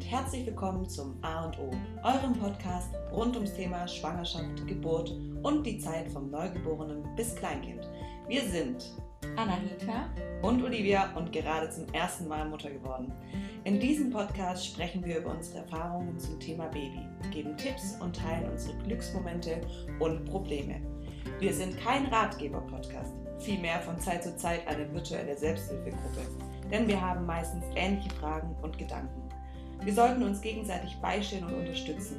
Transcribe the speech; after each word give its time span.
und 0.00 0.10
herzlich 0.10 0.46
willkommen 0.46 0.88
zum 0.88 1.14
A 1.20 1.44
und 1.44 1.58
O, 1.58 1.70
eurem 2.02 2.32
Podcast 2.32 2.88
rund 3.12 3.34
ums 3.36 3.52
Thema 3.52 3.86
Schwangerschaft, 3.86 4.66
Geburt 4.66 5.14
und 5.42 5.62
die 5.66 5.78
Zeit 5.78 6.08
vom 6.08 6.30
Neugeborenen 6.30 7.04
bis 7.16 7.36
Kleinkind. 7.36 7.86
Wir 8.26 8.40
sind 8.48 8.94
Anahita 9.36 10.08
und 10.40 10.64
Olivia 10.64 11.14
und 11.16 11.30
gerade 11.32 11.68
zum 11.68 11.86
ersten 11.92 12.28
Mal 12.28 12.48
Mutter 12.48 12.70
geworden. 12.70 13.12
In 13.64 13.78
diesem 13.78 14.08
Podcast 14.08 14.68
sprechen 14.68 15.04
wir 15.04 15.18
über 15.18 15.32
unsere 15.32 15.58
Erfahrungen 15.58 16.18
zum 16.18 16.40
Thema 16.40 16.68
Baby, 16.68 17.06
geben 17.30 17.54
Tipps 17.58 17.98
und 18.00 18.16
teilen 18.16 18.50
unsere 18.50 18.78
Glücksmomente 18.78 19.60
und 19.98 20.24
Probleme. 20.24 20.80
Wir 21.40 21.52
sind 21.52 21.78
kein 21.78 22.06
Ratgeber-Podcast, 22.06 23.12
vielmehr 23.38 23.80
von 23.80 24.00
Zeit 24.00 24.24
zu 24.24 24.34
Zeit 24.38 24.66
eine 24.66 24.90
virtuelle 24.94 25.36
Selbsthilfegruppe, 25.36 26.26
denn 26.70 26.88
wir 26.88 26.98
haben 26.98 27.26
meistens 27.26 27.66
ähnliche 27.76 28.08
Fragen 28.14 28.56
und 28.62 28.78
Gedanken. 28.78 29.19
Wir 29.82 29.94
sollten 29.94 30.22
uns 30.22 30.42
gegenseitig 30.42 30.98
beistehen 31.00 31.46
und 31.46 31.54
unterstützen, 31.54 32.16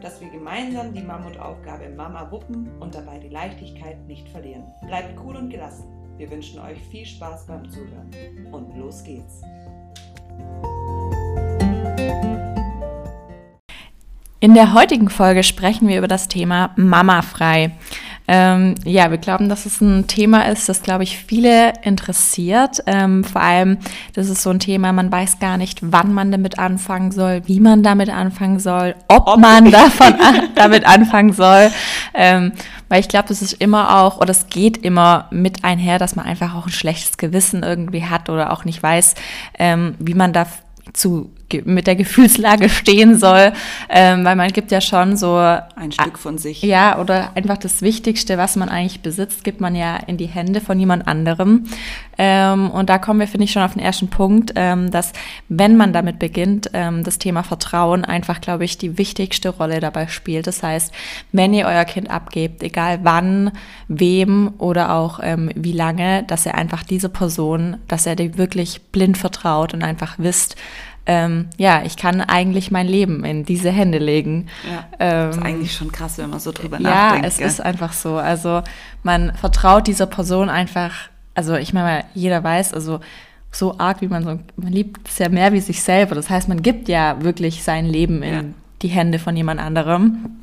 dass 0.00 0.20
wir 0.20 0.30
gemeinsam 0.30 0.94
die 0.94 1.02
Mammutaufgabe 1.02 1.88
Mama 1.90 2.30
wuppen 2.30 2.70
und 2.78 2.94
dabei 2.94 3.18
die 3.18 3.28
Leichtigkeit 3.28 4.06
nicht 4.06 4.28
verlieren. 4.28 4.62
Bleibt 4.86 5.18
cool 5.24 5.34
und 5.34 5.50
gelassen. 5.50 5.84
Wir 6.18 6.30
wünschen 6.30 6.60
euch 6.60 6.78
viel 6.90 7.04
Spaß 7.04 7.46
beim 7.46 7.68
Zuhören. 7.68 8.10
Und 8.52 8.76
los 8.76 9.02
geht's. 9.02 9.42
In 14.38 14.54
der 14.54 14.72
heutigen 14.72 15.10
Folge 15.10 15.42
sprechen 15.42 15.88
wir 15.88 15.98
über 15.98 16.08
das 16.08 16.28
Thema 16.28 16.72
Mama 16.76 17.22
frei. 17.22 17.72
Ähm, 18.32 18.76
ja, 18.84 19.10
wir 19.10 19.18
glauben, 19.18 19.48
dass 19.48 19.66
es 19.66 19.80
ein 19.80 20.06
Thema 20.06 20.42
ist, 20.42 20.68
das, 20.68 20.82
glaube 20.82 21.02
ich, 21.02 21.18
viele 21.18 21.72
interessiert. 21.82 22.80
Ähm, 22.86 23.24
vor 23.24 23.40
allem, 23.40 23.78
das 24.14 24.28
ist 24.28 24.44
so 24.44 24.50
ein 24.50 24.60
Thema, 24.60 24.92
man 24.92 25.10
weiß 25.10 25.40
gar 25.40 25.56
nicht, 25.56 25.80
wann 25.82 26.14
man 26.14 26.30
damit 26.30 26.56
anfangen 26.56 27.10
soll, 27.10 27.42
wie 27.46 27.58
man 27.58 27.82
damit 27.82 28.08
anfangen 28.08 28.60
soll, 28.60 28.94
ob, 29.08 29.26
ob 29.26 29.40
man 29.40 29.68
davon 29.72 30.14
an, 30.20 30.42
damit 30.54 30.86
anfangen 30.86 31.32
soll. 31.32 31.72
Ähm, 32.14 32.52
weil 32.88 33.00
ich 33.00 33.08
glaube, 33.08 33.26
das 33.26 33.42
ist 33.42 33.54
immer 33.54 33.98
auch, 33.98 34.18
oder 34.18 34.30
es 34.30 34.46
geht 34.46 34.76
immer 34.76 35.26
mit 35.32 35.64
einher, 35.64 35.98
dass 35.98 36.14
man 36.14 36.24
einfach 36.24 36.54
auch 36.54 36.66
ein 36.66 36.72
schlechtes 36.72 37.18
Gewissen 37.18 37.64
irgendwie 37.64 38.04
hat 38.04 38.28
oder 38.28 38.52
auch 38.52 38.64
nicht 38.64 38.80
weiß, 38.80 39.16
ähm, 39.58 39.96
wie 39.98 40.14
man 40.14 40.32
da 40.32 40.46
zu 40.92 41.32
mit 41.64 41.86
der 41.86 41.96
Gefühlslage 41.96 42.68
stehen 42.68 43.18
soll, 43.18 43.52
ähm, 43.88 44.24
weil 44.24 44.36
man 44.36 44.50
gibt 44.52 44.70
ja 44.70 44.80
schon 44.80 45.16
so 45.16 45.36
ein 45.36 45.92
Stück 45.92 46.18
von 46.18 46.38
sich. 46.38 46.62
Ja, 46.62 46.98
oder 46.98 47.30
einfach 47.34 47.58
das 47.58 47.82
Wichtigste, 47.82 48.38
was 48.38 48.56
man 48.56 48.68
eigentlich 48.68 49.00
besitzt, 49.00 49.44
gibt 49.44 49.60
man 49.60 49.74
ja 49.74 49.96
in 49.96 50.16
die 50.16 50.26
Hände 50.26 50.60
von 50.60 50.78
jemand 50.78 51.06
anderem. 51.06 51.66
Ähm, 52.22 52.70
und 52.70 52.90
da 52.90 52.98
kommen 52.98 53.18
wir, 53.20 53.26
finde 53.26 53.44
ich, 53.44 53.52
schon 53.52 53.62
auf 53.62 53.72
den 53.72 53.82
ersten 53.82 54.08
Punkt, 54.08 54.52
ähm, 54.54 54.90
dass 54.90 55.14
wenn 55.48 55.76
man 55.76 55.94
damit 55.94 56.18
beginnt, 56.18 56.70
ähm, 56.74 57.02
das 57.02 57.16
Thema 57.16 57.42
Vertrauen 57.42 58.04
einfach, 58.04 58.42
glaube 58.42 58.64
ich, 58.64 58.76
die 58.76 58.98
wichtigste 58.98 59.48
Rolle 59.48 59.80
dabei 59.80 60.06
spielt. 60.06 60.46
Das 60.46 60.62
heißt, 60.62 60.92
wenn 61.32 61.54
ihr 61.54 61.66
euer 61.66 61.86
Kind 61.86 62.10
abgebt, 62.10 62.62
egal 62.62 63.00
wann, 63.04 63.52
wem 63.88 64.52
oder 64.58 64.94
auch 64.94 65.20
ähm, 65.22 65.50
wie 65.54 65.72
lange, 65.72 66.24
dass 66.24 66.44
ihr 66.44 66.54
einfach 66.54 66.82
diese 66.82 67.08
Person, 67.08 67.78
dass 67.88 68.04
er 68.04 68.16
dir 68.16 68.36
wirklich 68.36 68.82
blind 68.92 69.16
vertraut 69.16 69.72
und 69.72 69.82
einfach 69.82 70.16
wisst, 70.18 70.56
ähm, 71.06 71.48
ja, 71.56 71.82
ich 71.84 71.96
kann 71.96 72.20
eigentlich 72.20 72.70
mein 72.70 72.86
Leben 72.86 73.24
in 73.24 73.44
diese 73.44 73.70
Hände 73.70 73.98
legen. 73.98 74.48
Ja, 74.70 74.84
ähm, 74.98 75.30
ist 75.30 75.42
eigentlich 75.42 75.74
schon 75.74 75.92
krass, 75.92 76.18
wenn 76.18 76.30
man 76.30 76.40
so 76.40 76.52
drüber 76.52 76.78
ja, 76.80 76.90
nachdenkt. 76.90 77.24
Ja, 77.24 77.28
es 77.28 77.38
gell? 77.38 77.46
ist 77.46 77.60
einfach 77.60 77.92
so. 77.92 78.16
Also 78.16 78.62
man 79.02 79.34
vertraut 79.34 79.86
dieser 79.86 80.06
Person 80.06 80.48
einfach, 80.48 80.92
also 81.34 81.56
ich 81.56 81.72
meine, 81.72 82.04
jeder 82.14 82.44
weiß, 82.44 82.74
also 82.74 83.00
so 83.52 83.78
arg, 83.78 84.00
wie 84.00 84.08
man 84.08 84.22
so, 84.22 84.38
man 84.56 84.72
liebt 84.72 85.08
es 85.08 85.18
ja 85.18 85.28
mehr 85.28 85.52
wie 85.52 85.60
sich 85.60 85.82
selber. 85.82 86.14
Das 86.14 86.30
heißt, 86.30 86.48
man 86.48 86.62
gibt 86.62 86.88
ja 86.88 87.22
wirklich 87.22 87.62
sein 87.64 87.86
Leben 87.86 88.22
in 88.22 88.34
ja. 88.34 88.42
die 88.82 88.88
Hände 88.88 89.18
von 89.18 89.36
jemand 89.36 89.60
anderem. 89.60 90.36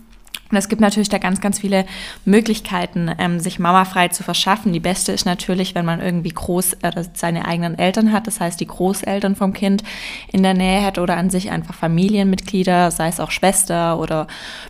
Und 0.52 0.58
es 0.58 0.70
gibt 0.70 0.82
natürlich 0.82 1.10
da 1.10 1.18
ganz, 1.18 1.42
ganz 1.42 1.60
viele 1.60 1.86
Möglichkeiten, 2.26 3.12
ähm, 3.18 3.40
sich 3.40 3.60
mamafrei 3.60 4.08
zu 4.10 4.24
verschaffen. 4.24 4.74
Die 4.74 4.80
beste 4.80 5.12
ist 5.12 5.26
natürlich, 5.26 5.76
wenn 5.76 5.86
man 5.86 6.02
irgendwie 6.02 6.30
groß 6.30 6.74
äh, 6.82 7.04
seine 7.14 7.46
eigenen 7.46 7.78
Eltern 7.78 8.12
hat, 8.12 8.28
das 8.28 8.40
heißt 8.40 8.60
die 8.60 8.68
Großeltern 8.68 9.36
vom 9.36 9.54
Kind 9.54 9.84
in 10.32 10.44
der 10.44 10.54
Nähe 10.54 10.84
hat 10.84 10.98
oder 10.98 11.18
an 11.18 11.30
sich 11.30 11.52
einfach 11.52 11.74
Familienmitglieder, 11.74 12.92
sei 12.92 13.08
es 13.10 13.20
auch 13.20 13.32
Schwester 13.32 14.00
oder 14.00 14.28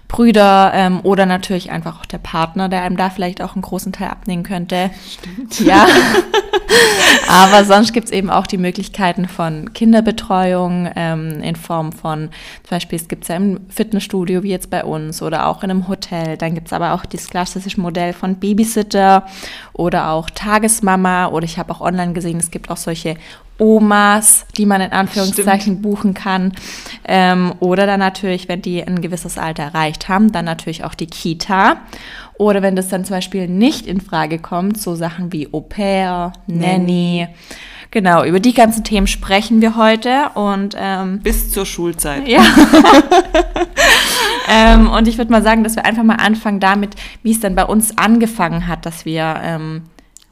Brüder 0.07 0.71
ähm, 0.73 1.01
oder 1.03 1.25
natürlich 1.25 1.71
einfach 1.71 1.99
auch 1.99 2.05
der 2.05 2.17
Partner, 2.17 2.69
der 2.69 2.83
einem 2.83 2.97
da 2.97 3.09
vielleicht 3.09 3.41
auch 3.41 3.55
einen 3.55 3.61
großen 3.61 3.91
Teil 3.91 4.09
abnehmen 4.09 4.43
könnte. 4.43 4.89
Stimmt. 5.09 5.59
Ja. 5.59 5.85
Aber 7.27 7.65
sonst 7.65 7.93
gibt 7.93 8.05
es 8.07 8.11
eben 8.11 8.29
auch 8.29 8.47
die 8.47 8.57
Möglichkeiten 8.57 9.27
von 9.27 9.73
Kinderbetreuung 9.73 10.89
ähm, 10.95 11.41
in 11.41 11.55
Form 11.55 11.91
von, 11.91 12.29
zum 12.63 12.69
Beispiel, 12.69 12.97
es 12.97 13.07
gibt 13.07 13.27
ja 13.27 13.35
im 13.35 13.59
Fitnessstudio 13.69 14.43
wie 14.43 14.49
jetzt 14.49 14.69
bei 14.69 14.83
uns 14.83 15.21
oder 15.21 15.47
auch 15.47 15.63
in 15.63 15.66
einem 15.69 15.87
Hotel. 15.87 16.37
Dann 16.37 16.53
gibt 16.55 16.67
es 16.67 16.73
aber 16.73 16.93
auch 16.93 17.05
das 17.05 17.29
klassische 17.29 17.79
Modell 17.79 18.13
von 18.13 18.35
Babysitter 18.35 19.25
oder 19.73 20.11
auch 20.11 20.29
Tagesmama 20.29 21.27
oder 21.27 21.45
ich 21.45 21.57
habe 21.57 21.71
auch 21.73 21.81
online 21.81 22.13
gesehen, 22.13 22.37
es 22.37 22.51
gibt 22.51 22.69
auch 22.69 22.77
solche 22.77 23.15
Omas, 23.59 24.45
die 24.55 24.65
man 24.65 24.81
in 24.81 24.91
Anführungszeichen 24.91 25.61
Stimmt. 25.61 25.81
buchen 25.81 26.13
kann. 26.13 26.53
Ähm, 27.07 27.53
oder 27.59 27.87
dann 27.87 27.99
natürlich, 27.99 28.47
wenn 28.47 28.61
die 28.61 28.83
ein 28.83 29.01
gewisses 29.01 29.37
Alter 29.37 29.63
erreicht 29.63 30.09
haben, 30.09 30.31
dann 30.31 30.45
natürlich 30.45 30.83
auch 30.83 30.93
die 30.93 31.07
Kita. 31.07 31.77
Oder 32.37 32.61
wenn 32.61 32.75
das 32.75 32.89
dann 32.89 33.03
zum 33.03 33.15
Beispiel 33.15 33.47
nicht 33.47 33.87
in 33.87 33.99
Frage 33.99 34.37
kommt, 34.37 34.79
so 34.79 34.93
Sachen 34.95 35.33
wie 35.33 35.51
Au 35.51 35.61
pair, 35.61 36.33
Nanny. 36.45 37.27
Genau, 37.91 38.23
über 38.23 38.39
die 38.39 38.53
ganzen 38.53 38.83
Themen 38.83 39.07
sprechen 39.07 39.61
wir 39.61 39.75
heute 39.75 40.29
und 40.33 40.75
ähm, 40.77 41.19
bis 41.19 41.51
zur 41.51 41.65
Schulzeit. 41.65 42.27
Ja. 42.27 42.41
ähm, 44.49 44.89
und 44.89 45.07
ich 45.07 45.17
würde 45.17 45.31
mal 45.31 45.41
sagen, 45.41 45.63
dass 45.63 45.75
wir 45.75 45.85
einfach 45.85 46.03
mal 46.03 46.15
anfangen 46.15 46.59
damit, 46.59 46.95
wie 47.23 47.31
es 47.31 47.39
dann 47.39 47.55
bei 47.55 47.63
uns 47.63 47.97
angefangen 47.97 48.67
hat, 48.67 48.85
dass 48.85 49.05
wir 49.05 49.39
ähm, 49.41 49.83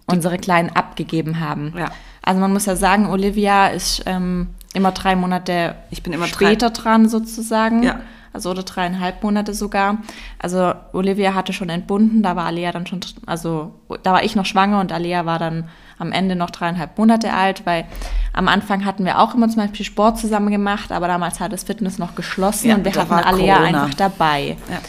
unsere 0.06 0.38
Kleinen 0.38 0.70
abgegeben 0.70 1.40
haben. 1.40 1.74
Ja. 1.78 1.92
Also 2.22 2.42
man 2.42 2.52
muss 2.52 2.66
ja 2.66 2.76
sagen, 2.76 3.08
Olivia 3.08 3.68
ist 3.68 4.04
ähm, 4.06 4.48
immer 4.74 4.92
drei 4.92 5.16
Monate 5.16 5.76
ich 5.92 6.04
bin 6.04 6.12
immer 6.12 6.28
später 6.28 6.72
drei. 6.72 6.82
dran 6.82 7.10
sozusagen. 7.10 7.84
Ja. 7.84 8.02
Also 8.34 8.52
oder 8.52 8.64
dreieinhalb 8.64 9.24
Monate 9.24 9.54
sogar. 9.54 10.00
Also 10.40 10.74
Olivia 10.92 11.34
hatte 11.34 11.54
schon 11.54 11.70
entbunden, 11.70 12.22
da 12.22 12.36
war 12.36 12.46
Alea 12.46 12.74
dann 12.74 12.86
schon, 12.86 13.00
also 13.26 13.76
da 14.04 14.12
war 14.12 14.26
ich 14.26 14.36
noch 14.36 14.46
schwanger 14.46 14.82
und 14.82 14.92
Alea 14.92 15.26
war 15.26 15.40
dann 15.40 15.70
am 15.98 16.12
Ende 16.12 16.36
noch 16.36 16.50
dreieinhalb 16.50 16.98
Monate 16.98 17.34
alt, 17.34 17.66
weil 17.66 17.86
am 18.34 18.48
Anfang 18.48 18.86
hatten 18.86 19.06
wir 19.06 19.20
auch 19.20 19.34
immer 19.34 19.48
zum 19.50 19.62
Beispiel 19.62 19.86
Sport 19.86 20.20
zusammen 20.20 20.52
gemacht, 20.52 20.92
aber 20.92 21.08
damals 21.08 21.40
hat 21.40 21.54
das 21.54 21.64
Fitness 21.64 21.98
noch 21.98 22.16
geschlossen 22.16 22.70
ja, 22.70 22.76
und 22.76 22.86
wir 22.86 22.94
hatten 22.94 23.14
Alea 23.14 23.56
Corona. 23.58 23.84
einfach 23.84 23.94
dabei. 23.96 24.58
Ja. 24.70 24.80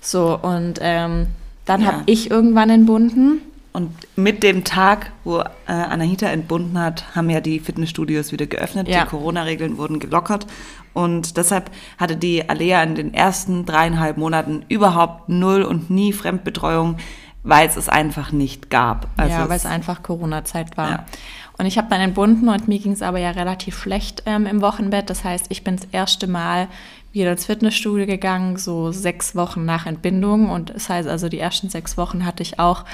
So, 0.00 0.38
und 0.40 0.78
ähm, 0.80 1.26
dann 1.64 1.80
Ja. 1.82 1.86
habe 1.88 2.02
ich 2.06 2.30
irgendwann 2.30 2.70
entbunden. 2.70 3.40
Und 3.72 3.90
mit 4.16 4.42
dem 4.42 4.64
Tag, 4.64 5.10
wo 5.24 5.40
äh, 5.40 5.44
Anahita 5.66 6.28
entbunden 6.28 6.78
hat, 6.80 7.14
haben 7.14 7.28
ja 7.28 7.40
die 7.42 7.60
Fitnessstudios 7.60 8.32
wieder 8.32 8.46
geöffnet. 8.46 8.88
Ja. 8.88 9.02
Die 9.02 9.10
Corona-Regeln 9.10 9.76
wurden 9.76 9.98
gelockert. 9.98 10.46
Und 10.94 11.36
deshalb 11.36 11.70
hatte 11.98 12.16
die 12.16 12.48
Alea 12.48 12.82
in 12.82 12.94
den 12.94 13.12
ersten 13.12 13.66
dreieinhalb 13.66 14.16
Monaten 14.16 14.64
überhaupt 14.70 15.28
null 15.28 15.60
und 15.62 15.90
nie 15.90 16.14
Fremdbetreuung, 16.14 16.96
weil 17.46 17.68
es 17.68 17.76
es 17.76 17.88
einfach 17.88 18.32
nicht 18.32 18.70
gab. 18.70 19.06
Also 19.16 19.32
ja, 19.32 19.48
weil 19.48 19.56
es 19.56 19.66
einfach 19.66 20.02
Corona-Zeit 20.02 20.76
war. 20.76 20.90
Ja. 20.90 21.06
Und 21.58 21.66
ich 21.66 21.78
habe 21.78 21.88
dann 21.88 22.00
entbunden 22.00 22.48
und 22.48 22.68
mir 22.68 22.78
ging 22.78 22.92
es 22.92 23.02
aber 23.02 23.18
ja 23.18 23.30
relativ 23.30 23.78
schlecht 23.78 24.24
ähm, 24.26 24.46
im 24.46 24.60
Wochenbett. 24.60 25.08
Das 25.08 25.24
heißt, 25.24 25.46
ich 25.48 25.62
bin 25.62 25.76
das 25.76 25.86
erste 25.92 26.26
Mal 26.26 26.68
wieder 27.12 27.32
ins 27.32 27.46
Fitnessstudio 27.46 28.04
gegangen, 28.04 28.58
so 28.58 28.90
sechs 28.90 29.36
Wochen 29.36 29.64
nach 29.64 29.86
Entbindung. 29.86 30.50
Und 30.50 30.74
das 30.74 30.90
heißt 30.90 31.08
also, 31.08 31.28
die 31.28 31.38
ersten 31.38 31.70
sechs 31.70 31.96
Wochen 31.96 32.26
hatte 32.26 32.42
ich 32.42 32.58
auch 32.58 32.84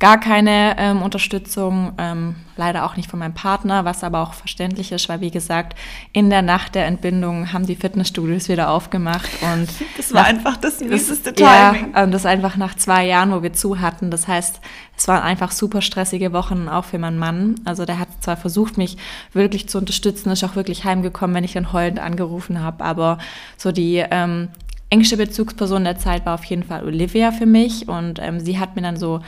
gar 0.00 0.20
keine 0.20 0.76
ähm, 0.78 1.02
Unterstützung, 1.02 1.92
ähm, 1.98 2.36
leider 2.56 2.84
auch 2.84 2.96
nicht 2.96 3.10
von 3.10 3.18
meinem 3.18 3.34
Partner, 3.34 3.84
was 3.84 4.04
aber 4.04 4.20
auch 4.20 4.32
verständlich 4.32 4.92
ist, 4.92 5.08
weil 5.08 5.20
wie 5.20 5.32
gesagt, 5.32 5.76
in 6.12 6.30
der 6.30 6.42
Nacht 6.42 6.76
der 6.76 6.86
Entbindung 6.86 7.52
haben 7.52 7.66
die 7.66 7.74
Fitnessstudios 7.74 8.48
wieder 8.48 8.70
aufgemacht 8.70 9.28
und 9.42 9.68
das 9.96 10.14
war 10.14 10.22
nach- 10.22 10.28
einfach 10.28 10.56
das 10.56 10.80
mieseste 10.80 11.34
ja, 11.36 11.72
Timing. 11.72 11.94
und 11.96 12.12
das 12.12 12.26
einfach 12.26 12.56
nach 12.56 12.76
zwei 12.76 13.06
Jahren, 13.06 13.32
wo 13.32 13.42
wir 13.42 13.52
zu 13.52 13.80
hatten. 13.80 14.12
Das 14.12 14.28
heißt, 14.28 14.60
es 14.96 15.08
waren 15.08 15.22
einfach 15.22 15.50
super 15.50 15.82
stressige 15.82 16.32
Wochen 16.32 16.68
auch 16.68 16.84
für 16.84 16.98
meinen 16.98 17.18
Mann. 17.18 17.56
Also 17.64 17.84
der 17.84 17.98
hat 17.98 18.08
zwar 18.20 18.36
versucht, 18.36 18.78
mich 18.78 18.96
wirklich 19.32 19.68
zu 19.68 19.78
unterstützen, 19.78 20.30
ist 20.30 20.44
auch 20.44 20.54
wirklich 20.54 20.84
heimgekommen, 20.84 21.34
wenn 21.34 21.44
ich 21.44 21.54
dann 21.54 21.72
heulend 21.72 21.98
angerufen 21.98 22.62
habe, 22.62 22.84
aber 22.84 23.18
so 23.56 23.72
die 23.72 24.04
ähm, 24.10 24.48
engste 24.90 25.16
Bezugsperson 25.16 25.84
der 25.84 25.98
Zeit 25.98 26.24
war 26.24 26.34
auf 26.34 26.44
jeden 26.44 26.62
Fall 26.62 26.84
Olivia 26.84 27.30
für 27.32 27.46
mich 27.46 27.88
und 27.88 28.18
ähm, 28.20 28.40
sie 28.40 28.58
hat 28.58 28.74
mir 28.74 28.82
dann 28.82 28.96
so 28.96 29.20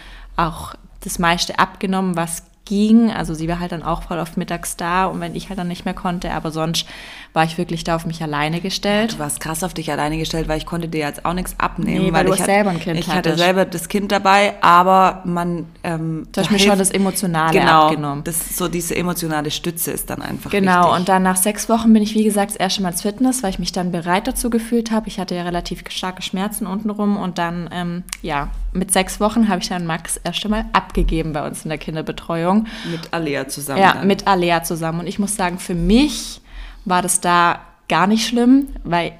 auch 0.46 0.74
das 1.00 1.18
meiste 1.18 1.58
abgenommen, 1.58 2.16
was 2.16 2.44
ging. 2.64 3.10
Also 3.10 3.34
sie 3.34 3.48
war 3.48 3.58
halt 3.58 3.72
dann 3.72 3.82
auch 3.82 4.04
voll 4.04 4.18
oft 4.18 4.36
mittags 4.36 4.76
da 4.76 5.06
und 5.06 5.20
wenn 5.20 5.34
ich 5.34 5.48
halt 5.48 5.58
dann 5.58 5.68
nicht 5.68 5.84
mehr 5.84 5.94
konnte, 5.94 6.30
aber 6.32 6.50
sonst 6.50 6.86
war 7.32 7.44
ich 7.44 7.58
wirklich 7.58 7.84
da 7.84 7.96
auf 7.96 8.06
mich 8.06 8.22
alleine 8.22 8.60
gestellt. 8.60 9.14
Du 9.14 9.18
warst 9.20 9.40
krass 9.40 9.62
auf 9.62 9.72
dich 9.72 9.90
alleine 9.92 10.18
gestellt, 10.18 10.48
weil 10.48 10.58
ich 10.58 10.66
konnte 10.66 10.88
dir 10.88 11.00
jetzt 11.06 11.24
auch 11.24 11.32
nichts 11.32 11.54
abnehmen. 11.58 12.06
Nee, 12.06 12.12
weil, 12.12 12.24
weil 12.24 12.26
du 12.26 12.32
ich 12.34 12.44
selber 12.44 12.70
ein 12.70 12.80
Kind 12.80 12.98
Ich 12.98 13.06
hattest. 13.08 13.28
hatte 13.28 13.36
selber 13.38 13.64
das 13.64 13.88
Kind 13.88 14.10
dabei, 14.10 14.54
aber 14.62 15.22
man... 15.24 15.66
Ähm, 15.84 16.26
Du 16.32 16.40
hast 16.40 16.50
mir 16.50 16.58
schon 16.58 16.78
das 16.78 16.90
Emotionale 16.90 17.52
genau, 17.58 17.86
abgenommen. 17.88 18.24
Das, 18.24 18.56
so 18.56 18.68
diese 18.68 18.96
emotionale 18.96 19.50
Stütze 19.50 19.90
ist 19.92 20.10
dann 20.10 20.22
einfach 20.22 20.50
Genau, 20.50 20.84
wichtig. 20.84 20.98
und 20.98 21.08
dann 21.08 21.22
nach 21.22 21.36
sechs 21.36 21.68
Wochen 21.68 21.92
bin 21.92 22.02
ich, 22.02 22.14
wie 22.14 22.24
gesagt, 22.24 22.50
das 22.50 22.56
erste 22.56 22.82
Mal 22.82 22.90
ins 22.90 23.02
Fitness, 23.02 23.42
weil 23.42 23.50
ich 23.50 23.58
mich 23.58 23.72
dann 23.72 23.92
bereit 23.92 24.26
dazu 24.26 24.50
gefühlt 24.50 24.90
habe. 24.90 25.08
Ich 25.08 25.18
hatte 25.20 25.34
ja 25.34 25.42
relativ 25.42 25.84
starke 25.88 26.22
Schmerzen 26.22 26.66
untenrum 26.66 27.16
und 27.16 27.38
dann, 27.38 27.68
ähm, 27.72 28.02
ja, 28.22 28.48
mit 28.72 28.92
sechs 28.92 29.20
Wochen 29.20 29.48
habe 29.48 29.60
ich 29.62 29.68
dann 29.68 29.86
Max 29.86 30.14
das 30.14 30.24
erste 30.24 30.48
Mal 30.48 30.64
abgegeben 30.72 31.32
bei 31.32 31.46
uns 31.46 31.64
in 31.64 31.68
der 31.68 31.78
Kinderbetreuung. 31.78 32.66
mit 32.90 33.12
Alea 33.12 33.48
zusammen. 33.48 33.80
Ja, 33.80 33.94
dann. 33.94 34.06
mit 34.06 34.26
Alea 34.26 34.62
zusammen. 34.62 35.00
Und 35.00 35.06
ich 35.06 35.18
muss 35.18 35.36
sagen, 35.36 35.58
für 35.58 35.74
mich 35.74 36.39
war 36.84 37.02
das 37.02 37.20
da 37.20 37.60
gar 37.88 38.06
nicht 38.06 38.26
schlimm, 38.26 38.68
weil 38.84 39.12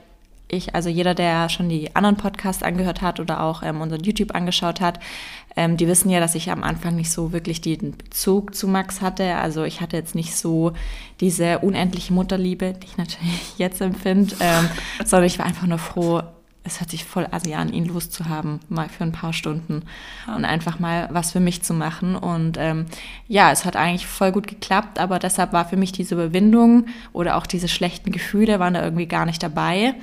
ich, 0.52 0.74
also 0.74 0.88
jeder, 0.88 1.14
der 1.14 1.48
schon 1.48 1.68
die 1.68 1.94
anderen 1.94 2.16
Podcasts 2.16 2.62
angehört 2.62 3.02
hat 3.02 3.20
oder 3.20 3.42
auch 3.42 3.62
ähm, 3.62 3.80
unseren 3.80 4.02
YouTube 4.02 4.34
angeschaut 4.34 4.80
hat, 4.80 4.98
ähm, 5.56 5.76
die 5.76 5.86
wissen 5.86 6.10
ja, 6.10 6.20
dass 6.20 6.34
ich 6.34 6.50
am 6.50 6.62
Anfang 6.62 6.96
nicht 6.96 7.10
so 7.10 7.32
wirklich 7.32 7.60
den 7.60 7.96
Bezug 7.96 8.54
zu 8.54 8.68
Max 8.68 9.00
hatte. 9.00 9.36
Also 9.36 9.64
ich 9.64 9.80
hatte 9.80 9.96
jetzt 9.96 10.14
nicht 10.14 10.34
so 10.34 10.72
diese 11.20 11.60
unendliche 11.60 12.12
Mutterliebe, 12.12 12.74
die 12.74 12.86
ich 12.86 12.96
natürlich 12.96 13.54
jetzt 13.58 13.80
empfinde, 13.80 14.34
ähm, 14.40 14.68
sondern 15.04 15.26
ich 15.26 15.38
war 15.38 15.46
einfach 15.46 15.66
nur 15.66 15.78
froh, 15.78 16.22
es 16.62 16.80
hört 16.80 16.90
sich 16.90 17.04
voll 17.04 17.26
assi 17.30 17.54
an, 17.54 17.72
ihn 17.72 17.86
loszuhaben, 17.86 18.60
mal 18.68 18.88
für 18.88 19.04
ein 19.04 19.12
paar 19.12 19.32
Stunden 19.32 19.82
und 20.34 20.44
einfach 20.44 20.78
mal 20.78 21.08
was 21.10 21.32
für 21.32 21.40
mich 21.40 21.62
zu 21.62 21.72
machen. 21.72 22.14
Und 22.14 22.58
ähm, 22.58 22.86
ja, 23.28 23.50
es 23.50 23.64
hat 23.64 23.76
eigentlich 23.76 24.06
voll 24.06 24.30
gut 24.30 24.46
geklappt, 24.46 24.98
aber 24.98 25.18
deshalb 25.18 25.52
war 25.52 25.64
für 25.64 25.76
mich 25.76 25.92
diese 25.92 26.14
Überwindung 26.14 26.86
oder 27.12 27.36
auch 27.36 27.46
diese 27.46 27.68
schlechten 27.68 28.12
Gefühle 28.12 28.60
waren 28.60 28.74
da 28.74 28.82
irgendwie 28.82 29.06
gar 29.06 29.24
nicht 29.24 29.42
dabei. 29.42 29.94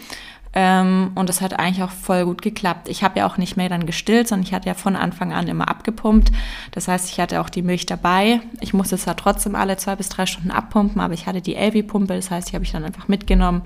Ähm, 0.54 1.12
und 1.13 1.30
das 1.30 1.42
hat 1.42 1.59
eigentlich 1.59 1.83
auch 1.83 1.92
voll 1.92 2.25
gut 2.25 2.42
geklappt. 2.42 2.89
Ich 2.89 3.03
habe 3.03 3.19
ja 3.19 3.27
auch 3.27 3.38
nicht 3.38 3.57
mehr 3.57 3.69
dann 3.69 3.86
gestillt, 3.86 4.27
sondern 4.27 4.48
ich 4.48 4.53
hatte 4.53 4.68
ja 4.68 4.74
von 4.74 4.95
Anfang 4.95 5.31
an 5.31 5.48
immer 5.48 5.69
abgepumpt. 5.69 6.31
Das 6.71 6.88
heißt, 6.88 7.12
ich 7.12 7.19
hatte 7.19 7.42
auch 7.42 7.50
die 7.50 7.62
Milch 7.62 7.86
dabei. 7.86 8.42
Ich 8.62 8.74
musste 8.74 8.98
zwar 8.98 9.15
trotzdem 9.15 9.53
alle 9.53 9.77
zwei 9.77 9.95
bis 9.95 10.10
drei 10.10 10.25
Stunden 10.25 10.50
abpumpen, 10.50 11.00
aber 11.00 11.13
ich 11.13 11.27
hatte 11.27 11.42
die 11.42 11.56
Elvi-Pumpe. 11.56 12.15
Das 12.15 12.31
heißt, 12.31 12.50
die 12.50 12.56
habe 12.56 12.65
ich 12.65 12.71
dann 12.71 12.86
einfach 12.86 13.07
mitgenommen 13.07 13.63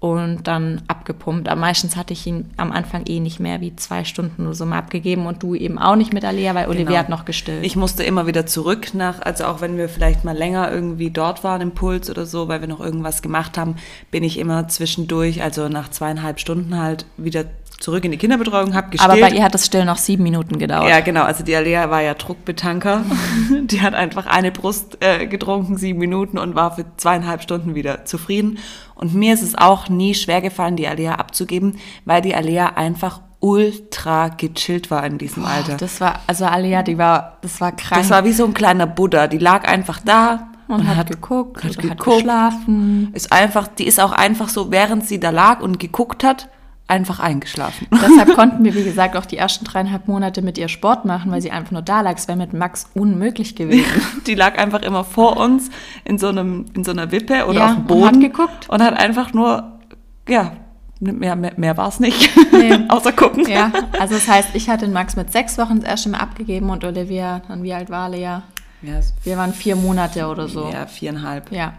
und 0.00 0.44
dann 0.46 0.82
abgepumpt. 0.86 1.48
Aber 1.48 1.60
meistens 1.60 1.96
hatte 1.96 2.12
ich 2.12 2.24
ihn 2.26 2.50
am 2.56 2.70
Anfang 2.70 3.04
eh 3.06 3.18
nicht 3.18 3.40
mehr 3.40 3.60
wie 3.60 3.74
zwei 3.74 4.04
Stunden 4.04 4.44
nur 4.44 4.54
so 4.54 4.64
mal 4.64 4.78
abgegeben 4.78 5.26
und 5.26 5.42
du 5.42 5.56
eben 5.56 5.76
auch 5.78 5.96
nicht 5.96 6.12
mit 6.12 6.24
Alea, 6.24 6.54
weil 6.54 6.68
Olivia 6.68 6.84
Genau. 6.86 6.98
hat 6.98 7.08
noch 7.08 7.24
gestillt. 7.24 7.64
Ich 7.64 7.74
musste 7.74 8.04
immer 8.04 8.26
wieder 8.28 8.46
zurück 8.46 8.94
nach, 8.94 9.20
also 9.20 9.46
auch 9.46 9.60
wenn 9.60 9.76
wir 9.76 9.88
vielleicht 9.88 10.24
mal 10.24 10.36
länger 10.36 10.70
irgendwie 10.70 11.10
dort 11.10 11.42
waren 11.42 11.60
im 11.60 11.72
Puls 11.72 12.08
oder 12.10 12.26
so, 12.26 12.46
weil 12.46 12.60
wir 12.60 12.68
noch 12.68 12.80
irgendwas 12.80 13.22
gemacht 13.22 13.58
haben, 13.58 13.74
bin 14.12 14.22
ich 14.22 14.38
immer 14.38 14.68
zwischendurch, 14.68 15.42
also 15.42 15.68
nach 15.68 15.88
zweieinhalb 15.90 16.38
Stunden 16.38 16.78
halt 16.78 17.04
wieder 17.16 17.46
zurück 17.80 18.04
in 18.04 18.10
die 18.10 18.18
Kinderbetreuung, 18.18 18.74
hab 18.74 18.90
gestillt. 18.90 19.10
aber 19.12 19.20
bei 19.20 19.30
ihr 19.30 19.42
hat 19.42 19.54
das 19.54 19.64
Still 19.64 19.84
noch 19.84 19.98
sieben 19.98 20.24
Minuten 20.24 20.58
gedauert. 20.58 20.88
Ja, 20.90 20.98
genau. 21.00 21.22
Also 21.22 21.44
die 21.44 21.54
Alea 21.54 21.90
war 21.90 22.02
ja 22.02 22.14
Druckbetanker. 22.14 23.04
die 23.66 23.80
hat 23.80 23.94
einfach 23.94 24.26
eine 24.26 24.50
Brust 24.50 24.98
äh, 25.00 25.26
getrunken, 25.26 25.76
sieben 25.76 26.00
Minuten 26.00 26.38
und 26.38 26.54
war 26.56 26.74
für 26.74 26.84
zweieinhalb 26.96 27.40
Stunden 27.42 27.76
wieder 27.76 28.04
zufrieden. 28.04 28.58
Und 28.98 29.14
mir 29.14 29.32
ist 29.32 29.42
es 29.42 29.56
auch 29.56 29.88
nie 29.88 30.14
schwer 30.14 30.40
gefallen, 30.40 30.76
die 30.76 30.88
Alea 30.88 31.14
abzugeben, 31.14 31.78
weil 32.04 32.20
die 32.20 32.34
Alea 32.34 32.74
einfach 32.74 33.20
ultra 33.40 34.28
gechillt 34.28 34.90
war 34.90 35.04
in 35.06 35.18
diesem 35.18 35.44
Alter. 35.44 35.76
Das 35.76 36.00
war, 36.00 36.20
also 36.26 36.44
Alea, 36.44 36.82
die 36.82 36.98
war, 36.98 37.38
das 37.40 37.60
war 37.60 37.72
krank. 37.72 38.02
Das 38.02 38.10
war 38.10 38.24
wie 38.24 38.32
so 38.32 38.44
ein 38.44 38.54
kleiner 38.54 38.86
Buddha. 38.86 39.28
Die 39.28 39.38
lag 39.38 39.66
einfach 39.68 40.00
da 40.04 40.48
und, 40.66 40.86
hat, 40.96 41.10
geguckt, 41.10 41.62
hat 41.62 41.78
geguckt. 41.78 42.04
geschlafen. 42.04 43.10
Ist 43.14 43.32
einfach, 43.32 43.68
die 43.68 43.86
ist 43.86 44.00
auch 44.00 44.12
einfach 44.12 44.48
so, 44.48 44.70
während 44.70 45.06
sie 45.06 45.20
da 45.20 45.30
lag 45.30 45.60
und 45.60 45.78
geguckt 45.78 46.24
hat, 46.24 46.48
einfach 46.88 47.20
eingeschlafen. 47.20 47.86
Deshalb 47.92 48.34
konnten 48.34 48.64
wir, 48.64 48.74
wie 48.74 48.82
gesagt, 48.82 49.16
auch 49.16 49.26
die 49.26 49.36
ersten 49.36 49.64
dreieinhalb 49.64 50.08
Monate 50.08 50.42
mit 50.42 50.58
ihr 50.58 50.68
Sport 50.68 51.04
machen, 51.04 51.30
weil 51.30 51.40
sie 51.42 51.50
einfach 51.50 51.70
nur 51.70 51.82
da 51.82 52.00
lag. 52.00 52.16
Es 52.16 52.26
wäre 52.28 52.38
mit 52.38 52.52
Max 52.54 52.86
unmöglich 52.94 53.54
gewesen. 53.54 53.84
Die 54.26 54.34
lag 54.34 54.58
einfach 54.58 54.82
immer 54.82 55.04
vor 55.04 55.36
uns 55.36 55.70
in 56.04 56.18
so 56.18 56.28
einem, 56.28 56.64
in 56.74 56.84
so 56.84 56.90
einer 56.90 57.12
Wippe 57.12 57.44
oder 57.46 57.58
Ja, 57.58 57.64
auf 57.66 57.70
dem 57.72 57.78
und 57.80 57.86
Boden. 57.86 58.04
hat 58.06 58.20
geguckt. 58.20 58.68
Und 58.70 58.82
hat 58.82 58.98
einfach 58.98 59.32
nur, 59.34 59.78
ja, 60.28 60.52
mehr, 61.00 61.36
mehr, 61.36 61.52
mehr 61.56 61.76
war 61.76 61.88
es 61.88 62.00
nicht. 62.00 62.30
Nee. 62.52 62.76
Außer 62.88 63.12
gucken. 63.12 63.46
Ja, 63.48 63.70
also 64.00 64.14
das 64.14 64.26
heißt, 64.26 64.48
ich 64.54 64.68
hatte 64.68 64.86
den 64.86 64.92
Max 64.94 65.14
mit 65.14 65.30
sechs 65.30 65.58
Wochen 65.58 65.80
das 65.80 65.88
erste 65.90 66.08
Mal 66.08 66.18
abgegeben 66.18 66.70
und 66.70 66.84
Olivia, 66.84 67.42
dann 67.48 67.62
wie 67.62 67.72
alt 67.74 67.90
war 67.90 68.08
Lea? 68.08 68.38
Ja, 68.80 68.98
es- 68.98 69.12
Wir 69.24 69.36
waren 69.36 69.52
vier 69.52 69.76
Monate 69.76 70.26
oder 70.26 70.48
so. 70.48 70.70
ja 70.72 70.86
viereinhalb. 70.86 71.52
Ja. 71.52 71.74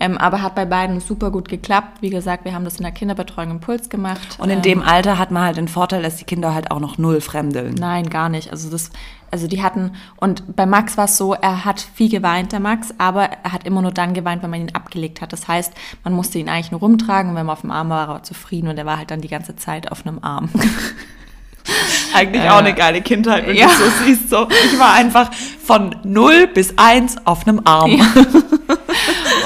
Ähm, 0.00 0.18
aber 0.18 0.42
hat 0.42 0.54
bei 0.54 0.64
beiden 0.64 1.00
super 1.00 1.30
gut 1.30 1.48
geklappt. 1.48 2.02
Wie 2.02 2.10
gesagt, 2.10 2.44
wir 2.44 2.54
haben 2.54 2.64
das 2.64 2.76
in 2.76 2.82
der 2.82 2.92
Kinderbetreuung 2.92 3.50
im 3.52 3.60
Puls 3.60 3.88
gemacht. 3.88 4.38
Und 4.38 4.50
in 4.50 4.58
Ähm, 4.58 4.62
dem 4.62 4.82
Alter 4.82 5.18
hat 5.18 5.30
man 5.30 5.42
halt 5.44 5.56
den 5.56 5.68
Vorteil, 5.68 6.02
dass 6.02 6.16
die 6.16 6.24
Kinder 6.24 6.54
halt 6.54 6.70
auch 6.70 6.80
noch 6.80 6.98
null 6.98 7.20
fremdeln. 7.20 7.74
Nein, 7.74 8.08
gar 8.10 8.28
nicht. 8.28 8.50
Also 8.50 8.70
das, 8.70 8.90
also 9.30 9.46
die 9.46 9.62
hatten, 9.62 9.92
und 10.16 10.56
bei 10.56 10.66
Max 10.66 10.96
war 10.96 11.04
es 11.04 11.16
so, 11.16 11.34
er 11.34 11.64
hat 11.64 11.80
viel 11.80 12.08
geweint, 12.08 12.52
der 12.52 12.60
Max, 12.60 12.94
aber 12.98 13.24
er 13.24 13.52
hat 13.52 13.64
immer 13.64 13.82
nur 13.82 13.92
dann 13.92 14.14
geweint, 14.14 14.42
wenn 14.42 14.50
man 14.50 14.60
ihn 14.60 14.74
abgelegt 14.74 15.20
hat. 15.20 15.32
Das 15.32 15.48
heißt, 15.48 15.72
man 16.04 16.12
musste 16.12 16.38
ihn 16.38 16.48
eigentlich 16.48 16.70
nur 16.70 16.80
rumtragen 16.80 17.30
und 17.30 17.36
wenn 17.36 17.46
man 17.46 17.52
auf 17.52 17.62
dem 17.62 17.70
Arm 17.70 17.90
war, 17.90 18.08
war 18.08 18.16
er 18.16 18.22
zufrieden 18.22 18.68
und 18.68 18.78
er 18.78 18.86
war 18.86 18.98
halt 18.98 19.10
dann 19.10 19.20
die 19.20 19.28
ganze 19.28 19.56
Zeit 19.56 19.92
auf 19.92 20.06
einem 20.06 20.18
Arm. 20.22 20.48
Eigentlich 22.14 22.48
auch 22.48 22.58
eine 22.58 22.74
geile 22.74 23.02
Kindheit, 23.02 23.46
wenn 23.46 23.56
ja. 23.56 23.66
du 23.66 23.72
so 23.72 23.90
siehst. 24.04 24.30
So, 24.30 24.48
ich 24.50 24.78
war 24.78 24.94
einfach 24.94 25.30
von 25.32 25.96
null 26.02 26.46
bis 26.46 26.74
eins 26.78 27.16
auf 27.26 27.46
einem 27.46 27.60
Arm. 27.64 28.00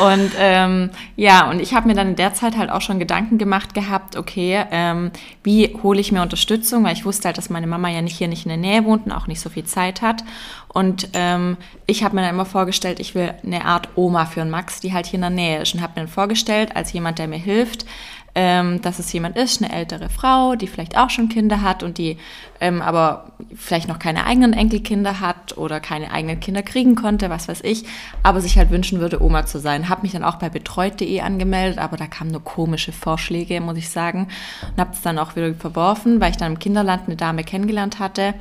Und 0.03 0.33
ähm, 0.37 0.91
ja, 1.15 1.49
und 1.49 1.61
ich 1.61 1.75
habe 1.75 1.87
mir 1.87 1.95
dann 1.95 2.09
in 2.09 2.17
der 2.17 2.35
Zeit 2.35 2.57
halt 2.57 2.71
auch 2.71 2.81
schon 2.81 2.99
Gedanken 2.99 3.39
gemacht 3.39 3.73
gehabt, 3.73 4.17
okay, 4.17 4.65
ähm, 4.73 5.13
wie 5.45 5.77
hole 5.81 6.01
ich 6.01 6.11
mir 6.11 6.23
Unterstützung, 6.23 6.83
weil 6.83 6.95
ich 6.95 7.05
wusste 7.05 7.29
halt, 7.29 7.39
dass 7.39 7.51
meine 7.51 7.69
Mama 7.69 7.89
ja 7.89 8.03
nicht 8.03 8.19
hier 8.19 8.27
nicht 8.27 8.45
in 8.45 8.49
der 8.49 8.59
Nähe 8.59 8.85
wohnt 8.85 9.07
und 9.07 9.13
auch 9.13 9.29
nicht 9.29 9.41
so 9.41 9.49
viel 9.49 9.65
Zeit 9.65 10.03
hat. 10.03 10.25
Und 10.67 11.11
ähm, 11.13 11.57
ich 11.87 12.03
habe 12.03 12.17
mir 12.17 12.23
dann 12.23 12.35
immer 12.35 12.47
vorgestellt, 12.47 12.99
ich 12.99 13.15
will 13.15 13.33
eine 13.47 13.65
Art 13.65 13.91
Oma 13.95 14.27
für 14.27 14.41
einen 14.41 14.51
Max, 14.51 14.81
die 14.81 14.93
halt 14.93 15.07
hier 15.07 15.19
in 15.19 15.23
der 15.23 15.31
Nähe 15.31 15.63
ist. 15.63 15.73
Und 15.73 15.83
habe 15.83 15.93
mir 15.95 16.07
dann 16.07 16.13
vorgestellt, 16.13 16.75
als 16.75 16.93
jemand, 16.93 17.21
der 17.21 17.29
mir 17.29 17.39
hilft, 17.39 17.87
ähm, 18.35 18.81
dass 18.81 18.99
es 18.99 19.13
jemand 19.13 19.37
ist, 19.37 19.63
eine 19.63 19.73
ältere 19.73 20.09
Frau, 20.09 20.55
die 20.55 20.67
vielleicht 20.67 20.97
auch 20.97 21.11
schon 21.11 21.29
Kinder 21.29 21.61
hat 21.61 21.83
und 21.83 21.99
die 21.99 22.17
ähm, 22.61 22.81
aber 22.81 23.33
vielleicht 23.55 23.89
noch 23.89 23.99
keine 23.99 24.25
eigenen 24.25 24.53
Enkelkinder 24.53 25.21
hat 25.21 25.59
oder 25.59 25.81
keine 25.81 26.13
eigenen 26.13 26.41
Kinder 26.41 26.63
kriegen 26.63 26.95
konnte, 26.95 27.29
was 27.29 27.49
weiß 27.49 27.63
ich, 27.65 27.85
aber 28.23 28.41
sich 28.41 28.57
halt 28.57 28.71
wünschen 28.71 29.01
würde, 29.01 29.23
Oma 29.23 29.45
zu 29.45 29.59
sein. 29.59 29.89
Habe 29.89 30.03
mich 30.03 30.13
dann 30.13 30.25
auch 30.25 30.37
bei 30.37 30.49
betreut.de 30.49 31.21
angemeldet, 31.21 31.79
aber 31.79 31.97
da 31.97 32.07
kamen 32.07 32.31
nur 32.31 32.45
komische 32.45 32.93
Vorschläge, 32.93 33.61
muss 33.61 33.77
ich 33.77 33.91
sagen. 33.91 34.29
Und 34.71 34.79
habe 34.79 34.93
es 34.93 35.03
dann 35.03 35.19
auch 35.19 35.37
wieder 35.37 35.53
verworfen, 35.55 36.21
weil 36.21 36.31
ich 36.31 36.37
dann 36.37 36.53
im 36.53 36.59
Kinderland 36.59 37.03
eine 37.07 37.17
Dame 37.17 37.45
kennengelernt 37.45 37.99
hatte. 37.99 38.35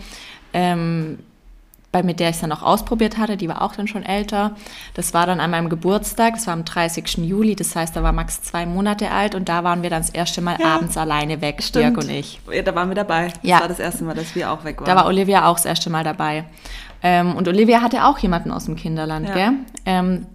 Ähm, 0.54 1.18
bei 1.92 2.04
mit 2.04 2.20
der 2.20 2.30
ich 2.30 2.36
es 2.36 2.42
dann 2.42 2.52
auch 2.54 2.62
ausprobiert 2.64 3.18
hatte, 3.18 3.36
die 3.38 3.50
war 3.50 3.62
auch 3.62 3.76
dann 3.76 3.88
schon 3.88 4.04
älter. 4.04 4.56
Das 4.94 5.14
war 5.14 5.26
dann 5.26 5.40
an 5.42 5.52
meinem 5.52 5.70
Geburtstag, 5.70 6.36
das 6.36 6.48
war 6.48 6.54
am 6.54 6.64
30. 6.64 7.18
Juli, 7.18 7.56
das 7.56 7.76
heißt, 7.76 7.96
da 7.96 8.02
war 8.04 8.14
Max 8.14 8.42
zwei 8.44 8.66
Monate 8.66 9.12
alt 9.12 9.36
und 9.36 9.50
da 9.50 9.64
waren 9.64 9.84
wir 9.84 9.90
dann 9.90 10.02
das 10.02 10.10
erste 10.10 10.42
Mal 10.42 10.58
Ja, 10.60 10.76
abends 10.76 10.96
alleine 10.98 11.42
weg, 11.42 11.62
Stimmt. 11.62 11.86
Dirk 11.86 11.98
und 11.98 12.10
ich. 12.10 12.40
Ja, 12.52 12.62
da 12.62 12.74
waren 12.76 12.90
wir 12.90 12.96
dabei. 12.96 13.28
Das 13.28 13.38
Ja. 13.44 13.60
war 13.60 13.68
das 13.68 13.80
erste 13.80 14.04
Mal, 14.06 14.16
dass 14.16 14.34
wir 14.36 14.52
auch 14.52 14.64
weg 14.64 14.80
waren. 14.80 14.88
Da 14.88 14.96
war 14.96 15.06
Olivia 15.06 15.48
auch 15.48 15.56
das 15.56 15.66
erste 15.66 15.90
Mal 15.90 16.04
dabei. 16.04 16.46
Ähm, 17.04 17.36
und 17.36 17.48
Olivia 17.48 17.82
hatte 17.82 18.06
auch 18.06 18.20
jemanden 18.20 18.52
aus 18.52 18.66
dem 18.66 18.76
Kinderland, 18.76 19.28
Ja. 19.28 19.34
gell? 19.34 19.52
Ähm, 19.86 20.26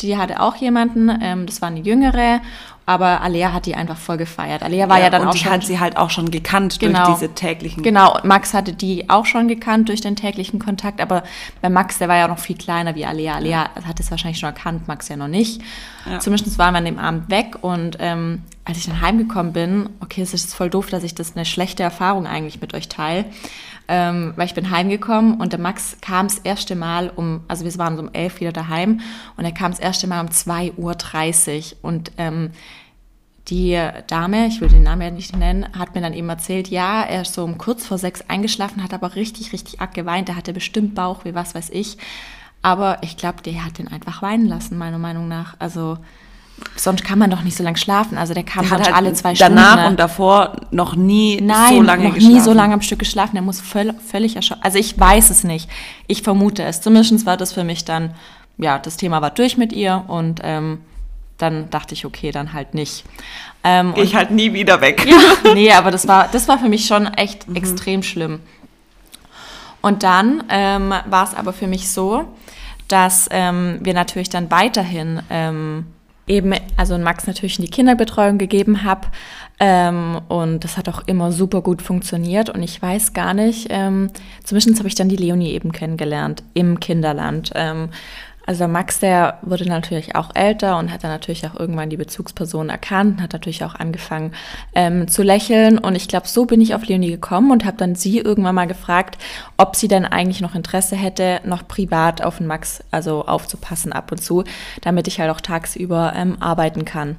die 0.00 0.16
hatte 0.16 0.40
auch 0.40 0.56
jemanden, 0.56 1.10
ähm, 1.20 1.46
das 1.46 1.60
war 1.62 1.68
eine 1.68 1.80
jüngere, 1.80 2.40
aber 2.84 3.20
Alea 3.20 3.52
hat 3.52 3.66
die 3.66 3.76
einfach 3.76 3.96
voll 3.96 4.16
gefeiert. 4.16 4.62
Alea 4.62 4.88
war 4.88 4.98
ja, 5.00 5.08
dann 5.08 5.22
und 5.22 5.28
auch 5.28 5.32
die 5.32 5.38
schon 5.38 5.52
hat 5.52 5.64
sie 5.64 5.78
halt 5.78 5.96
auch 5.96 6.10
schon 6.10 6.30
gekannt 6.30 6.80
Genau. 6.80 7.06
durch 7.06 7.18
diese 7.18 7.34
täglichen. 7.34 7.82
Genau, 7.82 8.14
und 8.16 8.24
Max 8.24 8.54
hatte 8.54 8.72
die 8.72 9.08
auch 9.08 9.24
schon 9.24 9.46
gekannt 9.46 9.88
durch 9.88 10.00
den 10.00 10.16
täglichen 10.16 10.58
Kontakt, 10.58 11.00
aber 11.00 11.22
bei 11.60 11.68
Max, 11.68 11.98
der 11.98 12.08
war 12.08 12.16
ja 12.16 12.26
noch 12.26 12.38
viel 12.40 12.56
kleiner 12.56 12.94
wie 12.96 13.06
Alea. 13.06 13.36
Alea 13.36 13.70
hat 13.86 14.00
es 14.00 14.10
wahrscheinlich 14.10 14.40
schon 14.40 14.48
erkannt, 14.48 14.88
Max 14.88 15.08
ja 15.08 15.16
noch 15.16 15.28
nicht. 15.28 15.62
Ja. 16.10 16.18
Zumindest 16.18 16.58
waren 16.58 16.74
wir 16.74 16.78
an 16.78 16.84
dem 16.84 16.98
Abend 16.98 17.30
weg 17.30 17.58
und 17.60 17.98
ähm, 18.00 18.42
als 18.64 18.78
ich 18.78 18.86
dann 18.86 19.00
heimgekommen 19.00 19.52
bin, 19.52 19.88
okay, 20.00 20.22
es 20.22 20.34
ist 20.34 20.54
voll 20.54 20.70
doof, 20.70 20.90
dass 20.90 21.04
ich 21.04 21.14
das 21.14 21.36
eine 21.36 21.44
schlechte 21.44 21.82
Erfahrung 21.82 22.26
eigentlich 22.26 22.60
mit 22.60 22.74
euch 22.74 22.88
teile, 22.88 23.24
ähm, 23.94 24.32
weil 24.36 24.46
ich 24.46 24.54
bin 24.54 24.70
heimgekommen 24.70 25.34
und 25.34 25.52
der 25.52 25.60
Max 25.60 25.98
kam 26.00 26.26
das 26.26 26.38
erste 26.38 26.74
Mal 26.74 27.12
um, 27.14 27.42
also 27.46 27.66
wir 27.66 27.76
waren 27.76 27.94
so 27.94 28.02
um 28.02 28.08
elf 28.14 28.40
wieder 28.40 28.50
daheim 28.50 29.00
und 29.36 29.44
er 29.44 29.52
kam 29.52 29.70
das 29.70 29.80
erste 29.80 30.06
Mal 30.06 30.22
um 30.22 30.28
2.30 30.28 30.78
Uhr 30.78 31.78
und 31.82 32.10
ähm, 32.16 32.52
die 33.48 33.78
Dame, 34.06 34.46
ich 34.46 34.62
will 34.62 34.68
den 34.68 34.84
Namen 34.84 35.02
ja 35.02 35.10
nicht 35.10 35.36
nennen, 35.36 35.66
hat 35.78 35.94
mir 35.94 36.00
dann 36.00 36.14
eben 36.14 36.30
erzählt, 36.30 36.68
ja, 36.68 37.02
er 37.02 37.20
ist 37.20 37.34
so 37.34 37.44
um 37.44 37.58
kurz 37.58 37.84
vor 37.84 37.98
sechs 37.98 38.22
eingeschlafen, 38.28 38.82
hat 38.82 38.94
aber 38.94 39.14
richtig, 39.14 39.52
richtig 39.52 39.82
arg 39.82 39.92
geweint. 39.92 40.30
Er 40.30 40.36
hatte 40.36 40.54
bestimmt 40.54 40.94
Bauch, 40.94 41.26
wie 41.26 41.34
was 41.34 41.54
weiß 41.54 41.68
ich. 41.70 41.98
Aber 42.62 43.02
ich 43.02 43.18
glaube, 43.18 43.42
der 43.42 43.62
hat 43.62 43.76
den 43.76 43.88
einfach 43.88 44.22
weinen 44.22 44.46
lassen, 44.46 44.78
meiner 44.78 44.98
Meinung 44.98 45.28
nach. 45.28 45.56
Also 45.58 45.98
sonst 46.76 47.04
kann 47.04 47.18
man 47.18 47.30
doch 47.30 47.42
nicht 47.42 47.56
so 47.56 47.62
lange 47.62 47.76
schlafen. 47.76 48.16
Also 48.18 48.34
der 48.34 48.42
kam 48.44 48.62
Der 48.62 48.70
sonst 48.70 48.86
halt 48.86 48.96
alle 48.96 49.12
zwei 49.12 49.34
danach 49.34 49.64
Stunden. 49.72 49.82
ne? 49.82 49.88
und 49.88 50.00
davor 50.00 50.56
noch 50.70 50.96
nie 50.96 51.40
Nein, 51.40 51.74
so 51.76 51.82
lange 51.82 52.04
noch 52.08 52.14
geschlafen. 52.14 52.34
nie 52.34 52.40
so 52.40 52.52
lange 52.52 52.74
am 52.74 52.82
Stück 52.82 52.98
geschlafen. 52.98 53.32
Der 53.34 53.42
muss 53.42 53.60
völ 53.60 53.94
völlig 54.10 54.36
erschöpft. 54.36 54.64
Also 54.64 54.78
ich 54.78 54.98
weiß 54.98 55.30
es 55.30 55.44
nicht. 55.44 55.68
Ich 56.06 56.22
vermute 56.22 56.62
es. 56.64 56.80
Zumindest 56.80 57.24
war 57.26 57.36
das 57.36 57.52
für 57.52 57.64
mich 57.64 57.84
dann, 57.84 58.14
ja, 58.58 58.78
das 58.78 58.96
Thema 58.96 59.20
war 59.22 59.30
durch 59.30 59.56
mit 59.56 59.72
ihr 59.72 60.04
und 60.08 60.40
ähm, 60.42 60.78
dann 61.38 61.70
dachte 61.70 61.94
ich, 61.94 62.04
okay, 62.06 62.30
dann 62.30 62.52
halt 62.52 62.74
nicht. 62.74 63.04
Ähm, 63.64 63.94
ich 63.96 64.14
halt 64.14 64.30
nie 64.30 64.52
wieder 64.52 64.80
weg. 64.80 65.06
ja, 65.08 65.16
nee, 65.54 65.72
aber 65.72 65.90
das 65.90 66.06
war, 66.08 66.28
das 66.30 66.48
war 66.48 66.58
für 66.58 66.68
mich 66.68 66.86
schon 66.86 67.06
echt 67.14 67.48
Mhm. 67.48 67.56
extrem 67.56 68.02
schlimm. 68.02 68.40
Und 69.80 70.02
dann 70.04 70.44
ähm, 70.48 70.94
war 71.06 71.24
es 71.24 71.34
aber 71.34 71.52
für 71.52 71.66
mich 71.66 71.90
so, 71.90 72.24
dass 72.88 73.28
ähm, 73.32 73.78
wir 73.82 73.94
natürlich 73.94 74.28
dann 74.30 74.50
weiterhin 74.50 75.20
ähm, 75.30 75.86
eben, 76.26 76.54
also 76.76 76.96
Max 76.98 77.26
natürlich 77.26 77.58
in 77.58 77.64
die 77.64 77.70
Kinderbetreuung 77.70 78.38
gegeben 78.38 78.84
habe. 78.84 79.08
Ähm, 79.60 80.20
und 80.28 80.64
das 80.64 80.76
hat 80.76 80.88
auch 80.88 81.02
immer 81.06 81.32
super 81.32 81.62
gut 81.62 81.82
funktioniert. 81.82 82.50
Und 82.50 82.62
ich 82.62 82.80
weiß 82.80 83.12
gar 83.12 83.34
nicht, 83.34 83.68
ähm, 83.70 84.10
zumindest 84.44 84.78
habe 84.78 84.88
ich 84.88 84.94
dann 84.94 85.08
die 85.08 85.16
Leonie 85.16 85.50
eben 85.50 85.72
kennengelernt 85.72 86.42
im 86.54 86.80
Kinderland. 86.80 87.52
Ähm, 87.54 87.88
also 88.44 88.66
Max, 88.66 88.98
der 88.98 89.38
wurde 89.42 89.68
natürlich 89.68 90.16
auch 90.16 90.30
älter 90.34 90.78
und 90.78 90.90
hat 90.90 91.04
dann 91.04 91.10
natürlich 91.10 91.46
auch 91.46 91.58
irgendwann 91.58 91.90
die 91.90 91.96
Bezugsperson 91.96 92.70
erkannt, 92.70 93.20
hat 93.20 93.32
natürlich 93.32 93.64
auch 93.64 93.74
angefangen 93.74 94.32
ähm, 94.74 95.06
zu 95.08 95.22
lächeln. 95.22 95.78
Und 95.78 95.94
ich 95.94 96.08
glaube, 96.08 96.26
so 96.26 96.44
bin 96.44 96.60
ich 96.60 96.74
auf 96.74 96.86
Leonie 96.86 97.10
gekommen 97.10 97.52
und 97.52 97.64
habe 97.64 97.76
dann 97.76 97.94
sie 97.94 98.18
irgendwann 98.18 98.54
mal 98.54 98.66
gefragt, 98.66 99.18
ob 99.56 99.76
sie 99.76 99.88
denn 99.88 100.04
eigentlich 100.04 100.40
noch 100.40 100.54
Interesse 100.54 100.96
hätte, 100.96 101.40
noch 101.44 101.68
privat 101.68 102.22
auf 102.22 102.38
den 102.38 102.46
Max, 102.46 102.82
also 102.90 103.26
aufzupassen 103.26 103.92
ab 103.92 104.10
und 104.10 104.18
zu, 104.18 104.44
damit 104.80 105.06
ich 105.06 105.20
halt 105.20 105.30
auch 105.30 105.40
tagsüber 105.40 106.12
ähm, 106.16 106.36
arbeiten 106.40 106.84
kann. 106.84 107.16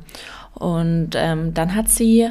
Und 0.53 1.11
ähm, 1.15 1.53
dann 1.53 1.73
hat 1.73 1.89
sie 1.89 2.29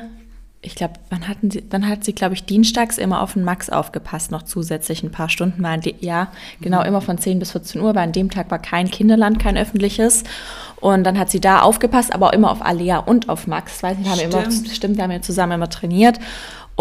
ich 0.65 0.77
glaube, 0.77 0.95
wann 1.11 1.27
hatten 1.27 1.51
sie, 1.51 1.69
dann 1.69 1.89
hat 1.89 2.05
sie, 2.05 2.15
glaube 2.15 2.35
ich, 2.35 2.45
dienstags 2.45 2.97
immer 2.97 3.21
auf 3.21 3.33
den 3.33 3.43
Max 3.43 3.69
aufgepasst, 3.69 4.31
noch 4.31 4.43
zusätzlich 4.43 5.03
ein 5.03 5.11
paar 5.11 5.29
Stunden. 5.29 5.65
Die, 5.81 5.97
ja, 5.99 6.29
genau, 6.61 6.83
immer 6.83 7.01
von 7.01 7.19
10 7.19 7.41
bis 7.41 7.51
14 7.51 7.81
Uhr, 7.81 7.97
weil 7.97 8.05
an 8.05 8.13
dem 8.13 8.31
Tag 8.31 8.49
war 8.53 8.61
kein 8.61 8.89
Kinderland, 8.89 9.41
kein 9.41 9.59
öffentliches. 9.59 10.23
Und 10.81 11.03
dann 11.05 11.19
hat 11.19 11.31
sie 11.31 11.41
da 11.41 11.63
aufgepasst, 11.63 12.15
aber 12.15 12.29
auch 12.29 12.33
immer 12.33 12.51
auf 12.51 12.65
Alea 12.65 12.99
und 12.99 13.29
auf 13.29 13.49
Max. 13.49 13.83
Weiß 13.83 13.99
nicht, 13.99 14.09
haben 14.09 14.19
wir 14.19 14.25
immer, 14.27 14.51
Stimmt. 14.51 14.69
stimmt, 14.69 14.97
wir 14.97 15.05
haben 15.05 15.11
ja 15.11 15.21
zusammen 15.21 15.53
immer 15.53 15.69
trainiert. 15.69 16.21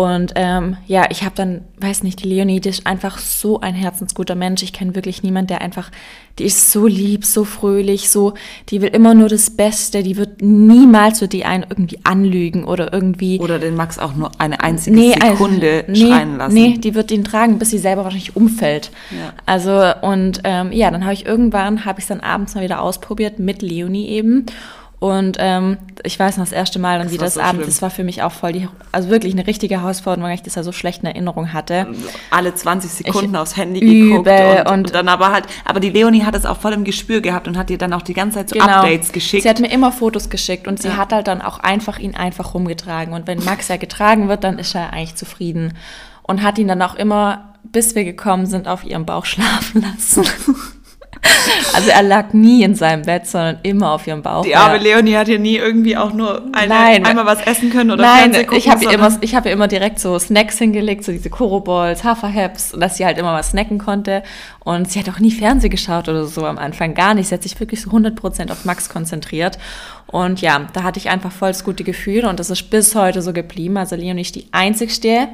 Und 0.02 0.32
ähm, 0.34 0.78
ja, 0.88 1.06
ich 1.12 1.22
habe 1.22 1.36
dann, 1.36 1.62
weiß 1.80 2.02
nicht, 2.02 2.24
die 2.24 2.28
Leonie, 2.28 2.60
die 2.60 2.70
ist 2.70 2.88
einfach 2.88 3.20
so 3.20 3.60
ein 3.60 3.76
herzensguter 3.76 4.34
Mensch. 4.34 4.64
Ich 4.64 4.74
kenne 4.74 4.96
wirklich 4.96 5.22
niemanden, 5.22 5.50
der 5.50 5.62
einfach, 5.62 5.92
die 6.40 6.46
ist 6.46 6.72
so 6.72 6.88
lieb, 6.88 7.24
so 7.24 7.44
fröhlich, 7.44 8.10
so, 8.10 8.34
die 8.70 8.82
will 8.82 8.90
immer 8.90 9.14
nur 9.14 9.30
das 9.30 9.52
Beste, 9.52 10.02
die 10.02 10.18
wird 10.18 10.42
niemals 10.42 11.22
wird 11.22 11.34
die 11.34 11.46
einen 11.46 11.68
irgendwie 11.70 12.00
anlügen 12.04 12.64
oder 12.64 12.92
irgendwie. 12.92 13.40
Oder 13.40 13.60
den 13.60 13.76
Max 13.76 14.00
auch 14.00 14.16
nur 14.16 14.32
eine 14.40 14.62
einzige 14.62 15.14
also, 15.22 15.34
Sekunde 15.34 15.86
nee, 15.88 15.96
schreien 15.96 16.38
lassen. 16.38 16.54
Nee, 16.56 16.78
die 16.80 16.96
wird 16.96 17.12
ihn 17.12 17.24
tragen, 17.24 17.60
bis 17.60 17.70
sie 17.70 17.78
selber 17.78 18.04
wahrscheinlich 18.04 18.36
umfällt. 18.36 18.90
Ja. 19.12 19.34
Also 19.46 19.94
und 20.02 20.42
ähm, 20.46 20.72
ja, 20.72 20.90
dann 20.90 21.04
habe 21.04 21.14
ich 21.14 21.28
irgendwann, 21.28 21.86
habe 21.86 22.00
ich 22.00 22.08
dann 22.08 22.22
abends 22.22 22.56
mal 22.56 22.64
wieder 22.64 22.82
ausprobiert 22.82 23.38
mit 23.38 23.62
Leonie 23.62 24.08
eben. 24.08 24.48
Und 25.02 25.38
ähm, 25.40 25.78
ich 26.04 26.20
weiß 26.20 26.38
noch 26.38 26.44
das 26.46 26.52
erste 26.52 26.78
Mal 26.78 27.00
dann 27.00 27.08
Das 27.08 27.14
wieder 27.14 27.26
das 27.26 27.34
so 27.34 27.42
Abend, 27.42 27.66
das 27.66 27.82
war 27.82 27.90
für 27.90 28.04
mich 28.04 28.22
auch 28.22 28.32
voll 28.32 28.52
die, 28.54 28.68
also 28.92 29.10
wirklich 29.10 29.34
eine 29.34 29.48
richtige 29.48 29.82
Herausforderung, 29.82 30.28
weil 30.30 30.36
ich 30.36 30.44
das 30.44 30.54
ja 30.54 30.62
so 30.62 30.72
schlecht 30.72 31.02
in 31.02 31.08
Erinnerung 31.08 31.54
hatte. 31.54 31.88
alle 32.30 32.54
20 32.54 32.92
Sekunden 32.92 33.34
Ich- 33.34 33.40
aufs 33.40 33.58
Handy 33.58 33.80
geguckt 33.80 34.28
und, 34.30 34.60
und- 34.60 34.68
und 34.72 34.94
dann 34.94 35.08
aber 35.10 35.32
halt, 35.32 35.46
aber 35.66 35.80
die 35.80 35.90
Leonie 35.90 36.24
hat 36.24 36.36
es 36.36 36.46
auch 36.46 36.58
voll 36.58 36.74
im 36.74 36.84
Gespür 36.84 37.20
gehabt 37.22 37.48
und 37.48 37.58
hat 37.58 37.70
dir 37.70 37.80
dann 37.80 37.94
auch 37.94 38.04
die 38.04 38.14
ganze 38.14 38.38
Zeit 38.38 38.50
so 38.50 38.60
Genau. 38.60 38.68
Updates 38.82 39.12
geschickt. 39.12 39.42
Sie 39.42 39.50
hat 39.50 39.60
mir 39.60 39.72
immer 39.72 39.92
Fotos 39.92 40.30
geschickt 40.30 40.68
und 40.68 40.80
sie 40.80 40.90
Ja. 40.90 40.98
hat 40.98 41.12
halt 41.14 41.28
dann 41.28 41.42
auch 41.42 41.58
einfach 41.58 41.98
ihn 41.98 42.14
einfach 42.16 42.54
rumgetragen. 42.54 43.16
Und 43.16 43.26
wenn 43.26 43.44
Max 43.44 43.70
ja 43.70 43.78
getragen 43.78 44.28
wird, 44.30 44.44
dann 44.44 44.60
ist 44.60 44.76
er 44.76 44.94
eigentlich 44.94 45.16
zufrieden. 45.16 45.74
Und 46.22 46.44
hat 46.44 46.60
ihn 46.60 46.68
dann 46.68 46.82
auch 46.84 46.94
immer, 46.94 47.56
bis 47.64 47.96
wir 47.96 48.04
gekommen 48.04 48.46
sind, 48.46 48.68
auf 48.68 48.84
ihrem 48.84 49.08
Bauch 49.08 49.26
schlafen 49.26 49.82
lassen. 49.82 50.24
also 51.74 51.90
er 51.90 52.04
lag 52.04 52.34
nie 52.34 52.64
in 52.64 52.76
seinem 52.76 53.04
Bett, 53.04 53.28
sondern 53.28 53.60
immer 53.64 53.92
auf 53.92 54.08
ihrem 54.08 54.22
Bauch. 54.22 54.44
die 54.44 54.56
arme. 54.56 54.78
Leonie 54.78 55.16
hat 55.16 55.28
ja 55.28 55.38
nie 55.38 55.58
irgendwie 55.58 55.96
auch 55.96 56.14
nur 56.14 56.44
eine, 56.52 56.68
Nein. 56.68 57.06
einmal 57.06 57.26
was 57.26 57.42
essen 57.46 57.70
können 57.70 57.92
oder 57.92 58.04
Nein, 58.04 58.32
gucken, 58.34 58.58
ich 58.58 58.70
habe 58.70 58.84
ihr 58.84 58.92
immer, 58.92 59.18
ich 59.22 59.36
habe 59.36 59.50
ihr 59.50 59.54
immer 59.54 59.68
direkt 59.68 60.00
so 60.00 60.18
Snacks 60.18 60.58
hingelegt, 60.58 61.04
so 61.04 61.12
diese 61.12 61.30
Koro-Balls, 61.30 62.04
Haferhaps 62.04 62.74
und 62.74 62.80
dass 62.80 62.98
sie 62.98 63.06
halt 63.06 63.18
immer 63.18 63.34
was 63.34 63.52
snacken 63.52 63.78
konnte. 63.78 64.24
Und 64.64 64.92
sie 64.92 65.00
hat 65.00 65.10
auch 65.10 65.20
nie 65.20 65.32
Fernsehen 65.32 65.72
geschaut 65.72 66.08
oder 66.10 66.26
so 66.26 66.46
am 66.46 66.58
Anfang, 66.58 66.94
gar 66.94 67.14
nicht. 67.14 67.30
Sie 67.30 67.36
hat 67.36 67.44
sich 67.44 67.60
wirklich 67.60 67.82
so 67.82 67.90
100% 67.92 68.52
auf 68.52 68.66
Max 68.66 68.90
konzentriert. 68.90 69.58
Und 70.08 70.42
ja, 70.42 70.68
da 70.74 70.84
hatte 70.84 71.00
ich 71.00 71.10
einfach 71.10 71.32
voll 71.32 71.50
das 71.50 71.64
gute 71.64 71.84
Gefühl 71.84 72.26
und 72.26 72.40
das 72.40 72.50
ist 72.50 72.70
bis 72.70 72.96
heute 72.96 73.22
so 73.22 73.32
geblieben. 73.34 73.78
Also 73.78 73.96
Leonie 73.96 74.22
ist 74.22 74.36
die 74.36 74.48
einzigste, 74.52 75.30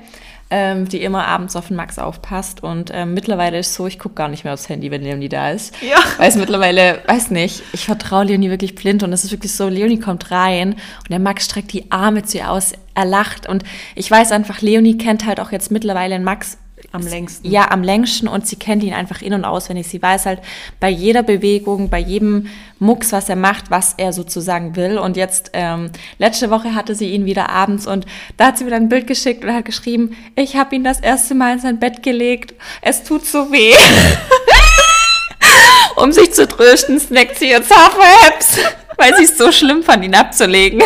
ähm, 0.49 0.87
die 0.87 1.03
immer 1.03 1.27
abends 1.27 1.55
auf 1.55 1.67
den 1.67 1.75
Max 1.75 1.99
aufpasst. 1.99 2.63
Und 2.63 2.91
ähm, 2.93 3.13
mittlerweile 3.13 3.59
ist 3.59 3.67
es 3.67 3.75
so, 3.75 3.87
ich 3.87 3.99
gucke 3.99 4.15
gar 4.15 4.29
nicht 4.29 4.43
mehr 4.43 4.53
aufs 4.53 4.69
Handy, 4.69 4.91
wenn 4.91 5.03
Leonie 5.03 5.29
da 5.29 5.51
ist. 5.51 5.75
Ja. 5.81 5.97
Weil 6.17 6.29
es 6.29 6.35
mittlerweile, 6.35 7.01
weiß 7.07 7.31
nicht, 7.31 7.63
ich 7.73 7.85
vertraue 7.85 8.25
Leonie 8.25 8.49
wirklich 8.49 8.75
blind 8.75 9.03
und 9.03 9.11
es 9.13 9.23
ist 9.23 9.31
wirklich 9.31 9.53
so, 9.53 9.67
Leonie 9.67 9.99
kommt 9.99 10.31
rein 10.31 10.73
und 10.73 11.09
der 11.09 11.19
Max 11.19 11.45
streckt 11.45 11.73
die 11.73 11.91
Arme 11.91 12.23
zu 12.23 12.37
ihr 12.37 12.51
aus, 12.51 12.73
er 12.95 13.05
lacht 13.05 13.47
und 13.47 13.63
ich 13.95 14.09
weiß 14.09 14.31
einfach, 14.31 14.61
Leonie 14.61 14.97
kennt 14.97 15.25
halt 15.25 15.39
auch 15.39 15.51
jetzt 15.51 15.71
mittlerweile 15.71 16.15
den 16.15 16.23
Max 16.23 16.57
Am 16.93 17.05
längsten. 17.05 17.49
Ja, 17.49 17.69
am 17.71 17.83
längsten 17.83 18.29
und 18.29 18.47
sie 18.47 18.55
kennt 18.55 18.81
ihn 18.81 18.93
einfach 18.93 19.21
in- 19.21 19.33
und 19.33 19.43
auswendig. 19.43 19.87
Sie 19.87 20.01
weiß 20.01 20.25
halt 20.25 20.39
bei 20.79 20.89
jeder 20.89 21.21
Bewegung, 21.21 21.89
bei 21.89 21.99
jedem 21.99 22.47
Mucks, 22.79 23.11
was 23.11 23.27
er 23.27 23.35
macht, 23.35 23.69
was 23.69 23.95
er 23.97 24.13
sozusagen 24.13 24.77
will. 24.77 24.97
Und 24.97 25.17
jetzt, 25.17 25.51
ähm, 25.53 25.89
letzte 26.17 26.49
Woche 26.49 26.75
hatte 26.75 26.95
sie 26.95 27.11
ihn 27.11 27.25
wieder 27.25 27.49
abends 27.49 27.87
und 27.87 28.05
da 28.37 28.47
hat 28.47 28.57
sie 28.57 28.63
mir 28.63 28.71
dann 28.71 28.83
ein 28.83 28.89
Bild 28.89 29.05
geschickt 29.05 29.43
und 29.43 29.53
hat 29.53 29.65
geschrieben, 29.65 30.15
ich 30.35 30.55
habe 30.55 30.75
ihn 30.75 30.83
das 30.83 31.01
erste 31.01 31.35
Mal 31.35 31.53
in 31.53 31.59
sein 31.59 31.79
Bett 31.79 32.03
gelegt. 32.03 32.53
Es 32.81 33.03
tut 33.03 33.25
so 33.25 33.51
weh. 33.51 33.73
um 35.97 36.13
sich 36.13 36.31
zu 36.31 36.47
trösten, 36.47 36.99
snackt 36.99 37.37
sie 37.37 37.49
jetzt 37.49 37.69
Haferhaps, 37.69 38.59
weil 38.97 39.13
sie 39.17 39.25
es 39.25 39.37
so 39.37 39.51
schlimm 39.51 39.83
fand, 39.83 40.05
ihn 40.05 40.15
abzulegen. 40.15 40.81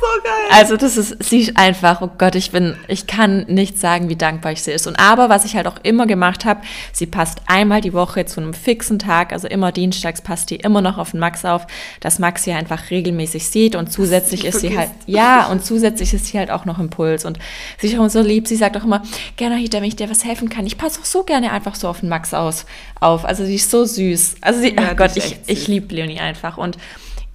So 0.00 0.22
geil. 0.22 0.32
Also 0.50 0.76
das 0.76 0.96
ist, 0.96 1.22
sie 1.22 1.40
ist 1.40 1.56
einfach, 1.56 2.00
oh 2.02 2.10
Gott, 2.18 2.34
ich 2.34 2.50
bin, 2.50 2.76
ich 2.88 3.06
kann 3.06 3.44
nicht 3.48 3.78
sagen, 3.78 4.08
wie 4.08 4.16
dankbar 4.16 4.52
ich 4.52 4.62
sie 4.62 4.72
ist. 4.72 4.86
Und 4.86 4.98
aber, 4.98 5.28
was 5.28 5.44
ich 5.44 5.56
halt 5.56 5.66
auch 5.66 5.78
immer 5.82 6.06
gemacht 6.06 6.44
habe, 6.44 6.60
sie 6.92 7.06
passt 7.06 7.40
einmal 7.46 7.80
die 7.80 7.92
Woche 7.92 8.24
zu 8.26 8.40
einem 8.40 8.54
fixen 8.54 8.98
Tag, 8.98 9.32
also 9.32 9.48
immer 9.48 9.72
dienstags 9.72 10.22
passt 10.22 10.50
die 10.50 10.56
immer 10.56 10.82
noch 10.82 10.98
auf 10.98 11.12
den 11.12 11.20
Max 11.20 11.44
auf, 11.44 11.66
dass 12.00 12.18
Max 12.18 12.44
sie 12.44 12.52
einfach 12.52 12.90
regelmäßig 12.90 13.48
sieht 13.48 13.76
und 13.76 13.92
zusätzlich 13.92 14.44
ist 14.44 14.60
sie 14.60 14.76
halt, 14.76 14.90
ja, 15.06 15.46
und 15.46 15.64
zusätzlich 15.64 16.12
ist 16.14 16.26
sie 16.26 16.38
halt 16.38 16.50
auch 16.50 16.64
noch 16.64 16.78
Impuls 16.78 17.24
und 17.24 17.38
sie 17.78 17.88
ist 17.88 17.94
auch 17.94 18.00
immer 18.00 18.10
so 18.10 18.20
lieb, 18.20 18.48
sie 18.48 18.56
sagt 18.56 18.76
auch 18.76 18.84
immer, 18.84 19.02
gerne 19.36 19.56
Hita, 19.56 19.78
wenn 19.78 19.84
ich 19.84 19.96
dir 19.96 20.10
was 20.10 20.24
helfen 20.24 20.48
kann, 20.48 20.66
ich 20.66 20.78
passe 20.78 21.00
auch 21.00 21.04
so 21.04 21.22
gerne 21.22 21.52
einfach 21.52 21.74
so 21.74 21.88
auf 21.88 22.00
den 22.00 22.08
Max 22.08 22.34
aus, 22.34 22.66
auf. 23.00 23.24
Also 23.24 23.44
sie 23.44 23.56
ist 23.56 23.70
so 23.70 23.84
süß. 23.84 24.36
Also 24.40 24.60
sie, 24.60 24.74
Ja, 24.76 24.90
oh 24.92 24.96
Gott, 24.96 25.16
ich, 25.16 25.36
ich 25.46 25.68
liebe 25.68 25.94
Leonie 25.94 26.20
einfach 26.20 26.56
und 26.56 26.76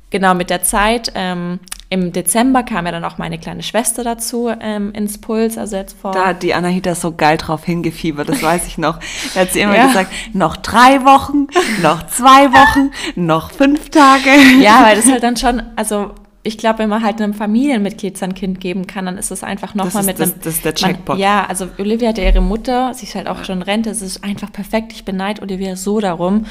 genau 0.10 0.34
mit 0.34 0.50
der 0.50 0.64
Zeit, 0.64 1.12
ähm, 1.16 1.60
im 1.90 2.12
Dezember 2.12 2.64
kam 2.64 2.86
ja 2.88 2.92
dann 2.92 3.04
auch 3.06 3.18
meine 3.18 3.38
kleine 3.38 3.62
Schwester 3.64 4.04
dazu 4.04 4.50
ähm, 4.60 4.92
ins 4.94 5.20
Puls, 5.20 5.58
also 5.58 5.76
jetzt 5.76 5.96
vor. 6.00 6.12
Da 6.12 6.28
hat 6.28 6.44
die 6.44 6.54
Anahita 6.54 6.96
so 6.96 7.12
geil 7.14 7.38
drauf 7.38 7.64
hingefiebert, 7.64 8.28
das 8.28 8.42
weiß 8.42 8.68
ich 8.68 8.78
noch. 8.78 9.00
Da 9.34 9.42
hat 9.42 9.52
sie 9.54 9.62
immer 9.62 9.76
Ja. 9.76 9.88
gesagt, 9.88 10.12
noch 10.34 10.58
drei 10.58 11.04
Wochen, 11.06 11.48
noch 11.82 12.06
zwei 12.08 12.52
Wochen, 12.52 12.92
noch 13.16 13.52
fünf 13.52 13.90
Tage. 13.90 14.30
ja, 14.62 14.84
weil 14.84 14.96
das 14.96 15.06
halt 15.10 15.24
dann 15.24 15.38
schon, 15.38 15.62
also 15.76 16.12
ich 16.48 16.58
glaube, 16.60 16.80
wenn 16.80 16.90
man 16.90 17.04
halt 17.04 17.20
einem 17.22 17.34
Familienmitglied 17.34 18.18
sein 18.20 18.36
Kind 18.36 18.60
geben 18.60 18.86
kann, 18.86 19.06
dann 19.08 19.18
ist 19.18 19.32
es 19.32 19.44
einfach 19.44 19.74
nochmal 19.74 20.04
mit 20.04 20.20
das- 20.20 20.32
einem. 20.34 20.42
das 20.44 20.54
ist 20.56 20.66
der 20.66 20.74
Jackpot. 20.76 21.18
Ja, 21.18 21.46
also 21.48 21.68
Olivia 21.80 22.10
hat 22.10 22.18
ja 22.20 22.24
ihre 22.24 22.42
Mutter, 22.42 22.94
sie 22.94 23.06
ist 23.06 23.16
halt 23.16 23.28
auch 23.28 23.44
schon 23.46 23.58
in 23.58 23.62
Rente, 23.64 23.90
es 23.90 24.02
ist 24.04 24.24
einfach 24.24 24.52
perfekt. 24.52 24.92
Ich 24.92 25.06
beneide 25.06 25.42
Olivia 25.42 25.76
so 25.76 26.00
darum. 26.00 26.46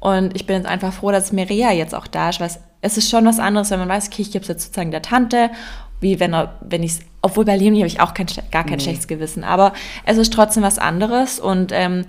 Und 0.00 0.34
ich 0.36 0.46
bin 0.46 0.56
jetzt 0.56 0.66
einfach 0.68 0.92
froh, 0.92 1.10
dass 1.10 1.32
Mireia 1.32 1.72
jetzt 1.72 1.94
auch 1.94 2.06
da 2.06 2.30
ist, 2.30 2.40
weil 2.40 2.50
es- 2.82 2.96
ist 2.96 3.10
schon 3.10 3.24
was 3.26 3.38
anderes, 3.40 3.70
wenn 3.70 3.80
man 3.80 3.88
weiß, 3.88 4.08
okay, 4.08 4.22
ich 4.22 4.30
gebe 4.30 4.42
es 4.42 4.48
jetzt 4.48 4.62
sozusagen 4.64 4.90
der 4.92 5.02
Tante, 5.02 5.50
wie 6.00 6.20
wenn 6.20 6.32
er, 6.34 6.54
wenn 6.60 6.82
ich 6.84 6.92
es, 6.92 7.00
obwohl 7.22 7.44
bei 7.44 7.56
Leonie 7.56 7.78
habe 7.80 7.88
ich 7.88 8.00
auch 8.00 8.14
kein, 8.14 8.26
gar 8.52 8.64
kein 8.64 8.78
schlechtes 8.78 9.08
Gewissen, 9.08 9.42
aber 9.42 9.72
es 10.06 10.16
ist 10.16 10.32
trotzdem 10.32 10.62
was 10.62 10.78
anderes 10.78 11.40
und 11.40 11.72
ähm, 11.72 12.04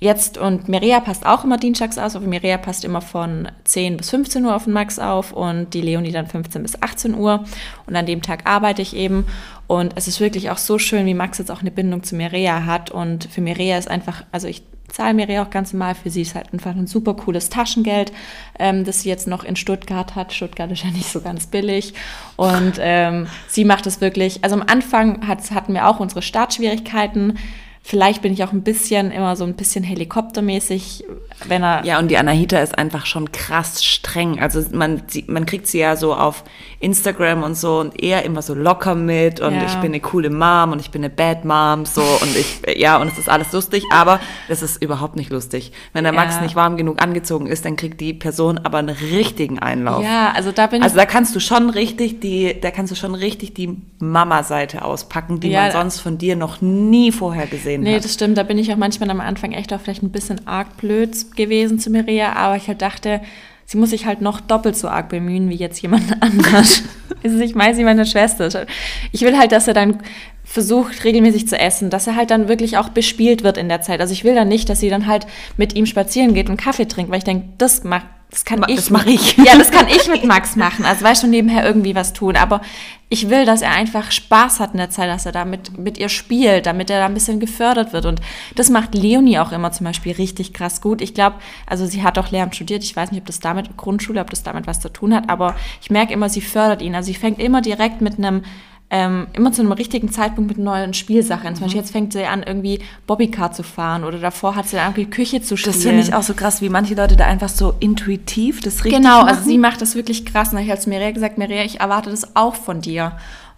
Jetzt 0.00 0.38
und 0.38 0.68
Mireia 0.68 1.00
passt 1.00 1.26
auch 1.26 1.42
immer 1.42 1.58
dienstags 1.58 1.98
aus, 1.98 2.14
aber 2.14 2.26
Mireia 2.26 2.56
passt 2.56 2.84
immer 2.84 3.00
von 3.00 3.48
10 3.64 3.96
bis 3.96 4.10
15 4.10 4.44
Uhr 4.44 4.54
auf 4.54 4.64
den 4.64 4.72
Max 4.72 5.00
auf 5.00 5.32
und 5.32 5.74
die 5.74 5.80
Leonie 5.80 6.12
dann 6.12 6.28
15 6.28 6.62
bis 6.62 6.80
18 6.80 7.14
Uhr. 7.14 7.44
Und 7.86 7.96
an 7.96 8.06
dem 8.06 8.22
Tag 8.22 8.48
arbeite 8.48 8.80
ich 8.80 8.94
eben. 8.94 9.26
Und 9.66 9.94
es 9.96 10.06
ist 10.06 10.20
wirklich 10.20 10.50
auch 10.50 10.56
so 10.56 10.78
schön, 10.78 11.04
wie 11.06 11.14
Max 11.14 11.38
jetzt 11.38 11.50
auch 11.50 11.62
eine 11.62 11.72
Bindung 11.72 12.04
zu 12.04 12.14
Mireia 12.14 12.64
hat. 12.64 12.92
Und 12.92 13.24
für 13.24 13.40
Mireia 13.40 13.76
ist 13.76 13.90
einfach, 13.90 14.24
also 14.30 14.46
ich 14.46 14.62
zahle 14.86 15.14
Mireia 15.14 15.42
auch 15.42 15.50
ganz 15.50 15.72
normal, 15.72 15.96
für 15.96 16.10
sie 16.10 16.22
ist 16.22 16.36
halt 16.36 16.52
einfach 16.52 16.76
ein 16.76 16.86
super 16.86 17.14
cooles 17.14 17.50
Taschengeld, 17.50 18.12
ähm, 18.60 18.84
das 18.84 19.02
sie 19.02 19.08
jetzt 19.08 19.26
noch 19.26 19.42
in 19.42 19.56
Stuttgart 19.56 20.14
hat. 20.14 20.32
Stuttgart 20.32 20.70
ist 20.70 20.84
ja 20.84 20.90
nicht 20.90 21.10
so 21.10 21.20
ganz 21.20 21.48
billig. 21.48 21.92
Und 22.36 22.74
ähm, 22.78 23.26
sie 23.48 23.64
macht 23.64 23.86
es 23.88 24.00
wirklich, 24.00 24.44
also 24.44 24.54
am 24.54 24.62
Anfang 24.62 25.26
hat, 25.26 25.50
hatten 25.50 25.74
wir 25.74 25.88
auch 25.88 25.98
unsere 25.98 26.22
Startschwierigkeiten 26.22 27.36
Vielleicht 27.82 28.22
bin 28.22 28.32
ich 28.32 28.44
auch 28.44 28.52
ein 28.52 28.62
bisschen 28.62 29.10
immer 29.10 29.36
so 29.36 29.44
ein 29.44 29.54
bisschen 29.54 29.84
helikoptermäßig, 29.84 31.04
wenn 31.46 31.62
er. 31.62 31.84
Ja, 31.84 31.98
und 31.98 32.08
die 32.08 32.16
Anahita 32.18 32.58
ist 32.58 32.76
einfach 32.78 33.06
schon 33.06 33.30
krass 33.32 33.84
streng. 33.84 34.40
Also 34.40 34.62
man, 34.72 35.02
sie, 35.06 35.24
man 35.28 35.46
kriegt 35.46 35.66
sie 35.66 35.78
ja 35.78 35.96
so 35.96 36.14
auf 36.14 36.44
Instagram 36.80 37.42
und 37.42 37.56
so 37.56 37.80
und 37.80 38.00
eher 38.02 38.24
immer 38.24 38.42
so 38.42 38.54
locker 38.54 38.94
mit 38.94 39.40
und 39.40 39.54
Ja. 39.54 39.64
ich 39.66 39.74
bin 39.76 39.92
eine 39.92 40.00
coole 40.00 40.30
Mom 40.30 40.72
und 40.72 40.80
ich 40.80 40.90
bin 40.90 41.02
eine 41.02 41.10
Bad 41.12 41.44
Mom 41.44 41.84
so 41.86 42.00
und 42.02 42.36
ich, 42.36 42.60
ja, 42.78 42.96
und 42.98 43.08
es 43.08 43.18
ist 43.18 43.28
alles 43.28 43.52
lustig, 43.52 43.82
aber 43.92 44.20
es 44.48 44.62
ist 44.62 44.80
überhaupt 44.82 45.16
nicht 45.16 45.30
lustig. 45.30 45.72
Wenn 45.92 46.04
der 46.04 46.12
Max 46.12 46.36
Ja. 46.36 46.42
nicht 46.42 46.56
warm 46.56 46.76
genug 46.76 47.02
angezogen 47.02 47.46
ist, 47.46 47.64
dann 47.64 47.76
kriegt 47.76 48.00
die 48.00 48.14
Person 48.14 48.58
aber 48.58 48.78
einen 48.78 48.90
richtigen 48.90 49.58
Einlauf. 49.58 50.04
Ja, 50.04 50.32
also 50.34 50.52
da 50.52 50.66
bin 50.68 50.82
Also 50.82 50.96
ich. 50.96 51.00
da 51.02 51.06
kannst 51.06 51.34
du 51.34 51.40
schon 51.40 51.70
richtig 51.70 52.20
die, 52.20 52.56
da 52.60 52.70
kannst 52.70 52.92
du 52.92 52.96
schon 52.96 53.14
richtig 53.14 53.54
die 53.54 53.76
Mama-Seite 53.98 54.84
auspacken, 54.84 55.40
die 55.40 55.50
Ja. 55.50 55.62
man 55.62 55.72
sonst 55.72 56.00
von 56.00 56.18
dir 56.18 56.36
noch 56.36 56.60
nie 56.60 57.12
vorher 57.12 57.46
gesehen 57.46 57.82
Nee, 57.82 57.96
hat. 57.96 58.04
das 58.04 58.14
stimmt. 58.14 58.38
Da 58.38 58.42
bin 58.42 58.58
ich 58.58 58.72
auch 58.72 58.76
manchmal 58.76 59.10
am 59.10 59.20
Anfang 59.20 59.52
echt 59.52 59.72
auch 59.72 59.80
vielleicht 59.80 60.02
ein 60.02 60.10
bisschen 60.10 60.46
arg 60.46 60.76
blöd 60.76 61.16
gewesen 61.36 61.78
zu 61.78 61.90
Mireia, 61.90 62.34
aber 62.34 62.56
ich 62.56 62.68
halt 62.68 62.82
dachte, 62.82 63.20
sie 63.64 63.76
muss 63.76 63.90
sich 63.90 64.06
halt 64.06 64.20
noch 64.20 64.40
doppelt 64.40 64.76
so 64.76 64.88
arg 64.88 65.08
bemühen 65.08 65.48
wie 65.50 65.56
jetzt 65.56 65.80
jemand 65.82 66.04
anders. 66.22 66.82
ich 67.22 67.54
meine, 67.54 67.74
sie 67.74 67.84
meine 67.84 68.06
Schwester. 68.06 68.66
Ich 69.12 69.22
will 69.22 69.36
halt, 69.36 69.52
dass 69.52 69.68
er 69.68 69.74
dann 69.74 69.98
versucht, 70.44 71.04
regelmäßig 71.04 71.46
zu 71.46 71.58
essen, 71.58 71.90
dass 71.90 72.06
er 72.06 72.16
halt 72.16 72.30
dann 72.30 72.48
wirklich 72.48 72.78
auch 72.78 72.88
bespielt 72.88 73.44
wird 73.44 73.58
in 73.58 73.68
der 73.68 73.82
Zeit. 73.82 74.00
Also 74.00 74.12
ich 74.14 74.24
will 74.24 74.34
dann 74.34 74.48
nicht, 74.48 74.68
dass 74.70 74.80
sie 74.80 74.88
dann 74.88 75.06
halt 75.06 75.26
mit 75.58 75.76
ihm 75.76 75.84
spazieren 75.84 76.32
geht 76.32 76.48
und 76.48 76.56
Kaffee 76.56 76.88
trinkt, 76.88 77.10
weil 77.10 77.18
ich 77.18 77.24
denke, 77.24 77.48
das 77.58 77.84
macht, 77.84 78.06
das 78.30 78.44
kann 78.44 78.60
Ma- 78.60 78.68
ich. 78.68 78.76
das 78.76 78.90
mach 78.90 79.06
ich. 79.06 79.36
Ja, 79.44 79.56
das 79.56 79.70
kann 79.70 79.88
ich 79.88 80.06
mit 80.08 80.24
Max 80.26 80.54
machen. 80.56 80.84
Also 80.84 81.04
weißt 81.04 81.22
du, 81.22 81.26
nebenher 81.26 81.64
irgendwie 81.64 81.94
was 81.94 82.12
tun. 82.12 82.36
Aber 82.36 82.60
ich 83.08 83.30
will, 83.30 83.46
dass 83.46 83.62
er 83.62 83.70
einfach 83.70 84.10
Spaß 84.12 84.60
hat 84.60 84.72
in 84.72 84.78
der 84.78 84.90
Zeit, 84.90 85.08
dass 85.08 85.24
er 85.24 85.32
da 85.32 85.46
mit, 85.46 85.78
mit 85.78 85.96
ihr 85.96 86.10
spielt, 86.10 86.66
damit 86.66 86.90
er 86.90 87.00
da 87.00 87.06
ein 87.06 87.14
bisschen 87.14 87.40
gefördert 87.40 87.94
wird. 87.94 88.04
Und 88.04 88.20
das 88.54 88.68
macht 88.68 88.94
Leonie 88.94 89.38
auch 89.38 89.50
immer 89.52 89.72
zum 89.72 89.86
Beispiel 89.86 90.12
richtig 90.12 90.52
krass 90.52 90.82
gut. 90.82 91.00
Ich 91.00 91.14
glaube, 91.14 91.36
also 91.66 91.86
sie 91.86 92.02
hat 92.02 92.18
auch 92.18 92.30
Lehramt 92.30 92.54
studiert. 92.54 92.84
Ich 92.84 92.94
weiß 92.94 93.10
nicht, 93.12 93.20
ob 93.20 93.26
das 93.26 93.40
damit, 93.40 93.76
Grundschule, 93.78 94.20
ob 94.20 94.28
das 94.28 94.42
damit 94.42 94.66
was 94.66 94.80
zu 94.80 94.90
tun 94.92 95.14
hat. 95.14 95.30
Aber 95.30 95.54
ich 95.80 95.90
merke 95.90 96.12
immer, 96.12 96.28
sie 96.28 96.42
fördert 96.42 96.82
ihn. 96.82 96.94
Also 96.94 97.06
sie 97.06 97.14
fängt 97.18 97.38
immer 97.38 97.62
direkt 97.62 98.02
mit 98.02 98.18
einem 98.18 98.42
ähm, 98.90 99.26
immer 99.34 99.52
zu 99.52 99.60
einem 99.60 99.72
richtigen 99.72 100.10
Zeitpunkt 100.10 100.48
mit 100.48 100.58
neuen 100.58 100.94
Spielsachen. 100.94 101.54
Zum 101.54 101.64
Beispiel 101.64 101.80
jetzt 101.82 101.90
fängt 101.92 102.14
sie 102.14 102.24
an, 102.24 102.42
irgendwie 102.42 102.80
Bobbycar 103.06 103.52
zu 103.52 103.62
fahren 103.62 104.02
oder 104.04 104.18
davor 104.18 104.56
hat 104.56 104.66
sie 104.66 104.76
irgendwie 104.78 105.04
Küche 105.04 105.42
zu 105.42 105.56
spielen. 105.58 105.74
Das 105.74 105.82
finde 105.82 106.02
ich 106.02 106.14
auch 106.14 106.22
so 106.22 106.32
krass, 106.32 106.62
wie 106.62 106.70
manche 106.70 106.94
Leute 106.94 107.16
da 107.16 107.26
einfach 107.26 107.50
so 107.50 107.74
intuitiv 107.80 108.60
das 108.62 108.84
richtig 108.84 109.02
Genau, 109.02 109.18
machen. 109.18 109.28
also 109.28 109.42
sie 109.42 109.58
macht 109.58 109.82
das 109.82 109.94
wirklich 109.94 110.24
krass. 110.24 110.48
Und 110.48 110.52
da 110.54 110.58
habe 110.58 110.64
ich 110.64 110.70
halt 110.70 110.80
zu 110.82 110.88
Mireia 110.88 111.10
gesagt, 111.10 111.36
Mireia, 111.36 111.64
ich 111.64 111.80
erwarte 111.80 112.08
das 112.10 112.34
auch 112.34 112.54
von 112.54 112.80
dir. 112.80 113.12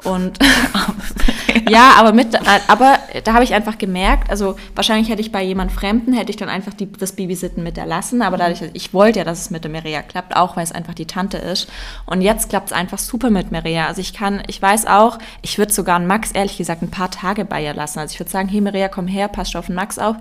Und 0.05 0.39
ja, 1.71 1.93
aber 1.97 2.13
mit, 2.13 2.37
aber 2.69 2.99
da 3.25 3.35
habe 3.35 3.45
ich 3.45 3.55
einfach 3.55 3.79
gemerkt, 3.79 4.31
also 4.31 4.57
wahrscheinlich 4.75 5.09
hätte 5.09 5.21
ich 5.21 5.33
bei 5.33 5.43
jemand 5.43 5.73
Fremden, 5.73 6.13
hätte 6.13 6.31
ich 6.31 6.37
dann 6.37 6.49
einfach 6.49 6.75
die, 6.75 6.91
das 6.91 7.13
Babysitten 7.13 7.63
mit 7.63 7.79
erlassen, 7.79 8.23
aber 8.23 8.37
dadurch, 8.37 8.63
ich 8.73 8.95
wollte 8.95 9.21
ja, 9.21 9.25
dass 9.25 9.41
es 9.41 9.51
mit 9.51 9.65
der 9.65 9.71
Mireia 9.71 10.03
klappt, 10.03 10.37
auch 10.37 10.57
weil 10.57 10.65
es 10.65 10.73
einfach 10.73 10.95
die 10.95 11.07
Tante 11.07 11.39
ist. 11.39 11.69
Und 12.07 12.23
jetzt 12.23 12.49
klappt 12.49 12.69
es 12.69 12.73
einfach 12.73 12.99
super 12.99 13.31
mit 13.31 13.51
Mireia. 13.51 13.87
Also 13.87 14.01
ich 14.01 14.13
kann, 14.13 14.43
ich 14.47 14.61
weiß 14.61 14.87
auch, 14.87 15.19
ich 15.43 15.59
würde 15.59 15.73
sogar 15.73 15.97
einen 15.97 16.07
Max, 16.07 16.33
ehrlich 16.33 16.57
gesagt, 16.57 16.83
ein 16.83 16.91
paar 16.91 17.11
Tage 17.11 17.45
bei 17.45 17.63
ihr 17.63 17.75
lassen. 17.75 17.99
Also 17.99 18.13
ich 18.13 18.21
würde 18.21 18.31
sagen, 18.31 18.49
hey 18.49 18.61
Mireia, 18.61 18.89
komm 18.89 19.07
her, 19.07 19.29
passt 19.29 19.57
auf 19.57 19.67
den 19.67 19.75
Max 19.75 19.99
auf. 19.99 20.17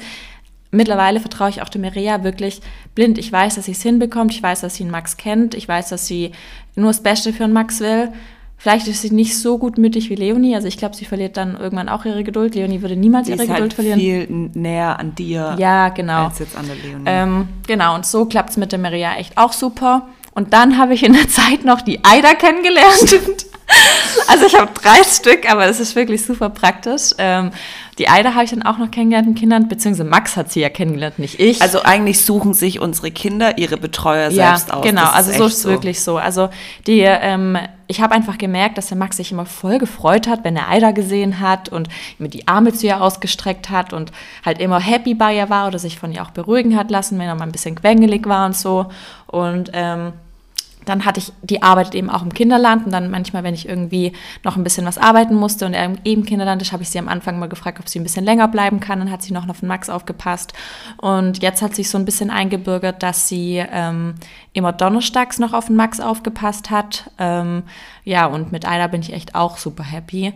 Mittlerweile 0.72 1.20
vertraue 1.20 1.50
ich 1.50 1.64
auch 1.64 1.70
der 1.70 1.82
Mireia 1.82 2.24
wirklich 2.24 2.62
blind. 2.94 3.18
Ich 3.18 3.32
weiß, 3.32 3.56
dass 3.56 3.66
sie 3.66 3.72
es 3.72 3.82
hinbekommt. 3.82 4.32
Ich 4.32 4.44
weiß, 4.44 4.62
dass 4.62 4.76
sie 4.76 4.84
einen 4.84 4.92
Max 4.92 5.18
kennt. 5.18 5.56
Ich 5.56 5.68
weiß, 5.68 5.90
dass 5.90 6.06
sie 6.06 6.32
nur 6.76 6.90
das 6.90 7.02
Beste 7.02 7.34
für 7.34 7.46
einen 7.46 7.54
Max 7.54 7.80
will. 7.80 8.12
Vielleicht 8.62 8.90
ist 8.90 9.04
sie 9.04 9.12
nicht 9.12 9.38
so 9.38 9.58
gutmütig 9.58 10.10
wie 10.10 10.16
Leonie. 10.16 10.54
Also 10.54 10.68
ich 10.68 10.78
glaube, 10.78 10.94
sie 10.94 11.06
verliert 11.06 11.38
dann 11.38 11.58
irgendwann 11.58 11.88
auch 11.88 12.04
ihre 12.04 12.26
Geduld. 12.26 12.56
Leonie 12.56 12.82
würde 12.82 12.98
niemals 12.98 13.28
Die 13.28 13.32
ihre 13.32 13.44
ist 13.44 13.48
Geduld 13.48 13.62
halt 13.62 13.74
verlieren. 13.74 14.00
viel 14.00 14.28
näher 14.62 15.00
an 15.00 15.16
dir 15.16 15.56
Ja, 15.58 15.88
genau. 15.88 16.26
als 16.26 16.40
jetzt 16.40 16.58
an 16.58 16.68
der 16.68 16.76
Leonie. 16.76 17.04
Ähm, 17.06 17.48
genau, 17.66 17.96
und 17.96 18.06
so 18.06 18.26
klappt 18.26 18.50
es 18.50 18.58
mit 18.58 18.74
der 18.74 18.80
Maria 18.80 19.16
echt 19.16 19.38
auch 19.38 19.54
super. 19.54 20.10
Und 20.34 20.54
dann 20.54 20.78
habe 20.78 20.94
ich 20.94 21.04
in 21.04 21.14
der 21.14 21.30
Zeit 21.30 21.64
noch 21.64 21.82
die 21.82 22.04
Aida 22.04 22.34
kennengelernt. 22.34 23.16
also 24.28 24.46
ich 24.46 24.56
habe 24.56 24.72
drei 24.74 25.04
Stück, 25.06 25.50
aber 25.50 25.66
es 25.68 25.80
ist 25.80 25.96
wirklich 25.96 26.26
super 26.26 26.50
praktisch. 26.50 27.12
Ähm, 27.18 27.52
die 28.00 28.08
Aida 28.08 28.34
habe 28.34 28.46
ich 28.46 28.50
dann 28.50 28.64
auch 28.64 28.78
noch 28.78 28.90
kennengelernt 28.92 29.28
in 29.28 29.36
Kindern, 29.36 29.68
beziehungsweise 29.68 30.10
Max 30.10 30.38
hat 30.38 30.50
sie 30.50 30.62
ja 30.62 30.70
kennengelernt, 30.70 31.20
nicht 31.20 31.38
ich. 31.38 31.62
also 31.62 31.84
eigentlich 31.84 32.24
suchen 32.26 32.54
sich 32.54 32.80
unsere 32.80 33.12
Kinder 33.12 33.58
ihre 33.58 33.76
Betreuer 33.76 34.30
ja, 34.30 34.56
selbst 34.56 34.74
aus. 34.74 34.86
genau, 34.86 35.02
Das 35.02 35.14
also 35.14 35.32
so 35.32 35.44
echt 35.44 35.54
ist 35.54 35.58
es 35.60 35.66
wirklich 35.66 36.02
so. 36.02 36.18
Also 36.18 36.50
die, 36.88 37.02
ähm, 37.02 37.58
ich 37.88 38.00
habe 38.00 38.16
einfach 38.16 38.38
gemerkt, 38.38 38.78
dass 38.78 38.88
der 38.88 38.98
Max 38.98 39.18
sich 39.18 39.34
immer 39.34 39.46
voll 39.46 39.80
gefreut 39.80 40.28
hat, 40.30 40.46
wenn 40.46 40.56
er 40.56 40.70
Aida 40.70 40.92
gesehen 40.92 41.42
hat 41.42 41.68
und 41.68 41.90
mir 42.20 42.30
die 42.30 42.48
Arme 42.48 42.72
zu 42.72 42.88
ihr 42.88 43.02
ausgestreckt 43.02 43.70
hat 43.70 43.92
und 43.92 44.14
halt 44.46 44.60
immer 44.60 44.80
happy 44.80 45.14
bei 45.14 45.36
ihr 45.36 45.50
war 45.50 45.68
oder 45.68 45.78
sich 45.78 46.00
von 46.00 46.14
ihr 46.14 46.24
auch 46.24 46.32
beruhigen 46.32 46.78
hat 46.78 46.90
lassen, 46.90 47.20
wenn 47.20 47.28
er 47.28 47.36
mal 47.36 47.44
ein 47.44 47.52
bisschen 47.52 47.76
quengelig 47.76 48.28
war 48.28 48.46
und 48.46 48.56
so. 48.56 48.88
Und 49.28 49.72
ähm, 49.74 50.14
dann 50.86 51.06
hatte 51.06 51.20
ich, 51.20 51.34
die 51.42 51.62
arbeitet 51.62 51.96
eben 51.96 52.10
auch 52.10 52.22
im 52.22 52.34
Kinderland 52.34 52.86
und 52.86 52.92
dann 52.92 53.12
manchmal, 53.12 53.44
wenn 53.44 53.54
ich 53.54 53.68
irgendwie 53.68 54.14
noch 54.44 54.56
ein 54.56 54.64
bisschen 54.64 54.86
was 54.86 54.98
arbeiten 54.98 55.36
musste 55.36 55.66
und 55.66 55.76
eben 56.06 56.26
Kinderland 56.26 56.62
ist, 56.62 56.72
habe 56.72 56.84
ich 56.84 56.90
sie 56.90 57.00
am 57.00 57.08
Anfang 57.08 57.38
mal 57.38 57.50
gefragt, 57.50 57.80
ob 57.80 57.90
sie 57.90 58.00
ein 58.00 58.04
bisschen 58.04 58.26
länger 58.26 58.48
bleiben 58.48 58.80
kann. 58.80 59.00
Dann 59.00 59.12
hat 59.12 59.22
sie 59.22 59.34
noch 59.34 59.48
auf 59.50 59.60
den 59.60 59.68
Max 59.68 59.90
aufgepasst. 59.90 60.54
Und 60.98 61.44
jetzt 61.44 61.62
hat 61.62 61.76
sich 61.76 61.90
so 61.90 61.98
ein 61.98 62.06
bisschen 62.06 62.30
eingebürgert, 62.30 63.04
dass 63.04 63.28
sie 63.28 63.64
ähm, 63.72 64.16
immer 64.54 64.72
donnerstags 64.72 65.38
noch 65.40 65.54
auf 65.54 65.68
den 65.68 65.76
Max 65.76 66.00
aufgepasst 66.00 66.70
hat. 66.70 67.12
Ähm, 67.18 67.64
ja, 68.04 68.26
und 68.26 68.52
mit 68.52 68.68
Aida 68.68 68.88
bin 68.88 69.02
ich 69.02 69.14
echt 69.14 69.36
auch 69.36 69.58
super 69.58 69.84
happy. 69.84 70.34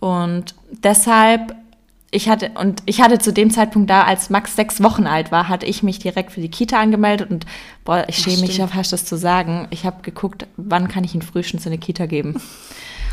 Und 0.00 0.54
deshalb 0.70 1.54
ich 2.14 2.28
hatte, 2.28 2.50
und 2.54 2.82
ich 2.86 3.00
hatte 3.00 3.18
zu 3.18 3.32
dem 3.32 3.50
Zeitpunkt 3.50 3.90
da, 3.90 4.02
als 4.04 4.30
Max 4.30 4.56
sechs 4.56 4.82
Wochen 4.82 5.06
alt 5.06 5.32
war, 5.32 5.48
hatte 5.48 5.66
ich 5.66 5.82
mich 5.82 5.98
direkt 5.98 6.32
für 6.32 6.40
die 6.40 6.48
Kita 6.50 6.80
angemeldet 6.80 7.30
und 7.30 7.44
boah, 7.84 8.04
ich 8.08 8.16
schäme 8.18 8.42
mich 8.42 8.56
ja 8.58 8.66
fast 8.66 8.92
das 8.92 9.04
zu 9.04 9.16
sagen. 9.16 9.66
Ich 9.70 9.84
habe 9.84 10.02
geguckt, 10.02 10.46
wann 10.56 10.88
kann 10.88 11.04
ich 11.04 11.14
ihn 11.14 11.22
frühestens 11.22 11.66
in 11.66 11.72
eine 11.72 11.78
Kita 11.78 12.06
geben. 12.06 12.40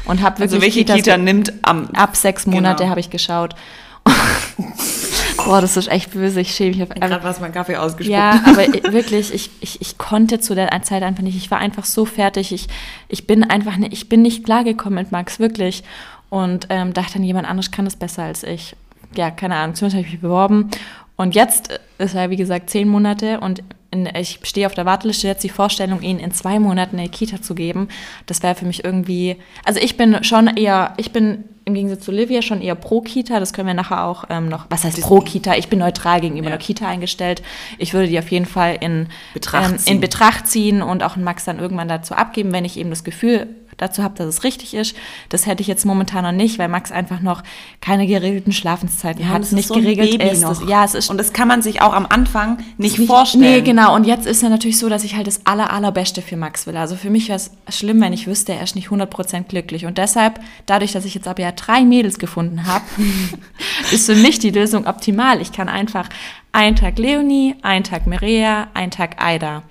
Und 0.05 0.21
habe 0.21 0.39
wirklich 0.39 0.53
Also 0.53 0.61
welche 0.61 0.79
Kitas- 0.81 0.95
Kita 0.97 1.17
nimmt 1.17 1.53
am 1.63 1.87
ab 1.93 2.15
sechs 2.15 2.45
Monate 2.45 2.77
Genau. 2.83 2.89
habe 2.91 2.99
ich 2.99 3.09
geschaut. 3.09 3.55
boah, 5.45 5.61
das 5.61 5.77
ist 5.77 5.87
echt 5.87 6.11
böse, 6.11 6.41
ich 6.41 6.53
schäme 6.55 6.71
mich 6.71 6.83
auf 6.83 6.89
gerade 6.89 7.23
was 7.23 7.39
mein 7.39 7.51
Kaffee 7.51 7.77
ausgespuckt. 7.77 8.11
ja, 8.11 8.41
aber 8.45 8.67
wirklich, 8.93 9.33
ich, 9.33 9.49
ich, 9.61 9.81
ich 9.81 9.97
konnte 9.97 10.39
zu 10.39 10.55
der 10.55 10.69
Zeit 10.83 11.03
einfach 11.03 11.23
nicht. 11.23 11.35
Ich 11.37 11.51
war 11.51 11.59
einfach 11.59 11.85
so 11.85 12.05
fertig. 12.05 12.51
Ich, 12.51 12.67
ich 13.09 13.27
bin 13.27 13.43
einfach 13.43 13.77
nicht, 13.77 13.93
ich 13.93 14.09
bin 14.09 14.21
nicht 14.21 14.43
klargekommen 14.43 14.95
mit 15.03 15.11
Max, 15.11 15.39
wirklich. 15.39 15.83
Und 16.29 16.67
ähm, 16.69 16.93
dachte 16.93 17.13
dann, 17.13 17.23
jemand 17.23 17.47
anderes 17.47 17.71
kann 17.71 17.85
das 17.85 17.95
besser 17.95 18.23
als 18.23 18.43
ich. 18.43 18.75
Ja, 19.15 19.31
keine 19.31 19.55
Ahnung, 19.55 19.75
zumindest 19.75 19.97
habe 19.97 20.05
ich 20.07 20.13
mich 20.13 20.21
beworben. 20.21 20.69
Und 21.17 21.35
jetzt 21.35 21.79
ist 21.97 22.15
er, 22.15 22.29
wie 22.29 22.37
gesagt, 22.37 22.69
zehn 22.69 22.87
Monate 22.87 23.39
und 23.39 23.61
in, 23.91 24.07
ich 24.15 24.39
stehe 24.43 24.65
auf 24.65 24.73
der 24.73 24.85
Warteliste 24.85 25.27
jetzt 25.27 25.43
die 25.43 25.49
Vorstellung, 25.49 26.01
ihn 26.01 26.17
in 26.17 26.31
zwei 26.31 26.59
Monaten 26.59 26.97
in 26.97 27.03
die 27.05 27.11
Kita 27.11 27.41
zu 27.41 27.53
geben. 27.53 27.89
Das 28.25 28.41
wäre 28.41 28.55
für 28.55 28.65
mich 28.65 28.85
irgendwie, 28.85 29.35
also 29.65 29.79
ich 29.81 29.97
bin 29.97 30.23
schon 30.23 30.47
eher, 30.47 30.93
ich 30.97 31.11
bin 31.11 31.43
im 31.65 31.73
Gegensatz 31.75 32.05
zu 32.05 32.11
Livia 32.11 32.41
schon 32.41 32.61
eher 32.61 32.73
pro 32.75 33.01
Kita. 33.01 33.39
Das 33.39 33.53
können 33.53 33.67
wir 33.67 33.73
nachher 33.73 34.05
auch 34.05 34.23
ähm, 34.29 34.47
noch, 34.49 34.65
was 34.69 34.83
heißt 34.85 35.01
pro 35.01 35.19
Kita? 35.19 35.55
Ich 35.57 35.67
bin 35.67 35.79
neutral 35.79 36.21
gegenüber 36.21 36.45
Ja. 36.49 36.51
der 36.51 36.59
Kita 36.65 36.87
eingestellt. 36.87 37.43
Ich 37.77 37.93
würde 37.93 38.07
die 38.07 38.17
auf 38.17 38.31
jeden 38.31 38.45
Fall 38.47 38.77
in 38.79 39.07
Betracht 39.33 39.71
ähm, 39.71 39.77
ziehen. 39.77 39.95
in 39.95 40.01
Betracht 40.01 40.47
ziehen 40.47 40.81
und 40.81 41.03
auch 41.03 41.17
Max 41.17 41.43
dann 41.45 41.59
irgendwann 41.59 41.89
dazu 41.89 42.15
abgeben, 42.15 42.51
wenn 42.53 42.65
ich 42.65 42.77
eben 42.77 42.89
das 42.89 43.03
Gefühl 43.03 43.47
dazu 43.81 44.03
habe, 44.03 44.15
dass 44.15 44.27
es 44.27 44.43
richtig 44.43 44.73
ist. 44.73 44.95
Das 45.29 45.45
hätte 45.45 45.61
ich 45.61 45.67
jetzt 45.67 45.85
momentan 45.85 46.23
noch 46.23 46.31
nicht, 46.31 46.59
weil 46.59 46.67
Max 46.69 46.91
einfach 46.91 47.19
noch 47.19 47.43
keine 47.81 48.07
geregelten 48.07 48.53
Schlafenszeiten 48.53 49.27
hat, 49.27 49.41
das 49.41 49.51
nicht 49.51 49.63
ist 49.63 49.67
so 49.69 49.73
ein 49.75 49.81
geregelt 49.81 50.19
Baby 50.19 50.29
ist. 50.31 50.41
noch. 50.41 50.49
Das, 50.59 50.69
ja, 50.69 50.85
es 50.85 50.93
ist 50.95 51.09
Und 51.09 51.17
das 51.17 51.33
kann 51.33 51.47
man 51.47 51.61
sich 51.61 51.81
auch 51.81 51.93
am 51.93 52.05
Anfang 52.05 52.59
nicht, 52.77 52.99
nicht- 52.99 53.07
vorstellen. 53.07 53.43
Nee, 53.43 53.61
genau. 53.61 53.95
Und 53.95 54.05
jetzt 54.05 54.25
ist 54.27 54.41
ja 54.43 54.49
natürlich 54.49 54.77
so, 54.79 54.87
dass 54.87 55.03
ich 55.03 55.15
halt 55.15 55.27
das 55.27 55.45
aller, 55.45 55.71
allerbeste 55.73 56.21
für 56.21 56.37
Max 56.37 56.67
will. 56.67 56.77
Also 56.77 56.95
für 56.95 57.09
mich 57.09 57.27
wäre 57.27 57.37
es 57.37 57.51
schlimm, 57.75 57.99
wenn 58.01 58.13
ich 58.13 58.27
wüsste, 58.27 58.53
er 58.53 58.63
ist 58.63 58.75
nicht 58.75 58.89
100% 58.89 59.43
glücklich. 59.47 59.85
Und 59.85 59.97
deshalb, 59.97 60.39
dadurch, 60.67 60.91
dass 60.91 61.05
ich 61.05 61.15
jetzt 61.15 61.27
aber 61.27 61.41
ja 61.41 61.51
drei 61.51 61.81
Mädels 61.81 62.19
gefunden 62.19 62.67
habe, 62.67 62.83
ist 63.91 64.05
für 64.05 64.15
mich 64.15 64.39
die 64.39 64.51
Lösung 64.51 64.85
optimal. 64.87 65.41
Ich 65.41 65.51
kann 65.51 65.69
einfach 65.69 66.07
einen 66.51 66.75
Tag 66.75 66.97
Leonie, 66.99 67.55
einen 67.61 67.83
Tag 67.83 68.07
Mireia, 68.07 68.67
einen 68.73 68.91
Tag 68.91 69.21
Aida. 69.23 69.63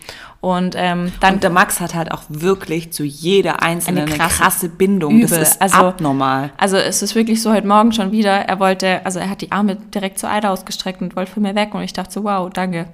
Und 0.42 0.74
ähm, 0.74 1.12
dann 1.20 1.35
Und 1.35 1.42
der 1.42 1.50
Max 1.50 1.81
hat 1.81 1.94
halt 1.94 2.12
auch 2.12 2.22
wirklich 2.31 2.92
zu 2.94 3.05
jeder 3.05 3.62
einzelnen 3.62 4.05
Eine 4.05 4.12
eine 4.12 4.18
krasse, 4.18 4.42
krasse- 4.42 4.68
Bindung. 4.70 5.20
Das 5.20 5.33
Übel. 5.33 5.42
ist 5.42 5.61
Also- 5.61 5.76
abnormal. 5.76 6.50
Also 6.57 6.79
es 6.79 7.03
ist 7.03 7.14
wirklich 7.14 7.42
so 7.42 7.53
heute 7.53 7.66
Morgen 7.66 7.92
schon 7.92 8.11
wieder, 8.11 8.31
er 8.33 8.59
wollte, 8.59 9.05
also 9.05 9.18
er 9.18 9.29
hat 9.29 9.42
die 9.42 9.53
Arme 9.53 9.76
direkt 9.76 10.18
zur 10.18 10.31
Aida 10.31 10.48
ausgestreckt 10.50 11.03
und 11.03 11.14
wollte 11.14 11.31
von 11.33 11.42
mir 11.42 11.55
weg 11.55 11.74
und 11.74 11.83
ich 11.83 11.92
dachte 11.92 12.12
so, 12.12 12.24
wow, 12.24 12.48
danke. 12.50 12.87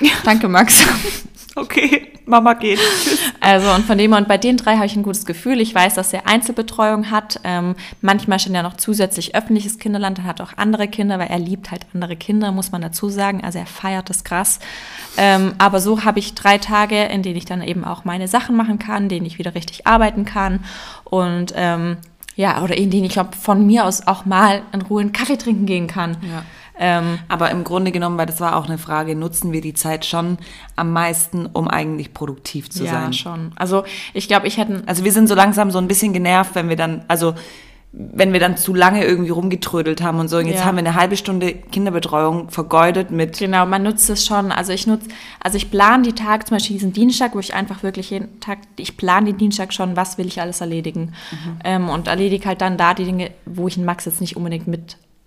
Danke, 0.24 0.48
Max. 0.48 0.82
Okay, 1.56 2.12
Mama 2.26 2.54
geht. 2.54 2.78
Tschüss. 2.78 3.18
Also 3.40 3.72
und 3.72 3.84
von 3.84 3.98
dem 3.98 4.12
und 4.12 4.28
bei 4.28 4.38
den 4.38 4.56
drei 4.56 4.76
habe 4.76 4.86
ich 4.86 4.94
ein 4.94 5.02
gutes 5.02 5.26
Gefühl. 5.26 5.60
Ich 5.60 5.74
weiß, 5.74 5.94
dass 5.94 6.12
er 6.12 6.28
Einzelbetreuung 6.28 7.10
hat. 7.10 7.40
Ähm, 7.42 7.74
manchmal 8.00 8.38
schon 8.38 8.54
ja 8.54 8.62
noch 8.62 8.76
zusätzlich 8.76 9.34
öffentliches 9.34 9.78
Kinderland. 9.78 10.18
Er 10.18 10.24
hat 10.24 10.40
auch 10.40 10.52
andere 10.56 10.86
Kinder, 10.86 11.18
weil 11.18 11.28
er 11.28 11.38
liebt 11.38 11.70
halt 11.70 11.86
andere 11.92 12.16
Kinder, 12.16 12.52
muss 12.52 12.70
man 12.70 12.82
dazu 12.82 13.08
sagen. 13.08 13.42
Also 13.42 13.58
er 13.58 13.66
feiert 13.66 14.10
das 14.10 14.22
krass. 14.22 14.60
Ähm, 15.16 15.54
aber 15.58 15.80
so 15.80 16.04
habe 16.04 16.20
ich 16.20 16.34
drei 16.34 16.58
Tage, 16.58 17.04
in 17.04 17.22
denen 17.22 17.36
ich 17.36 17.46
dann 17.46 17.62
eben 17.62 17.84
auch 17.84 18.04
meine 18.04 18.28
Sachen 18.28 18.54
machen 18.56 18.78
kann, 18.78 19.04
in 19.04 19.08
denen 19.08 19.26
ich 19.26 19.38
wieder 19.38 19.54
richtig 19.56 19.86
arbeiten 19.88 20.24
kann. 20.24 20.64
Und 21.04 21.52
ähm, 21.56 21.96
ja, 22.36 22.62
oder 22.62 22.76
in 22.76 22.90
denen 22.90 23.04
ich 23.04 23.12
glaub, 23.12 23.34
von 23.34 23.66
mir 23.66 23.86
aus 23.86 24.06
auch 24.06 24.24
mal 24.24 24.62
in 24.72 24.82
Ruhe 24.82 25.00
einen 25.00 25.12
Kaffee 25.12 25.36
trinken 25.36 25.66
gehen 25.66 25.88
kann. 25.88 26.16
Ja. 26.22 26.44
Ähm, 26.82 27.18
Aber 27.28 27.50
im 27.50 27.62
Grunde 27.62 27.92
genommen, 27.92 28.16
weil 28.16 28.24
das 28.24 28.40
war 28.40 28.56
auch 28.56 28.66
eine 28.66 28.78
Frage, 28.78 29.14
nutzen 29.14 29.52
wir 29.52 29.60
die 29.60 29.74
Zeit 29.74 30.06
schon 30.06 30.38
am 30.76 30.92
meisten, 30.94 31.44
um 31.44 31.68
eigentlich 31.68 32.14
produktiv 32.14 32.70
zu 32.70 32.84
ja, 32.84 32.92
sein? 32.92 33.12
schon. 33.12 33.52
Also 33.56 33.84
ich 34.14 34.28
glaube, 34.28 34.46
ich 34.46 34.56
hätte 34.56 34.82
Also 34.86 35.04
wir 35.04 35.12
sind 35.12 35.28
so 35.28 35.34
langsam 35.34 35.70
so 35.70 35.76
ein 35.78 35.88
bisschen 35.88 36.14
genervt, 36.14 36.54
wenn 36.54 36.70
wir 36.70 36.76
dann, 36.76 37.04
also 37.06 37.34
wenn 37.92 38.32
wir 38.32 38.38
dann 38.40 38.56
zu 38.56 38.72
lange 38.72 39.04
irgendwie 39.04 39.30
rumgetrödelt 39.30 40.00
haben 40.00 40.20
und 40.20 40.28
so, 40.28 40.38
und 40.38 40.46
jetzt 40.46 40.60
Ja. 40.60 40.64
haben 40.64 40.76
wir 40.76 40.84
eine 40.86 40.94
halbe 40.94 41.16
Stunde 41.16 41.52
Kinderbetreuung 41.52 42.48
vergeudet 42.48 43.10
mit, 43.10 43.38
Genau, 43.38 43.66
man 43.66 43.82
nutzt 43.82 44.08
es 44.08 44.24
schon. 44.24 44.52
Also 44.52 44.72
ich 44.72 44.86
nutze, 44.86 45.08
also 45.42 45.56
ich 45.56 45.70
plane 45.70 46.04
die 46.04 46.12
Tage, 46.14 46.44
zum 46.44 46.56
Beispiel 46.56 46.76
diesen 46.76 46.92
Dienstag, 46.92 47.34
wo 47.34 47.40
ich 47.40 47.52
einfach 47.52 47.82
wirklich 47.82 48.10
jeden 48.10 48.38
Tag, 48.40 48.58
ich 48.76 48.96
plane 48.96 49.26
den 49.26 49.38
Dienstag 49.38 49.74
schon, 49.74 49.96
was 49.96 50.18
will 50.18 50.28
ich 50.28 50.40
alles 50.40 50.60
erledigen. 50.60 51.14
Ähm, 51.64 51.88
und 51.88 52.06
erledige 52.06 52.46
halt 52.46 52.60
dann 52.60 52.78
da 52.78 52.94
die 52.94 53.04
Dinge, 53.04 53.32
wo 53.44 53.66
ich 53.68 53.74
den 53.74 53.84
Max 53.84 54.04
jetzt 54.04 54.20
nicht 54.20 54.36
unbedingt 54.36 54.68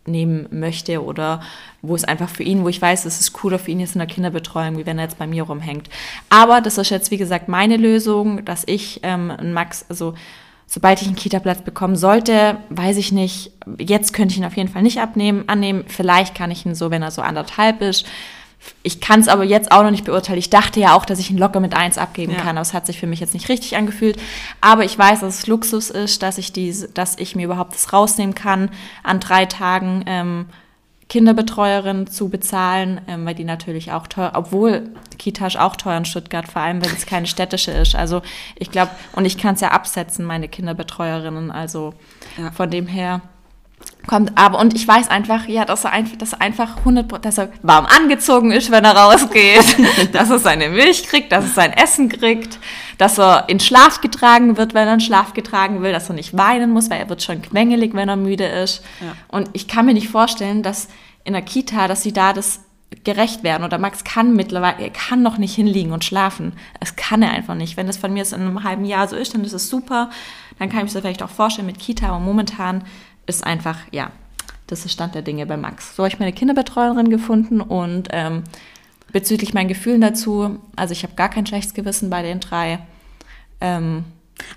mitnehmen 0.06 0.48
möchte 0.52 1.04
oder 1.04 1.42
wo 1.82 1.96
es 1.96 2.04
einfach 2.04 2.30
für 2.30 2.44
ihn, 2.44 2.64
wo 2.64 2.70
ich 2.70 2.82
weiß, 2.82 3.06
es 3.06 3.20
ist 3.20 3.34
cooler 3.34 3.60
für 3.60 3.72
ihn 3.72 3.80
jetzt 3.80 3.96
in 3.96 4.00
der 4.00 4.08
Kinderbetreuung, 4.08 4.78
wie 4.78 4.86
wenn 4.86 4.98
er 4.98 5.06
jetzt 5.06 5.18
bei 5.18 5.28
mir 5.28 5.44
rumhängt. 5.44 5.90
Aber 6.30 6.62
das 6.62 6.78
ist 6.78 6.90
jetzt, 6.90 7.12
wie 7.12 7.18
gesagt, 7.18 7.48
meine 7.48 7.78
Lösung, 7.78 8.46
dass 8.46 8.64
ich 8.66 9.00
ähm, 9.04 9.34
Max, 9.54 9.86
also 9.90 10.14
Sobald 10.66 11.02
ich 11.02 11.08
einen 11.08 11.18
Kita-Platz 11.18 11.62
bekommen 11.62 11.96
sollte, 11.96 12.58
weiß 12.70 12.98
ich 12.98 13.12
nicht. 13.12 13.52
Jetzt 13.78 14.12
könnte 14.12 14.32
ich 14.32 14.40
ihn 14.40 14.46
auf 14.46 14.58
jeden 14.58 14.70
Fall 14.70 14.82
nicht 14.82 15.02
abnehmen, 15.02 15.44
annehmen. 15.46 15.84
Vielleicht 15.88 16.34
kann 16.34 16.50
ich 16.50 16.66
ihn 16.66 16.74
so, 16.74 16.90
wenn 16.90 17.04
er 17.04 17.12
so 17.12 17.22
anderthalb 17.22 17.82
ist. 17.82 18.08
Ich 18.82 19.00
kann 19.02 19.20
es 19.22 19.28
aber 19.28 19.44
jetzt 19.44 19.72
auch 19.72 19.84
noch 19.84 19.92
nicht 19.92 20.06
beurteilen. 20.06 20.40
Ich 20.40 20.50
dachte 20.50 20.80
ja 20.80 20.94
auch, 20.96 21.06
dass 21.06 21.20
ich 21.20 21.32
ihn 21.32 21.38
locker 21.38 21.60
mit 21.60 21.74
eins 21.74 21.98
abgeben 21.98 22.34
Ja. 22.34 22.40
kann. 22.42 22.58
Aber 22.58 22.62
es 22.64 22.74
hat 22.74 22.86
sich 22.86 23.00
für 23.00 23.08
mich 23.08 23.20
jetzt 23.20 23.34
nicht 23.34 23.48
richtig 23.50 23.78
angefühlt. 23.78 24.18
Aber 24.62 24.84
ich 24.84 24.98
weiß, 24.98 25.22
dass 25.22 25.40
es 25.40 25.48
Luxus 25.48 25.90
ist, 25.90 26.22
dass 26.24 26.38
ich 26.38 26.52
diese, 26.54 26.90
dass 26.90 27.18
ich 27.18 27.36
mir 27.36 27.46
überhaupt 27.46 27.74
das 27.76 27.94
rausnehmen 27.94 28.36
kann, 28.36 28.70
an 29.04 29.20
drei 29.20 29.46
Tagen 29.46 30.04
ähm, 30.06 30.46
Kinderbetreuerin 31.10 32.08
zu 32.08 32.30
bezahlen, 32.30 33.00
ähm, 33.08 33.26
weil 33.26 33.36
die 33.36 33.44
natürlich 33.44 33.92
auch 33.92 34.08
teuer, 34.08 34.32
obwohl 34.36 34.90
Kita 35.20 35.46
ist 35.48 35.60
auch 35.60 35.76
teuer 35.76 35.98
in 35.98 36.06
Stuttgart, 36.06 36.48
vor 36.48 36.62
allem 36.62 36.84
wenn 36.84 36.92
es 36.92 37.06
keine 37.06 37.28
städtische 37.28 37.72
ist. 37.72 37.96
Also 37.96 38.22
ich 38.56 38.72
glaube, 38.72 38.92
und 39.14 39.26
ich 39.26 39.38
kann 39.38 39.56
es 39.56 39.62
ja 39.62 39.70
absetzen, 39.72 40.26
meine 40.26 40.48
Kinderbetreuerinnen. 40.48 41.52
Also 41.52 41.94
Ja. 42.38 42.52
von 42.52 42.70
dem 42.72 42.88
her 42.88 43.22
kommt, 44.08 44.38
aber 44.38 44.60
und 44.60 44.74
ich 44.74 44.88
weiß 44.88 45.10
einfach, 45.10 45.48
ja, 45.48 45.66
dass 45.66 45.86
er 45.86 45.92
einfach, 45.92 46.18
dass 46.18 46.34
er 46.34 46.42
einfach 46.42 46.78
100, 46.78 47.24
dass 47.26 47.38
er 47.38 47.50
warm 47.62 47.86
angezogen 47.86 48.52
ist, 48.52 48.72
wenn 48.72 48.84
er 48.84 48.96
rausgeht, 48.96 49.78
dass 50.14 50.30
er 50.30 50.40
seine 50.40 50.70
Milch 50.70 51.04
kriegt, 51.04 51.32
dass 51.32 51.46
er 51.46 51.52
sein 51.52 51.74
Essen 51.74 52.10
kriegt, 52.10 52.60
dass 52.98 53.18
er 53.18 53.46
in 53.48 53.60
Schlaf 53.60 54.02
getragen 54.02 54.58
wird, 54.58 54.74
wenn 54.74 54.88
er 54.88 54.96
in 54.96 55.00
Schlaf 55.00 55.34
getragen 55.34 55.82
will, 55.82 55.92
dass 55.92 56.10
er 56.10 56.16
nicht 56.16 56.38
weinen 56.38 56.72
muss, 56.72 56.90
weil 56.90 57.00
er 57.00 57.10
wird 57.10 57.24
schon 57.24 57.42
quengelig, 57.42 57.94
wenn 57.94 58.10
er 58.10 58.16
müde 58.18 58.46
ist. 58.46 58.84
Ja. 59.00 59.14
Und 59.30 59.50
ich 59.54 59.68
kann 59.68 59.86
mir 59.86 59.94
nicht 59.94 60.10
vorstellen, 60.10 60.64
dass 60.64 60.90
in 61.24 61.34
der 61.34 61.42
Kita, 61.42 61.88
dass 61.88 62.04
sie 62.04 62.14
da 62.14 62.34
das 62.34 62.60
gerecht 63.04 63.44
werden. 63.44 63.64
Oder 63.64 63.78
Max 63.78 64.04
kann 64.04 64.36
mittlerweile, 64.36 64.80
er 64.80 64.90
kann 64.90 65.24
noch 65.24 65.38
nicht 65.38 65.56
hinliegen 65.56 65.94
und 65.94 66.04
schlafen. 66.04 66.54
Es 66.80 66.96
kann 66.96 67.22
er 67.22 67.32
einfach 67.32 67.56
nicht. 67.56 67.78
Wenn 67.78 67.88
das 67.88 67.98
von 67.98 68.14
mir 68.14 68.20
jetzt 68.20 68.34
in 68.34 68.42
einem 68.42 68.64
halben 68.64 68.86
Jahr 68.86 69.08
so 69.08 69.16
ist, 69.16 69.34
dann 69.34 69.44
ist 69.44 69.54
es 69.54 69.70
super. 69.70 70.10
Dann 70.60 70.70
kann 70.70 70.80
ich 70.80 70.84
mir 70.84 70.94
das 70.94 71.02
vielleicht 71.02 71.24
auch 71.24 71.30
vorstellen 71.30 71.66
mit 71.66 71.80
Kita, 71.80 72.08
aber 72.10 72.20
momentan 72.20 72.84
ist 73.26 73.46
einfach, 73.46 73.78
ja, 73.92 74.12
das 74.68 74.86
ist 74.86 74.94
Stand 74.94 75.16
der 75.16 75.22
Dinge 75.22 75.46
bei 75.46 75.58
Max. 75.58 75.96
So 75.96 76.04
habe 76.04 76.14
ich 76.14 76.20
meine 76.20 76.34
Kinderbetreuerin 76.34 77.10
gefunden 77.10 77.62
und 77.62 78.10
ähm, 78.12 78.44
bezüglich 79.12 79.54
meinen 79.54 79.68
Gefühlen 79.68 80.02
dazu, 80.02 80.60
also 80.76 80.92
ich 80.92 81.04
habe 81.04 81.14
gar 81.16 81.30
kein 81.30 81.46
schlechtes 81.46 81.74
Gewissen 81.74 82.10
bei 82.10 82.24
den 82.24 82.40
drei. 82.40 82.80
Ähm, 83.62 84.06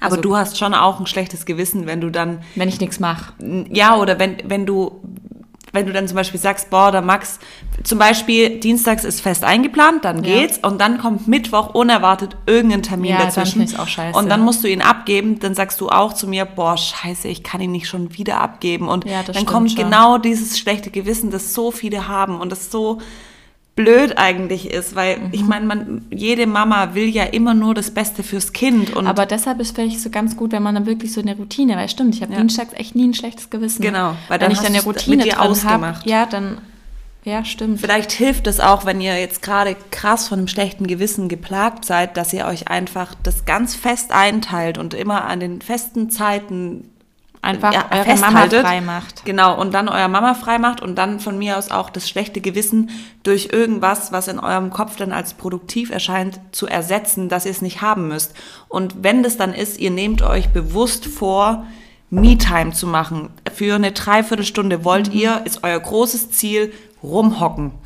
aber 0.01 0.13
also, 0.13 0.23
du 0.23 0.37
hast 0.37 0.59
schon 0.59 0.75
auch 0.75 1.01
ein 1.01 1.07
schlechtes 1.07 1.45
Gewissen, 1.45 1.87
wenn 1.87 2.01
du 2.01 2.11
dann 2.11 2.43
wenn 2.55 2.69
ich 2.69 2.81
nichts 2.81 2.99
mache. 2.99 3.35
Ja, 3.71 3.97
oder 3.97 4.19
wenn, 4.19 4.37
wenn 4.45 4.67
du, 4.67 5.03
wenn 5.77 5.87
du 5.87 5.93
dann 5.93 6.09
zum 6.09 6.17
Beispiel 6.17 6.41
sagst, 6.41 6.71
boah, 6.71 6.91
der 6.91 7.03
Max, 7.03 7.39
zum 7.85 7.99
Beispiel 7.99 8.59
dienstags 8.61 9.05
ist 9.05 9.21
fest 9.21 9.45
eingeplant, 9.45 10.05
dann 10.05 10.25
Ja. 10.25 10.41
geht's 10.41 10.59
und 10.59 10.81
dann 10.81 10.99
kommt 10.99 11.29
Mittwoch 11.29 11.75
unerwartet 11.75 12.37
irgendein 12.47 12.83
Termin 12.83 13.11
Ja, 13.11 13.19
dann 13.19 13.27
dazwischen. 13.29 13.63
ich's 13.63 13.79
auch 13.79 13.87
scheiße. 13.87 14.19
Und 14.19 14.29
dann 14.31 14.41
musst 14.41 14.65
du 14.65 14.69
ihn 14.69 14.81
abgeben, 14.83 15.39
dann 15.39 15.55
sagst 15.55 15.81
du 15.81 15.89
auch 15.91 16.13
zu 16.15 16.27
mir, 16.27 16.47
boah, 16.47 16.77
scheiße, 16.77 17.29
ich 17.29 17.43
kann 17.43 17.61
ihn 17.61 17.71
nicht 17.73 17.87
schon 17.89 18.17
wieder 18.17 18.41
abgeben. 18.41 18.89
Und 18.89 19.05
Ja, 19.05 19.23
dann 19.23 19.45
kommt 19.47 19.71
schon. 19.73 19.83
genau 19.85 20.19
dieses 20.19 20.59
schlechte 20.59 20.91
Gewissen, 20.91 21.31
das 21.31 21.53
so 21.55 21.71
viele 21.71 22.09
haben 22.09 22.41
und 22.41 22.51
das 22.51 22.71
so 22.71 22.99
blöd 23.77 24.15
eigentlich 24.17 24.71
ist, 24.71 24.97
weil 24.97 25.19
Mhm. 25.19 25.29
ich 25.33 25.45
meine, 25.45 25.67
man, 25.67 26.07
jede 26.11 26.47
Mama 26.47 26.95
will 26.95 27.09
ja 27.09 27.25
immer 27.25 27.53
nur 27.55 27.75
das 27.75 27.91
Beste 27.91 28.23
fürs 28.23 28.53
Kind 28.55 28.97
und 28.97 29.07
Aber 29.07 29.27
deshalb 29.27 29.61
ist 29.61 29.75
vielleicht 29.77 30.01
so 30.01 30.09
ganz 30.11 30.37
gut, 30.37 30.53
wenn 30.53 30.63
man 30.63 30.75
dann 30.75 30.87
wirklich 30.87 31.13
so 31.13 31.21
eine 31.21 31.37
Routine, 31.37 31.77
weil 31.77 31.89
stimmt, 31.89 32.15
ich 32.15 32.23
habe 32.23 32.33
Ja. 32.33 32.39
dienstags 32.39 32.73
echt 32.73 32.95
nie 32.97 33.07
ein 33.07 33.15
schlechtes 33.15 33.51
Gewissen. 33.51 33.83
Genau, 33.83 34.17
weil 34.29 34.41
wenn 34.41 34.41
dann 34.41 34.51
ich 34.53 34.59
hast 34.59 34.65
dann 34.67 34.75
eine 34.75 34.83
Routine 34.83 35.17
mit 35.19 35.27
dir 35.27 35.33
drin 35.35 35.41
ausgemacht. 35.51 36.07
ja, 36.07 36.25
dann, 36.25 36.59
ja, 37.25 37.45
stimmt. 37.45 37.81
Vielleicht 37.81 38.13
hilft 38.13 38.47
es 38.47 38.61
auch, 38.61 38.87
wenn 38.87 39.01
ihr 39.03 39.21
jetzt 39.21 39.43
gerade 39.43 39.77
krass 39.91 40.29
von 40.29 40.39
einem 40.39 40.49
schlechten 40.49 40.87
Gewissen 40.87 41.29
geplagt 41.29 41.85
seid, 41.85 42.17
dass 42.17 42.33
ihr 42.33 42.47
euch 42.47 42.69
einfach 42.69 43.15
das 43.25 43.45
ganz 43.45 43.75
fest 43.75 44.11
einteilt 44.13 44.79
und 44.79 44.95
immer 44.95 45.27
an 45.27 45.41
den 45.41 45.61
festen 45.61 46.09
Zeiten 46.09 46.89
Einfach 47.47 47.73
ja, 47.73 47.87
eure 47.93 48.17
Mama 48.17 48.49
frei 48.49 48.81
macht. 48.81 49.25
Genau, 49.25 49.57
und 49.57 49.73
dann 49.73 49.89
euer 49.89 50.09
Mama 50.09 50.35
frei 50.35 50.59
macht 50.59 50.83
und 50.83 50.97
dann 50.97 51.21
von 51.21 51.39
mir 51.39 51.57
aus 51.57 51.71
auch 51.71 51.91
das 51.91 52.09
schlechte 52.09 52.41
Gewissen 52.41 52.91
durch 53.23 53.51
irgendwas, 53.53 54.11
was 54.11 54.27
in 54.27 54.41
eurem 54.41 54.71
Kopf 54.71 54.97
dann 54.97 55.13
als 55.13 55.35
produktiv 55.35 55.93
erscheint, 55.93 56.41
zu 56.51 56.67
ersetzen, 56.67 57.29
dass 57.29 57.45
ihr 57.45 57.53
es 57.53 57.63
nicht 57.63 57.83
haben 57.83 58.09
müsst. 58.09 58.35
Und 58.67 59.05
wenn 59.05 59.23
das 59.23 59.37
dann 59.37 59.55
ist, 59.55 59.79
ihr 59.79 59.93
nehmt 59.93 60.23
euch 60.23 60.49
bewusst 60.49 61.07
vor, 61.07 61.65
Me-Time 62.11 62.73
zu 62.73 62.89
machen. 62.89 63.31
Für 63.55 63.77
eine 63.77 63.93
Dreiviertelstunde 63.93 64.85
wollt 64.85 65.15
ihr, 65.15 65.43
ist 65.45 65.63
euer 65.63 65.79
großes 65.79 66.33
Ziel, 66.33 66.73
rumhocken. 67.01 67.71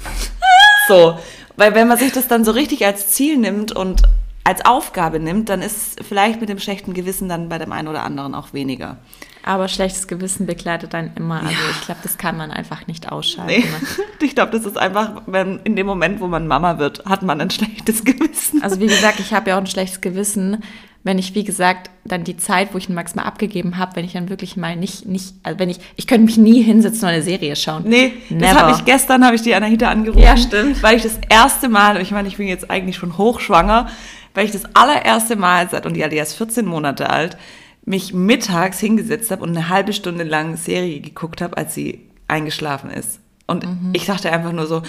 So, 0.88 1.16
weil 1.56 1.76
wenn 1.76 1.86
man 1.86 1.98
sich 1.98 2.10
das 2.10 2.26
dann 2.26 2.44
so 2.44 2.50
richtig 2.50 2.84
als 2.84 3.10
Ziel 3.10 3.36
nimmt 3.36 3.70
und 3.70 4.02
als 4.42 4.64
Aufgabe 4.64 5.20
nimmt, 5.20 5.48
dann 5.50 5.62
ist 5.62 5.76
es 6.00 6.06
vielleicht 6.08 6.40
mit 6.40 6.48
dem 6.48 6.58
schlechten 6.58 6.94
Gewissen 6.94 7.28
dann 7.28 7.48
bei 7.48 7.58
dem 7.58 7.70
einen 7.70 7.86
oder 7.86 8.02
anderen 8.02 8.34
auch 8.34 8.52
weniger. 8.52 8.96
Aber 9.44 9.68
schlechtes 9.68 10.06
Gewissen 10.06 10.46
begleitet 10.46 10.94
einen 10.94 11.12
immer. 11.16 11.40
Also 11.40 11.56
ich 11.70 11.86
glaube, 11.86 12.00
das 12.02 12.18
kann 12.18 12.36
man 12.36 12.50
einfach 12.50 12.86
nicht 12.86 13.10
ausschalten. 13.10 13.52
Nee. 13.52 13.64
Ich 14.22 14.34
glaube, 14.34 14.52
das 14.52 14.66
ist 14.66 14.76
einfach, 14.76 15.22
wenn 15.26 15.60
in 15.64 15.76
dem 15.76 15.86
Moment, 15.86 16.20
wo 16.20 16.26
man 16.26 16.46
Mama 16.46 16.78
wird, 16.78 17.04
hat 17.06 17.22
man 17.22 17.40
ein 17.40 17.50
schlechtes 17.50 18.04
Gewissen. 18.04 18.62
Also 18.62 18.78
wie 18.78 18.86
gesagt, 18.86 19.18
ich 19.18 19.32
habe 19.32 19.50
ja 19.50 19.56
auch 19.56 19.60
ein 19.60 19.66
schlechtes 19.66 20.02
Gewissen, 20.02 20.62
wenn 21.02 21.18
ich, 21.18 21.34
wie 21.34 21.44
gesagt, 21.44 21.90
dann 22.04 22.24
die 22.24 22.36
Zeit, 22.36 22.74
wo 22.74 22.78
ich 22.78 22.86
den 22.86 22.94
Max 22.94 23.14
mal 23.14 23.22
abgegeben 23.22 23.78
habe, 23.78 23.96
wenn 23.96 24.04
ich 24.04 24.12
dann 24.12 24.28
wirklich 24.28 24.58
mal 24.58 24.76
nicht, 24.76 25.06
nicht, 25.06 25.34
also 25.42 25.58
wenn 25.58 25.70
ich, 25.70 25.78
ich 25.96 26.06
könnte 26.06 26.26
mich 26.26 26.36
nie 26.36 26.62
hinsetzen 26.62 27.04
und 27.04 27.14
eine 27.14 27.22
Serie 27.22 27.56
schauen. 27.56 27.84
Nee, 27.86 28.12
das 28.28 28.38
Never. 28.38 28.60
habe 28.60 28.72
ich 28.72 28.84
gestern, 28.84 29.24
habe 29.24 29.34
ich 29.34 29.42
die 29.42 29.54
Anahita 29.54 29.88
angerufen. 29.88 30.22
Ja, 30.22 30.36
stimmt. 30.36 30.82
Weil 30.82 30.98
ich 30.98 31.02
das 31.02 31.18
erste 31.30 31.70
Mal, 31.70 32.00
ich 32.02 32.10
meine, 32.10 32.28
ich 32.28 32.36
bin 32.36 32.46
jetzt 32.46 32.70
eigentlich 32.70 32.96
schon 32.96 33.16
hochschwanger, 33.16 33.88
weil 34.34 34.44
ich 34.44 34.52
das 34.52 34.64
allererste 34.74 35.36
Mal 35.36 35.70
seit, 35.70 35.86
und 35.86 35.94
die 35.94 36.04
Alia 36.04 36.22
ist 36.22 36.34
14 36.34 36.66
Monate 36.66 37.08
alt, 37.08 37.38
mich 37.84 38.12
mittags 38.12 38.78
hingesetzt 38.78 39.30
habe 39.30 39.42
und 39.42 39.50
eine 39.50 39.68
halbe 39.68 39.92
Stunde 39.92 40.24
lang 40.24 40.56
Serie 40.56 41.00
geguckt 41.00 41.40
habe, 41.40 41.56
als 41.56 41.74
sie 41.74 42.06
eingeschlafen 42.28 42.90
ist. 42.90 43.20
Und 43.46 43.64
Mhm. 43.64 43.90
ich 43.92 44.06
dachte 44.06 44.30
einfach 44.32 44.52
nur 44.52 44.66
so, 44.66 44.82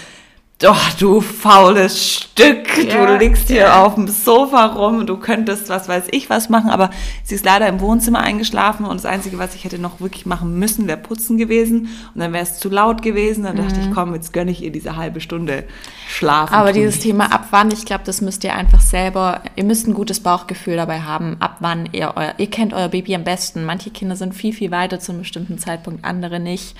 doch, 0.62 0.93
du 0.93 1.21
faules 1.21 2.12
Stück, 2.12 2.86
Ja, 2.88 3.06
du 3.06 3.17
liegst 3.17 3.47
hier 3.47 3.62
ja. 3.62 3.84
auf 3.84 3.95
dem 3.95 4.08
Sofa 4.08 4.67
rum, 4.67 5.08
du 5.08 5.17
könntest 5.17 5.69
was 5.69 5.89
weiß 5.89 6.06
ich 6.12 6.30
was 6.30 6.50
machen, 6.50 6.69
aber 6.69 6.91
sie 7.24 7.36
ist 7.36 7.45
leider 7.45 7.67
im 7.67 7.80
Wohnzimmer 7.80 8.19
eingeschlafen 8.19 8.86
und 8.86 8.97
das 8.97 9.06
Einzige, 9.06 9.39
was 9.39 9.56
ich 9.56 9.63
hätte 9.63 9.80
noch 9.80 10.00
wirklich 10.02 10.26
machen 10.26 10.60
müssen, 10.60 10.88
wäre 10.88 10.97
putzen 10.97 11.38
gewesen 11.38 11.89
und 12.13 12.21
dann 12.21 12.32
wäre 12.32 12.43
es 12.43 12.60
zu 12.60 12.69
laut 12.69 13.02
gewesen, 13.02 13.43
dann 13.43 13.56
dachte 13.56 13.80
ich, 13.82 13.91
komm, 13.91 14.13
jetzt 14.13 14.34
gönne 14.34 14.52
ich 14.52 14.62
ihr 14.63 14.71
diese 14.71 14.95
halbe 14.95 15.19
Stunde 15.19 15.63
Schlaf. 16.08 16.52
Mhm. 16.52 16.56
Aber 16.56 16.74
dieses 16.74 16.95
nichts. 16.95 17.06
Thema 17.06 17.32
ab 17.32 17.47
wann, 17.52 17.71
ich 17.71 17.86
glaube, 17.86 18.04
das 18.06 18.21
müsst 18.21 18.43
ihr 18.43 18.54
einfach 18.54 18.82
selber, 18.82 19.41
ihr 19.56 19.63
müsst 19.63 19.88
ein 19.88 19.93
gutes 19.93 20.19
Bauchgefühl 20.19 20.76
dabei 20.76 21.02
haben, 21.02 21.38
ab 21.39 21.58
wann 21.60 21.89
ihr 21.91 22.13
euer, 22.15 22.36
ihr 22.38 22.50
kennt 22.50 22.74
euer 22.74 22.89
Baby 22.89 23.15
am 23.15 23.24
besten. 23.24 23.65
Manche 23.65 23.89
Kinder 23.89 24.15
sind 24.15 24.36
viel, 24.36 24.54
viel 24.54 24.69
weiter 24.69 25.00
zu 25.00 25.12
einem 25.12 25.21
bestimmten 25.21 25.58
Zeitpunkt, 25.58 26.06
andere 26.06 26.39
nicht. 26.39 26.76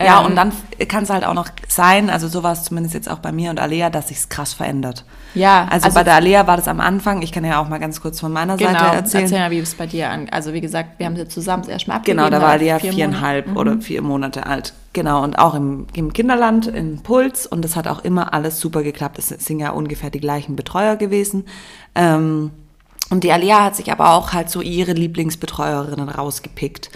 Ja, 0.00 0.20
Ähm, 0.20 0.26
und 0.26 0.36
dann 0.36 0.52
kann 0.88 1.04
es 1.04 1.10
halt 1.10 1.24
auch 1.24 1.34
noch 1.34 1.48
sein, 1.68 2.10
also 2.10 2.26
so 2.28 2.42
war 2.42 2.52
es 2.52 2.64
zumindest 2.64 2.94
jetzt 2.94 3.08
auch 3.08 3.18
bei 3.20 3.30
mir 3.32 3.50
und 3.50 3.60
Alea, 3.60 3.90
dass 3.90 4.08
sich's 4.08 4.28
krass 4.28 4.52
verändert. 4.52 5.04
Ja, 5.34 5.66
Also, 5.70 5.86
also- 5.86 5.94
bei 5.94 6.04
der 6.04 6.14
Alea 6.14 6.46
war 6.46 6.56
das 6.56 6.66
am 6.68 6.80
Anfang, 6.80 7.22
ich 7.22 7.30
kann 7.32 7.44
ja 7.44 7.60
auch 7.60 7.68
mal 7.68 7.78
ganz 7.78 8.00
kurz 8.00 8.18
von 8.20 8.32
meiner 8.32 8.56
Genau, 8.56 8.72
Seite 8.72 8.96
erzählen. 8.96 9.24
erzähl 9.24 9.38
mal, 9.40 9.50
wie 9.50 9.58
es 9.60 9.74
bei 9.74 9.86
dir 9.86 10.10
an. 10.10 10.28
Also 10.30 10.52
wie 10.52 10.60
gesagt, 10.60 10.98
wir 10.98 11.06
haben 11.06 11.16
sie 11.16 11.28
zusammen 11.28 11.68
erst 11.68 11.86
mal 11.88 11.94
abgegeben. 11.96 12.18
Genau, 12.18 12.30
da 12.30 12.40
war 12.42 12.50
Alea 12.50 12.78
vier 12.80 12.92
viereinhalb 12.92 13.46
Monate. 13.48 13.60
oder 13.72 13.80
vier 13.82 14.02
Monate 14.02 14.46
alt. 14.46 14.74
Genau, 14.92 15.22
und 15.24 15.38
auch 15.38 15.54
im, 15.54 15.86
im 15.94 16.12
Kinderland, 16.12 16.66
in 16.68 17.02
Puls. 17.02 17.46
Und 17.46 17.62
das 17.64 17.74
hat 17.76 17.86
auch 17.88 18.04
immer 18.04 18.32
alles 18.34 18.60
super 18.60 18.82
geklappt. 18.82 19.18
Es 19.18 19.28
sind 19.28 19.58
ja 19.60 19.70
ungefähr 19.70 20.10
die 20.10 20.20
gleichen 20.20 20.54
Betreuer 20.56 20.96
gewesen. 20.96 21.46
Ähm, 21.96 22.50
und 23.10 23.24
die 23.24 23.32
Alia 23.32 23.64
hat 23.64 23.76
sich 23.76 23.90
aber 23.92 24.10
auch 24.14 24.32
halt 24.32 24.50
so 24.50 24.60
ihre 24.60 24.92
Lieblingsbetreuerinnen 24.92 26.08
rausgepickt. 26.08 26.90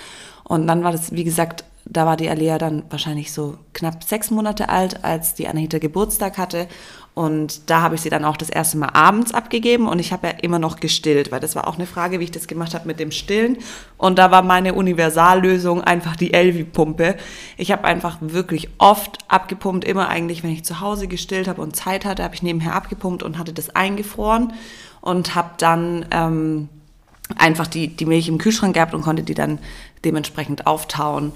Und 0.44 0.66
dann 0.66 0.84
war 0.84 0.92
das, 0.92 1.12
wie 1.12 1.24
gesagt, 1.24 1.64
da 1.90 2.06
war 2.06 2.16
die 2.16 2.28
Alia 2.28 2.58
dann 2.58 2.82
wahrscheinlich 2.90 3.32
so 3.32 3.56
knapp 3.72 4.04
sechs 4.04 4.30
Monate 4.30 4.68
alt, 4.68 5.04
als 5.04 5.34
die 5.34 5.48
Anahita 5.48 5.78
Geburtstag 5.78 6.38
hatte. 6.38 6.68
Und 7.14 7.68
da 7.68 7.80
habe 7.80 7.96
ich 7.96 8.02
sie 8.02 8.10
dann 8.10 8.24
auch 8.24 8.36
das 8.36 8.48
erste 8.48 8.78
Mal 8.78 8.90
abends 8.92 9.34
abgegeben 9.34 9.88
und 9.88 9.98
ich 9.98 10.12
habe 10.12 10.28
ja 10.28 10.34
immer 10.34 10.60
noch 10.60 10.78
gestillt, 10.78 11.32
weil 11.32 11.40
das 11.40 11.56
war 11.56 11.66
auch 11.66 11.74
eine 11.74 11.86
Frage, 11.86 12.20
wie 12.20 12.24
ich 12.24 12.30
das 12.30 12.46
gemacht 12.46 12.74
habe 12.74 12.86
mit 12.86 13.00
dem 13.00 13.10
Stillen. 13.10 13.58
Und 13.96 14.20
da 14.20 14.30
war 14.30 14.42
meine 14.42 14.74
Universallösung 14.74 15.82
einfach 15.82 16.14
die 16.14 16.32
Elvi-Pumpe. 16.32 17.16
Ich 17.56 17.72
habe 17.72 17.84
einfach 17.84 18.18
wirklich 18.20 18.68
oft 18.78 19.18
abgepumpt, 19.26 19.84
immer 19.84 20.08
eigentlich, 20.08 20.44
wenn 20.44 20.52
ich 20.52 20.64
zu 20.64 20.78
Hause 20.78 21.08
gestillt 21.08 21.48
habe 21.48 21.60
und 21.60 21.74
Zeit 21.74 22.04
hatte, 22.04 22.22
habe 22.22 22.36
ich 22.36 22.44
nebenher 22.44 22.76
abgepumpt 22.76 23.24
und 23.24 23.36
hatte 23.36 23.52
das 23.52 23.74
eingefroren 23.74 24.52
und 25.00 25.34
habe 25.34 25.50
dann 25.58 26.06
ähm, 26.12 26.68
einfach 27.36 27.66
die, 27.66 27.88
die 27.88 28.06
Milch 28.06 28.28
im 28.28 28.38
Kühlschrank 28.38 28.74
gehabt 28.74 28.94
und 28.94 29.02
konnte 29.02 29.24
die 29.24 29.34
dann 29.34 29.58
dementsprechend 30.04 30.68
auftauen. 30.68 31.32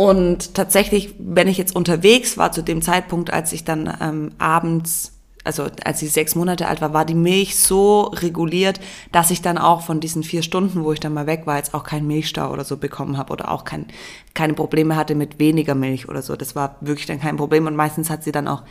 Und 0.00 0.54
tatsächlich, 0.54 1.14
wenn 1.18 1.46
ich 1.46 1.58
jetzt 1.58 1.76
unterwegs 1.76 2.38
war, 2.38 2.52
zu 2.52 2.62
dem 2.62 2.80
Zeitpunkt, 2.80 3.30
als 3.30 3.52
ich 3.52 3.64
dann 3.64 3.98
ähm, 4.00 4.30
abends, 4.38 5.12
also 5.44 5.66
als 5.84 5.98
sie 5.98 6.06
sechs 6.06 6.34
Monate 6.34 6.68
alt 6.68 6.80
war, 6.80 6.94
war 6.94 7.04
die 7.04 7.14
Milch 7.14 7.58
so 7.58 8.04
reguliert, 8.04 8.80
dass 9.12 9.30
ich 9.30 9.42
dann 9.42 9.58
auch 9.58 9.82
von 9.82 10.00
diesen 10.00 10.22
vier 10.22 10.40
Stunden, 10.40 10.84
wo 10.84 10.92
ich 10.94 11.00
dann 11.00 11.12
mal 11.12 11.26
weg 11.26 11.42
war, 11.44 11.58
jetzt 11.58 11.74
auch 11.74 11.84
keinen 11.84 12.06
Milchstau 12.06 12.50
oder 12.50 12.64
so 12.64 12.78
bekommen 12.78 13.18
habe 13.18 13.30
oder 13.30 13.50
auch 13.50 13.66
kein, 13.66 13.88
keine 14.32 14.54
Probleme 14.54 14.96
hatte 14.96 15.14
mit 15.14 15.38
weniger 15.38 15.74
Milch 15.74 16.08
oder 16.08 16.22
so. 16.22 16.34
Das 16.34 16.56
war 16.56 16.76
wirklich 16.80 17.04
dann 17.04 17.20
kein 17.20 17.36
Problem. 17.36 17.66
Und 17.66 17.76
meistens 17.76 18.08
hat 18.08 18.24
sie 18.24 18.32
dann 18.32 18.48
auch 18.48 18.62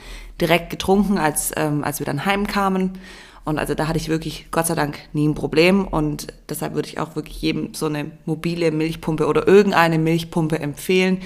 direkt 0.41 0.71
getrunken, 0.71 1.19
als, 1.19 1.51
ähm, 1.55 1.83
als 1.83 1.99
wir 1.99 2.07
dann 2.07 2.25
heimkamen. 2.25 2.93
Und 3.49 3.57
also 3.57 3.73
da 3.73 3.87
hatte 3.87 3.97
ich 3.97 4.09
wirklich, 4.09 4.45
Gott 4.51 4.67
sei 4.67 4.75
Dank, 4.75 4.99
nie 5.11 5.27
ein 5.27 5.33
Problem. 5.33 5.87
Und 5.87 6.27
deshalb 6.47 6.75
würde 6.75 6.87
ich 6.87 6.99
auch 6.99 7.15
wirklich 7.15 7.41
jedem 7.41 7.73
so 7.73 7.87
eine 7.87 8.11
mobile 8.25 8.69
Milchpumpe 8.69 9.25
oder 9.25 9.47
irgendeine 9.47 9.97
Milchpumpe 9.97 10.59
empfehlen. 10.59 11.17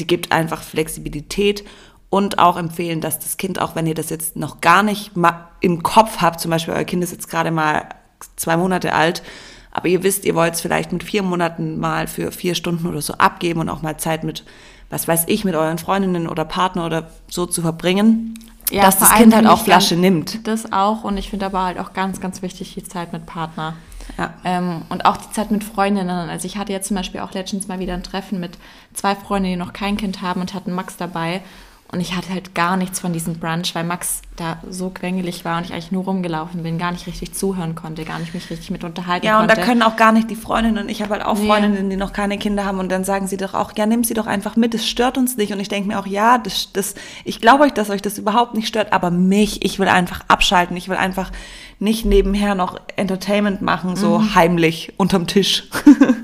Die 0.00 0.06
gibt 0.06 0.32
einfach 0.32 0.64
Flexibilität 0.64 1.64
und 2.08 2.40
auch 2.40 2.56
empfehlen, 2.56 3.00
dass 3.00 3.20
das 3.20 3.36
Kind, 3.36 3.60
auch 3.60 3.76
wenn 3.76 3.86
ihr 3.86 3.94
das 3.94 4.10
jetzt 4.10 4.34
noch 4.34 4.60
gar 4.60 4.82
nicht 4.82 5.12
im 5.60 5.82
Kopf 5.84 6.16
habt, 6.16 6.40
zum 6.40 6.50
Beispiel 6.50 6.74
euer 6.74 6.82
Kind 6.82 7.04
ist 7.04 7.12
jetzt 7.12 7.30
gerade 7.30 7.52
mal 7.52 7.88
zwei 8.34 8.56
Monate 8.56 8.92
alt, 8.92 9.22
aber 9.70 9.86
ihr 9.86 10.02
wisst, 10.02 10.24
ihr 10.24 10.34
wollt 10.34 10.54
es 10.54 10.60
vielleicht 10.60 10.90
mit 10.90 11.04
vier 11.04 11.22
Monaten 11.22 11.78
mal 11.78 12.08
für 12.08 12.32
vier 12.32 12.56
Stunden 12.56 12.88
oder 12.88 13.00
so 13.00 13.12
abgeben 13.14 13.60
und 13.60 13.68
auch 13.68 13.82
mal 13.82 13.96
Zeit 13.96 14.24
mit, 14.24 14.44
was 14.88 15.06
weiß 15.06 15.26
ich, 15.28 15.44
mit 15.44 15.54
euren 15.54 15.78
Freundinnen 15.78 16.26
oder 16.26 16.44
Partner 16.44 16.84
oder 16.84 17.12
so 17.28 17.46
zu 17.46 17.62
verbringen 17.62 18.34
ja, 18.70 18.82
dass 18.82 18.98
das 18.98 19.12
Kind 19.14 19.34
halt 19.34 19.46
auch 19.46 19.62
Flasche 19.62 19.96
nimmt. 19.96 20.46
Das 20.46 20.72
auch 20.72 21.04
und 21.04 21.16
ich 21.16 21.30
finde 21.30 21.46
aber 21.46 21.64
halt 21.64 21.78
auch 21.78 21.92
ganz, 21.92 22.20
ganz 22.20 22.42
wichtig 22.42 22.74
die 22.74 22.84
Zeit 22.84 23.12
mit 23.12 23.26
Partner. 23.26 23.74
Ja. 24.18 24.34
Ähm, 24.44 24.82
und 24.88 25.04
auch 25.04 25.16
die 25.16 25.30
Zeit 25.30 25.50
mit 25.50 25.64
Freundinnen. 25.64 26.28
Also 26.28 26.46
ich 26.46 26.56
hatte 26.56 26.72
jetzt 26.72 26.88
zum 26.88 26.96
Beispiel 26.96 27.20
auch 27.20 27.32
letztens 27.32 27.68
mal 27.68 27.78
wieder 27.78 27.94
ein 27.94 28.02
Treffen 28.02 28.40
mit 28.40 28.58
zwei 28.92 29.14
Freundinnen, 29.14 29.58
die 29.58 29.64
noch 29.64 29.72
kein 29.72 29.96
Kind 29.96 30.20
haben 30.22 30.40
und 30.40 30.54
hatten 30.54 30.72
Max 30.72 30.96
dabei. 30.96 31.42
Und 31.92 32.00
ich 32.00 32.14
hatte 32.14 32.32
halt 32.32 32.54
gar 32.54 32.76
nichts 32.76 33.00
von 33.00 33.12
diesem 33.12 33.40
Brunch, 33.40 33.74
weil 33.74 33.82
Max 33.82 34.22
da 34.36 34.58
so 34.68 34.90
quengelig 34.90 35.44
war 35.44 35.58
und 35.58 35.64
ich 35.64 35.72
eigentlich 35.72 35.90
nur 35.90 36.04
rumgelaufen 36.04 36.62
bin, 36.62 36.78
gar 36.78 36.92
nicht 36.92 37.08
richtig 37.08 37.34
zuhören 37.34 37.74
konnte, 37.74 38.04
gar 38.04 38.20
nicht 38.20 38.32
mich 38.32 38.48
richtig 38.48 38.70
mit 38.70 38.84
unterhalten 38.84 39.26
ja, 39.26 39.38
konnte. 39.38 39.52
Ja, 39.52 39.58
und 39.58 39.60
da 39.60 39.66
können 39.66 39.82
auch 39.82 39.96
gar 39.96 40.12
nicht 40.12 40.30
die 40.30 40.36
Freundinnen, 40.36 40.88
ich 40.88 41.02
habe 41.02 41.14
halt 41.14 41.24
auch 41.24 41.36
nee. 41.36 41.48
Freundinnen, 41.48 41.90
die 41.90 41.96
noch 41.96 42.12
keine 42.12 42.38
Kinder 42.38 42.64
haben 42.64 42.78
und 42.78 42.92
dann 42.92 43.02
sagen 43.02 43.26
sie 43.26 43.36
doch 43.36 43.54
auch, 43.54 43.72
ja, 43.76 43.86
nimm 43.86 44.04
sie 44.04 44.14
doch 44.14 44.28
einfach 44.28 44.54
mit, 44.54 44.72
es 44.74 44.86
stört 44.86 45.18
uns 45.18 45.36
nicht. 45.36 45.52
Und 45.52 45.58
ich 45.58 45.68
denke 45.68 45.88
mir 45.88 45.98
auch, 45.98 46.06
ja, 46.06 46.38
das, 46.38 46.72
das, 46.72 46.94
ich 47.24 47.40
glaube 47.40 47.64
euch, 47.64 47.72
dass 47.72 47.90
euch 47.90 48.02
das 48.02 48.18
überhaupt 48.18 48.54
nicht 48.54 48.68
stört, 48.68 48.92
aber 48.92 49.10
mich, 49.10 49.64
ich 49.64 49.80
will 49.80 49.88
einfach 49.88 50.20
abschalten, 50.28 50.76
ich 50.76 50.88
will 50.88 50.96
einfach 50.96 51.32
nicht 51.80 52.04
nebenher 52.04 52.54
noch 52.54 52.80
Entertainment 52.94 53.62
machen, 53.62 53.96
so 53.96 54.20
mhm. 54.20 54.34
heimlich 54.36 54.92
unterm 54.96 55.26
Tisch. 55.26 55.64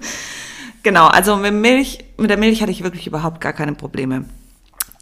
genau, 0.85 1.09
also 1.09 1.35
mit 1.37 1.55
Milch, 1.55 2.05
mit 2.19 2.31
der 2.31 2.37
Milch 2.37 2.63
hatte 2.63 2.71
ich 2.71 2.85
wirklich 2.85 3.09
überhaupt 3.09 3.41
gar 3.41 3.53
keine 3.53 3.73
Probleme. 3.73 4.27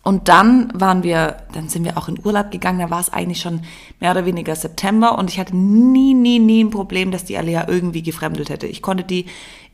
Und 0.05 0.29
dann 0.29 0.71
waren 0.75 1.03
wir, 1.03 1.39
dann 1.55 1.71
sind 1.71 1.85
wir 1.85 1.97
auch 1.97 2.09
in 2.09 2.21
Urlaub 2.23 2.51
gegangen, 2.51 2.79
da 2.79 2.91
war 2.91 3.01
es 3.01 3.11
eigentlich 3.11 3.41
schon 3.41 3.63
mehr 4.01 4.11
oder 4.11 4.27
weniger 4.27 4.55
September 4.55 5.17
und 5.19 5.31
ich 5.31 5.41
hatte 5.41 5.57
nie, 5.57 6.13
nie, 6.13 6.39
nie 6.39 6.63
ein 6.63 6.71
Problem, 6.71 7.11
dass 7.11 7.25
die 7.25 7.39
Alea 7.39 7.67
irgendwie 7.69 8.03
gefremdelt 8.03 8.51
hätte. 8.51 8.67
Ich 8.67 8.83
konnte 8.83 9.03
die 9.03 9.25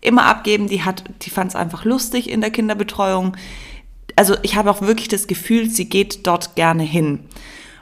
immer 0.01 0.27
abgeben, 0.27 0.69
die 0.69 0.85
hat, 0.85 1.03
die 1.23 1.31
fand 1.31 1.51
es 1.51 1.57
einfach 1.57 1.85
lustig 1.85 2.31
in 2.31 2.41
der 2.41 2.53
Kinderbetreuung. 2.53 3.37
Also 4.15 4.37
ich 4.43 4.55
habe 4.55 4.71
auch 4.71 4.83
wirklich 4.83 5.09
das 5.09 5.27
Gefühl, 5.27 5.69
sie 5.69 5.89
geht 5.89 6.29
dort 6.29 6.55
gerne 6.55 6.85
hin. 6.85 7.25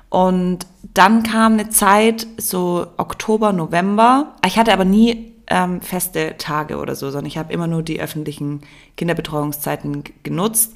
Und 0.08 0.66
dann 0.94 1.24
kam 1.24 1.52
eine 1.52 1.68
Zeit, 1.68 2.26
so 2.38 2.86
Oktober, 2.96 3.52
November. 3.52 4.36
Ich 4.46 4.58
hatte 4.58 4.72
aber 4.72 4.86
nie 4.86 5.34
ähm, 5.48 5.82
feste 5.82 6.36
Tage 6.38 6.78
oder 6.78 6.94
so, 6.94 7.10
sondern 7.10 7.26
ich 7.26 7.36
habe 7.36 7.52
immer 7.52 7.66
nur 7.66 7.82
die 7.82 8.00
öffentlichen 8.00 8.62
Kinderbetreuungszeiten 8.96 10.02
genutzt 10.22 10.72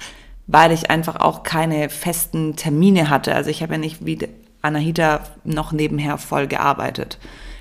weil 0.47 0.73
ich 0.73 0.91
einfach 0.91 1.17
auch 1.17 1.43
keine 1.43 1.89
festen 1.89 2.57
Termine 2.57 3.11
hatte. 3.11 3.35
Also 3.35 3.51
ich 3.51 3.63
habe 3.63 3.75
ja 3.75 3.79
nicht 3.79 4.05
wie 4.05 4.19
Anahita 4.63 5.21
noch 5.45 5.73
nebenher 5.73 6.19
voll 6.19 6.47
gearbeitet. 6.47 7.19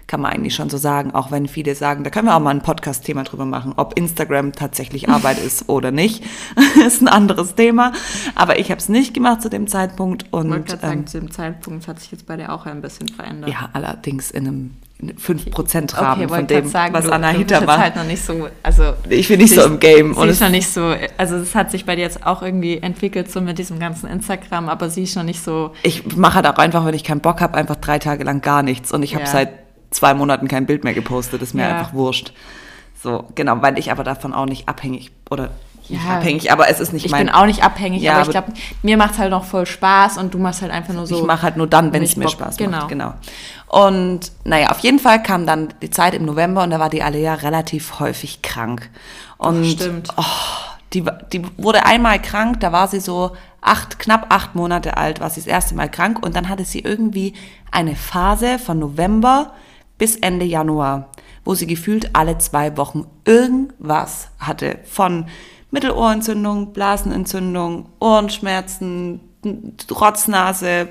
Kann 0.08 0.20
man 0.22 0.34
eigentlich 0.34 0.56
schon 0.56 0.70
so 0.70 0.78
sagen, 0.78 1.12
auch 1.12 1.32
wenn 1.32 1.48
viele 1.48 1.74
sagen, 1.74 2.04
da 2.04 2.10
können 2.10 2.28
wir 2.28 2.36
auch 2.36 2.42
mal 2.42 2.50
ein 2.50 2.62
Podcast-Thema 2.62 3.24
drüber 3.24 3.46
machen, 3.46 3.74
ob 3.78 3.98
Instagram 3.98 4.52
tatsächlich 4.52 5.08
Arbeit 5.08 5.38
ist 5.46 5.70
oder 5.70 5.92
nicht. 5.92 6.24
ist 6.86 7.02
ein 7.02 7.08
anderes 7.08 7.56
Thema. 7.56 7.94
Aber 8.36 8.60
ich 8.60 8.72
habe 8.72 8.80
es 8.80 8.90
nicht 8.90 9.14
gemacht 9.14 9.42
zu 9.42 9.50
dem 9.50 9.68
Zeitpunkt. 9.68 10.26
Und, 10.32 10.48
ich 10.48 10.52
wollte 10.52 10.66
gerade 10.66 10.82
sagen, 10.82 11.00
ähm, 11.00 11.08
zu 11.08 11.20
dem 11.20 11.32
Zeitpunkt 11.32 11.88
hat 11.88 12.00
sich 12.00 12.12
jetzt 12.12 12.26
bei 12.26 12.36
dir 12.36 12.52
auch 12.52 12.66
ein 12.66 12.82
bisschen 12.82 13.08
verändert. 13.08 13.52
Ja, 13.52 13.70
allerdings 13.74 14.32
in 14.32 14.48
einem 14.48 14.72
5% 15.02 15.98
Rahmen 15.98 16.26
okay, 16.26 16.34
von 16.34 16.48
dem, 16.48 16.68
sagen, 16.68 16.94
was 16.94 17.06
du, 17.06 17.12
Anahita 17.12 17.60
du 17.60 17.66
macht. 17.66 17.80
Halt 17.80 17.96
noch 17.96 18.04
nicht 18.04 18.24
so, 18.24 18.48
also 18.62 18.94
ich 19.10 19.28
bin 19.28 19.40
nicht 19.40 19.54
so 19.54 19.64
im 19.64 19.80
Game. 19.80 20.14
Sie 20.14 20.28
ist 20.28 20.42
noch 20.42 20.50
nicht 20.50 20.68
so, 20.68 20.94
also 21.18 21.38
es 21.38 21.56
hat 21.56 21.72
sich 21.72 21.86
bei 21.86 21.96
dir 21.96 22.02
jetzt 22.02 22.26
auch 22.26 22.42
irgendwie 22.44 22.78
entwickelt, 22.78 23.32
so 23.32 23.42
mit 23.42 23.58
diesem 23.58 23.80
ganzen 23.80 24.08
Instagram, 24.08 24.70
aber 24.70 24.90
sie 24.90 25.04
ist 25.04 25.16
noch 25.16 25.24
nicht 25.24 25.44
so. 25.44 25.72
Ich 25.84 26.16
mache 26.16 26.36
halt 26.36 26.48
auch 26.48 26.58
einfach, 26.58 26.86
wenn 26.86 26.94
ich 26.94 27.04
keinen 27.04 27.22
Bock 27.22 27.42
habe, 27.42 27.56
einfach 27.56 27.78
drei 27.78 28.00
Tage 28.00 28.24
lang 28.24 28.42
gar 28.42 28.64
nichts. 28.64 28.92
Und 28.92 29.04
ich 29.04 29.16
habe 29.16 29.26
ja. 29.26 29.32
seit 29.32 29.50
zwei 29.90 30.14
Monaten 30.14 30.48
kein 30.48 30.66
Bild 30.66 30.84
mehr 30.84 30.94
gepostet, 30.94 31.42
ist 31.42 31.54
mir 31.54 31.64
ja. 31.64 31.78
einfach 31.78 31.94
wurscht. 31.94 32.34
So, 33.02 33.26
genau, 33.34 33.62
weil 33.62 33.80
ich 33.80 33.92
aber 33.92 34.04
davon 34.04 34.34
auch 34.34 34.46
nicht 34.46 34.70
abhängig 34.70 35.12
oder 35.30 35.50
nicht 35.92 36.04
ja, 36.04 36.18
abhängig, 36.18 36.52
aber 36.52 36.70
es 36.70 36.80
ist 36.80 36.94
nicht 36.94 37.06
ich 37.06 37.12
mein... 37.12 37.28
Ich 37.28 37.32
bin 37.32 37.36
auch 37.36 37.46
nicht 37.46 37.64
abhängig, 37.64 38.02
ja, 38.02 38.14
aber 38.14 38.24
ich 38.24 38.30
glaube, 38.30 38.54
mir 38.82 38.98
macht 38.98 39.14
es 39.14 39.20
halt 39.20 39.32
noch 39.32 39.46
voll 39.46 39.66
Spaß 39.66 40.18
und 40.18 40.34
du 40.34 40.38
machst 40.38 40.62
halt 40.62 40.72
einfach 40.72 40.94
nur 40.94 41.06
so... 41.06 41.20
Ich 41.20 41.24
mache 41.24 41.44
halt 41.44 41.58
nur 41.58 41.68
dann, 41.68 41.94
wenn 41.94 42.04
es 42.04 42.16
mir 42.16 42.30
Spaß 42.30 42.58
genau. 42.58 42.80
macht. 42.80 42.90
Genau. 42.90 43.14
Und 43.68 44.32
naja, 44.44 44.70
auf 44.70 44.80
jeden 44.80 45.00
Fall 45.00 45.22
kam 45.24 45.46
dann 45.46 45.74
die 45.82 45.90
Zeit 45.90 46.14
im 46.14 46.26
November 46.26 46.64
und 46.64 46.72
da 46.72 46.80
war 46.80 46.90
die 46.90 47.04
Alea 47.04 47.36
relativ 47.36 48.00
häufig 48.00 48.42
krank. 48.42 48.90
Und, 49.38 49.62
oh, 49.62 49.66
stimmt. 49.66 50.10
Oh, 50.18 50.24
die, 50.94 51.06
die 51.32 51.44
wurde 51.58 51.86
einmal 51.86 52.22
krank, 52.22 52.60
da 52.60 52.72
war 52.72 52.88
sie 52.88 53.00
so 53.00 53.32
acht, 53.62 54.00
knapp 54.00 54.28
acht 54.34 54.56
Monate 54.56 54.98
alt, 54.98 55.20
war 55.20 55.30
sie 55.30 55.40
das 55.40 55.48
erste 55.48 55.76
Mal 55.76 55.90
krank 55.90 56.24
und 56.26 56.36
dann 56.36 56.50
hatte 56.50 56.66
sie 56.66 56.80
irgendwie 56.80 57.34
eine 57.72 57.96
Phase 57.96 58.60
von 58.60 58.80
November 58.80 59.54
bis 59.98 60.16
Ende 60.18 60.46
Januar, 60.46 61.10
wo 61.46 61.56
sie 61.56 61.68
gefühlt 61.68 62.16
alle 62.16 62.40
zwei 62.40 62.76
Wochen 62.76 63.06
irgendwas 63.24 64.30
hatte 64.40 64.80
von 64.84 65.28
Mittelohrentzündung, 65.72 66.74
Blasenentzündung, 66.74 67.88
Ohrenschmerzen, 68.00 69.22
Rotznase, 69.90 70.90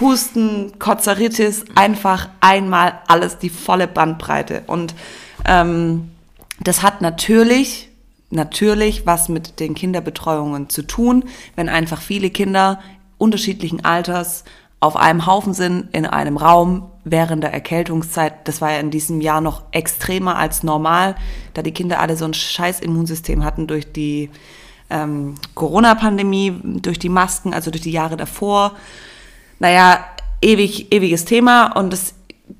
Husten, 0.00 0.78
Kozeritis, 0.78 1.64
einfach 1.74 2.28
einmal 2.40 3.00
alles, 3.06 3.38
die 3.38 3.50
volle 3.50 3.86
Bandbreite. 3.86 4.64
Und 4.66 4.94
ähm, 5.46 6.10
das 6.60 6.82
hat 6.82 7.00
natürlich, 7.02 7.90
natürlich 8.30 9.06
was 9.06 9.28
mit 9.28 9.60
den 9.60 9.74
Kinderbetreuungen 9.74 10.68
zu 10.68 10.82
tun, 10.82 11.24
wenn 11.54 11.68
einfach 11.68 12.00
viele 12.00 12.30
Kinder 12.30 12.80
unterschiedlichen 13.18 13.84
Alters 13.84 14.44
auf 14.84 14.96
einem 14.96 15.26
Haufen 15.26 15.54
sind, 15.54 15.88
in 15.92 16.04
einem 16.04 16.36
Raum 16.36 16.90
während 17.04 17.42
der 17.42 17.52
Erkältungszeit. 17.52 18.46
Das 18.46 18.60
war 18.60 18.72
ja 18.72 18.78
in 18.78 18.90
diesem 18.90 19.20
Jahr 19.22 19.40
noch 19.40 19.62
extremer 19.72 20.36
als 20.36 20.62
normal, 20.62 21.16
da 21.54 21.62
die 21.62 21.72
Kinder 21.72 22.00
alle 22.00 22.16
so 22.16 22.26
ein 22.26 22.34
scheiß 22.34 22.80
Immunsystem 22.80 23.44
hatten 23.44 23.66
durch 23.66 23.90
die 23.92 24.30
ähm, 24.90 25.36
Corona-Pandemie, 25.54 26.60
durch 26.62 26.98
die 26.98 27.08
Masken, 27.08 27.54
also 27.54 27.70
durch 27.70 27.82
die 27.82 27.92
Jahre 27.92 28.18
davor. 28.18 28.72
Naja, 29.58 30.04
ewig, 30.42 30.92
ewiges 30.92 31.24
Thema 31.24 31.68
und 31.78 31.94
es, 31.94 32.14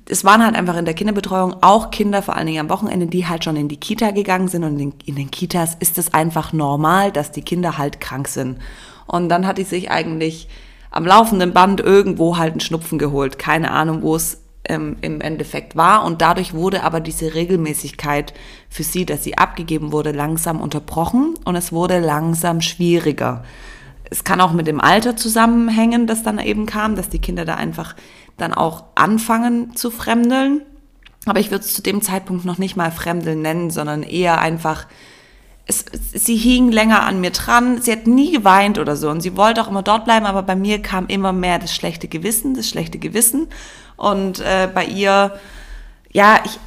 es 0.09 0.25
waren 0.25 0.43
halt 0.43 0.55
einfach 0.55 0.77
in 0.77 0.85
der 0.85 0.95
Kinderbetreuung 0.95 1.57
auch 1.61 1.91
Kinder, 1.91 2.23
vor 2.23 2.35
allen 2.35 2.47
Dingen 2.47 2.61
am 2.61 2.69
Wochenende, 2.69 3.05
die 3.05 3.27
halt 3.27 3.43
schon 3.43 3.55
in 3.55 3.67
die 3.67 3.77
Kita 3.77 4.11
gegangen 4.11 4.47
sind 4.47 4.63
und 4.63 4.79
in 4.79 5.15
den 5.15 5.29
Kitas 5.29 5.77
ist 5.79 5.99
es 5.99 6.11
einfach 6.11 6.53
normal, 6.53 7.11
dass 7.11 7.31
die 7.31 7.43
Kinder 7.43 7.77
halt 7.77 8.01
krank 8.01 8.27
sind. 8.27 8.57
Und 9.05 9.29
dann 9.29 9.45
hatte 9.45 9.61
ich 9.61 9.67
sich 9.67 9.91
eigentlich 9.91 10.47
am 10.95 11.05
laufenden 11.05 11.51
Band 11.51 11.81
irgendwo 11.81 12.37
halt 12.37 12.53
einen 12.53 12.61
Schnupfen 12.61 12.97
geholt. 12.97 13.37
Keine 13.37 13.71
Ahnung, 13.71 14.01
wo 14.01 14.15
es 14.15 14.41
ähm, 14.63 14.95
im 15.01 15.19
Endeffekt 15.19 15.75
war. 15.75 16.05
Und 16.05 16.21
dadurch 16.21 16.53
wurde 16.53 16.83
aber 16.83 17.01
diese 17.01 17.33
Regelmäßigkeit 17.33 18.33
für 18.69 18.83
sie, 18.83 19.05
dass 19.05 19.21
sie 19.21 19.37
abgegeben 19.37 19.91
wurde, 19.91 20.13
langsam 20.13 20.61
unterbrochen 20.61 21.35
und 21.43 21.57
es 21.57 21.73
wurde 21.73 21.99
langsam 21.99 22.61
schwieriger. 22.61 23.43
Es 24.09 24.23
kann 24.23 24.39
auch 24.39 24.53
mit 24.53 24.67
dem 24.67 24.79
Alter 24.79 25.17
zusammenhängen, 25.17 26.07
das 26.07 26.23
dann 26.23 26.39
eben 26.39 26.65
kam, 26.65 26.95
dass 26.95 27.09
die 27.09 27.19
Kinder 27.19 27.43
da 27.43 27.55
einfach 27.55 27.97
dann 28.37 28.53
auch 28.53 28.85
anfangen 28.95 29.75
zu 29.75 29.91
fremdeln. 29.91 30.61
Aber 31.25 31.41
ich 31.41 31.51
würde 31.51 31.65
es 31.65 31.73
zu 31.73 31.81
dem 31.81 32.01
Zeitpunkt 32.01 32.45
noch 32.45 32.57
nicht 32.57 32.77
mal 32.77 32.91
fremdeln 32.91 33.41
nennen, 33.41 33.69
sondern 33.69 34.01
eher 34.01 34.39
einfach 34.39 34.87
es, 35.67 35.85
sie 36.13 36.35
hing 36.35 36.71
länger 36.71 37.03
an 37.03 37.19
mir 37.19 37.31
dran, 37.31 37.81
sie 37.81 37.91
hat 37.91 38.07
nie 38.07 38.31
geweint 38.31 38.77
oder 38.77 38.95
so. 38.95 39.09
Und 39.09 39.21
sie 39.21 39.35
wollte 39.35 39.61
auch 39.61 39.67
immer 39.67 39.83
dort 39.83 40.05
bleiben, 40.05 40.25
aber 40.25 40.43
bei 40.43 40.55
mir 40.55 40.81
kam 40.81 41.07
immer 41.07 41.33
mehr 41.33 41.59
das 41.59 41.73
schlechte 41.73 42.07
Gewissen, 42.07 42.53
das 42.53 42.69
schlechte 42.69 42.99
Gewissen. 42.99 43.47
Und 43.97 44.39
äh, 44.39 44.69
bei 44.71 44.85
ihr, 44.85 45.39
ja, 46.11 46.39
ich 46.45 46.59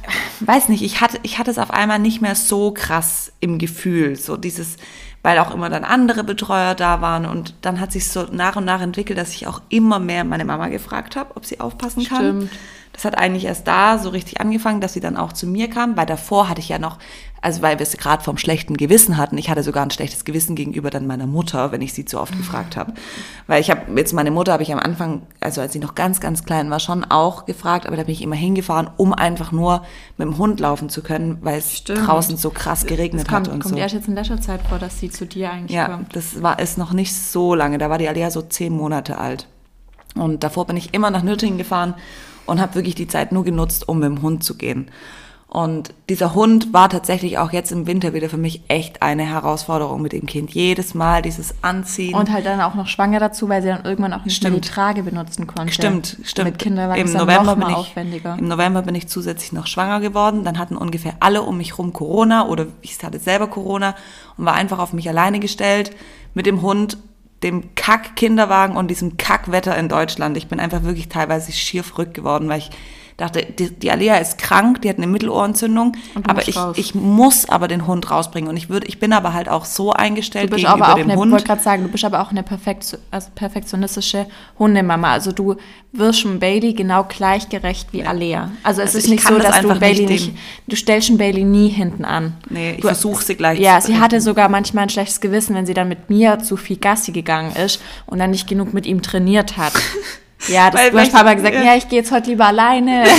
weiß 0.45 0.69
nicht, 0.69 0.81
ich 0.81 0.99
hatte, 0.99 1.19
ich 1.23 1.39
hatte 1.39 1.51
es 1.51 1.59
auf 1.59 1.71
einmal 1.71 1.99
nicht 1.99 2.21
mehr 2.21 2.35
so 2.35 2.71
krass 2.71 3.31
im 3.39 3.57
Gefühl, 3.57 4.17
so 4.17 4.35
dieses, 4.35 4.75
weil 5.21 5.39
auch 5.39 5.53
immer 5.53 5.69
dann 5.69 5.85
andere 5.85 6.25
Betreuer 6.25 6.75
da 6.75 6.99
waren. 6.99 7.25
Und 7.25 7.53
dann 7.61 7.79
hat 7.79 7.93
sich 7.93 8.09
so 8.09 8.23
nach 8.31 8.57
und 8.57 8.65
nach 8.65 8.81
entwickelt, 8.81 9.17
dass 9.17 9.33
ich 9.33 9.47
auch 9.47 9.61
immer 9.69 9.99
mehr 9.99 10.25
meine 10.25 10.45
Mama 10.45 10.67
gefragt 10.67 11.15
habe, 11.15 11.37
ob 11.37 11.45
sie 11.45 11.61
aufpassen 11.61 12.03
kann. 12.03 12.17
Stimmt. 12.17 12.51
Das 12.93 13.05
hat 13.05 13.17
eigentlich 13.17 13.45
erst 13.45 13.65
da 13.67 13.97
so 13.97 14.09
richtig 14.09 14.41
angefangen, 14.41 14.81
dass 14.81 14.93
sie 14.93 14.99
dann 14.99 15.15
auch 15.15 15.31
zu 15.31 15.47
mir 15.47 15.69
kam, 15.69 15.95
weil 15.95 16.05
davor 16.05 16.49
hatte 16.49 16.59
ich 16.59 16.67
ja 16.67 16.79
noch, 16.79 16.97
also 17.41 17.61
weil 17.61 17.79
wir 17.79 17.83
es 17.83 17.95
gerade 17.95 18.21
vom 18.21 18.37
schlechten 18.37 18.75
Gewissen 18.75 19.15
hatten, 19.15 19.37
ich 19.37 19.49
hatte 19.49 19.63
sogar 19.63 19.83
ein 19.83 19.91
schlechtes 19.91 20.25
Gewissen 20.25 20.53
gegenüber 20.55 20.89
dann 20.89 21.07
meiner 21.07 21.25
Mutter, 21.25 21.71
wenn 21.71 21.81
ich 21.81 21.93
sie 21.93 22.03
zu 22.03 22.19
oft 22.19 22.35
gefragt 22.35 22.75
habe. 22.75 22.93
Weil 23.47 23.61
ich 23.61 23.69
habe 23.71 23.83
jetzt 23.95 24.11
meine 24.13 24.31
Mutter 24.31 24.51
habe 24.51 24.63
ich 24.63 24.73
am 24.73 24.79
Anfang, 24.79 25.21
also 25.39 25.61
als 25.61 25.71
sie 25.71 25.79
noch 25.79 25.95
ganz 25.95 26.19
ganz 26.19 26.43
klein 26.43 26.69
war, 26.69 26.81
schon 26.81 27.05
auch 27.05 27.45
gefragt, 27.45 27.85
aber 27.87 27.95
da 27.95 28.03
bin 28.03 28.11
ich 28.11 28.21
immer 28.21 28.35
hingefahren, 28.35 28.89
um 28.97 29.13
einfach 29.13 29.53
nur 29.53 29.83
mit 30.17 30.27
dem 30.27 30.37
Hund 30.37 30.59
laufen 30.59 30.89
zu 30.89 31.01
können, 31.01 31.37
weil 31.41 31.59
es 31.59 31.77
Stimmt. 31.77 32.05
draußen 32.05 32.35
so 32.35 32.49
krass 32.49 32.85
geregnet 32.85 33.21
Es 33.23 33.27
kommt, 33.29 33.47
hat 33.47 33.53
und 33.53 33.61
kommt 33.61 33.75
so. 33.75 33.79
erst 33.79 33.95
jetzt 33.95 34.09
in 34.09 34.15
letzter 34.15 34.41
Zeit 34.41 34.59
vor, 34.67 34.77
dass 34.79 34.99
sie 34.99 35.09
zu 35.09 35.25
dir 35.25 35.51
eigentlich 35.51 35.71
Ja, 35.77 35.87
kommt. 35.87 36.13
das 36.17 36.41
war 36.43 36.59
ist 36.59 36.77
noch 36.77 36.91
nicht 36.91 37.15
so 37.15 37.55
lange. 37.55 37.77
Da 37.77 37.89
war 37.89 37.97
die 37.97 38.09
Alia 38.09 38.29
so 38.29 38.41
zehn 38.41 38.73
Monate 38.73 39.17
alt. 39.19 39.47
Und 40.15 40.43
davor 40.43 40.65
bin 40.65 40.75
ich 40.75 40.93
immer 40.93 41.11
nach 41.11 41.23
Nürtingen 41.23 41.57
gefahren 41.57 41.93
und 42.49 42.59
habe 42.59 42.75
wirklich 42.75 42.95
die 42.95 43.07
Zeit 43.07 43.31
nur 43.31 43.43
genutzt, 43.43 43.87
um 43.87 43.99
mit 43.99 44.09
dem 44.09 44.21
Hund 44.21 44.43
zu 44.43 44.57
gehen. 44.57 44.89
Und 45.49 45.95
dieser 46.09 46.35
Hund 46.35 46.73
war 46.73 46.89
tatsächlich 46.89 47.39
auch 47.39 47.51
jetzt 47.51 47.71
im 47.71 47.87
Winter 47.87 48.13
wieder 48.13 48.29
für 48.29 48.37
mich 48.37 48.61
echt 48.67 49.01
eine 49.01 49.23
Herausforderung 49.23 49.99
mit 49.99 50.13
dem 50.13 50.27
Kind. 50.27 50.51
Jedes 50.51 50.93
Mal 50.93 51.23
dieses 51.23 51.55
Anziehen. 51.63 52.13
Und 52.13 52.31
halt 52.31 52.45
dann 52.45 52.61
auch 52.61 52.75
noch 52.75 52.85
schwanger 52.85 53.19
dazu, 53.19 53.49
weil 53.49 53.63
sie 53.63 53.69
dann 53.69 53.83
irgendwann 53.83 54.13
auch 54.13 54.23
nicht 54.25 54.43
mehr 54.43 54.51
die. 54.51 54.61
Trage 54.61 55.01
benutzen 55.01 55.47
konnte. 55.47 55.73
Stimmt, 55.73 56.17
stimmt. 56.23 56.51
Mit 56.51 56.59
Kinderwagen 56.59 57.01
Im 57.01 57.07
ist 57.07 57.15
dann 57.15 57.25
November, 57.25 57.55
bin 57.55 57.69
ich, 57.69 57.75
aufwendiger. 57.75 58.37
Im 58.37 58.47
November 58.47 58.83
bin 58.83 58.93
ich 58.93 59.07
zusätzlich 59.07 59.51
noch 59.51 59.65
schwanger 59.65 60.01
geworden. 60.01 60.43
Dann 60.43 60.59
hatten 60.59 60.77
ungefähr 60.77 61.15
alle 61.19 61.41
um 61.41 61.57
mich 61.57 61.79
rum 61.79 61.93
Corona 61.93 62.47
oder 62.47 62.67
ich 62.83 63.03
hatte 63.03 63.17
selber 63.17 63.47
Corona 63.47 63.95
und 64.37 64.45
war 64.45 64.53
einfach 64.53 64.77
auf 64.77 64.93
mich 64.93 65.09
alleine 65.09 65.39
gestellt 65.39 65.95
mit 66.35 66.45
dem 66.45 66.61
Hund, 66.61 66.99
dem 67.43 67.75
Kack-Kinderwagen 67.75 68.75
und 68.75 68.89
diesem 68.89 69.17
Kackwetter 69.17 69.77
in 69.77 69.89
Deutschland. 69.89 70.37
Ich 70.37 70.47
bin 70.47 70.59
einfach 70.59 70.83
wirklich 70.83 71.09
teilweise 71.09 71.51
schier 71.51 71.83
verrückt 71.83 72.13
geworden, 72.13 72.49
weil 72.49 72.59
ich 72.59 72.69
dachte, 73.19 73.45
die, 73.45 73.69
die 73.69 73.91
Alea 73.91 74.15
ist 74.17 74.37
krank, 74.37 74.81
die 74.81 74.89
hat 74.89 74.97
eine 74.97 75.07
Mittelohrentzündung, 75.07 75.93
du 76.15 76.21
aber 76.29 76.47
ich, 76.47 76.57
raus. 76.57 76.77
ich 76.79 76.95
muss 76.95 77.47
aber 77.47 77.67
den 77.67 77.85
Hund 77.85 78.09
rausbringen 78.09 78.49
und 78.49 78.57
ich 78.57 78.69
würde, 78.69 78.87
ich 78.87 78.99
bin 78.99 79.13
aber 79.13 79.33
halt 79.33 79.47
auch 79.49 79.65
so 79.65 79.91
eingestellt 79.93 80.45
Du 80.51 80.55
bist 80.55 80.65
gegenüber 80.65 80.85
aber 80.87 80.93
auch 80.93 80.97
dem 80.97 81.09
eine, 81.11 81.19
Hund. 81.19 81.31
wollte 81.31 81.45
gerade 81.45 81.61
sagen, 81.61 81.83
du 81.83 81.89
bist 81.89 82.03
aber 82.05 82.21
auch 82.21 82.31
eine 82.31 82.43
perfekt, 82.43 82.97
also 83.11 83.29
perfektionistische 83.35 84.25
Hundemama. 84.57 85.11
Also 85.11 85.31
du 85.31 85.55
wirst 85.91 86.19
schon 86.21 86.39
Bailey 86.39 86.73
genau 86.73 87.03
gleichgerecht 87.03 87.89
wie 87.91 88.03
Alea. 88.05 88.51
Also 88.63 88.81
es 88.81 88.87
Also 88.89 88.97
ist 88.99 89.03
ich 89.05 89.11
nicht 89.11 89.27
so, 89.27 89.35
das 89.37 89.47
dass 89.47 89.61
du 89.61 89.67
einfach 89.69 89.79
Bailey 89.79 90.05
nicht 90.05 90.27
nicht, 90.27 90.37
du 90.67 90.75
stellst 90.75 91.07
schon 91.07 91.17
Bailey 91.17 91.43
nie 91.43 91.69
hinten 91.69 92.05
an. 92.05 92.33
Nee, 92.49 92.71
ich 92.71 92.81
Du- 92.81 92.87
versuche 92.87 93.23
sie 93.23 93.35
gleich 93.35 93.59
Ja, 93.59 93.79
sie 93.81 93.99
hatte 93.99 94.21
sogar 94.21 94.49
manchmal 94.49 94.83
ein 94.83 94.89
schlechtes 94.89 95.19
Gewissen, 95.21 95.55
wenn 95.55 95.65
sie 95.65 95.73
dann 95.73 95.87
mit 95.89 96.09
mir 96.09 96.39
zu 96.39 96.57
viel 96.57 96.77
Gassi 96.77 97.11
gegangen 97.11 97.55
ist 97.55 97.81
und 98.05 98.19
dann 98.19 98.31
nicht 98.31 98.47
genug 98.47 98.73
mit 98.73 98.85
ihm 98.85 99.01
trainiert 99.01 99.57
hat. 99.57 99.73
Ja, 100.47 100.71
das, 100.71 100.79
Weil- 100.81 100.89
du 100.91 100.95
weil 100.97 101.03
hast 101.05 101.11
Papa 101.13 101.33
gesagt, 101.33 101.53
ja. 101.55 101.75
ich 101.75 101.89
gehe 101.89 101.99
jetzt 101.99 102.11
heute 102.11 102.29
lieber 102.29 102.45
alleine. 102.45 103.03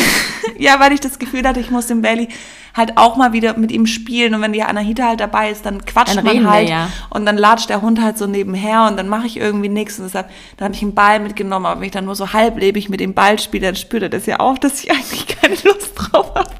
Ja, 0.58 0.78
weil 0.78 0.92
ich 0.92 1.00
das 1.00 1.18
Gefühl 1.18 1.46
hatte, 1.46 1.60
ich 1.60 1.70
muss 1.70 1.86
den 1.86 2.02
Bailey 2.02 2.28
halt 2.74 2.96
auch 2.98 3.16
mal 3.16 3.32
wieder 3.32 3.56
mit 3.56 3.72
ihm 3.72 3.86
spielen. 3.86 4.34
Und 4.34 4.42
wenn 4.42 4.52
die 4.52 4.62
Anahita 4.62 5.06
halt 5.08 5.20
dabei 5.20 5.50
ist, 5.50 5.64
dann 5.64 5.84
quatscht 5.86 6.16
Dann 6.16 6.24
man 6.24 6.34
wir, 6.42 6.50
halt. 6.50 6.68
ja. 6.68 6.90
Und 7.08 7.24
dann 7.24 7.38
latscht 7.38 7.70
der 7.70 7.80
Hund 7.80 8.00
halt 8.02 8.18
so 8.18 8.26
nebenher 8.26 8.86
und 8.86 8.98
dann 8.98 9.08
mache 9.08 9.26
ich 9.26 9.38
irgendwie 9.38 9.70
nichts. 9.70 9.98
Und 9.98 10.04
deshalb, 10.06 10.28
dann 10.58 10.66
habe 10.66 10.74
ich 10.74 10.82
einen 10.82 10.94
Ball 10.94 11.18
mitgenommen. 11.20 11.64
Aber 11.66 11.80
wenn 11.80 11.86
ich 11.86 11.92
dann 11.92 12.04
nur 12.04 12.14
so 12.14 12.32
halblebig 12.34 12.90
mit 12.90 13.00
dem 13.00 13.14
Ball 13.14 13.38
spiele, 13.38 13.66
dann 13.68 13.76
spürt 13.76 14.02
er 14.02 14.08
das 14.10 14.26
ja 14.26 14.40
auch, 14.40 14.58
dass 14.58 14.82
ich 14.84 14.90
eigentlich 14.90 15.26
keine 15.28 15.54
Lust 15.64 15.92
drauf 15.96 16.34
habe. 16.34 16.50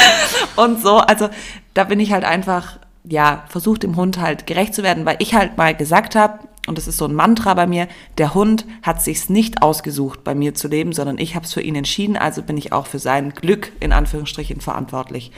Und 0.56 0.80
so, 0.82 0.96
also 0.98 1.28
da 1.74 1.84
bin 1.84 2.00
ich 2.00 2.12
halt 2.12 2.24
einfach, 2.24 2.78
ja, 3.04 3.44
versucht 3.48 3.82
dem 3.82 3.96
Hund 3.96 4.18
halt 4.18 4.46
gerecht 4.46 4.74
zu 4.74 4.82
werden, 4.82 5.04
weil 5.04 5.16
ich 5.18 5.34
halt 5.34 5.58
mal 5.58 5.74
gesagt 5.74 6.14
habe, 6.14 6.40
und 6.66 6.78
das 6.78 6.86
ist 6.86 6.98
so 6.98 7.06
ein 7.06 7.14
Mantra 7.14 7.54
bei 7.54 7.66
mir, 7.66 7.88
der 8.18 8.34
Hund 8.34 8.66
hat 8.82 9.02
sich's 9.02 9.28
nicht 9.28 9.62
ausgesucht, 9.62 10.24
bei 10.24 10.34
mir 10.34 10.54
zu 10.54 10.68
leben, 10.68 10.92
sondern 10.92 11.18
ich 11.18 11.34
habe 11.34 11.46
es 11.46 11.54
für 11.54 11.62
ihn 11.62 11.74
entschieden, 11.74 12.16
also 12.16 12.42
bin 12.42 12.56
ich 12.56 12.72
auch 12.72 12.86
für 12.86 12.98
sein 12.98 13.30
Glück 13.30 13.72
in 13.80 13.92
Anführungsstrichen 13.92 14.60
verantwortlich. 14.60 15.32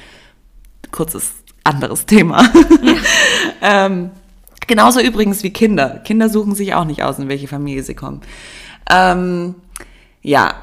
Kurzes 0.91 1.33
anderes 1.65 2.07
Thema. 2.07 2.45
ähm, 3.63 4.11
genauso 4.67 5.01
übrigens 5.01 5.43
wie 5.43 5.53
Kinder. 5.53 6.01
Kinder 6.05 6.29
suchen 6.29 6.55
sich 6.55 6.75
auch 6.75 6.85
nicht 6.85 7.03
aus, 7.03 7.19
in 7.19 7.29
welche 7.29 7.49
Familie 7.49 7.83
sie 7.83 7.95
kommen. 7.95 8.21
Ähm, 8.91 9.55
ja, 10.23 10.55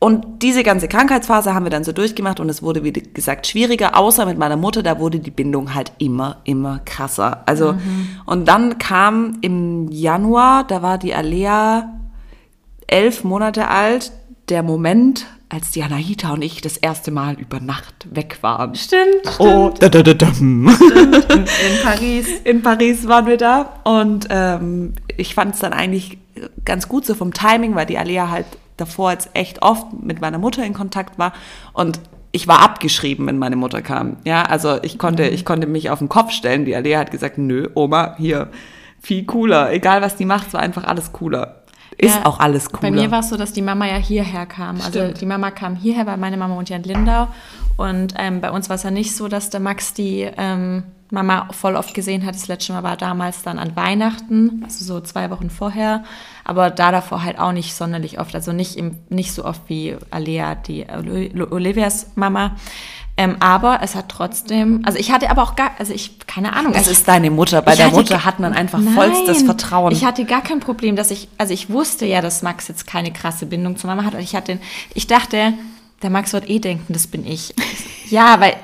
und 0.00 0.42
diese 0.42 0.62
ganze 0.62 0.86
Krankheitsphase 0.86 1.54
haben 1.54 1.66
wir 1.66 1.70
dann 1.70 1.82
so 1.82 1.92
durchgemacht 1.92 2.38
und 2.38 2.48
es 2.48 2.62
wurde, 2.62 2.84
wie 2.84 2.92
gesagt, 2.92 3.48
schwieriger, 3.48 3.96
außer 3.96 4.26
mit 4.26 4.38
meiner 4.38 4.56
Mutter, 4.56 4.82
da 4.84 5.00
wurde 5.00 5.18
die 5.18 5.32
Bindung 5.32 5.74
halt 5.74 5.90
immer, 5.98 6.36
immer 6.44 6.80
krasser. 6.84 7.42
Also, 7.46 7.74
und 8.24 8.46
dann 8.46 8.78
kam 8.78 9.38
im 9.40 9.90
Januar, 9.90 10.64
da 10.64 10.82
war 10.82 10.98
die 10.98 11.14
Alea 11.14 11.98
elf 12.86 13.24
Monate 13.24 13.68
alt, 13.68 14.12
der 14.48 14.62
Moment, 14.62 15.26
als 15.48 15.70
die 15.70 15.82
Anahita 15.82 16.32
und 16.32 16.42
ich 16.42 16.60
das 16.60 16.76
erste 16.76 17.10
Mal 17.10 17.34
über 17.34 17.58
Nacht 17.58 18.06
weg 18.10 18.38
waren. 18.42 18.74
Stimmt. 18.74 19.38
Oh, 19.38 19.72
da, 19.80 19.88
da, 19.88 20.02
da, 20.02 20.14
da. 20.14 20.28
In, 20.38 20.68
in 20.68 21.46
Paris. 21.82 22.28
In 22.44 22.62
Paris 22.62 23.08
waren 23.08 23.26
wir 23.26 23.36
da 23.36 23.80
und 23.84 24.28
ähm, 24.30 24.92
ich 25.16 25.34
fand 25.34 25.54
es 25.54 25.60
dann 25.60 25.72
eigentlich 25.72 26.18
ganz 26.64 26.88
gut 26.88 27.04
so 27.06 27.14
vom 27.14 27.32
Timing, 27.32 27.74
weil 27.74 27.86
die 27.86 27.98
Alea 27.98 28.30
halt 28.30 28.46
davor 28.80 29.12
jetzt 29.12 29.30
echt 29.34 29.62
oft 29.62 29.86
mit 30.02 30.20
meiner 30.20 30.38
Mutter 30.38 30.64
in 30.64 30.74
Kontakt 30.74 31.18
war 31.18 31.32
und 31.72 32.00
ich 32.30 32.46
war 32.46 32.60
abgeschrieben, 32.60 33.26
wenn 33.26 33.38
meine 33.38 33.56
Mutter 33.56 33.82
kam. 33.82 34.18
Ja, 34.24 34.42
also 34.42 34.82
ich 34.82 34.98
konnte, 34.98 35.28
ich 35.28 35.44
konnte 35.44 35.66
mich 35.66 35.90
auf 35.90 35.98
den 35.98 36.08
Kopf 36.08 36.30
stellen. 36.30 36.66
Die 36.66 36.76
Alea 36.76 36.98
hat 36.98 37.10
gesagt, 37.10 37.38
nö, 37.38 37.68
Oma, 37.74 38.16
hier, 38.18 38.48
viel 39.00 39.24
cooler. 39.24 39.72
Egal 39.72 40.02
was 40.02 40.16
die 40.16 40.26
macht, 40.26 40.52
war 40.52 40.60
einfach 40.60 40.84
alles 40.84 41.12
cooler. 41.12 41.62
Ist 41.96 42.14
Ja, 42.14 42.26
auch 42.26 42.38
alles 42.38 42.70
cooler. 42.70 42.82
Bei 42.82 42.90
mir 42.90 43.10
war 43.10 43.20
es 43.20 43.30
so, 43.30 43.36
dass 43.36 43.52
die 43.52 43.62
Mama 43.62 43.86
ja 43.86 43.96
hierher 43.96 44.46
kam. 44.46 44.76
Also 44.76 45.00
Stimmt. 45.00 45.20
die 45.20 45.26
Mama 45.26 45.50
kam 45.50 45.74
hierher, 45.74 46.06
weil 46.06 46.16
meine 46.16 46.36
Mama 46.36 46.54
wohnt 46.54 46.68
ja 46.68 46.76
in 46.76 46.84
Lindau. 46.84 47.28
Und 47.76 48.14
ähm, 48.18 48.40
bei 48.40 48.50
uns 48.50 48.68
war 48.68 48.76
es 48.76 48.82
ja 48.82 48.90
nicht 48.90 49.16
so, 49.16 49.28
dass 49.28 49.50
der 49.50 49.60
Max 49.60 49.94
die 49.94 50.28
ähm, 50.36 50.84
Mama 51.10 51.48
voll 51.52 51.76
oft 51.76 51.94
gesehen 51.94 52.24
hat. 52.26 52.34
Das 52.34 52.48
letzte 52.48 52.72
Mal 52.72 52.82
war 52.82 52.96
damals 52.96 53.42
dann 53.42 53.58
an 53.58 53.74
Weihnachten, 53.74 54.62
also 54.64 54.84
so 54.84 55.00
zwei 55.00 55.30
Wochen 55.30 55.50
vorher. 55.50 56.04
Aber 56.48 56.70
da 56.70 56.90
davor 56.90 57.22
halt 57.24 57.38
auch 57.38 57.52
nicht 57.52 57.74
sonderlich 57.74 58.18
oft. 58.18 58.34
Also 58.34 58.52
nicht, 58.52 58.76
im, 58.76 58.96
nicht 59.10 59.32
so 59.34 59.44
oft 59.44 59.60
wie 59.68 59.96
Alea, 60.10 60.54
die 60.54 60.86
Oli- 60.86 61.52
Olivias 61.52 62.12
Mama. 62.14 62.56
Ähm, 63.18 63.36
aber 63.40 63.80
es 63.82 63.94
hat 63.94 64.08
trotzdem, 64.08 64.80
also 64.86 64.98
ich 64.98 65.12
hatte 65.12 65.28
aber 65.28 65.42
auch 65.42 65.56
gar, 65.56 65.72
also 65.78 65.92
ich, 65.92 66.18
keine 66.26 66.54
Ahnung. 66.54 66.72
das 66.72 66.82
also 66.82 66.92
ist 66.92 67.06
deine 67.06 67.30
Mutter. 67.30 67.60
Bei 67.60 67.76
der 67.76 67.90
Mutter 67.90 68.24
hat 68.24 68.40
man 68.40 68.54
einfach 68.54 68.78
Nein, 68.78 68.94
vollstes 68.94 69.42
Vertrauen. 69.42 69.92
Ich 69.92 70.06
hatte 70.06 70.24
gar 70.24 70.40
kein 70.40 70.60
Problem, 70.60 70.96
dass 70.96 71.10
ich, 71.10 71.28
also 71.36 71.52
ich 71.52 71.68
wusste 71.68 72.06
ja, 72.06 72.22
dass 72.22 72.40
Max 72.40 72.66
jetzt 72.68 72.86
keine 72.86 73.12
krasse 73.12 73.44
Bindung 73.44 73.76
zu 73.76 73.86
Mama 73.86 74.04
hat. 74.04 74.14
Und 74.14 74.20
ich 74.20 74.34
hatte, 74.34 74.58
ich 74.94 75.06
dachte, 75.06 75.52
der 76.02 76.08
Max 76.10 76.32
wird 76.32 76.48
eh 76.48 76.60
denken, 76.60 76.92
das 76.94 77.08
bin 77.08 77.26
ich. 77.26 77.54
ja, 78.08 78.40
weil 78.40 78.56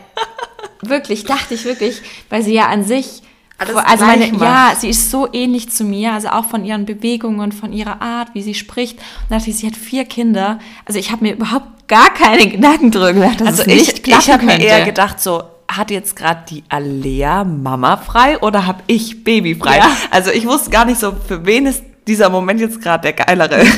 wirklich, 0.81 1.25
dachte 1.25 1.53
ich 1.53 1.67
wirklich, 1.67 2.01
weil 2.31 2.43
sie 2.43 2.55
ja 2.55 2.69
an 2.69 2.85
sich, 2.85 3.24
Alles 3.57 3.77
also 3.77 4.05
meine, 4.05 4.27
ja, 4.37 4.73
sie 4.77 4.89
ist 4.89 5.11
so 5.11 5.29
ähnlich 5.33 5.71
zu 5.71 5.85
mir, 5.85 6.13
also 6.13 6.29
auch 6.29 6.47
von 6.47 6.65
ihren 6.65 6.87
Bewegungen, 6.87 7.53
von 7.53 7.73
ihrer 7.73 8.03
Art, 8.03 8.35
wie 8.35 8.43
sie 8.43 8.55
spricht. 8.55 8.99
Und 8.99 9.31
dachte 9.31 9.51
ich, 9.51 9.57
sie 9.57 9.67
hat 9.67 9.77
vier 9.77 10.05
Kinder. 10.05 10.59
Also 10.85 10.99
ich 10.99 11.13
habe 11.13 11.25
mir 11.25 11.35
überhaupt 11.35 11.87
gar 11.87 12.13
keine 12.13 12.49
Gedanken 12.49 12.91
drüber 12.91 13.13
gemacht, 13.13 13.41
dass 13.41 13.49
Also 13.49 13.63
es 13.63 13.69
nicht 13.69 13.99
ich, 13.99 14.03
klappen 14.03 14.23
ich 14.23 14.31
habe 14.33 14.45
mir 14.45 14.59
eher 14.59 14.85
gedacht, 14.85 15.21
so 15.21 15.45
hat 15.69 15.91
jetzt 15.91 16.17
gerade 16.17 16.43
die 16.51 16.65
Alea 16.69 17.45
Mama 17.45 17.97
frei 17.97 18.39
oder 18.41 18.67
habe 18.67 18.83
ich 18.87 19.25
Baby 19.25 19.55
frei? 19.55 19.79
Ja. 19.79 19.91
Also 20.11 20.31
ich 20.31 20.47
wusste 20.47 20.71
gar 20.71 20.85
nicht 20.85 21.01
so, 21.01 21.13
für 21.13 21.47
wen 21.47 21.67
ist 21.67 21.83
dieser 22.07 22.31
Moment 22.31 22.61
jetzt 22.61 22.83
gerade 22.83 23.03
der 23.03 23.13
geilere. 23.13 23.65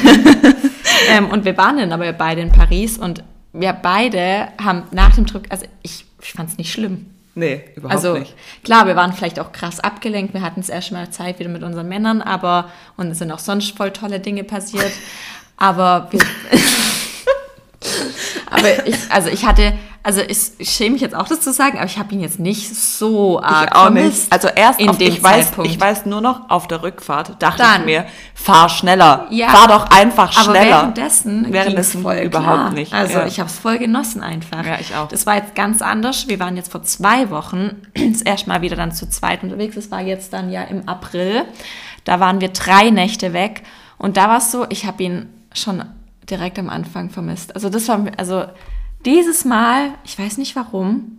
Ähm, 1.08 1.30
und 1.30 1.44
wir 1.44 1.56
waren 1.56 1.76
dann 1.76 1.92
aber 1.92 2.12
beide 2.12 2.40
in 2.40 2.50
Paris 2.50 2.98
und 2.98 3.22
wir 3.52 3.72
beide 3.72 4.48
haben 4.62 4.84
nach 4.90 5.14
dem 5.14 5.26
Trip, 5.26 5.46
also 5.50 5.66
ich, 5.82 6.04
ich 6.20 6.32
fand 6.32 6.50
es 6.50 6.58
nicht 6.58 6.72
schlimm. 6.72 7.06
Nee, 7.36 7.62
überhaupt 7.76 7.94
Also 7.94 8.18
nicht. 8.18 8.34
klar, 8.64 8.86
wir 8.86 8.96
waren 8.96 9.12
vielleicht 9.12 9.38
auch 9.38 9.52
krass 9.52 9.78
abgelenkt, 9.78 10.34
wir 10.34 10.42
hatten 10.42 10.58
es 10.58 10.68
erst 10.68 10.90
mal 10.90 11.08
Zeit 11.10 11.38
wieder 11.38 11.50
mit 11.50 11.62
unseren 11.62 11.88
Männern, 11.88 12.20
aber 12.20 12.68
und 12.96 13.12
es 13.12 13.18
sind 13.18 13.30
auch 13.30 13.38
sonst 13.38 13.76
voll 13.76 13.92
tolle 13.92 14.18
Dinge 14.18 14.42
passiert. 14.42 14.90
Aber 15.56 16.08
wir, 16.10 16.20
aber 18.50 18.86
ich, 18.86 18.96
also 19.10 19.28
ich 19.28 19.46
hatte, 19.46 19.72
Also 20.06 20.20
ich, 20.20 20.38
ich 20.58 20.70
schäme 20.70 20.92
mich 20.92 21.02
jetzt 21.02 21.16
auch, 21.16 21.26
das 21.26 21.40
zu 21.40 21.52
sagen, 21.52 21.78
aber 21.78 21.86
ich 21.86 21.98
habe 21.98 22.14
ihn 22.14 22.20
jetzt 22.20 22.38
nicht 22.38 22.72
so 22.76 23.40
arg 23.42 23.70
Ich 23.70 23.74
auch 23.76 23.82
vermisst 23.82 24.18
nicht. 24.24 24.32
Also 24.32 24.46
erst 24.54 24.78
in 24.78 24.88
auf, 24.90 24.98
dem 24.98 25.08
ich 25.08 25.20
weiß, 25.20 25.46
Zeitpunkt. 25.46 25.68
ich 25.70 25.80
weiß 25.80 26.06
nur 26.06 26.20
noch 26.20 26.48
auf 26.48 26.68
der 26.68 26.84
Rückfahrt 26.84 27.42
dachte 27.42 27.62
Dann. 27.62 27.80
ich 27.80 27.86
mir, 27.86 28.06
fahr 28.32 28.68
schneller, 28.68 29.26
Ja. 29.30 29.48
fahr 29.48 29.66
doch 29.66 29.90
einfach 29.90 30.32
Aber 30.38 30.52
schneller. 30.54 30.76
währenddessen, 30.82 31.52
Währenddessen 31.52 31.92
ging's 31.94 32.02
voll 32.04 32.16
überhaupt 32.24 32.46
klar. 32.56 32.70
nicht. 32.72 32.92
Also 32.92 33.18
Ja. 33.18 33.26
ich 33.26 33.40
habe 33.40 33.50
es 33.50 33.58
voll 33.58 33.78
genossen 33.78 34.22
einfach. 34.22 34.64
Ja, 34.64 34.78
ich 34.78 34.94
auch. 34.94 35.08
Das 35.08 35.26
war 35.26 35.34
jetzt 35.34 35.56
ganz 35.56 35.82
anders. 35.82 36.28
Wir 36.28 36.38
waren 36.38 36.56
jetzt 36.56 36.70
vor 36.70 36.84
zwei 36.84 37.28
Wochen 37.30 37.70
das 38.12 38.22
erste 38.22 38.48
Mal 38.48 38.62
wieder 38.62 38.76
dann 38.76 38.92
zu 38.92 39.08
zweit 39.08 39.42
unterwegs. 39.42 39.74
Das 39.74 39.90
war 39.90 40.02
jetzt 40.02 40.32
dann 40.32 40.52
ja 40.52 40.62
im 40.62 40.88
April. 40.88 41.42
Da 42.04 42.20
waren 42.20 42.40
wir 42.40 42.50
drei 42.50 42.90
Nächte 42.90 43.32
weg 43.32 43.64
und 43.98 44.16
da 44.16 44.28
war 44.28 44.38
es 44.38 44.52
so, 44.52 44.66
ich 44.68 44.86
habe 44.86 45.02
ihn 45.02 45.28
schon 45.52 45.82
direkt 46.30 46.60
am 46.60 46.68
Anfang 46.68 47.10
vermisst. 47.10 47.56
Also 47.56 47.68
das 47.70 47.88
war, 47.88 48.00
also 48.16 48.44
dieses 49.06 49.44
Mal, 49.44 49.94
ich 50.04 50.18
weiß 50.18 50.36
nicht 50.38 50.56
warum, 50.56 51.16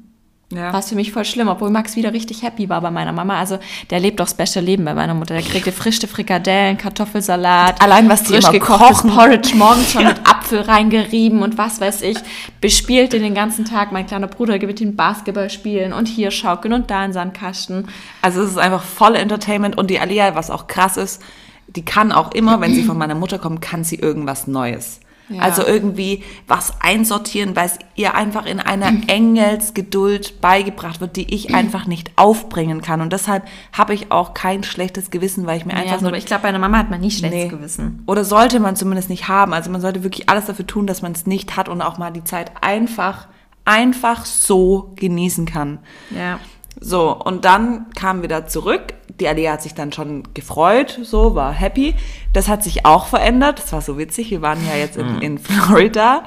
ja. 0.52 0.72
war 0.72 0.80
es 0.80 0.90
für 0.90 0.96
mich 0.96 1.12
voll 1.12 1.26
schlimm, 1.26 1.48
obwohl 1.48 1.70
Max 1.70 1.96
wieder 1.96 2.14
richtig 2.14 2.42
happy 2.44 2.70
war 2.70 2.82
bei 2.82 2.92
meiner 2.92 3.12
Mama. 3.12 3.38
Also 3.38 3.60
der 3.90 4.00
lebt 4.00 4.20
doch 4.20 4.28
Special 4.28 4.64
Leben 4.64 4.86
bei 4.86 4.94
meiner 4.94 5.14
Mutter. 5.14 5.34
Der 5.34 5.44
kriegte 5.44 5.72
frische 5.72 6.08
Frikadellen, 6.08 6.78
Kartoffelsalat. 6.78 7.82
Allein, 7.82 8.08
was 8.08 8.24
die 8.24 8.34
frisch 8.34 8.50
immer 8.50 8.60
kochen. 8.60 9.12
Porridge 9.12 9.56
morgens 9.56 9.92
schon 9.92 10.06
mit 10.06 10.20
Apfel 10.30 10.62
reingerieben 10.62 11.42
und 11.42 11.58
was 11.58 11.82
weiß 11.82 12.02
ich. 12.04 12.18
Bespielt 12.62 13.14
den 13.14 13.24
den 13.24 13.34
ganzen 13.34 13.66
Tag. 13.66 13.92
Mein 13.92 14.06
kleiner 14.06 14.28
Bruder 14.28 14.60
gibt 14.60 14.80
ihn 14.80 14.96
Basketball 14.96 15.50
spielen 15.50 15.92
und 15.92 16.08
hier 16.08 16.32
schaukeln 16.32 16.74
und 16.74 16.90
da 16.90 17.04
in 17.04 17.14
Sandkasten. 17.14 17.88
Also 18.22 18.42
es 18.42 18.52
ist 18.52 18.58
einfach 18.58 18.84
voll 18.84 19.16
Entertainment 19.16 19.78
und 19.78 19.90
die 19.90 20.00
Alia, 20.00 20.36
was 20.36 20.50
auch 20.50 20.68
krass 20.68 20.98
ist, 20.98 21.22
die 21.68 21.84
kann 21.84 22.14
auch 22.14 22.32
immer, 22.32 22.62
wenn 22.62 22.74
sie 22.74 22.84
von 22.84 22.98
meiner 22.98 23.16
Mutter 23.16 23.40
kommt, 23.40 23.62
kann 23.62 23.84
sie 23.84 23.98
irgendwas 23.98 24.48
Neues. 24.48 25.02
Ja. 25.30 25.42
Also 25.42 25.66
irgendwie 25.66 26.24
was 26.48 26.80
einsortieren, 26.80 27.56
weil 27.56 27.66
es 27.66 27.80
ihr 27.96 28.16
einfach 28.16 28.46
in 28.46 28.60
einer 28.60 28.92
Engelsgeduld 29.08 30.40
beigebracht 30.42 31.02
wird, 31.02 31.16
die 31.16 31.34
ich 31.34 31.54
einfach 31.54 31.86
nicht 31.86 32.12
aufbringen 32.16 32.82
kann. 32.82 33.02
Und 33.02 33.12
deshalb 33.14 33.44
habe 33.74 33.94
ich 33.94 34.12
auch 34.12 34.34
kein 34.34 34.64
schlechtes 34.64 35.12
Gewissen, 35.12 35.46
weil 35.46 35.58
ich 35.58 35.66
mir 35.66 35.74
einfach 35.74 35.96
Ja, 35.96 36.02
nur 36.02 36.10
aber 36.10 36.18
ich 36.18 36.26
glaube, 36.26 36.44
bei 36.44 36.50
einer 36.50 36.60
Mama 36.60 36.78
hat 36.78 36.90
man 36.90 37.02
nie 37.02 37.12
schlechtes 37.12 37.44
Nee. 37.44 37.50
Gewissen. 37.50 38.04
Oder 38.06 38.24
sollte 38.24 38.60
man 38.60 38.76
zumindest 38.76 39.10
nicht 39.10 39.28
haben. 39.28 39.54
Also 39.54 39.70
man 39.70 39.82
sollte 39.82 40.04
wirklich 40.04 40.30
alles 40.30 40.46
dafür 40.46 40.66
tun, 40.68 40.88
dass 40.88 41.02
man 41.02 41.12
es 41.12 41.26
nicht 41.26 41.58
hat 41.58 41.68
und 41.70 41.82
auch 41.82 41.98
mal 41.98 42.12
die 42.12 42.24
Zeit 42.24 42.52
einfach, 42.62 43.28
einfach 43.66 44.26
so 44.26 44.94
genießen 44.96 45.46
kann. 45.46 45.80
Ja. 46.16 46.40
So, 46.80 47.14
und 47.16 47.44
dann 47.44 47.88
kamen 47.96 48.22
wir 48.22 48.30
da 48.30 48.48
zurück. 48.48 48.94
Die 49.20 49.28
Alia 49.28 49.54
hat 49.54 49.64
sich 49.64 49.74
dann 49.74 49.92
schon 49.92 50.24
gefreut, 50.34 51.00
so, 51.04 51.34
war 51.36 51.52
happy. 51.52 51.96
Das 52.34 52.48
hat 52.48 52.64
sich 52.64 52.86
auch 52.86 53.08
verändert. 53.08 53.60
Das 53.60 53.74
war 53.74 53.82
so 53.82 53.98
witzig. 53.98 54.30
Wir 54.32 54.42
waren 54.42 54.60
ja 54.68 54.76
jetzt 54.76 54.98
in, 54.98 55.22
in 55.22 55.38
Florida 55.40 56.24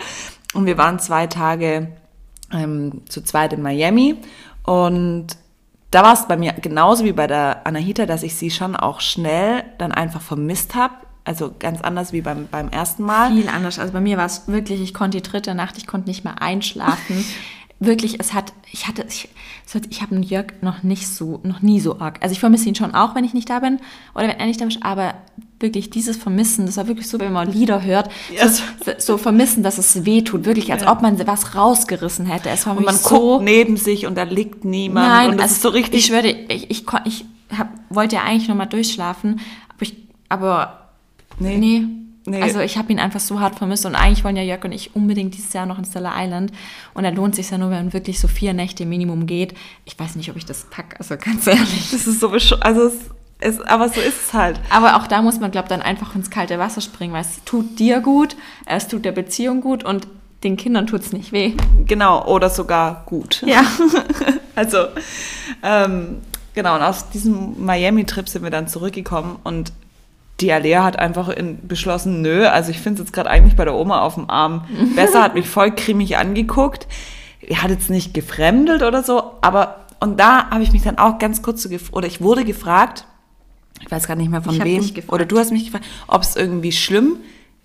und 0.55 0.67
wir 0.67 0.77
waren 0.77 0.99
zwei 0.99 1.27
Tage 1.27 1.89
ähm, 2.53 3.03
zu 3.09 3.23
zweit 3.23 3.53
in 3.53 3.63
Miami. 3.63 4.17
Und 4.65 5.29
da 5.91 6.03
war 6.03 6.15
es 6.15 6.27
bei 6.27 6.37
mir 6.37 6.53
genauso 6.53 7.05
wie 7.05 7.13
bei 7.13 7.27
der 7.27 7.67
Anahita, 7.67 8.07
dass 8.07 8.23
ich 8.23 8.35
sie 8.35 8.51
schon 8.51 8.77
auch 8.77 9.01
schnell 9.01 9.65
dann 9.79 9.93
einfach 9.93 10.21
vermisst 10.21 10.75
habe. 10.75 10.95
Also 11.25 11.55
ganz 11.59 11.81
anders 11.83 12.13
wie 12.13 12.23
beim, 12.23 12.49
beim 12.51 12.71
ersten 12.71 13.05
Mal. 13.05 13.33
Viel 13.33 13.49
anders. 13.49 13.79
Also 13.79 13.93
bei 13.93 14.01
mir 14.01 14.17
war 14.17 14.27
es 14.27 14.49
wirklich, 14.49 14.81
ich 14.81 14.95
konnte 14.95 15.21
die 15.21 15.29
dritte 15.29 15.55
Nacht, 15.55 15.77
ich 15.77 15.87
konnte 15.87 16.09
nicht 16.09 16.25
mehr 16.25 16.41
einschlafen. 16.43 17.25
wirklich, 17.81 18.21
es 18.21 18.35
hat, 18.35 18.53
ich 18.71 18.87
hatte, 18.87 19.05
ich, 19.09 19.29
ich 19.89 20.03
habe 20.03 20.15
einen 20.15 20.23
Jörg 20.23 20.53
noch 20.61 20.83
nicht 20.83 21.09
so, 21.09 21.41
noch 21.43 21.63
nie 21.63 21.81
so 21.81 21.99
arg. 21.99 22.19
Also 22.23 22.33
ich 22.35 22.41
vermisse 22.41 22.69
ihn 22.69 22.75
schon 22.75 22.95
auch, 22.95 23.15
wenn 23.15 23.25
ich 23.25 23.35
nicht 23.35 23.49
da 23.51 23.61
bin 23.61 23.81
oder 24.15 24.29
wenn 24.29 24.39
er 24.39 24.47
nicht 24.47 24.61
da 24.61 24.67
ist, 24.67 24.83
aber 24.83 25.15
wirklich 25.59 25.91
dieses 25.91 26.17
Vermissen, 26.17 26.67
das 26.67 26.77
war 26.77 26.87
wirklich 26.89 27.09
so, 27.09 27.19
wenn 27.19 27.33
man 27.33 27.51
Lieder 27.51 27.83
hört, 27.83 28.11
Ja. 28.35 28.49
so, 28.49 28.63
so 28.99 29.19
Vermissen, 29.19 29.63
dass 29.63 29.79
es 29.79 30.05
weh 30.05 30.23
tut, 30.23 30.45
wirklich, 30.45 30.73
als 30.73 30.87
ob 30.87 31.03
man 31.03 31.27
was 31.27 31.55
rausgerissen 31.55 32.27
hätte. 32.27 32.51
Es 32.51 32.67
war 32.67 32.77
Und 32.77 32.85
man 32.85 32.97
so, 32.97 33.09
guckt 33.09 33.45
neben 33.45 33.77
sich 33.77 34.07
und 34.07 34.15
da 34.17 34.23
liegt 34.23 34.65
niemand. 34.65 35.09
Nein, 35.09 35.31
und 35.31 35.37
das 35.39 35.45
also 35.45 35.55
ist 35.55 35.63
so 35.63 35.69
richtig. 35.71 36.01
Ich 36.01 36.07
schwöre, 36.07 36.29
ich, 36.29 36.71
ich, 36.71 36.85
ich 37.05 37.25
hab, 37.57 37.69
wollte 37.89 38.17
ja 38.17 38.23
eigentlich 38.23 38.49
nochmal 38.49 38.69
durchschlafen, 38.69 39.41
aber 39.71 39.83
ich, 39.83 39.97
aber 40.29 40.77
Nee. 41.39 41.57
nee. 41.57 41.87
Nee. 42.27 42.43
Also 42.43 42.61
ich 42.61 42.77
habe 42.77 42.93
ihn 42.93 42.99
einfach 42.99 43.21
so 43.21 43.41
hart 43.41 43.57
vermisst 43.57 43.87
und 43.87 43.95
eigentlich 43.95 44.25
wollen 44.25 44.37
ja 44.37 44.43
Jörg 44.43 44.63
und 44.65 44.73
ich 44.73 44.95
unbedingt 44.95 45.35
dieses 45.35 45.53
Jahr 45.53 45.65
noch 45.65 45.79
in 45.79 45.85
Stellar 45.85 46.15
Island 46.17 46.53
und 46.93 47.05
da 47.05 47.11
lohnt 47.11 47.35
sich 47.35 47.51
ja 47.51 47.57
nur, 47.57 47.71
wenn 47.71 47.85
man 47.85 47.93
wirklich 47.93 48.21
so 48.21 48.29
vier 48.29 48.53
Nächte 48.53 48.85
Minimum 48.85 49.27
geht. 49.27 49.55
Ich 49.87 49.99
weiß 49.99 50.17
nicht, 50.17 50.31
ob 50.31 50.37
ich 50.37 50.45
das 50.45 50.67
pack, 50.71 50.97
also 50.99 51.17
ganz 51.17 51.47
ehrlich. 51.47 51.91
Das 51.91 52.07
ist 52.07 52.21
so 52.21 52.29
besch 52.29 52.53
also 52.61 52.89
es, 52.89 52.95
es, 53.39 53.61
aber 53.63 53.89
so 53.89 54.01
ist 54.01 54.27
es 54.27 54.35
halt. 54.35 54.61
Aber 54.69 54.97
auch 54.97 55.07
da 55.07 55.23
muss 55.23 55.41
man, 55.41 55.51
glaube 55.51 55.67
ich, 55.67 55.71
dann 55.71 55.83
einfach 55.83 56.15
ins 56.15 56.29
kalte 56.29 56.59
Wasser 56.59 56.83
springen, 56.83 57.15
weil 57.15 57.23
es 57.23 57.43
tut 57.45 57.79
dir 57.79 58.01
gut, 58.01 58.37
es 58.67 58.87
tut 58.87 59.07
der 59.07 59.13
Beziehung 59.13 59.63
gut 59.63 59.83
und 59.83 60.07
den 60.45 60.57
Kindern 60.57 60.87
tut 60.87 61.01
es 61.01 61.13
nicht 61.13 61.33
weh. 61.33 61.55
Genau, 61.87 62.27
oder 62.27 62.51
sogar 62.51 63.05
gut. 63.07 63.43
Ja. 63.47 63.63
Also, 64.57 64.89
ähm, 65.63 66.19
genau, 66.53 66.75
und 66.75 66.83
aus 66.83 67.09
diesem 67.09 67.65
Miami-Trip 67.65 68.29
sind 68.29 68.43
wir 68.43 68.51
dann 68.51 68.69
zurückgekommen 68.69 69.39
und 69.43 69.73
die 70.41 70.53
Alea 70.53 70.83
hat 70.85 70.99
einfach 70.99 71.29
in, 71.29 71.67
beschlossen, 71.67 72.23
nö, 72.23 72.47
also 72.47 72.71
ich 72.71 72.79
finde 72.81 73.01
es 73.03 73.07
jetzt 73.09 73.13
gerade 73.13 73.31
eigentlich 73.31 73.57
bei 73.57 73.65
der 73.65 73.75
Oma 73.75 74.01
auf 74.01 74.15
dem 74.15 74.29
Arm 74.31 74.65
besser, 74.97 75.23
hat 75.23 75.35
mich 75.35 75.49
voll 75.49 75.71
cremig 75.75 76.17
angeguckt. 76.17 76.87
Er 77.41 77.63
hat 77.63 77.71
jetzt 77.71 77.91
nicht 77.91 78.15
gefremdelt 78.15 78.83
oder 78.83 79.03
so, 79.03 79.23
aber, 79.41 79.87
und 80.01 80.19
da 80.21 80.51
habe 80.51 80.63
ich 80.63 80.73
mich 80.73 80.83
dann 80.83 80.99
auch 80.99 81.19
ganz 81.19 81.43
kurz 81.43 81.63
so, 81.63 81.69
gef 81.69 81.91
oder 81.93 82.07
ich 82.07 82.21
wurde 82.21 82.45
gefragt, 82.45 83.05
ich 83.81 83.91
weiß 83.91 84.07
gar 84.07 84.15
nicht 84.15 84.31
mehr 84.31 84.43
von 84.43 84.55
Ich 84.55 84.63
wem, 84.65 84.81
dich 84.83 85.09
oder 85.11 85.25
du 85.25 85.39
hast 85.39 85.51
mich 85.53 85.65
gefragt, 85.65 85.85
ob 86.07 86.23
es 86.23 86.37
irgendwie 86.37 86.73
schlimm 86.73 87.17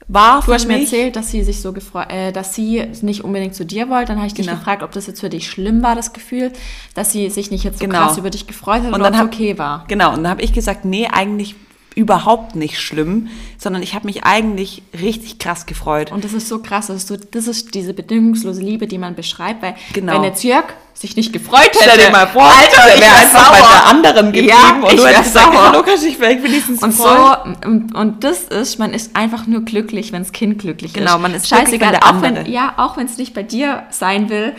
war 0.07 0.41
Du 0.45 0.53
hast 0.53 0.67
mir 0.67 0.76
mich. 0.78 0.84
erzählt, 0.84 1.15
dass 1.15 1.32
sie 1.32 1.43
sich 1.43 1.61
so 1.61 1.73
gefreut, 1.73 2.11
äh, 2.11 2.32
dass 2.32 2.53
sie 2.53 2.86
nicht 3.01 3.23
unbedingt 3.23 3.55
zu 3.55 3.65
dir 3.65 3.89
wollte. 3.89 4.07
Dann 4.09 4.17
habe 4.17 4.28
ich 4.28 4.34
dich 4.36 4.45
Genau. 4.45 4.57
gefragt, 4.59 4.84
ob 4.84 4.91
das 4.91 5.07
jetzt 5.07 5.19
für 5.19 5.30
dich 5.30 5.49
schlimm 5.49 5.82
war, 5.82 5.95
das 5.95 6.13
Gefühl, 6.13 6.51
dass 6.93 7.11
sie 7.11 7.28
sich 7.32 7.49
nicht 7.49 7.63
jetzt 7.63 7.80
so 7.80 7.86
Genau. 7.86 7.97
krass 8.05 8.17
über 8.19 8.30
dich 8.30 8.45
gefreut 8.45 8.84
hat 8.84 8.89
Und 8.93 9.01
oder 9.01 9.09
dann 9.09 9.15
ob 9.26 9.32
es 9.32 9.36
okay 9.36 9.57
war. 9.57 9.84
Genau, 9.88 10.09
und 10.09 10.17
dann 10.17 10.30
habe 10.30 10.43
ich 10.43 10.53
gesagt, 10.53 10.86
nee, 10.86 11.07
eigentlich 11.11 11.55
überhaupt 11.96 12.56
nicht 12.56 12.80
schlimm, 12.80 13.30
sondern 13.58 13.82
ich 13.82 13.96
habe 13.96 14.06
mich 14.06 14.24
eigentlich 14.26 14.84
richtig 15.02 15.39
krass 15.39 15.66
gefreut. 15.66 16.12
Und 16.12 16.24
das 16.24 16.34
ist 16.34 16.48
so 16.50 16.60
krass, 16.60 16.88
das 16.88 16.98
ist, 16.98 17.08
so, 17.08 17.16
das 17.32 17.48
ist 17.48 17.74
diese 17.74 17.93
bedingungslose 17.93 18.62
Liebe, 18.62 18.86
die 18.88 18.98
man 18.98 19.16
beschreibt, 19.16 19.62
weil 19.64 19.76
Genau. 19.93 20.14
wenn 20.14 20.24
jetzt 20.24 20.43
Jörg 20.43 20.66
sich 20.93 21.16
nicht 21.16 21.34
gefreut 21.34 21.72
hätte, 21.74 21.80
Stell 21.89 22.06
dir 22.06 22.12
mal 22.12 22.28
vor, 22.28 22.43
Alter, 22.43 22.86
der 22.86 22.96
ich 22.96 23.02
wäre 23.02 23.12
wär 23.12 23.20
einfach 23.22 23.52
bei 23.52 23.58
sauer. 23.60 23.68
der 23.70 23.86
anderen 23.88 24.26
geblieben 24.32 24.48
Ja, 24.50 24.76
und 24.86 24.93
ich 24.93 25.00
du 25.00 25.06
hättest 25.08 25.24
gesagt, 25.34 25.54
sauer. 25.54 25.84
kannst 25.86 26.04
du 26.04 26.08
dich 26.08 26.18
vielleicht 26.18 26.43
wenigstens 26.43 26.84
Und 26.84 26.91
so, 26.93 27.04
freuen? 27.04 27.56
und, 27.66 27.96
und 27.96 28.24
das 28.24 28.43
ist, 28.43 28.78
man 28.80 28.93
ist 28.93 29.16
einfach 29.16 29.48
nur 29.48 29.62
glücklich, 29.62 30.12
wenn 30.12 30.24
das 30.24 30.32
Kind 30.32 30.60
glücklich 30.60 30.91
ist. 30.91 30.98
Genau, 30.98 31.18
man 31.18 31.34
ist 31.34 31.48
Scheißegal, 31.48 31.93
wenn 31.93 32.00
der 32.00 32.04
auch 32.10 32.22
wenn, 32.22 32.38
andere- 32.38 32.50
ja, 32.50 32.74
auch 32.78 32.96
wenn 32.98 33.06
es 33.08 33.18
nicht 33.18 33.34
bei 33.34 33.43
dir 33.43 33.84
sein 33.89 34.30
will, 34.30 34.54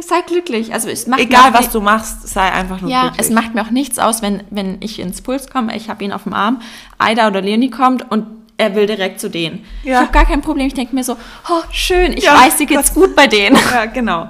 sei 0.00 0.20
glücklich. 0.26 0.72
Also 0.72 0.88
es 0.88 1.06
macht 1.06 1.20
Egal, 1.20 1.52
was 1.54 1.70
du 1.70 1.80
machst, 1.80 2.28
sei 2.28 2.42
einfach 2.52 2.80
nur 2.80 2.90
Ja, 2.90 3.02
glücklich. 3.08 3.26
es 3.26 3.32
macht 3.32 3.54
mir 3.54 3.62
auch 3.62 3.70
nichts 3.70 3.98
aus, 3.98 4.22
wenn, 4.22 4.42
wenn 4.50 4.76
ich 4.80 4.98
ins 5.00 5.22
Puls 5.22 5.50
komme, 5.50 5.76
ich 5.76 5.88
habe 5.90 6.04
ihn 6.04 6.12
auf 6.12 6.22
dem 6.24 6.34
Arm, 6.34 6.60
Aida 6.98 7.26
oder 7.26 7.40
Leonie 7.40 7.70
kommt 7.70 8.10
und 8.10 8.26
er 8.58 8.74
will 8.74 8.86
direkt 8.86 9.20
zu 9.20 9.28
denen. 9.30 9.64
Ich 9.82 9.90
Ja. 9.90 10.00
habe 10.00 10.12
gar 10.12 10.24
kein 10.24 10.40
Problem. 10.40 10.66
Ich 10.66 10.74
denke 10.74 10.94
mir 10.94 11.04
so, 11.04 11.14
oh, 11.48 11.62
schön, 11.72 12.12
ich 12.12 12.24
Ja, 12.24 12.34
weiß, 12.34 12.56
dir 12.56 12.66
geht's 12.66 12.92
gut 12.94 13.14
bei 13.16 13.26
denen. 13.26 13.56
ja, 13.72 13.86
genau. 13.86 14.28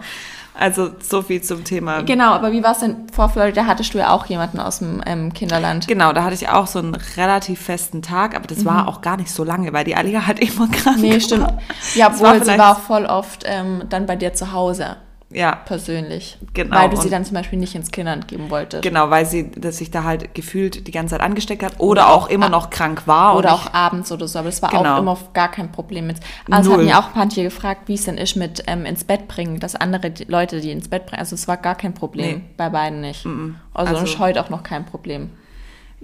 Also 0.61 0.91
so 1.01 1.23
viel 1.23 1.41
zum 1.41 1.63
Thema. 1.65 2.03
Genau, 2.03 2.33
aber 2.33 2.51
wie 2.51 2.63
war 2.65 2.73
es 2.73 2.79
denn 2.81 3.07
vor 3.13 3.29
Florida? 3.29 3.65
Hattest 3.67 3.95
du 3.95 3.99
ja 3.99 4.11
auch 4.11 4.27
jemanden 4.27 4.59
aus 4.59 4.81
dem 4.81 5.01
ähm, 5.07 5.33
Kinderland. 5.33 5.87
Genau, 5.87 6.13
da 6.13 6.25
hatte 6.25 6.35
ich 6.35 6.49
auch 6.49 6.67
so 6.67 6.81
einen 6.81 6.97
relativ 7.17 7.61
festen 7.61 8.03
Tag, 8.03 8.35
aber 8.35 8.47
das 8.49 8.65
war 8.65 8.89
auch 8.89 9.01
gar 9.01 9.17
nicht 9.17 9.31
so 9.31 9.45
lange, 9.45 9.73
weil 9.73 9.85
die 9.85 9.95
Alia 9.95 10.27
halt 10.27 10.41
immer 10.41 10.67
krank 10.69 10.97
Mhm. 10.97 11.03
Nee, 11.03 11.13
war. 11.13 11.21
stimmt. 11.21 11.53
Ja, 11.95 12.09
Das 12.09 12.21
war 12.21 12.33
obwohl 12.35 12.45
sie 12.53 12.59
war 12.59 12.73
auch 12.77 12.81
voll 12.81 13.07
oft 13.07 13.45
ähm, 13.47 13.85
dann 13.89 14.07
bei 14.07 14.17
dir 14.17 14.35
zu 14.35 14.51
Hause, 14.53 14.97
Ja, 15.31 15.55
persönlich. 15.57 16.39
Genau, 16.55 16.75
Weil 16.75 16.89
du 16.89 16.97
sie 16.97 17.11
dann 17.11 17.23
zum 17.23 17.35
Beispiel 17.35 17.59
nicht 17.59 17.75
ins 17.75 17.91
Kinderland 17.91 18.29
geben 18.29 18.49
wolltest. 18.49 18.83
genau, 18.83 19.11
weil 19.11 19.27
sie 19.27 19.51
dass 19.51 19.77
sich 19.77 19.91
da 19.91 20.03
halt 20.05 20.35
gefühlt 20.35 20.87
die 20.87 20.91
ganze 20.91 21.15
Zeit 21.17 21.21
angesteckt 21.21 21.63
hat 21.63 21.75
oder 21.81 22.09
auch 22.09 22.31
immer 22.31 22.49
noch 22.49 22.71
krank 22.71 23.03
war. 23.07 23.37
Oder 23.37 23.51
ich- 23.51 23.55
auch 23.55 23.75
abends 23.75 24.11
oder 24.11 24.27
so, 24.27 24.39
aber 24.39 24.49
das 24.49 24.63
war 24.63 24.71
Genau. 24.71 24.95
auch 24.95 24.99
immer 25.01 25.19
gar 25.35 25.51
kein 25.51 25.71
Problem 25.71 26.07
mit. 26.07 26.17
Also 26.51 26.71
Null. 26.71 26.79
hat 26.79 26.87
mir 26.87 26.99
auch 26.99 27.15
manche 27.15 27.43
gefragt, 27.43 27.83
wie 27.87 27.95
es 27.95 28.05
denn 28.05 28.17
ist 28.17 28.37
mit 28.37 28.65
ähm, 28.67 28.87
ins 28.87 29.05
Bett 29.05 29.29
bringen, 29.29 29.61
dass 29.61 29.75
andere 29.75 30.11
die 30.11 30.25
Leute, 30.25 30.63
die 30.63 30.71
ins 30.71 30.89
Bett 30.89 31.05
bringen, 31.05 31.21
also 31.21 31.35
es 31.35 31.47
war 31.47 31.59
gar 31.59 31.75
kein 31.75 31.93
Problem, 31.93 32.39
Nee. 32.39 32.45
bei 32.57 32.71
beiden 32.71 33.03
nicht. 33.03 33.27
Also, 33.75 33.93
Also- 33.97 34.05
ist 34.07 34.19
heute 34.19 34.43
auch 34.43 34.49
noch 34.49 34.63
kein 34.63 34.87
Problem. 34.87 35.29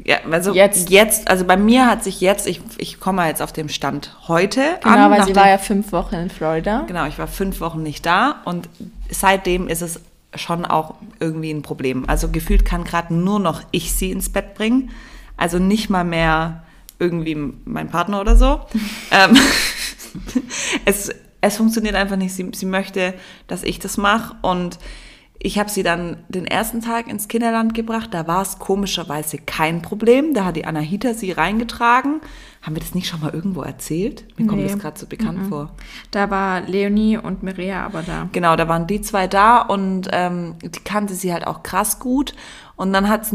Ja, 0.04 0.16
also 0.28 0.52
Jetzt. 0.52 0.90
jetzt. 0.90 1.28
also 1.28 1.44
bei 1.44 1.56
mir 1.56 1.86
hat 1.86 2.02
sich 2.02 2.20
jetzt, 2.20 2.48
ich, 2.48 2.60
ich 2.78 2.98
komme 2.98 3.18
mal 3.22 3.28
jetzt 3.28 3.40
auf 3.40 3.52
dem 3.52 3.68
Stand 3.68 4.10
heute 4.26 4.60
Genau, 4.82 5.04
an. 5.06 5.10
weil 5.12 5.24
sie 5.24 5.36
war 5.36 5.48
ja 5.48 5.56
fünf 5.56 5.92
Wochen 5.92 6.16
in 6.16 6.30
Florida. 6.30 6.82
Genau, 6.88 7.06
ich 7.06 7.16
war 7.16 7.28
fünf 7.28 7.60
Wochen 7.60 7.80
nicht 7.84 8.04
da 8.04 8.42
und 8.44 8.68
seitdem 9.14 9.68
ist 9.68 9.82
es 9.82 10.00
schon 10.34 10.64
auch 10.64 10.94
irgendwie 11.20 11.50
ein 11.50 11.62
Problem. 11.62 12.08
Also 12.08 12.28
gefühlt 12.30 12.64
kann 12.64 12.84
gerade 12.84 13.14
nur 13.14 13.38
noch 13.38 13.62
ich 13.70 13.92
sie 13.92 14.10
ins 14.10 14.28
Bett 14.28 14.54
bringen. 14.54 14.90
Also 15.36 15.58
nicht 15.58 15.90
mal 15.90 16.04
mehr 16.04 16.64
irgendwie 16.98 17.36
mein 17.64 17.88
Partner 17.88 18.20
oder 18.20 18.36
so. 18.36 18.60
ähm, 19.10 19.36
es, 20.84 21.10
es 21.40 21.56
funktioniert 21.56 21.94
einfach 21.94 22.16
nicht. 22.16 22.34
Sie, 22.34 22.50
sie 22.54 22.66
möchte, 22.66 23.14
dass 23.46 23.62
ich 23.62 23.78
das 23.78 23.96
mache 23.96 24.36
und 24.42 24.78
Ich 25.38 25.58
habe 25.58 25.68
sie 25.68 25.82
dann 25.82 26.16
den 26.28 26.46
ersten 26.46 26.80
Tag 26.80 27.06
ins 27.08 27.28
Kinderland 27.28 27.74
gebracht. 27.74 28.14
Da 28.14 28.26
war 28.26 28.40
es 28.42 28.58
komischerweise 28.58 29.36
kein 29.36 29.82
Problem. 29.82 30.32
Da 30.32 30.46
hat 30.46 30.56
die 30.56 30.64
Anahita 30.64 31.12
sie 31.12 31.32
reingetragen. 31.32 32.20
Haben 32.62 32.76
wir 32.76 32.80
das 32.80 32.94
nicht 32.94 33.08
schon 33.08 33.20
mal 33.20 33.34
irgendwo 33.34 33.60
erzählt? 33.60 34.24
Mir 34.38 34.46
kommt 34.46 34.62
Nee. 34.62 34.68
das 34.68 34.78
gerade 34.78 34.98
so 34.98 35.06
bekannt 35.06 35.48
vor. 35.48 35.72
Da 36.12 36.30
war 36.30 36.62
Leonie 36.62 37.18
und 37.18 37.42
Mireia 37.42 37.84
aber 37.84 38.02
da. 38.02 38.28
Genau, 38.32 38.56
da 38.56 38.68
waren 38.68 38.86
die 38.86 39.02
zwei 39.02 39.26
da 39.26 39.60
und 39.60 40.08
ähm, 40.12 40.54
die 40.62 40.80
kannte 40.82 41.14
sie 41.14 41.32
halt 41.32 41.46
auch 41.46 41.62
krass 41.62 41.98
gut. 41.98 42.34
Und 42.76 42.92
dann 42.94 43.08
hat 43.10 43.22
es 43.24 43.34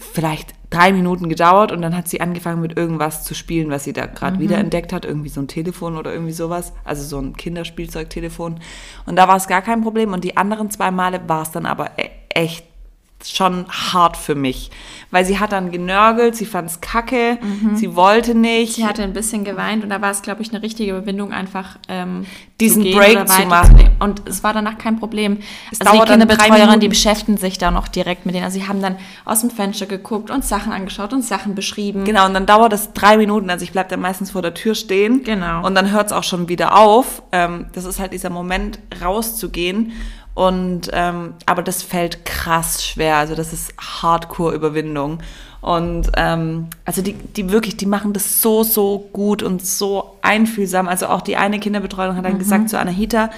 vielleicht 0.00 0.54
drei 0.72 0.92
Minuten 0.92 1.28
gedauert 1.28 1.72
und 1.72 1.82
dann 1.82 1.96
hat 1.96 2.08
sie 2.08 2.20
angefangen 2.20 2.60
mit 2.60 2.76
irgendwas 2.76 3.24
zu 3.24 3.34
spielen, 3.34 3.70
was 3.70 3.84
sie 3.84 3.92
da 3.92 4.06
gerade 4.06 4.38
wieder 4.38 4.58
entdeckt 4.58 4.92
hat. 4.92 5.04
Irgendwie 5.04 5.28
so 5.28 5.40
ein 5.40 5.48
Telefon 5.48 5.96
oder 5.96 6.12
irgendwie 6.12 6.32
sowas. 6.32 6.72
Also 6.84 7.04
so 7.04 7.18
ein 7.18 7.36
Kinderspielzeugtelefon. 7.36 8.60
Und 9.06 9.16
da 9.16 9.28
war 9.28 9.36
es 9.36 9.46
gar 9.46 9.62
kein 9.62 9.82
Problem. 9.82 10.12
Und 10.12 10.24
die 10.24 10.36
anderen 10.36 10.70
zwei 10.70 10.90
Male 10.90 11.20
war 11.26 11.42
es 11.42 11.50
dann 11.50 11.66
aber 11.66 11.98
e 11.98 12.10
echt 12.34 12.64
schon 13.24 13.66
hart 13.68 14.16
für 14.16 14.34
mich. 14.34 14.70
Weil 15.10 15.26
sie 15.26 15.38
hat 15.38 15.52
dann 15.52 15.70
genörgelt, 15.70 16.36
sie 16.36 16.46
fand 16.46 16.70
es 16.70 16.80
kacke, 16.80 17.38
sie 17.74 17.94
wollte 17.94 18.34
nicht. 18.34 18.76
Sie 18.76 18.86
hatte 18.86 19.02
ein 19.02 19.12
bisschen 19.12 19.44
geweint 19.44 19.84
und 19.84 19.90
da 19.90 20.00
war 20.00 20.10
es, 20.10 20.22
glaube 20.22 20.40
ich, 20.40 20.50
eine 20.54 20.62
richtige 20.62 20.92
Überwindung, 20.92 21.32
einfach 21.32 21.76
ähm, 21.88 22.24
Diesen 22.60 22.82
zu 22.82 22.92
Break 22.92 23.28
zu 23.28 23.46
machen. 23.46 23.90
Und 23.98 24.22
es 24.26 24.42
war 24.42 24.54
danach 24.54 24.78
kein 24.78 24.98
Problem. 24.98 25.38
Es 25.70 25.80
also 25.80 26.00
die 26.00 26.08
Kinderbetreuerin, 26.08 26.80
die 26.80 26.88
beschäftigen 26.88 27.36
sich 27.36 27.58
da 27.58 27.70
noch 27.70 27.88
direkt 27.88 28.24
mit 28.24 28.34
denen. 28.34 28.44
Also 28.44 28.58
sie 28.58 28.68
haben 28.68 28.80
dann 28.80 28.96
aus 29.24 29.40
dem 29.40 29.50
Fenster 29.50 29.86
geguckt 29.86 30.30
und 30.30 30.44
Sachen 30.44 30.72
angeschaut 30.72 31.12
und 31.12 31.22
Sachen 31.22 31.54
beschrieben. 31.54 32.04
Genau, 32.04 32.24
und 32.24 32.34
dann 32.34 32.46
dauert 32.46 32.72
das 32.72 32.92
drei 32.92 33.16
Minuten. 33.16 33.50
Also 33.50 33.64
ich 33.64 33.72
bleib 33.72 33.88
dann 33.90 34.00
meistens 34.00 34.30
vor 34.30 34.42
der 34.42 34.54
Tür 34.54 34.74
stehen. 34.74 35.24
Genau. 35.24 35.66
Und 35.66 35.74
dann 35.74 35.90
hört 35.90 36.06
es 36.06 36.12
auch 36.12 36.24
schon 36.24 36.48
wieder 36.48 36.76
auf. 36.76 37.22
Ähm, 37.32 37.66
das 37.72 37.84
ist 37.84 37.98
halt 37.98 38.12
dieser 38.12 38.30
Moment, 38.30 38.78
rauszugehen. 39.02 39.92
Und 40.34 40.88
ähm, 40.92 41.34
aber 41.46 41.62
das 41.62 41.82
fällt 41.82 42.24
krass 42.24 42.84
schwer. 42.84 43.16
Also 43.16 43.34
das 43.34 43.52
ist 43.52 43.74
Hardcore-Überwindung. 43.78 45.18
Und 45.60 46.10
ähm, 46.16 46.68
also 46.84 47.02
die, 47.02 47.12
die 47.12 47.50
wirklich, 47.50 47.76
die 47.76 47.86
machen 47.86 48.12
das 48.12 48.40
so, 48.42 48.62
so 48.64 49.08
gut 49.12 49.42
und 49.42 49.64
so 49.64 50.16
einfühlsam. 50.22 50.88
Also 50.88 51.06
auch 51.06 51.20
die 51.20 51.36
eine 51.36 51.60
Kinderbetreuung 51.60 52.16
hat 52.16 52.24
dann 52.24 52.38
gesagt 52.38 52.68
zu 52.68 52.78
Anahita, 52.78 53.30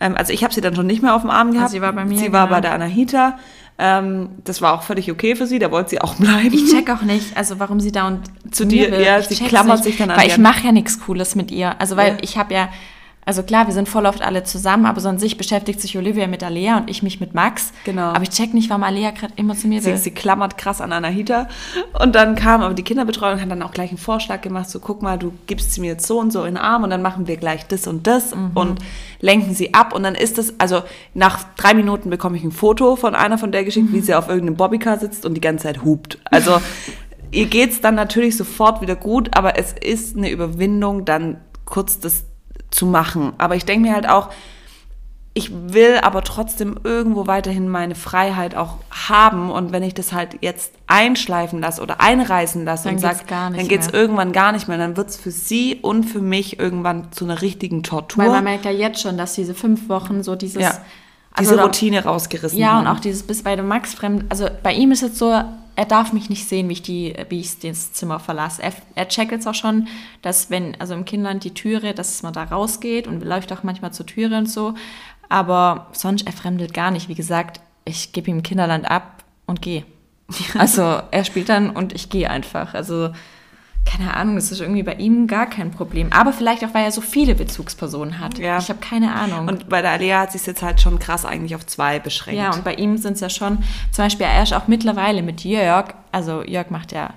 ähm, 0.00 0.14
also 0.16 0.32
ich 0.32 0.44
habe 0.44 0.52
sie 0.54 0.60
dann 0.60 0.76
schon 0.76 0.86
nicht 0.86 1.02
mehr 1.02 1.14
auf 1.16 1.22
dem 1.22 1.30
Arm 1.30 1.52
gehabt. 1.52 1.70
sie 1.70 1.80
war 1.80 1.92
bei 1.92 2.04
mir, 2.04 2.18
Sie 2.18 2.32
war 2.32 2.46
genau. 2.46 2.56
bei 2.56 2.60
der 2.60 2.72
Anahita. 2.74 3.38
Ähm, 3.76 4.28
das 4.44 4.62
war 4.62 4.74
auch 4.74 4.82
völlig 4.82 5.10
okay 5.10 5.34
für 5.34 5.48
sie, 5.48 5.58
da 5.58 5.72
wollte 5.72 5.90
sie 5.90 6.00
auch 6.00 6.14
bleiben. 6.14 6.52
Ich 6.52 6.70
check 6.70 6.88
auch 6.90 7.02
nicht, 7.02 7.36
also 7.36 7.58
warum 7.58 7.80
sie 7.80 7.90
da 7.90 8.06
und 8.06 8.20
Zu 8.52 8.66
dir, 8.66 8.92
will. 8.92 9.00
ja, 9.00 9.18
Ich 9.18 9.26
sie 9.26 9.44
klammert 9.44 9.78
nicht, 9.78 9.84
sich 9.84 9.96
dann 9.96 10.10
an 10.12 10.16
Weil 10.20 10.28
ich 10.28 10.38
mache 10.38 10.66
ja 10.66 10.70
nichts 10.72 11.00
Cooles 11.00 11.34
mit 11.34 11.50
ihr. 11.50 11.74
Also 11.80 11.96
weil 11.96 12.12
Ja. 12.12 12.18
ich 12.22 12.38
habe 12.38 12.54
ja, 12.54 12.68
also 13.26 13.42
klar, 13.42 13.66
wir 13.66 13.74
sind 13.74 13.88
voll 13.88 14.06
oft 14.06 14.22
alle 14.22 14.44
zusammen, 14.44 14.86
aber 14.86 15.00
so 15.00 15.08
an 15.08 15.18
sich 15.18 15.36
beschäftigt 15.36 15.80
sich 15.80 15.96
Olivia 15.96 16.26
mit 16.26 16.42
Alea 16.42 16.76
und 16.78 16.90
ich 16.90 17.02
mich 17.02 17.20
mit 17.20 17.34
Max. 17.34 17.72
Genau. 17.84 18.02
Aber 18.12 18.22
ich 18.22 18.30
check 18.30 18.52
nicht, 18.54 18.68
warum 18.70 18.82
Alea 18.82 19.10
gerade 19.12 19.32
immer 19.36 19.54
zu 19.56 19.66
mir 19.66 19.80
Sie, 19.80 19.90
will. 19.90 19.96
sie 19.96 20.10
klammert 20.10 20.58
krass 20.58 20.80
an 20.80 20.92
Anahita. 20.92 21.48
Und 22.00 22.14
dann 22.14 22.34
kam 22.34 22.62
aber 22.62 22.74
die 22.74 22.82
Kinderbetreuung, 22.82 23.40
hat 23.40 23.50
dann 23.50 23.62
auch 23.62 23.72
gleich 23.72 23.90
einen 23.90 23.98
Vorschlag 23.98 24.40
gemacht, 24.42 24.68
so 24.68 24.78
guck 24.80 25.02
mal, 25.02 25.18
du 25.18 25.32
gibst 25.46 25.72
sie 25.72 25.80
mir 25.80 25.88
jetzt 25.92 26.06
so 26.06 26.20
und 26.20 26.32
so 26.32 26.40
in 26.44 26.54
den 26.54 26.56
Arm 26.58 26.82
und 26.84 26.90
dann 26.90 27.02
machen 27.02 27.26
wir 27.26 27.36
gleich 27.36 27.66
das 27.66 27.86
und 27.86 28.06
das 28.06 28.34
Mhm. 28.34 28.50
und 28.54 28.78
lenken 29.20 29.54
sie 29.54 29.74
ab. 29.74 29.94
Und 29.94 30.02
dann 30.02 30.14
ist 30.14 30.38
es, 30.38 30.58
also 30.60 30.82
nach 31.14 31.44
drei 31.56 31.74
Minuten 31.74 32.10
bekomme 32.10 32.36
ich 32.36 32.44
ein 32.44 32.52
Foto 32.52 32.96
von 32.96 33.14
einer 33.14 33.38
von 33.38 33.52
der 33.52 33.64
geschickt, 33.64 33.92
wie 33.92 33.98
Mhm. 33.98 34.02
sie 34.02 34.14
auf 34.14 34.28
irgendeinem 34.28 34.56
Bobbycar 34.56 34.98
sitzt 34.98 35.24
und 35.24 35.34
die 35.34 35.40
ganze 35.40 35.64
Zeit 35.64 35.84
hupt. 35.84 36.18
Also 36.30 36.60
ihr 37.30 37.46
geht's 37.46 37.80
dann 37.80 37.94
natürlich 37.94 38.36
sofort 38.36 38.80
wieder 38.80 38.96
gut, 38.96 39.36
aber 39.36 39.58
es 39.58 39.72
ist 39.72 40.16
eine 40.16 40.30
Überwindung, 40.30 41.04
dann 41.04 41.38
kurz 41.64 41.98
das 41.98 42.24
zu 42.74 42.86
machen. 42.86 43.32
Aber 43.38 43.54
ich 43.54 43.64
denke 43.64 43.88
mir 43.88 43.94
halt 43.94 44.08
auch, 44.08 44.30
ich 45.36 45.50
will 45.52 45.98
aber 46.02 46.22
trotzdem 46.22 46.78
irgendwo 46.84 47.26
weiterhin 47.26 47.68
meine 47.68 47.96
Freiheit 47.96 48.54
auch 48.54 48.78
haben 48.90 49.50
und 49.50 49.72
wenn 49.72 49.82
ich 49.82 49.92
das 49.92 50.12
halt 50.12 50.38
jetzt 50.42 50.72
einschleifen 50.86 51.60
lasse 51.60 51.82
oder 51.82 52.00
einreißen 52.00 52.64
lasse 52.64 52.84
Dann 52.84 52.94
und 52.94 53.00
sage, 53.00 53.20
dann 53.26 53.66
geht's 53.66 53.90
mehr. 53.90 54.00
irgendwann 54.00 54.32
gar 54.32 54.52
nicht 54.52 54.68
mehr, 54.68 54.78
dann 54.78 54.96
wird's 54.96 55.16
für 55.16 55.32
sie 55.32 55.76
und 55.82 56.04
für 56.04 56.20
mich 56.20 56.60
irgendwann 56.60 57.10
zu 57.10 57.24
einer 57.24 57.42
richtigen 57.42 57.82
Tortur. 57.82 58.22
Weil 58.22 58.30
man 58.30 58.44
merkt 58.44 58.64
ja 58.64 58.70
jetzt 58.70 59.00
schon, 59.00 59.16
dass 59.16 59.34
diese 59.34 59.54
fünf 59.54 59.88
Wochen 59.88 60.22
so 60.22 60.36
dieses... 60.36 60.62
ja, 60.62 60.78
also 61.34 61.50
diese 61.52 61.62
Routine 61.62 62.04
rausgerissen 62.04 62.58
Ja, 62.58 62.72
haben. 62.72 62.86
und 62.86 62.92
auch 62.92 63.00
dieses 63.00 63.22
bis 63.22 63.42
bei 63.42 63.56
dem 63.56 63.68
Max 63.68 63.94
fremd. 63.94 64.24
Also 64.28 64.48
bei 64.62 64.72
ihm 64.72 64.92
ist 64.92 65.02
jetzt 65.02 65.18
so, 65.18 65.30
er 65.76 65.84
darf 65.84 66.12
mich 66.12 66.30
nicht 66.30 66.48
sehen, 66.48 66.68
wie 66.68 66.74
ich 66.74 66.82
die, 66.82 67.14
wie 67.28 67.40
ich 67.40 67.58
das 67.58 67.92
Zimmer 67.92 68.20
verlasse. 68.20 68.62
Er, 68.62 68.72
er 68.94 69.08
checkt 69.08 69.32
jetzt 69.32 69.46
auch 69.46 69.54
schon, 69.54 69.88
dass 70.22 70.48
wenn, 70.50 70.80
also 70.80 70.94
im 70.94 71.04
Kindland 71.04 71.42
die 71.44 71.52
Türe, 71.52 71.92
dass 71.92 72.22
man 72.22 72.32
da 72.32 72.44
rausgeht 72.44 73.06
und 73.08 73.24
läuft 73.24 73.52
auch 73.52 73.64
manchmal 73.64 73.92
zur 73.92 74.06
Türe 74.06 74.38
und 74.38 74.48
so. 74.48 74.74
Aber 75.28 75.88
sonst, 75.92 76.26
er 76.26 76.32
fremdelt 76.32 76.72
gar 76.74 76.90
nicht. 76.90 77.08
Wie 77.08 77.14
gesagt, 77.14 77.60
ich 77.84 78.12
gebe 78.12 78.30
ihm 78.30 78.42
Kinderland 78.42 78.88
ab 78.90 79.24
und 79.46 79.60
gehe. 79.60 79.84
Also 80.58 81.00
er 81.10 81.24
spielt 81.24 81.48
dann 81.48 81.70
und 81.70 81.92
ich 81.92 82.08
gehe 82.08 82.30
einfach. 82.30 82.74
Also 82.74 83.10
keine 83.84 84.14
Ahnung, 84.14 84.36
das 84.36 84.50
ist 84.50 84.60
irgendwie 84.60 84.82
bei 84.82 84.94
ihm 84.94 85.26
gar 85.26 85.46
kein 85.46 85.70
Problem. 85.70 86.12
Aber 86.12 86.32
vielleicht 86.32 86.64
auch, 86.64 86.72
weil 86.74 86.84
er 86.84 86.92
so 86.92 87.00
viele 87.00 87.34
Bezugspersonen 87.34 88.18
hat. 88.18 88.38
Ja. 88.38 88.58
Ich 88.58 88.68
habe 88.68 88.80
keine 88.80 89.14
Ahnung. 89.14 89.48
und 89.48 89.68
bei 89.68 89.82
der 89.82 89.92
Alea 89.92 90.20
hat 90.20 90.32
sich 90.32 90.44
jetzt 90.46 90.62
halt 90.62 90.80
schon 90.80 90.98
krass 90.98 91.24
eigentlich 91.24 91.54
auf 91.54 91.66
zwei 91.66 91.98
beschränkt. 91.98 92.40
Ja, 92.40 92.52
und 92.52 92.64
bei 92.64 92.74
ihm 92.74 92.96
sind 92.96 93.14
es 93.14 93.20
ja 93.20 93.28
schon, 93.28 93.58
zum 93.92 94.04
Beispiel, 94.04 94.26
er 94.26 94.42
ist 94.42 94.54
auch 94.54 94.68
mittlerweile 94.68 95.22
mit 95.22 95.44
Jörg, 95.44 95.94
also 96.12 96.42
Jörg 96.42 96.70
macht 96.70 96.92
ja, 96.92 97.10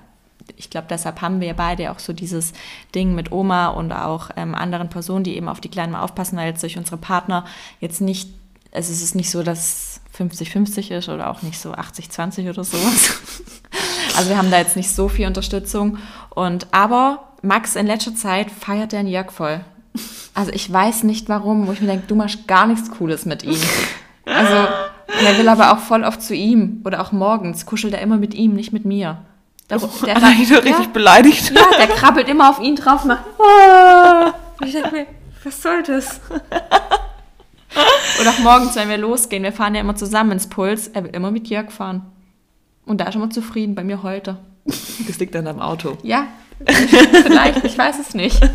ich 0.56 0.70
glaube, 0.70 0.86
deshalb 0.90 1.20
haben 1.20 1.40
wir 1.40 1.54
beide 1.54 1.90
auch 1.90 1.98
so 1.98 2.12
dieses 2.12 2.52
Ding 2.94 3.14
mit 3.14 3.32
Oma 3.32 3.68
und 3.68 3.92
auch 3.92 4.30
ähm, 4.36 4.54
anderen 4.54 4.88
Personen, 4.88 5.24
die 5.24 5.36
eben 5.36 5.48
auf 5.48 5.60
die 5.60 5.68
Kleinen 5.68 5.92
mal 5.92 6.02
aufpassen, 6.02 6.36
weil 6.36 6.48
jetzt 6.48 6.62
durch 6.62 6.78
unsere 6.78 6.96
Partner 6.96 7.44
jetzt 7.80 8.00
nicht, 8.00 8.30
also 8.72 8.92
es 8.92 9.02
ist 9.02 9.14
nicht 9.14 9.30
so, 9.30 9.42
dass 9.42 10.00
50-50 10.18 10.90
ist 10.90 11.08
oder 11.08 11.30
auch 11.30 11.42
nicht 11.42 11.58
so 11.60 11.72
80-20 11.72 12.50
oder 12.50 12.64
sowas. 12.64 13.20
Also 14.16 14.30
wir 14.30 14.38
haben 14.38 14.50
da 14.50 14.58
jetzt 14.58 14.74
nicht 14.74 14.92
so 14.92 15.08
viel 15.08 15.28
Unterstützung. 15.28 15.98
Und 16.38 16.68
aber 16.70 17.32
Max 17.42 17.74
in 17.74 17.88
letzter 17.88 18.14
Zeit 18.14 18.52
feiert 18.52 18.92
den 18.92 19.08
Jörg 19.08 19.32
voll. 19.32 19.60
Also 20.34 20.52
ich 20.52 20.72
weiß 20.72 21.02
nicht 21.02 21.28
warum, 21.28 21.66
wo 21.66 21.72
ich 21.72 21.80
mir 21.80 21.88
denke, 21.88 22.06
du 22.06 22.14
machst 22.14 22.46
gar 22.46 22.68
nichts 22.68 22.92
Cooles 22.92 23.26
mit 23.26 23.42
ihm. 23.42 23.60
Also 24.24 24.54
und 24.54 25.26
er 25.26 25.36
will 25.36 25.48
aber 25.48 25.72
auch 25.72 25.80
voll 25.80 26.04
oft 26.04 26.22
zu 26.22 26.36
ihm 26.36 26.80
oder 26.84 27.00
auch 27.00 27.10
morgens 27.10 27.66
kuschelt 27.66 27.92
er 27.92 28.02
immer 28.02 28.18
mit 28.18 28.34
ihm, 28.34 28.54
nicht 28.54 28.72
mit 28.72 28.84
mir. 28.84 29.18
Der, 29.68 29.78
der, 30.06 30.16
Anahita 30.16 30.58
richtig 30.58 30.86
ja, 30.86 30.92
beleidigt. 30.92 31.50
ja, 31.50 31.76
der 31.76 31.88
krabbelt 31.88 32.28
immer 32.28 32.50
auf 32.50 32.60
ihn 32.60 32.76
drauf, 32.76 33.04
macht. 33.04 33.24
"Ah." 33.40 34.32
Und 34.60 34.66
ich 34.68 34.74
denke 34.74 34.92
mir, 34.92 35.06
was 35.42 35.60
soll 35.60 35.82
das? 35.82 36.20
Oder 38.20 38.30
auch 38.30 38.38
morgens, 38.38 38.76
wenn 38.76 38.88
wir 38.88 38.98
losgehen, 38.98 39.42
wir 39.42 39.52
fahren 39.52 39.74
ja 39.74 39.80
immer 39.80 39.96
zusammen 39.96 40.30
ins 40.30 40.48
Puls, 40.48 40.86
er 40.86 41.02
will 41.02 41.10
immer 41.10 41.32
mit 41.32 41.48
Jörg 41.48 41.72
fahren. 41.72 42.02
Und 42.86 43.00
da 43.00 43.06
ist 43.06 43.16
er 43.16 43.22
immer 43.22 43.30
zufrieden, 43.30 43.74
bei 43.74 43.82
mir 43.82 44.04
heute. 44.04 44.38
Das 45.06 45.18
liegt 45.18 45.34
an 45.36 45.44
deinem 45.46 45.60
Auto. 45.60 45.96
Ja, 46.02 46.26
vielleicht, 46.66 47.64
ich 47.64 47.76
weiß 47.78 47.98
es 48.00 48.14
nicht. 48.14 48.40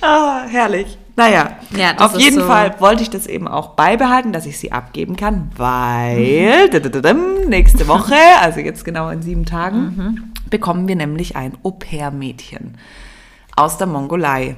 Ah, 0.00 0.44
herrlich. 0.48 0.98
Naja, 1.14 1.56
Ja, 1.76 1.94
auf 1.98 2.18
jeden 2.18 2.40
so- 2.40 2.46
Fall 2.46 2.74
wollte 2.80 3.02
ich 3.02 3.10
das 3.10 3.26
eben 3.26 3.46
auch 3.46 3.70
beibehalten, 3.70 4.32
dass 4.32 4.46
ich 4.46 4.58
sie 4.58 4.72
abgeben 4.72 5.14
kann, 5.16 5.50
weil 5.56 6.68
nächste 7.48 7.86
Woche, 7.86 8.14
also 8.40 8.60
jetzt 8.60 8.84
genau 8.84 9.10
in 9.10 9.22
sieben 9.22 9.44
Tagen, 9.44 10.32
bekommen 10.50 10.88
wir 10.88 10.96
nämlich 10.96 11.36
ein 11.36 11.56
Au-pair-Mädchen 11.62 12.78
aus 13.54 13.78
der 13.78 13.86
Mongolei. 13.86 14.56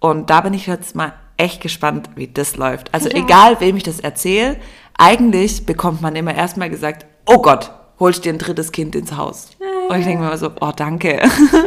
Und 0.00 0.30
da 0.30 0.40
bin 0.40 0.54
ich 0.54 0.66
jetzt 0.66 0.96
mal 0.96 1.12
echt 1.36 1.60
gespannt, 1.60 2.10
wie 2.16 2.26
das 2.26 2.56
läuft. 2.56 2.92
Also 2.92 3.08
egal, 3.10 3.60
wem 3.60 3.76
ich 3.76 3.82
das 3.82 4.00
erzähle, 4.00 4.56
eigentlich 4.98 5.66
bekommt 5.66 6.00
man 6.02 6.16
immer 6.16 6.34
erstmal 6.34 6.70
gesagt, 6.70 7.06
oh 7.26 7.40
Gott, 7.40 7.70
holst 8.02 8.24
dir 8.24 8.32
ein 8.32 8.38
drittes 8.38 8.72
Kind 8.72 8.94
ins 8.94 9.16
Haus. 9.16 9.50
Und 9.88 9.98
ich 9.98 10.04
denke 10.04 10.20
mir 10.22 10.28
immer 10.28 10.38
so, 10.38 10.50
oh 10.60 10.72
danke. 10.74 11.20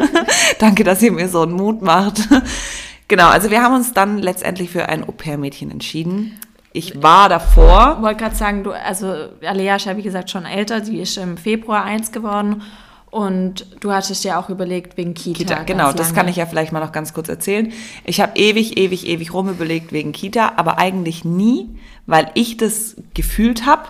danke, 0.60 0.84
dass 0.84 1.02
ihr 1.02 1.12
mir 1.12 1.28
so 1.30 1.42
einen 1.42 1.54
Mut 1.54 1.82
macht. 1.82 2.22
genau, 3.08 3.28
also 3.28 3.52
wir 3.52 3.62
haben 3.62 3.76
uns 3.76 3.94
dann 3.94 4.20
letztendlich 4.20 4.70
für 4.70 4.88
ein 4.88 5.04
Au-pair-Mädchen 5.08 5.72
entschieden. 5.72 6.40
Ich 6.72 7.02
war 7.02 7.30
davor, 7.30 7.96
Ich 7.98 8.04
wollte 8.04 8.24
gerade 8.24 8.36
sagen, 8.36 8.64
du, 8.64 8.72
also 8.72 9.14
Alea 9.46 9.78
ist 9.78 9.86
ja 9.86 9.96
wie 9.96 10.02
gesagt 10.02 10.30
schon 10.30 10.46
älter, 10.46 10.82
die 10.82 11.00
ist 11.00 11.18
im 11.18 11.38
Februar 11.38 11.84
eins 11.86 12.12
geworden 12.12 12.64
und 13.12 13.66
du 13.80 13.94
hattest 13.94 14.26
ja 14.26 14.38
auch 14.38 14.50
überlegt 14.50 14.98
wegen 14.98 15.14
Kita. 15.14 15.38
Kita, 15.38 15.64
genau, 15.64 15.94
das 15.94 16.14
kann 16.14 16.28
ich 16.28 16.36
ja 16.36 16.46
vielleicht 16.46 16.74
mal 16.74 16.82
noch 16.82 16.92
ganz 16.92 17.14
kurz 17.14 17.30
erzählen. 17.30 17.72
Ich 18.04 18.20
habe 18.20 18.34
ewig, 18.38 18.78
ewig, 18.78 19.08
ewig 19.08 19.34
rumüberlegt 19.34 19.94
wegen 19.94 20.12
Kita, 20.12 20.54
aber 20.58 20.78
eigentlich 20.78 21.24
nie, 21.24 21.70
weil 22.08 22.30
ich 22.34 22.58
das 22.58 22.98
gefühlt 23.14 23.66
habe, 23.66 23.84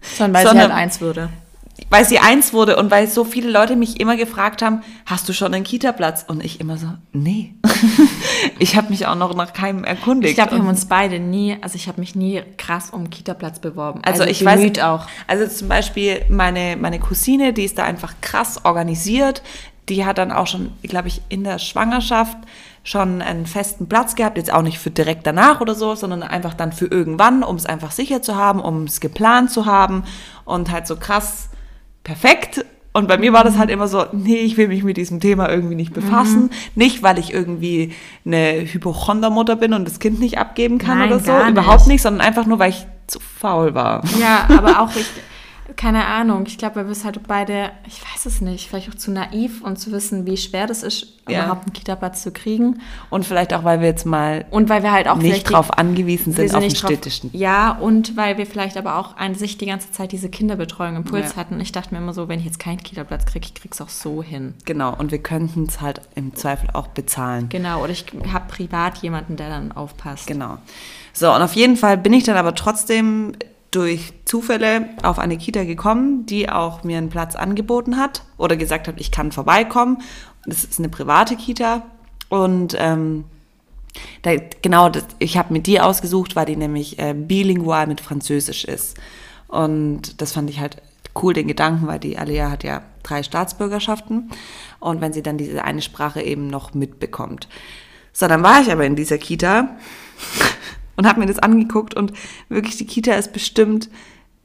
Sondern 0.00 0.34
weil 0.34 0.46
sondern- 0.46 0.66
sie 0.68 0.72
halt 0.74 0.80
eins 0.80 1.00
würde. 1.00 1.28
Weil 1.90 2.04
sie 2.04 2.18
eins 2.18 2.52
wurde 2.52 2.76
und 2.76 2.90
weil 2.90 3.08
so 3.08 3.24
viele 3.24 3.50
Leute 3.50 3.76
mich 3.76 4.00
immer 4.00 4.16
gefragt 4.16 4.62
haben, 4.62 4.82
hast 5.06 5.28
du 5.28 5.32
schon 5.32 5.54
einen 5.54 5.64
Kita-Platz? 5.64 6.24
Und 6.26 6.44
ich 6.44 6.60
immer 6.60 6.78
so, 6.78 6.88
nee. 7.12 7.54
ich 8.58 8.76
habe 8.76 8.90
mich 8.90 9.06
auch 9.06 9.14
noch 9.14 9.34
nach 9.34 9.52
keinem 9.52 9.84
erkundigt. 9.84 10.30
Ich 10.30 10.36
glaube, 10.36 10.52
wir 10.52 10.58
haben 10.58 10.68
uns 10.68 10.86
beide 10.86 11.18
nie, 11.18 11.56
also 11.60 11.76
ich 11.76 11.88
habe 11.88 12.00
mich 12.00 12.14
nie 12.14 12.42
krass 12.56 12.90
um 12.90 13.10
Kita-Platz 13.10 13.58
beworben. 13.58 14.00
Also, 14.04 14.24
ich 14.24 14.44
bemüht 14.44 14.78
weiß 14.78 14.84
auch. 14.84 15.06
Also 15.26 15.46
zum 15.46 15.68
Beispiel 15.68 16.24
meine, 16.28 16.76
meine 16.76 16.98
Cousine, 16.98 17.52
die 17.52 17.64
ist 17.64 17.78
da 17.78 17.84
einfach 17.84 18.14
krass 18.20 18.64
organisiert. 18.64 19.42
die 19.88 20.06
hat 20.06 20.18
dann 20.18 20.30
auch 20.30 20.46
schon, 20.46 20.72
glaube 20.82 21.08
ich, 21.08 21.22
in 21.28 21.42
der 21.44 21.58
Schwangerschaft 21.58 22.38
schon 22.84 23.22
einen 23.22 23.46
festen 23.46 23.88
Platz 23.88 24.14
gehabt, 24.14 24.36
jetzt 24.36 24.52
auch 24.52 24.62
nicht 24.62 24.78
für 24.78 24.90
direkt 24.90 25.26
danach 25.26 25.60
oder 25.60 25.74
so, 25.74 25.94
sondern 25.94 26.22
einfach 26.22 26.54
dann 26.54 26.72
für 26.72 26.86
irgendwann, 26.86 27.42
um 27.42 27.56
es 27.56 27.66
einfach 27.66 27.90
sicher 27.90 28.22
zu 28.22 28.36
haben, 28.36 28.60
um 28.60 28.84
es 28.84 29.00
geplant 29.00 29.50
zu 29.50 29.66
haben 29.66 30.04
und 30.44 30.70
halt 30.70 30.86
so 30.86 30.96
krass 30.96 31.48
perfekt. 32.04 32.64
Und 32.94 33.08
bei 33.08 33.16
mir 33.16 33.32
war 33.32 33.42
das 33.42 33.56
halt 33.56 33.70
immer 33.70 33.88
so, 33.88 34.04
nee, 34.12 34.36
ich 34.36 34.58
will 34.58 34.68
mich 34.68 34.84
mit 34.84 34.98
diesem 34.98 35.18
Thema 35.18 35.48
irgendwie 35.48 35.74
nicht 35.74 35.94
befassen. 35.94 36.42
Mhm. 36.42 36.50
Nicht, 36.74 37.02
weil 37.02 37.18
ich 37.18 37.32
irgendwie 37.32 37.94
eine 38.26 38.66
Hypochondermutter 38.70 39.56
bin 39.56 39.72
und 39.72 39.86
das 39.86 39.98
Kind 39.98 40.20
nicht 40.20 40.36
abgeben 40.36 40.76
kann 40.76 40.98
Nein, 40.98 41.08
oder 41.08 41.20
so. 41.20 41.50
Überhaupt 41.50 41.86
nicht, 41.86 42.02
sondern 42.02 42.20
einfach 42.20 42.44
nur, 42.44 42.58
weil 42.58 42.70
ich 42.70 42.86
zu 43.06 43.18
faul 43.18 43.74
war. 43.74 44.02
Ja, 44.20 44.46
aber 44.56 44.80
auch 44.80 44.94
ich, 44.94 45.06
keine 45.76 46.06
Ahnung. 46.06 46.44
Ich 46.46 46.58
glaube, 46.58 46.76
wir 46.76 46.88
wissen 46.88 47.04
halt 47.04 47.20
beide, 47.26 47.70
ich 47.86 48.02
weiß 48.02 48.26
es 48.26 48.40
nicht, 48.40 48.68
vielleicht 48.68 48.90
auch 48.90 48.94
zu 48.94 49.10
naiv 49.10 49.62
und 49.62 49.78
zu 49.78 49.92
wissen, 49.92 50.26
wie 50.26 50.36
schwer 50.36 50.66
das 50.66 50.82
ist, 50.82 51.06
ja. 51.28 51.44
überhaupt 51.44 51.64
einen 51.64 51.72
Kita-Platz 51.72 52.22
zu 52.22 52.32
kriegen. 52.32 52.80
Und 53.10 53.24
vielleicht 53.24 53.54
auch, 53.54 53.64
weil 53.64 53.80
wir 53.80 53.88
jetzt 53.88 54.04
mal 54.04 54.44
und 54.50 54.68
weil 54.68 54.82
wir 54.82 54.92
halt 54.92 55.08
auch 55.08 55.16
nicht 55.16 55.44
drauf 55.44 55.76
angewiesen 55.78 56.32
sind, 56.32 56.48
sind 56.48 56.56
auf 56.56 56.62
den 56.62 56.74
städtischen. 56.74 57.30
Ja, 57.32 57.72
und 57.72 58.16
weil 58.16 58.38
wir 58.38 58.46
vielleicht 58.46 58.76
aber 58.76 58.96
auch 58.96 59.16
an 59.16 59.34
sich 59.34 59.58
die 59.58 59.66
ganze 59.66 59.90
Zeit 59.92 60.12
diese 60.12 60.28
Kinderbetreuung 60.28 60.96
im 60.96 61.04
Puls 61.04 61.30
ja. 61.30 61.36
hatten. 61.36 61.60
Ich 61.60 61.72
dachte 61.72 61.94
mir 61.94 62.00
immer 62.00 62.14
so, 62.14 62.28
wenn 62.28 62.38
ich 62.38 62.46
jetzt 62.46 62.58
keinen 62.58 62.82
Kita-Platz 62.82 63.26
kriege, 63.26 63.46
ich 63.46 63.54
krieg's 63.54 63.80
auch 63.80 63.88
so 63.88 64.22
hin. 64.22 64.54
Genau, 64.64 64.94
und 64.94 65.10
wir 65.10 65.22
könnten 65.22 65.64
es 65.64 65.80
halt 65.80 66.00
im 66.14 66.34
Zweifel 66.34 66.70
auch 66.72 66.88
bezahlen. 66.88 67.48
Genau, 67.48 67.82
oder 67.82 67.92
ich 67.92 68.06
habe 68.32 68.46
privat 68.48 68.98
jemanden, 68.98 69.36
der 69.36 69.48
dann 69.48 69.72
aufpasst. 69.72 70.26
Genau. 70.26 70.58
So, 71.12 71.32
und 71.32 71.42
auf 71.42 71.54
jeden 71.54 71.76
Fall 71.76 71.98
bin 71.98 72.12
ich 72.12 72.24
dann 72.24 72.36
aber 72.36 72.54
trotzdem 72.54 73.34
durch 73.72 74.12
Zufälle 74.24 74.90
auf 75.02 75.18
eine 75.18 75.36
Kita 75.38 75.64
gekommen, 75.64 76.26
die 76.26 76.48
auch 76.48 76.84
mir 76.84 76.98
einen 76.98 77.08
Platz 77.08 77.34
angeboten 77.34 77.96
hat 77.96 78.22
oder 78.36 78.56
gesagt 78.56 78.86
hat, 78.86 78.94
ich 78.98 79.10
kann 79.10 79.32
vorbeikommen. 79.32 80.02
Das 80.46 80.62
ist 80.62 80.78
eine 80.78 80.88
private 80.88 81.36
Kita 81.36 81.82
und 82.28 82.76
ähm, 82.78 83.24
da, 84.22 84.32
genau, 84.62 84.88
das, 84.88 85.04
ich 85.18 85.36
habe 85.36 85.52
mir 85.52 85.60
die 85.60 85.80
ausgesucht, 85.80 86.36
weil 86.36 86.46
die 86.46 86.56
nämlich 86.56 86.98
äh, 86.98 87.14
bilingual 87.14 87.86
mit 87.86 88.00
Französisch 88.00 88.64
ist. 88.64 88.96
Und 89.48 90.20
das 90.20 90.32
fand 90.32 90.48
ich 90.48 90.60
halt 90.60 90.78
cool, 91.20 91.34
den 91.34 91.46
Gedanken, 91.46 91.86
weil 91.86 91.98
die 91.98 92.18
Alea 92.18 92.50
hat 92.50 92.64
ja 92.64 92.82
drei 93.02 93.22
Staatsbürgerschaften 93.22 94.30
und 94.80 95.00
wenn 95.00 95.12
sie 95.12 95.22
dann 95.22 95.36
diese 95.36 95.64
eine 95.64 95.82
Sprache 95.82 96.22
eben 96.22 96.46
noch 96.46 96.72
mitbekommt. 96.74 97.48
So, 98.12 98.28
dann 98.28 98.42
war 98.42 98.60
ich 98.60 98.70
aber 98.70 98.84
in 98.84 98.96
dieser 98.96 99.18
Kita 99.18 99.76
und 101.02 101.08
habe 101.08 101.18
mir 101.18 101.26
das 101.26 101.40
angeguckt 101.40 101.94
und 101.94 102.12
wirklich 102.48 102.76
die 102.76 102.86
Kita 102.86 103.14
ist 103.14 103.32
bestimmt 103.32 103.90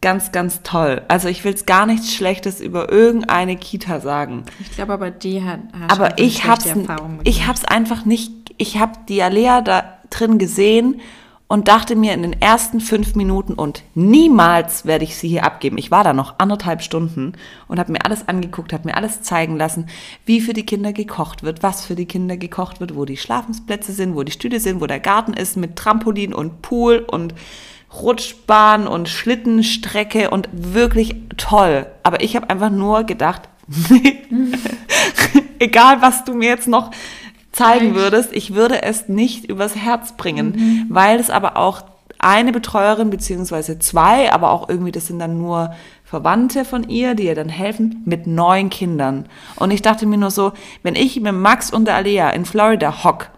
ganz, 0.01 0.31
ganz 0.31 0.63
toll. 0.63 1.03
Also 1.07 1.27
ich 1.27 1.43
will 1.43 1.53
es 1.53 1.67
gar 1.67 1.85
nichts 1.85 2.15
Schlechtes 2.15 2.61
über 2.61 2.91
irgendeine 2.91 3.57
Kita 3.57 3.99
sagen. 3.99 4.43
Ich 4.59 4.71
glaube 4.71 4.93
aber 4.93 5.11
die 5.11 5.43
hat, 5.43 5.59
hat 5.79 5.91
aber 5.91 6.17
ich 6.17 6.45
hab's, 6.45 6.67
ich 7.25 7.45
hab's 7.45 7.63
einfach 7.63 8.05
nicht, 8.05 8.31
ich 8.57 8.79
habe 8.79 8.93
die 9.07 9.21
Alea 9.21 9.61
da 9.61 9.99
drin 10.09 10.39
gesehen 10.39 10.99
und 11.47 11.69
dachte 11.69 11.95
mir 11.95 12.13
in 12.13 12.23
den 12.23 12.41
ersten 12.41 12.81
fünf 12.81 13.15
Minuten 13.15 13.53
und 13.53 13.83
niemals 13.95 14.85
werde 14.85 15.05
ich 15.05 15.15
sie 15.15 15.29
hier 15.29 15.45
abgeben. 15.45 15.77
Ich 15.77 15.91
war 15.91 16.03
da 16.03 16.13
noch 16.13 16.35
anderthalb 16.39 16.81
Stunden 16.81 17.33
und 17.67 17.79
habe 17.79 17.93
mir 17.93 18.05
alles 18.05 18.27
angeguckt, 18.27 18.73
habe 18.73 18.89
mir 18.89 18.97
alles 18.97 19.21
zeigen 19.21 19.55
lassen, 19.55 19.87
wie 20.25 20.41
für 20.41 20.53
die 20.53 20.65
Kinder 20.65 20.91
gekocht 20.91 21.43
wird, 21.43 21.63
was 21.63 21.85
für 21.85 21.95
die 21.95 22.05
Kinder 22.05 22.35
gekocht 22.35 22.81
wird, 22.81 22.95
wo 22.95 23.05
die 23.05 23.17
Schlafensplätze 23.17 23.93
sind, 23.93 24.15
wo 24.15 24.23
die 24.23 24.33
Stühle 24.33 24.59
sind, 24.59 24.81
wo 24.81 24.87
der 24.87 24.99
Garten 24.99 25.33
ist 25.33 25.55
mit 25.55 25.77
Trampolin 25.77 26.33
und 26.33 26.61
Pool 26.61 26.99
und 26.99 27.33
Rutschbahn 27.93 28.85
und 28.85 29.07
Schlittenstrecke 29.07 30.29
und 30.29 30.49
wirklich 30.51 31.15
toll. 31.37 31.85
Aber 32.03 32.21
ich 32.21 32.35
habe 32.35 32.49
einfach 32.49 32.69
nur 32.69 33.05
gedacht, 33.05 33.43
egal 35.59 36.01
was 36.01 36.23
du 36.23 36.33
mir 36.33 36.49
jetzt 36.49 36.67
noch 36.67 36.91
zeigen 37.57 37.95
würdest, 37.95 38.33
ich 38.33 38.53
würde 38.53 38.83
es 38.83 39.09
nicht 39.09 39.45
übers 39.45 39.75
Herz 39.75 40.15
bringen, 40.15 40.53
mhm. 40.55 40.85
weil 40.89 41.19
es 41.19 41.29
aber 41.29 41.57
auch 41.57 41.83
eine 42.19 42.51
Betreuerin 42.51 43.09
beziehungsweise 43.09 43.79
zwei, 43.79 44.31
aber 44.31 44.51
auch 44.51 44.69
irgendwie, 44.69 44.91
das 44.91 45.07
sind 45.07 45.19
dann 45.19 45.37
nur 45.37 45.73
Verwandte 46.03 46.65
von 46.65 46.87
ihr, 46.89 47.15
die 47.15 47.25
ihr 47.25 47.35
dann 47.35 47.49
helfen, 47.49 48.01
mit 48.05 48.27
neun 48.27 48.69
Kindern. 48.69 49.27
Und 49.55 49.71
ich 49.71 49.81
dachte 49.81 50.05
mir 50.05 50.17
nur 50.17 50.31
so, 50.31 50.53
wenn 50.83 50.95
ich 50.95 51.19
mit 51.19 51.33
Max 51.33 51.71
und 51.71 51.85
der 51.85 51.95
Alea 51.95 52.29
in 52.29 52.45
Florida 52.45 53.03
hock, 53.03 53.29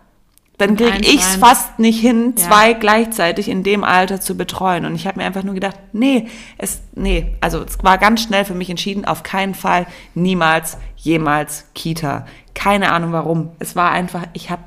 dann 0.59 0.75
kriege 0.75 0.99
ich 1.01 1.21
es 1.21 1.37
fast 1.37 1.79
nicht 1.79 2.01
hin, 2.01 2.33
ja. 2.37 2.47
zwei 2.47 2.73
gleichzeitig 2.73 3.47
in 3.47 3.63
dem 3.63 3.85
Alter 3.85 4.19
zu 4.19 4.35
betreuen. 4.35 4.85
Und 4.85 4.93
ich 4.93 5.07
habe 5.07 5.17
mir 5.17 5.25
einfach 5.25 5.43
nur 5.43 5.53
gedacht, 5.53 5.77
nee, 5.93 6.27
es, 6.57 6.81
nee, 6.95 7.37
also 7.39 7.63
es 7.63 7.81
war 7.81 7.97
ganz 7.97 8.23
schnell 8.23 8.43
für 8.43 8.55
mich 8.55 8.69
entschieden, 8.69 9.05
auf 9.05 9.23
keinen 9.23 9.55
Fall, 9.55 9.87
niemals, 10.15 10.77
jemals 10.97 11.65
Kita. 11.75 12.25
Keine 12.59 12.91
Ahnung 12.91 13.13
warum. 13.13 13.51
Es 13.59 13.77
war 13.77 13.91
einfach, 13.91 14.27
ich 14.33 14.49
habe 14.51 14.63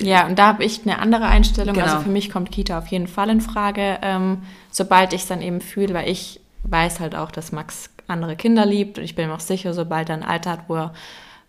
ja, 0.00 0.26
und 0.26 0.36
da 0.36 0.48
habe 0.48 0.64
ich 0.64 0.82
eine 0.82 0.98
andere 0.98 1.26
Einstellung. 1.26 1.76
Also 1.76 1.80
genau. 1.80 1.92
Also 1.92 2.04
für 2.04 2.10
mich 2.10 2.30
kommt 2.30 2.50
Kita 2.50 2.76
auf 2.76 2.88
jeden 2.88 3.06
Fall 3.06 3.30
in 3.30 3.40
Frage, 3.40 3.98
ähm, 4.02 4.42
sobald 4.70 5.12
ich 5.12 5.22
es 5.22 5.28
dann 5.28 5.40
eben 5.40 5.60
fühle, 5.60 5.94
weil 5.94 6.08
ich 6.08 6.40
weiß 6.64 6.98
halt 6.98 7.14
auch, 7.14 7.30
dass 7.30 7.52
Max 7.52 7.90
andere 8.08 8.34
Kinder 8.34 8.66
liebt 8.66 8.98
und 8.98 9.04
ich 9.04 9.14
bin 9.14 9.28
mir 9.28 9.34
auch 9.34 9.40
sicher, 9.40 9.74
sobald 9.74 10.08
er 10.08 10.16
ein 10.16 10.24
Alter 10.24 10.50
hat, 10.50 10.60
wo 10.66 10.74
er 10.74 10.94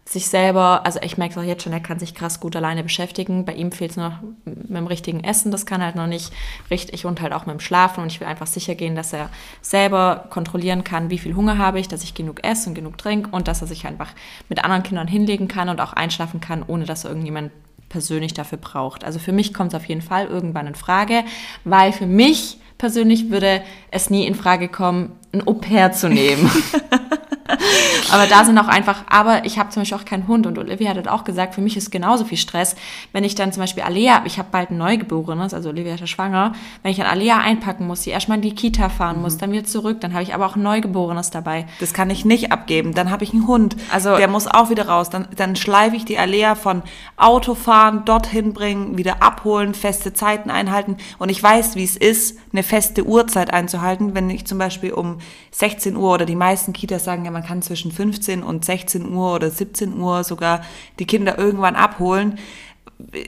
sich 0.09 0.27
selber, 0.27 0.85
also 0.85 0.99
ich 1.03 1.17
merke 1.19 1.33
es 1.33 1.37
auch 1.37 1.47
jetzt 1.47 1.63
schon, 1.63 1.73
er 1.73 1.79
kann 1.79 1.99
sich 1.99 2.15
krass 2.15 2.39
gut 2.39 2.55
alleine 2.55 2.81
beschäftigen. 2.81 3.45
Bei 3.45 3.53
ihm 3.53 3.71
fehlt 3.71 3.91
es 3.91 3.97
noch 3.97 4.13
mit 4.43 4.69
dem 4.69 4.87
richtigen 4.87 5.23
Essen, 5.23 5.51
das 5.51 5.67
kann 5.67 5.83
halt 5.83 5.95
noch 5.95 6.07
nicht 6.07 6.33
richtig 6.71 7.05
und 7.05 7.21
halt 7.21 7.31
auch 7.31 7.45
mit 7.45 7.53
dem 7.53 7.59
Schlafen. 7.59 8.01
Und 8.01 8.11
ich 8.11 8.19
will 8.19 8.27
einfach 8.27 8.47
sicher 8.47 8.73
gehen, 8.73 8.95
dass 8.95 9.13
er 9.13 9.29
selber 9.61 10.25
kontrollieren 10.31 10.83
kann, 10.83 11.11
wie 11.11 11.19
viel 11.19 11.35
Hunger 11.35 11.59
habe 11.59 11.79
ich, 11.79 11.87
dass 11.87 12.03
ich 12.03 12.15
genug 12.15 12.43
esse 12.43 12.69
und 12.69 12.75
genug 12.75 12.97
trinke 12.97 13.29
und 13.31 13.47
dass 13.47 13.61
er 13.61 13.67
sich 13.67 13.85
einfach 13.85 14.09
mit 14.49 14.63
anderen 14.63 14.81
Kindern 14.81 15.07
hinlegen 15.07 15.47
kann 15.47 15.69
und 15.69 15.79
auch 15.79 15.93
einschlafen 15.93 16.39
kann, 16.39 16.63
ohne 16.65 16.85
dass 16.85 17.05
irgendjemand 17.05 17.51
persönlich 17.87 18.33
dafür 18.33 18.57
braucht. 18.57 19.03
Also 19.03 19.19
für 19.19 19.31
mich 19.31 19.53
kommt 19.53 19.73
es 19.73 19.79
auf 19.79 19.85
jeden 19.85 20.01
Fall 20.01 20.25
irgendwann 20.25 20.65
in 20.65 20.75
Frage, 20.75 21.23
weil 21.65 21.91
für 21.91 22.07
mich 22.07 22.57
persönlich 22.79 23.29
würde 23.29 23.61
es 23.91 24.09
nie 24.09 24.25
in 24.25 24.33
Frage 24.33 24.69
kommen, 24.69 25.11
ein 25.33 25.45
Au-pair 25.47 25.91
zu 25.91 26.09
nehmen. 26.09 26.49
aber 28.11 28.27
da 28.27 28.45
sind 28.45 28.57
auch 28.57 28.67
einfach, 28.67 29.03
aber 29.09 29.45
ich 29.45 29.57
habe 29.57 29.69
zum 29.69 29.81
Beispiel 29.81 29.97
auch 29.97 30.05
keinen 30.05 30.27
Hund. 30.27 30.45
Und 30.45 30.57
Olivia 30.57 30.89
hat 30.89 31.07
auch 31.07 31.23
gesagt, 31.23 31.55
für 31.55 31.61
mich 31.61 31.77
ist 31.77 31.91
genauso 31.91 32.25
viel 32.25 32.37
Stress, 32.37 32.75
wenn 33.11 33.23
ich 33.23 33.35
dann 33.35 33.51
zum 33.51 33.61
Beispiel 33.61 33.83
Alea, 33.83 34.21
ich 34.25 34.37
habe 34.37 34.49
bald 34.51 34.71
ein 34.71 34.77
Neugeborenes, 34.77 35.53
also 35.53 35.69
Olivia 35.69 35.93
ist 35.93 36.01
ja 36.01 36.07
schwanger, 36.07 36.53
wenn 36.83 36.91
ich 36.91 36.97
dann 36.97 37.07
Alea 37.07 37.39
einpacken 37.39 37.87
muss, 37.87 38.01
die 38.01 38.11
erstmal 38.11 38.37
in 38.37 38.41
die 38.41 38.55
Kita 38.55 38.89
fahren 38.89 39.17
mhm. 39.17 39.23
muss, 39.23 39.37
dann 39.37 39.51
wieder 39.51 39.63
zurück, 39.63 40.01
dann 40.01 40.13
habe 40.13 40.23
ich 40.23 40.33
aber 40.33 40.45
auch 40.45 40.55
ein 40.55 40.63
Neugeborenes 40.63 41.31
dabei. 41.31 41.65
Das 41.79 41.93
kann 41.93 42.09
ich 42.09 42.25
nicht 42.25 42.51
abgeben, 42.51 42.93
dann 42.93 43.11
habe 43.11 43.23
ich 43.23 43.33
einen 43.33 43.47
Hund, 43.47 43.75
also 43.91 44.17
der 44.17 44.27
muss 44.27 44.47
auch 44.47 44.69
wieder 44.69 44.87
raus, 44.87 45.09
dann, 45.09 45.27
dann 45.35 45.55
schleife 45.55 45.95
ich 45.95 46.05
die 46.05 46.17
Alea 46.17 46.55
von 46.55 46.83
Autofahren, 47.17 48.05
dorthin 48.05 48.53
bringen, 48.53 48.97
wieder 48.97 49.21
abholen, 49.23 49.73
feste 49.73 50.13
Zeiten 50.13 50.49
einhalten. 50.49 50.97
Und 51.17 51.29
ich 51.29 51.41
weiß, 51.41 51.75
wie 51.75 51.83
es 51.83 51.97
ist, 51.97 52.37
eine 52.51 52.63
feste 52.63 53.05
Uhrzeit 53.05 53.53
einzuhalten, 53.53 54.15
wenn 54.15 54.29
ich 54.29 54.45
zum 54.45 54.57
Beispiel 54.57 54.93
um 54.93 55.19
16 55.51 55.95
Uhr 55.95 56.13
oder 56.13 56.25
die 56.25 56.35
meisten 56.35 56.73
Kitas 56.73 57.03
sagen 57.03 57.25
ja, 57.25 57.31
man 57.39 57.47
kann 57.47 57.61
zwischen 57.61 57.93
15 57.93 58.43
und 58.43 58.65
16 58.65 59.13
Uhr 59.13 59.33
oder 59.33 59.49
17 59.49 59.97
Uhr 59.97 60.25
sogar 60.25 60.61
die 60.99 61.05
Kinder 61.05 61.37
irgendwann 61.37 61.77
abholen 61.77 62.37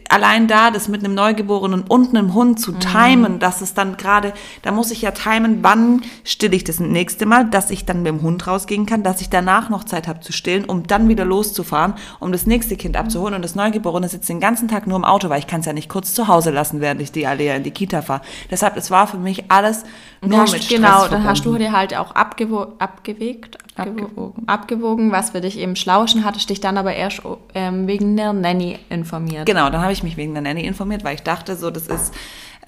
allein 0.09 0.47
da, 0.47 0.69
das 0.69 0.89
mit 0.89 1.03
einem 1.03 1.15
Neugeborenen 1.15 1.83
und 1.87 2.09
einem 2.09 2.33
Hund 2.33 2.59
zu 2.59 2.73
timen, 2.73 3.33
mhm. 3.33 3.39
dass 3.39 3.61
es 3.61 3.73
dann 3.73 3.95
gerade, 3.95 4.33
da 4.63 4.71
muss 4.71 4.91
ich 4.91 5.01
ja 5.01 5.11
timen, 5.11 5.59
wann 5.63 6.01
stille 6.25 6.55
ich 6.55 6.65
das 6.65 6.79
nächste 6.79 7.25
Mal, 7.25 7.45
dass 7.45 7.71
ich 7.71 7.85
dann 7.85 8.03
mit 8.03 8.07
dem 8.07 8.21
Hund 8.21 8.45
rausgehen 8.47 8.85
kann, 8.85 9.01
dass 9.01 9.21
ich 9.21 9.29
danach 9.29 9.69
noch 9.69 9.85
Zeit 9.85 10.07
habe 10.07 10.19
zu 10.19 10.33
stillen, 10.33 10.65
um 10.65 10.87
dann 10.87 11.07
wieder 11.07 11.23
loszufahren, 11.23 11.93
um 12.19 12.33
das 12.33 12.45
nächste 12.45 12.75
Kind 12.75 12.97
abzuholen. 12.97 13.33
Und 13.33 13.43
das 13.43 13.55
Neugeborene 13.55 14.09
sitzt 14.09 14.27
den 14.27 14.41
ganzen 14.41 14.67
Tag 14.67 14.87
nur 14.87 14.97
im 14.97 15.05
Auto, 15.05 15.29
weil 15.29 15.39
ich 15.39 15.47
kann 15.47 15.61
es 15.61 15.65
ja 15.65 15.73
nicht 15.73 15.89
kurz 15.89 16.13
zu 16.13 16.27
Hause 16.27 16.51
lassen, 16.51 16.81
während 16.81 17.01
ich 17.01 17.13
die 17.13 17.25
alle 17.25 17.55
in 17.55 17.63
die 17.63 17.71
Kita 17.71 18.01
fahre. 18.01 18.21
Deshalb, 18.49 18.75
es 18.75 18.91
war 18.91 19.07
für 19.07 19.17
mich 19.17 19.45
alles 19.49 19.83
nur 20.21 20.39
hast, 20.39 20.51
mit 20.51 20.63
Stress 20.63 20.75
Genau, 20.75 20.99
verbunden. 20.99 21.13
dann 21.13 21.23
hast 21.23 21.45
du 21.45 21.57
dir 21.57 21.71
halt 21.71 21.95
auch 21.95 22.11
abgewo 22.11 22.67
abgewegt, 22.77 23.57
abgewogen. 23.75 24.47
abgewogen, 24.47 25.11
was 25.11 25.31
für 25.31 25.41
dich 25.41 25.57
eben 25.57 25.75
Schlauschen 25.75 26.25
hattest 26.25 26.49
dich 26.49 26.59
dann 26.59 26.77
aber 26.77 26.93
erst 26.93 27.21
ähm, 27.53 27.87
wegen 27.87 28.17
der 28.17 28.33
Nanny 28.33 28.79
informiert. 28.89 29.45
Genau, 29.45 29.60
dann 29.69 29.81
habe 29.81 29.93
ich 29.93 30.03
mich 30.03 30.17
wegen 30.17 30.33
der 30.33 30.41
Nanny 30.41 30.65
informiert, 30.65 31.03
weil 31.03 31.15
ich 31.15 31.23
dachte, 31.23 31.55
so 31.55 31.71
das 31.71 31.87
ist 31.87 32.13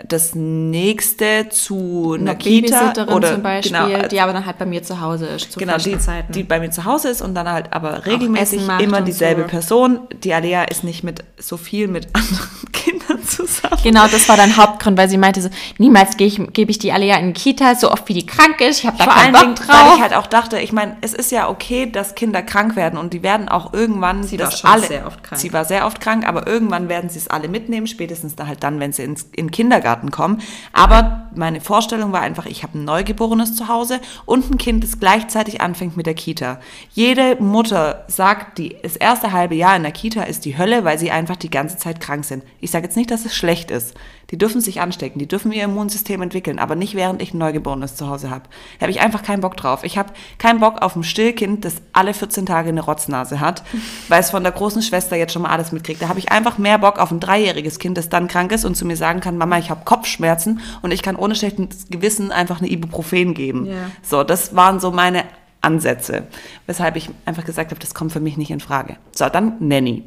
das 0.08 0.34
nächste 0.34 1.50
zu 1.50 2.18
einer 2.20 2.34
Kita 2.36 2.94
oder 3.14 3.34
zum 3.34 3.44
Beispiel, 3.44 3.72
genau, 3.72 4.08
die 4.08 4.20
aber 4.22 4.34
dann 4.34 4.46
halt 4.46 4.58
bei 4.58 4.66
mir 4.66 4.82
zu 4.82 5.00
Hause 5.00 5.28
ist 5.28 5.52
zu 5.52 5.60
genau 5.60 5.78
die, 5.78 6.00
Zeiten. 6.00 6.34
die 6.34 6.44
bei 6.44 6.60
mir 6.60 6.72
zu 6.72 6.86
Hause 6.86 7.10
ist 7.10 7.22
und 7.22 7.36
dann 7.36 7.48
halt 7.48 7.72
aber 7.72 8.06
regelmäßig 8.06 8.68
immer 8.80 9.02
dieselbe 9.02 9.44
so. 9.44 9.48
Person. 9.48 10.00
Die 10.24 10.34
Alea 10.34 10.64
ist 10.64 10.84
nicht 10.84 11.04
mit 11.04 11.24
so 11.38 11.58
viel 11.58 11.88
mit 11.88 12.08
anderen 12.14 12.72
Kindern 12.72 13.24
zusammen. 13.24 13.78
Genau, 13.84 14.08
das 14.08 14.28
war 14.28 14.36
dein 14.36 14.58
Hauptgrund, 14.58 14.98
weil 14.98 15.10
sie 15.10 15.18
meinte 15.18 15.44
so, 15.44 15.50
niemals 15.78 16.18
gebe 16.18 16.28
ich, 16.28 16.54
gebe 16.54 16.72
ich 16.72 16.80
die 16.80 16.92
Alea 16.92 17.18
in 17.18 17.34
die 17.34 17.40
Kita, 17.40 17.76
so 17.76 17.92
oft 17.92 18.10
wie 18.10 18.14
die 18.14 18.26
krank 18.26 18.62
ist. 18.62 18.80
Ich 18.80 18.88
habe 18.88 18.98
da 18.98 19.04
Vor 19.04 19.14
keinen 19.14 19.34
Bock 19.34 19.56
drauf. 19.56 19.68
Weil 19.68 19.96
ich 19.96 20.02
halt 20.02 20.16
auch 20.16 20.28
dachte, 20.28 20.60
ich 20.60 20.72
meine, 20.72 20.98
es 21.02 21.14
ist 21.14 21.32
ja 21.32 21.50
okay, 21.50 21.86
dass 21.90 22.16
Kinder 22.16 22.42
krank 22.42 22.76
werden 22.76 22.98
und 22.98 23.14
die 23.14 23.22
werden 23.22 23.48
auch 23.48 23.74
irgendwann 23.74 24.24
sie 24.24 24.40
war 24.40 24.52
schon 24.52 24.72
alle, 24.72 24.88
sehr 24.88 25.06
oft 25.06 25.24
krank. 25.24 25.40
Sie 25.40 25.54
war 25.54 25.66
sehr 25.66 25.86
oft 25.86 26.02
krank, 26.02 26.28
aber 26.28 26.48
irgendwann 26.48 26.90
werden 26.90 27.12
sie 27.12 27.20
es 27.20 27.28
alle 27.28 27.48
mitnehmen, 27.48 27.86
spätestens 27.86 28.36
da 28.36 28.48
halt 28.48 28.64
dann, 28.64 28.80
wenn 28.80 28.92
sie 28.92 29.04
ins, 29.04 29.28
in 29.36 29.52
Kindergarten 29.52 29.83
Kindergarten 29.84 30.12
kommen. 30.12 30.42
Aber 30.72 31.28
meine 31.36 31.62
Vorstellung 31.62 32.12
war 32.12 32.22
einfach, 32.22 32.46
ich 32.46 32.64
habe 32.64 32.78
ein 32.78 32.86
Neugeborenes 32.86 33.56
zu 33.56 33.68
Hause 33.68 34.00
und 34.26 34.50
ein 34.50 34.58
Kind, 34.58 34.84
das 34.84 35.00
gleichzeitig 35.00 35.62
anfängt 35.62 35.98
mit 35.98 36.06
der 36.06 36.14
Kita. 36.14 36.60
Jede 36.94 37.36
Mutter 37.42 38.06
sagt, 38.08 38.58
die, 38.58 38.76
das 38.82 38.96
erste 38.96 39.32
halbe 39.32 39.56
Jahr 39.56 39.76
in 39.76 39.84
der 39.84 39.92
Kita 39.92 40.24
ist 40.24 40.46
die 40.46 40.58
Hölle, 40.58 40.84
weil 40.84 40.98
sie 40.98 41.12
einfach 41.12 41.36
die 41.36 41.50
ganze 41.50 41.78
Zeit 41.78 42.00
krank 42.00 42.26
sind. 42.26 42.44
Ich 42.60 42.72
sage 42.72 42.86
jetzt 42.86 42.98
nicht, 42.98 43.12
dass 43.12 43.26
es 43.26 43.36
schlecht 43.36 43.72
ist. 43.72 43.94
Die 44.32 44.38
dürfen 44.38 44.62
sich 44.62 44.82
anstecken, 44.82 45.20
die 45.20 45.28
dürfen 45.28 45.52
ihr 45.52 45.64
Immunsystem 45.64 46.22
entwickeln, 46.22 46.58
aber 46.58 46.76
nicht 46.76 46.96
während 46.96 47.22
ich 47.22 47.34
ein 47.34 47.38
Neugeborenes 47.38 47.96
zu 47.96 48.10
Hause 48.10 48.32
habe. 48.32 48.46
Da 48.80 48.84
habe 48.84 48.92
ich 48.92 49.02
einfach 49.02 49.22
keinen 49.22 49.42
Bock 49.42 49.58
drauf. 49.58 49.84
Ich 49.84 49.98
habe 49.98 50.14
keinen 50.40 50.60
Bock 50.60 50.82
auf 50.82 50.96
ein 50.96 51.04
Stillkind, 51.04 51.64
das 51.66 51.76
alle 51.92 52.14
14 52.14 52.46
Tage 52.46 52.70
eine 52.70 52.82
Rotznase 52.82 53.40
hat, 53.40 53.64
weil 54.08 54.22
es 54.22 54.32
von 54.32 54.42
der 54.42 54.52
großen 54.52 54.82
Schwester 54.82 55.16
jetzt 55.18 55.34
schon 55.34 55.44
mal 55.44 55.52
alles 55.52 55.72
mitkriegt. 55.72 56.02
Da 56.02 56.08
habe 56.08 56.20
ich 56.20 56.32
einfach 56.32 56.58
mehr 56.58 56.80
Bock 56.80 57.00
auf 57.00 57.12
ein 57.12 57.20
dreijähriges 57.20 57.80
Kind, 57.80 57.98
das 57.98 58.10
dann 58.10 58.28
krank 58.28 58.52
ist 58.54 58.66
und 58.66 58.76
zu 58.76 58.86
mir 58.86 58.98
sagen 58.98 59.20
kann, 59.20 59.38
Mama, 59.38 59.58
ich 59.60 59.70
habe 59.74 59.86
Kopfschmerzen 59.86 60.60
und 60.82 60.92
ich 60.92 61.02
kann 61.02 61.16
ohne 61.16 61.36
schlechtes 61.36 61.88
Gewissen 61.90 62.32
einfach 62.32 62.60
eine 62.60 62.70
Ibuprofen 62.70 63.34
geben. 63.34 63.66
Ja. 63.66 63.92
So, 64.02 64.24
das 64.24 64.56
waren 64.56 64.80
so 64.80 64.92
meine 64.92 65.24
Ansätze, 65.62 66.28
weshalb 66.68 66.96
ich 66.96 67.10
einfach 67.26 67.46
gesagt 67.46 67.72
habe, 67.72 67.80
das 67.80 67.94
kommt 67.94 68.12
für 68.12 68.20
mich 68.20 68.38
nicht 68.38 68.52
in 68.52 68.60
Frage. 68.60 68.98
So, 69.16 69.28
dann 69.30 69.56
Nanny. 69.60 70.04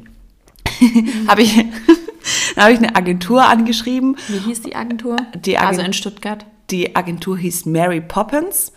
habe 1.27 1.41
ich, 1.41 1.57
habe 2.57 2.71
ich 2.71 2.77
eine 2.77 2.95
Agentur 2.95 3.45
angeschrieben. 3.45 4.17
Wie 4.27 4.39
hieß 4.39 4.61
die 4.61 4.75
Agentur? 4.75 5.15
Die 5.35 5.57
Agen- 5.57 5.67
also 5.67 5.81
in 5.81 5.93
Stuttgart. 5.93 6.45
Die 6.69 6.95
Agentur 6.95 7.37
hieß 7.37 7.65
Mary 7.65 8.01
Poppins. 8.01 8.71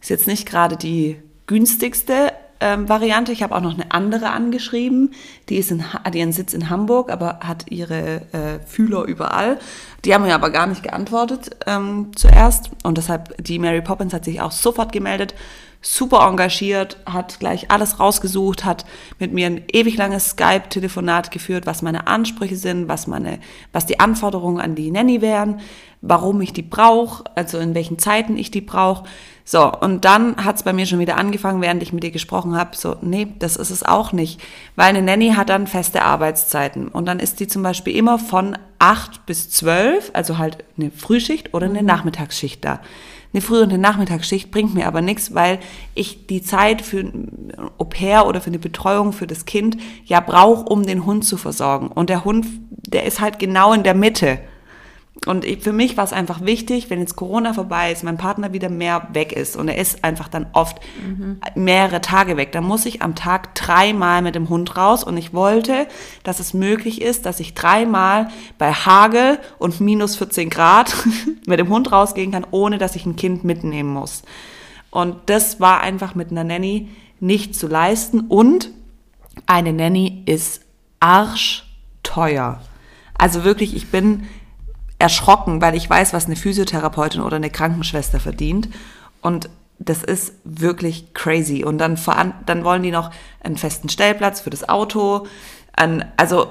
Ist 0.00 0.10
jetzt 0.10 0.26
nicht 0.26 0.46
gerade 0.46 0.76
die 0.76 1.16
günstigste 1.46 2.32
ähm, 2.60 2.88
Variante. 2.88 3.32
Ich 3.32 3.42
habe 3.42 3.54
auch 3.54 3.60
noch 3.60 3.74
eine 3.74 3.90
andere 3.92 4.30
angeschrieben. 4.30 5.12
Die 5.48 5.56
ist 5.56 5.70
in, 5.70 5.92
Ha- 5.92 6.04
hat 6.04 6.14
ihren 6.14 6.32
Sitz 6.32 6.54
in 6.54 6.70
Hamburg, 6.70 7.10
aber 7.10 7.40
hat 7.42 7.70
ihre 7.70 8.22
äh, 8.32 8.60
Fühler 8.66 9.04
überall. 9.04 9.58
Die 10.04 10.14
haben 10.14 10.24
mir 10.24 10.34
aber 10.34 10.50
gar 10.50 10.66
nicht 10.66 10.82
geantwortet 10.82 11.50
ähm, 11.66 12.12
zuerst. 12.16 12.70
Und 12.82 12.98
deshalb, 12.98 13.42
die 13.42 13.58
Mary 13.58 13.82
Poppins 13.82 14.12
hat 14.12 14.24
sich 14.24 14.40
auch 14.40 14.52
sofort 14.52 14.92
gemeldet. 14.92 15.34
Super 15.86 16.26
engagiert, 16.26 16.96
hat 17.04 17.38
gleich 17.40 17.70
alles 17.70 18.00
rausgesucht, 18.00 18.64
hat 18.64 18.86
mit 19.18 19.34
mir 19.34 19.46
ein 19.48 19.64
ewig 19.70 19.98
langes 19.98 20.30
Skype-Telefonat 20.30 21.30
geführt, 21.30 21.66
was 21.66 21.82
meine 21.82 22.06
Ansprüche 22.06 22.56
sind, 22.56 22.88
was 22.88 23.06
meine, 23.06 23.38
was 23.70 23.84
die 23.84 24.00
Anforderungen 24.00 24.62
an 24.62 24.74
die 24.74 24.90
Nanny 24.90 25.20
wären, 25.20 25.60
warum 26.00 26.40
ich 26.40 26.54
die 26.54 26.62
brauche, 26.62 27.24
also 27.34 27.58
in 27.58 27.74
welchen 27.74 27.98
Zeiten 27.98 28.38
ich 28.38 28.50
die 28.50 28.62
brauche. 28.62 29.04
So, 29.46 29.70
und 29.70 30.06
dann 30.06 30.42
hat 30.42 30.56
es 30.56 30.62
bei 30.62 30.72
mir 30.72 30.86
schon 30.86 31.00
wieder 31.00 31.18
angefangen, 31.18 31.60
während 31.60 31.82
ich 31.82 31.92
mit 31.92 32.02
ihr 32.02 32.10
gesprochen 32.10 32.56
habe, 32.56 32.74
so, 32.74 32.96
nee, 33.02 33.28
das 33.38 33.56
ist 33.56 33.70
es 33.70 33.82
auch 33.82 34.12
nicht. 34.12 34.40
Weil 34.74 34.86
eine 34.86 35.02
Nanny 35.02 35.34
hat 35.36 35.50
dann 35.50 35.66
feste 35.66 36.02
Arbeitszeiten. 36.02 36.88
Und 36.88 37.06
dann 37.06 37.20
ist 37.20 37.40
die 37.40 37.46
zum 37.46 37.62
Beispiel 37.62 37.94
immer 37.94 38.18
von 38.18 38.56
8 38.78 39.26
bis 39.26 39.50
12, 39.50 40.12
also 40.14 40.38
halt 40.38 40.64
eine 40.78 40.90
Frühschicht 40.90 41.52
oder 41.52 41.66
eine 41.66 41.82
Nachmittagsschicht 41.82 42.64
da. 42.64 42.80
Eine 43.34 43.42
Früh- 43.42 43.60
und 43.60 43.70
eine 43.70 43.78
Nachmittagsschicht 43.78 44.50
bringt 44.50 44.74
mir 44.74 44.86
aber 44.86 45.02
nichts, 45.02 45.34
weil 45.34 45.58
ich 45.94 46.26
die 46.26 46.40
Zeit 46.40 46.80
für 46.80 47.00
ein 47.00 47.52
Au-pair 47.78 48.26
oder 48.26 48.40
für 48.40 48.46
eine 48.46 48.60
Betreuung 48.60 49.12
für 49.12 49.26
das 49.26 49.44
Kind 49.44 49.76
ja 50.04 50.20
brauche, 50.20 50.64
um 50.64 50.86
den 50.86 51.04
Hund 51.04 51.24
zu 51.24 51.36
versorgen. 51.36 51.88
Und 51.88 52.08
der 52.08 52.24
Hund, 52.24 52.46
der 52.70 53.04
ist 53.04 53.20
halt 53.20 53.38
genau 53.38 53.74
in 53.74 53.82
der 53.82 53.94
Mitte. 53.94 54.38
Und 55.26 55.44
ich, 55.44 55.62
für 55.62 55.72
mich 55.72 55.96
war 55.96 56.04
es 56.04 56.12
einfach 56.12 56.42
wichtig, 56.42 56.90
wenn 56.90 57.00
jetzt 57.00 57.16
Corona 57.16 57.54
vorbei 57.54 57.90
ist, 57.90 58.04
mein 58.04 58.18
Partner 58.18 58.52
wieder 58.52 58.68
mehr 58.68 59.08
weg 59.12 59.32
ist 59.32 59.56
und 59.56 59.68
er 59.68 59.78
ist 59.78 60.04
einfach 60.04 60.28
dann 60.28 60.46
oft 60.52 60.78
mehrere 61.54 62.00
Tage 62.00 62.36
weg, 62.36 62.52
dann 62.52 62.64
muss 62.64 62.84
ich 62.84 63.00
am 63.00 63.14
Tag 63.14 63.54
dreimal 63.54 64.20
mit 64.20 64.34
dem 64.34 64.48
Hund 64.48 64.76
raus 64.76 65.02
und 65.02 65.16
ich 65.16 65.32
wollte, 65.32 65.86
dass 66.24 66.40
es 66.40 66.52
möglich 66.52 67.00
ist, 67.00 67.24
dass 67.24 67.40
ich 67.40 67.54
dreimal 67.54 68.28
bei 68.58 68.72
Hagel 68.72 69.38
und 69.58 69.80
minus 69.80 70.16
14 70.16 70.50
Grad 70.50 70.94
mit 71.46 71.58
dem 71.58 71.68
Hund 71.68 71.90
rausgehen 71.90 72.32
kann, 72.32 72.46
ohne 72.50 72.78
dass 72.78 72.96
ich 72.96 73.06
ein 73.06 73.16
Kind 73.16 73.44
mitnehmen 73.44 73.92
muss. 73.92 74.22
Und 74.90 75.16
das 75.26 75.58
war 75.58 75.80
einfach 75.80 76.14
mit 76.14 76.30
einer 76.30 76.44
Nanny 76.44 76.88
nicht 77.18 77.54
zu 77.54 77.66
leisten 77.66 78.20
und 78.20 78.70
eine 79.46 79.72
Nanny 79.72 80.22
ist 80.26 80.62
arschteuer. 81.00 82.60
Also 83.16 83.44
wirklich, 83.44 83.74
ich 83.74 83.90
bin 83.90 84.26
erschrocken, 84.98 85.60
weil 85.60 85.74
ich 85.74 85.88
weiß, 85.88 86.12
was 86.12 86.26
eine 86.26 86.36
Physiotherapeutin 86.36 87.20
oder 87.20 87.36
eine 87.36 87.50
Krankenschwester 87.50 88.20
verdient. 88.20 88.68
Und 89.20 89.48
das 89.78 90.02
ist 90.02 90.34
wirklich 90.44 91.12
crazy. 91.14 91.64
Und 91.64 91.78
dann, 91.78 91.98
dann 92.46 92.64
wollen 92.64 92.82
die 92.82 92.90
noch 92.90 93.10
einen 93.42 93.56
festen 93.56 93.88
Stellplatz 93.88 94.40
für 94.40 94.50
das 94.50 94.68
Auto. 94.68 95.26
An, 95.76 96.04
also, 96.16 96.46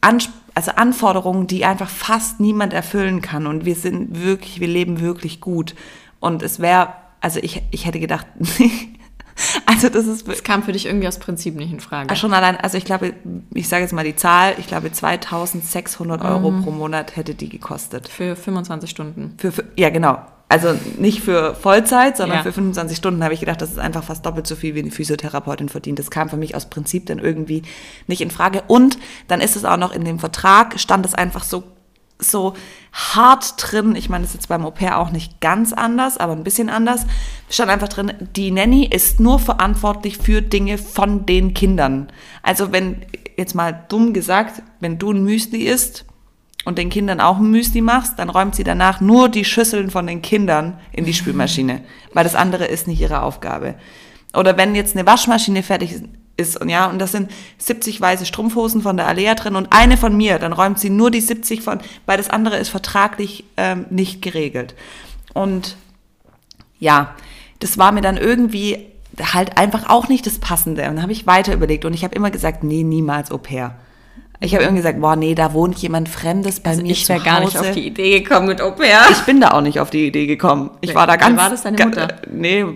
an, 0.00 0.18
also 0.54 0.72
Anforderungen, 0.72 1.46
die 1.46 1.64
einfach 1.64 1.90
fast 1.90 2.40
niemand 2.40 2.72
erfüllen 2.72 3.20
kann. 3.20 3.46
Und 3.46 3.64
wir 3.64 3.74
sind 3.74 4.22
wirklich, 4.22 4.60
wir 4.60 4.68
leben 4.68 5.00
wirklich 5.00 5.40
gut. 5.40 5.74
Und 6.18 6.42
es 6.42 6.60
wäre, 6.60 6.94
also 7.20 7.40
ich, 7.42 7.62
ich 7.70 7.86
hätte 7.86 8.00
gedacht, 8.00 8.26
also 9.66 9.88
das 9.88 10.06
ist 10.06 10.26
Das 10.26 10.42
kam 10.42 10.62
für 10.62 10.72
dich 10.72 10.86
irgendwie 10.86 11.08
aus 11.08 11.18
Prinzip 11.18 11.54
nicht 11.56 11.72
in 11.72 11.80
Frage. 11.80 12.14
Schon 12.16 12.32
allein, 12.32 12.56
also 12.56 12.78
ich 12.78 12.84
glaube, 12.84 13.14
ich 13.54 13.68
sage 13.68 13.82
jetzt 13.82 13.92
mal 13.92 14.04
die 14.04 14.16
Zahl, 14.16 14.54
ich 14.58 14.66
glaube 14.66 14.90
2600 14.90 16.22
Euro 16.24 16.52
pro 16.62 16.70
Monat 16.70 17.16
hätte 17.16 17.34
die 17.34 17.48
gekostet. 17.48 18.08
Für 18.08 18.36
25 18.36 18.88
Stunden. 18.90 19.34
Für, 19.38 19.52
für, 19.52 19.64
ja, 19.76 19.90
genau. 19.90 20.18
Also 20.48 20.74
nicht 20.98 21.22
für 21.22 21.56
Vollzeit, 21.56 22.16
sondern 22.16 22.38
Ja. 22.38 22.42
für 22.44 22.52
25 22.52 22.96
Stunden 22.96 23.24
habe 23.24 23.34
ich 23.34 23.40
gedacht, 23.40 23.60
das 23.60 23.70
ist 23.72 23.80
einfach 23.80 24.04
fast 24.04 24.24
doppelt 24.24 24.46
so 24.46 24.54
viel, 24.54 24.76
wie 24.76 24.78
eine 24.78 24.92
Physiotherapeutin 24.92 25.68
verdient. 25.68 25.98
Das 25.98 26.08
kam 26.10 26.28
für 26.28 26.36
mich 26.36 26.54
aus 26.54 26.66
Prinzip 26.66 27.06
dann 27.06 27.18
irgendwie 27.18 27.62
nicht 28.06 28.20
in 28.20 28.30
Frage. 28.30 28.62
Und 28.68 28.96
dann 29.26 29.40
ist 29.40 29.56
es 29.56 29.64
auch 29.64 29.76
noch 29.76 29.92
in 29.92 30.04
dem 30.04 30.20
Vertrag, 30.20 30.78
stand 30.78 31.04
es 31.04 31.14
einfach 31.14 31.42
so, 31.42 31.64
so 32.18 32.54
hart 32.92 33.54
drin. 33.58 33.94
Ich 33.94 34.08
meine, 34.08 34.22
das 34.22 34.30
ist 34.30 34.40
jetzt 34.40 34.48
beim 34.48 34.64
Au 34.64 34.70
pair 34.70 34.98
auch 34.98 35.10
nicht 35.10 35.40
ganz 35.40 35.72
anders, 35.72 36.16
aber 36.16 36.32
ein 36.32 36.44
bisschen 36.44 36.68
anders. 36.68 37.06
Stand 37.50 37.70
einfach 37.70 37.88
drin, 37.88 38.12
die 38.36 38.50
Nanny 38.50 38.86
ist 38.86 39.20
nur 39.20 39.38
verantwortlich 39.38 40.18
für 40.18 40.42
Dinge 40.42 40.78
von 40.78 41.26
den 41.26 41.54
Kindern. 41.54 42.08
Also 42.42 42.72
wenn, 42.72 43.04
jetzt 43.36 43.54
mal 43.54 43.84
dumm 43.88 44.12
gesagt, 44.12 44.62
wenn 44.80 44.98
du 44.98 45.12
ein 45.12 45.24
Müsli 45.24 45.64
isst, 45.64 46.04
und 46.66 46.78
den 46.78 46.90
Kindern 46.90 47.20
auch 47.20 47.38
ein 47.38 47.48
Müsli 47.48 47.80
machst, 47.80 48.18
dann 48.18 48.28
räumt 48.28 48.56
sie 48.56 48.64
danach 48.64 49.00
nur 49.00 49.28
die 49.28 49.44
Schüsseln 49.44 49.88
von 49.88 50.04
den 50.06 50.20
Kindern 50.20 50.80
in 50.92 51.04
die 51.04 51.14
Spülmaschine, 51.14 51.82
weil 52.12 52.24
das 52.24 52.34
andere 52.34 52.66
ist 52.66 52.88
nicht 52.88 53.00
ihre 53.00 53.22
Aufgabe. 53.22 53.76
Oder 54.34 54.58
wenn 54.58 54.74
jetzt 54.74 54.96
eine 54.96 55.06
Waschmaschine 55.06 55.62
fertig 55.62 55.92
ist 55.92 56.04
und 56.60 56.68
ja, 56.68 56.86
und 56.86 56.98
das 56.98 57.12
sind 57.12 57.30
70 57.58 58.00
weiße 58.00 58.26
Strumpfhosen 58.26 58.82
von 58.82 58.96
der 58.96 59.06
Alea 59.06 59.34
drin 59.34 59.56
und 59.56 59.68
eine 59.72 59.96
von 59.96 60.16
mir, 60.16 60.38
dann 60.38 60.52
räumt 60.52 60.78
sie 60.78 60.90
nur 60.90 61.10
die 61.10 61.20
70 61.22 61.62
von, 61.62 61.78
weil 62.04 62.18
das 62.18 62.28
andere 62.30 62.56
ist 62.58 62.68
vertraglich 62.68 63.44
ähm, 63.56 63.86
nicht 63.90 64.20
geregelt. 64.22 64.74
Und 65.32 65.76
ja, 66.78 67.14
das 67.60 67.78
war 67.78 67.92
mir 67.92 68.02
dann 68.02 68.16
irgendwie 68.18 68.78
halt 69.32 69.56
einfach 69.56 69.88
auch 69.88 70.08
nicht 70.08 70.26
das 70.26 70.38
Passende. 70.38 70.82
Und 70.82 70.96
dann 70.96 71.02
habe 71.02 71.12
ich 71.12 71.26
weiter 71.26 71.54
überlegt 71.54 71.84
und 71.86 71.94
ich 71.94 72.04
habe 72.04 72.14
immer 72.14 72.30
gesagt, 72.30 72.62
nee, 72.64 72.82
niemals 72.82 73.30
Au 73.30 73.38
pair. 73.38 73.74
Ich 74.38 74.52
habe 74.54 74.64
irgendwie 74.64 74.82
gesagt, 74.82 75.00
boah, 75.00 75.16
nee, 75.16 75.34
da 75.34 75.54
wohnt 75.54 75.78
jemand 75.78 76.10
Fremdes 76.10 76.60
bei 76.60 76.68
Also 76.70 76.82
mir 76.82 76.90
ich 76.90 77.08
wäre 77.08 77.22
gar 77.24 77.40
nicht 77.40 77.56
auf 77.58 77.70
die 77.70 77.86
Idee 77.86 78.20
gekommen 78.20 78.48
mit 78.48 78.60
Au 78.60 78.72
pair. 78.72 79.00
Ich 79.10 79.20
bin 79.22 79.40
da 79.40 79.52
auch 79.52 79.62
nicht 79.62 79.80
auf 79.80 79.88
die 79.88 80.06
Idee 80.06 80.26
gekommen. 80.26 80.70
Ich 80.82 80.90
Wer- 80.90 80.96
war 80.96 81.06
da 81.06 81.16
ganz. 81.16 81.38
war 81.38 81.48
das, 81.48 81.62
deine 81.62 81.78
ga- 81.78 81.86
Mutter? 81.86 82.08
Nee, 82.30 82.66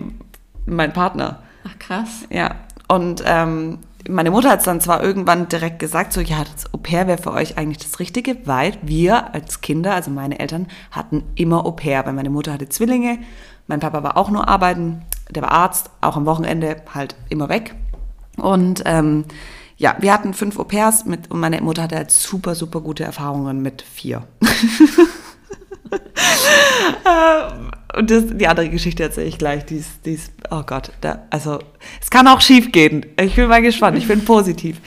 mein 0.65 0.91
Partner. 0.93 1.43
Ach 1.63 1.77
krass. 1.77 2.09
Ja. 2.31 2.55
Und 2.91 3.23
ähm, 3.25 3.77
meine 4.09 4.31
Mutter 4.31 4.49
hat 4.49 4.59
es 4.59 4.65
dann 4.65 4.81
zwar 4.81 5.01
irgendwann 5.01 5.47
direkt 5.47 5.79
gesagt, 5.79 6.11
so 6.11 6.19
ja, 6.19 6.43
das 6.43 6.73
Au 6.73 6.77
pair 6.77 7.07
wäre 7.07 7.21
für 7.21 7.31
euch 7.31 7.57
eigentlich 7.57 7.77
das 7.77 7.99
Richtige, 7.99 8.35
weil 8.43 8.73
wir 8.81 9.33
als 9.33 9.61
Kinder, 9.61 9.95
also 9.95 10.11
meine 10.11 10.39
Eltern, 10.39 10.67
hatten 10.91 11.23
immer 11.35 11.65
Au 11.65 11.71
pair. 11.71 12.05
Weil 12.05 12.11
meine 12.11 12.29
Mutter 12.29 12.51
hatte 12.51 12.67
Zwillinge, 12.67 13.19
mein 13.67 13.79
Papa 13.79 14.03
war 14.03 14.17
auch 14.17 14.29
nur 14.29 14.49
arbeiten, 14.49 15.03
der 15.29 15.43
war 15.43 15.51
Arzt, 15.51 15.89
auch 16.01 16.17
am 16.17 16.25
Wochenende 16.25 16.81
halt 16.93 17.15
immer 17.29 17.47
weg. 17.47 17.75
Und 18.35 18.83
ähm, 18.85 19.23
ja, 19.77 19.95
wir 19.99 20.11
hatten 20.11 20.33
fünf 20.33 20.59
Au 20.59 20.65
pairs 20.65 21.05
mit, 21.05 21.31
und 21.31 21.39
meine 21.39 21.61
Mutter 21.61 21.83
hatte 21.83 21.95
halt 21.95 22.11
super, 22.11 22.55
super 22.55 22.81
gute 22.81 23.05
Erfahrungen 23.05 23.61
mit 23.61 23.83
vier. 23.83 24.27
Und 27.97 28.09
das, 28.09 28.23
die 28.27 28.47
andere 28.47 28.69
Geschichte 28.69 29.03
erzähle 29.03 29.27
ich 29.27 29.37
gleich. 29.37 29.65
Die 29.65 29.77
ist, 29.77 30.05
die 30.05 30.13
ist 30.13 30.31
oh 30.49 30.63
Gott, 30.65 30.91
da, 31.01 31.23
also 31.29 31.59
es 32.01 32.09
kann 32.09 32.27
auch 32.27 32.41
schief 32.41 32.71
gehen. 32.71 33.05
Ich 33.19 33.35
bin 33.35 33.49
mal 33.49 33.61
gespannt. 33.61 33.97
Ich 33.97 34.07
bin 34.07 34.23
positiv. 34.23 34.77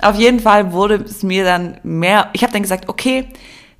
Auf 0.00 0.16
jeden 0.16 0.40
Fall 0.40 0.72
wurde 0.72 0.96
es 0.96 1.22
mir 1.22 1.44
dann 1.44 1.78
mehr. 1.82 2.30
Ich 2.32 2.42
habe 2.42 2.52
dann 2.52 2.62
gesagt, 2.62 2.88
okay, 2.88 3.28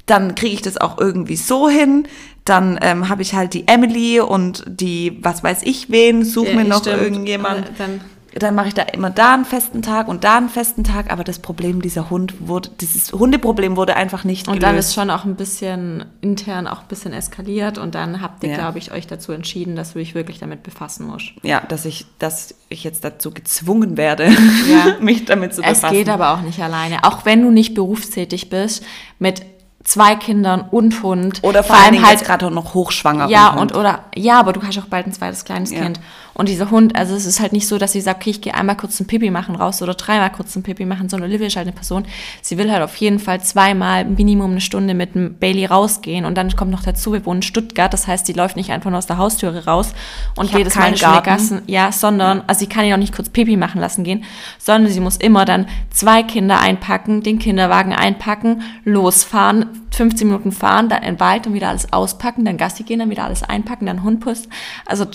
dann 0.06 0.34
kriege 0.34 0.54
ich 0.54 0.62
das 0.62 0.76
auch 0.76 0.98
irgendwie 0.98 1.36
so 1.36 1.68
hin. 1.68 2.06
Dann 2.44 2.78
ähm, 2.82 3.08
habe 3.08 3.22
ich 3.22 3.34
halt 3.34 3.54
die 3.54 3.66
Emily 3.66 4.20
und 4.20 4.64
die, 4.66 5.18
was 5.22 5.42
weiß 5.42 5.62
ich 5.62 5.90
wen, 5.90 6.24
such 6.24 6.52
mir 6.52 6.64
noch 6.64 6.80
Stimmt. 6.80 7.00
irgendjemand. 7.00 7.70
Dann 7.78 8.02
Dann 8.36 8.54
mache 8.56 8.68
ich 8.68 8.74
da 8.74 8.82
immer 8.82 9.10
da 9.10 9.34
einen 9.34 9.44
festen 9.44 9.80
Tag 9.82 10.08
und 10.08 10.24
da 10.24 10.36
einen 10.38 10.48
festen 10.48 10.82
Tag, 10.82 11.12
aber 11.12 11.22
das 11.22 11.38
Problem 11.38 11.80
dieser 11.80 12.10
Hund 12.10 12.34
wurde, 12.48 12.68
dieses 12.80 13.12
Hundeproblem 13.12 13.76
wurde 13.76 13.94
einfach 13.96 14.24
nicht 14.24 14.48
Und 14.48 14.54
gelöst. 14.54 14.66
dann 14.68 14.76
ist 14.76 14.94
schon 14.94 15.10
auch 15.10 15.24
ein 15.24 15.36
bisschen 15.36 16.04
intern 16.20 16.66
auch 16.66 16.80
ein 16.80 16.88
bisschen 16.88 17.12
eskaliert 17.12 17.78
und 17.78 17.94
dann 17.94 18.20
habt 18.20 18.42
ihr, 18.42 18.50
Ja. 18.50 18.56
glaube 18.56 18.78
ich, 18.78 18.90
euch 18.90 19.06
dazu 19.06 19.30
entschieden, 19.32 19.76
dass 19.76 19.92
du 19.92 20.00
dich 20.00 20.14
wirklich 20.16 20.40
damit 20.40 20.62
befassen 20.64 21.06
musst. 21.06 21.32
ja, 21.42 21.60
dass 21.68 21.84
ich, 21.84 22.06
dass 22.18 22.54
ich 22.68 22.82
jetzt 22.82 23.04
dazu 23.04 23.30
gezwungen 23.30 23.96
werde, 23.96 24.26
Ja. 24.68 24.96
mich 25.00 25.24
damit 25.26 25.54
zu 25.54 25.62
Es 25.62 25.80
befassen. 25.80 25.94
geht 25.96 26.08
aber 26.08 26.32
auch 26.34 26.40
nicht 26.40 26.60
alleine. 26.60 27.04
Auch 27.04 27.24
wenn 27.24 27.40
du 27.42 27.50
nicht 27.50 27.74
berufstätig 27.74 28.50
bist, 28.50 28.82
mit 29.20 29.42
zwei 29.84 30.14
Kindern 30.16 30.62
und 30.70 31.02
Hund. 31.02 31.40
Oder 31.42 31.62
vor, 31.62 31.76
allem 31.76 32.04
halt 32.06 32.24
gerade 32.24 32.50
noch 32.50 32.72
hochschwanger. 32.72 33.28
Ja, 33.28 33.50
und 33.52 33.74
oder 33.76 34.04
ja, 34.16 34.40
aber 34.40 34.54
du 34.54 34.62
hast 34.62 34.78
auch 34.78 34.86
bald 34.86 35.06
ein 35.06 35.12
zweites 35.12 35.44
kleines 35.44 35.70
Ja. 35.72 35.82
Kind. 35.82 36.00
Und 36.34 36.48
dieser 36.48 36.70
Hund, 36.70 36.96
also 36.96 37.14
es 37.14 37.26
ist 37.26 37.40
halt 37.40 37.52
nicht 37.52 37.66
so, 37.68 37.78
dass 37.78 37.92
sie 37.92 38.00
sagt, 38.00 38.22
okay, 38.22 38.30
ich 38.30 38.40
gehe 38.40 38.54
einmal 38.54 38.76
kurz 38.76 38.98
ein 39.00 39.06
Pipi 39.06 39.30
machen 39.30 39.54
raus 39.54 39.80
oder 39.82 39.94
dreimal 39.94 40.30
kurz 40.30 40.54
ein 40.56 40.62
Pipi 40.62 40.84
machen, 40.84 41.08
sondern 41.08 41.30
Olivia 41.30 41.46
ist 41.46 41.56
halt 41.56 41.66
eine 41.66 41.74
Person, 41.74 42.04
sie 42.42 42.58
will 42.58 42.70
halt 42.70 42.82
auf 42.82 42.96
jeden 42.96 43.18
Fall 43.18 43.40
zweimal 43.40 44.04
Minimum 44.04 44.52
eine 44.52 44.60
Stunde 44.60 44.94
mit 44.94 45.14
dem 45.14 45.38
Bailey 45.38 45.64
rausgehen 45.64 46.24
und 46.24 46.36
dann 46.36 46.54
kommt 46.56 46.70
noch 46.70 46.82
dazu, 46.82 47.12
wir 47.12 47.24
wohnen 47.24 47.38
in 47.38 47.42
Stuttgart, 47.42 47.92
das 47.92 48.06
heißt, 48.06 48.26
sie 48.26 48.32
läuft 48.32 48.56
nicht 48.56 48.70
einfach 48.70 48.90
nur 48.90 48.98
aus 48.98 49.06
der 49.06 49.18
Haustüre 49.18 49.64
raus 49.64 49.92
und 50.36 50.46
Ich 50.46 50.56
jedes 50.56 50.74
Mal 50.74 50.94
Garten. 50.94 51.24
Gassen, 51.24 51.62
ja, 51.66 51.92
sondern, 51.92 52.42
also 52.46 52.60
sie 52.60 52.66
kann 52.66 52.84
ja 52.84 52.94
auch 52.94 53.00
nicht 53.00 53.14
kurz 53.14 53.28
Pipi 53.28 53.56
machen 53.56 53.80
lassen 53.80 54.04
gehen, 54.04 54.24
sondern 54.58 54.90
sie 54.92 55.00
muss 55.00 55.16
immer 55.16 55.44
dann 55.44 55.66
zwei 55.90 56.22
Kinder 56.22 56.58
einpacken, 56.60 57.22
den 57.22 57.38
Kinderwagen 57.38 57.92
einpacken, 57.92 58.62
losfahren, 58.84 59.66
15 59.92 60.26
Minuten 60.26 60.52
fahren, 60.52 60.88
dann 60.88 61.02
in 61.02 61.14
den 61.14 61.20
Wald 61.20 61.46
und 61.46 61.54
wieder 61.54 61.68
alles 61.68 61.92
auspacken, 61.92 62.44
dann 62.44 62.56
Gassi 62.56 62.82
gehen, 62.82 62.98
dann 62.98 63.10
wieder 63.10 63.24
alles 63.24 63.42
einpacken, 63.42 63.86
dann 63.86 64.02
Hund 64.02 64.20
pusten. 64.20 64.50
Also 64.86 65.06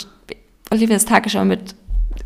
Olivias 0.71 1.05
Tag 1.05 1.25
ist 1.25 1.35
immer 1.35 1.45
mit 1.45 1.75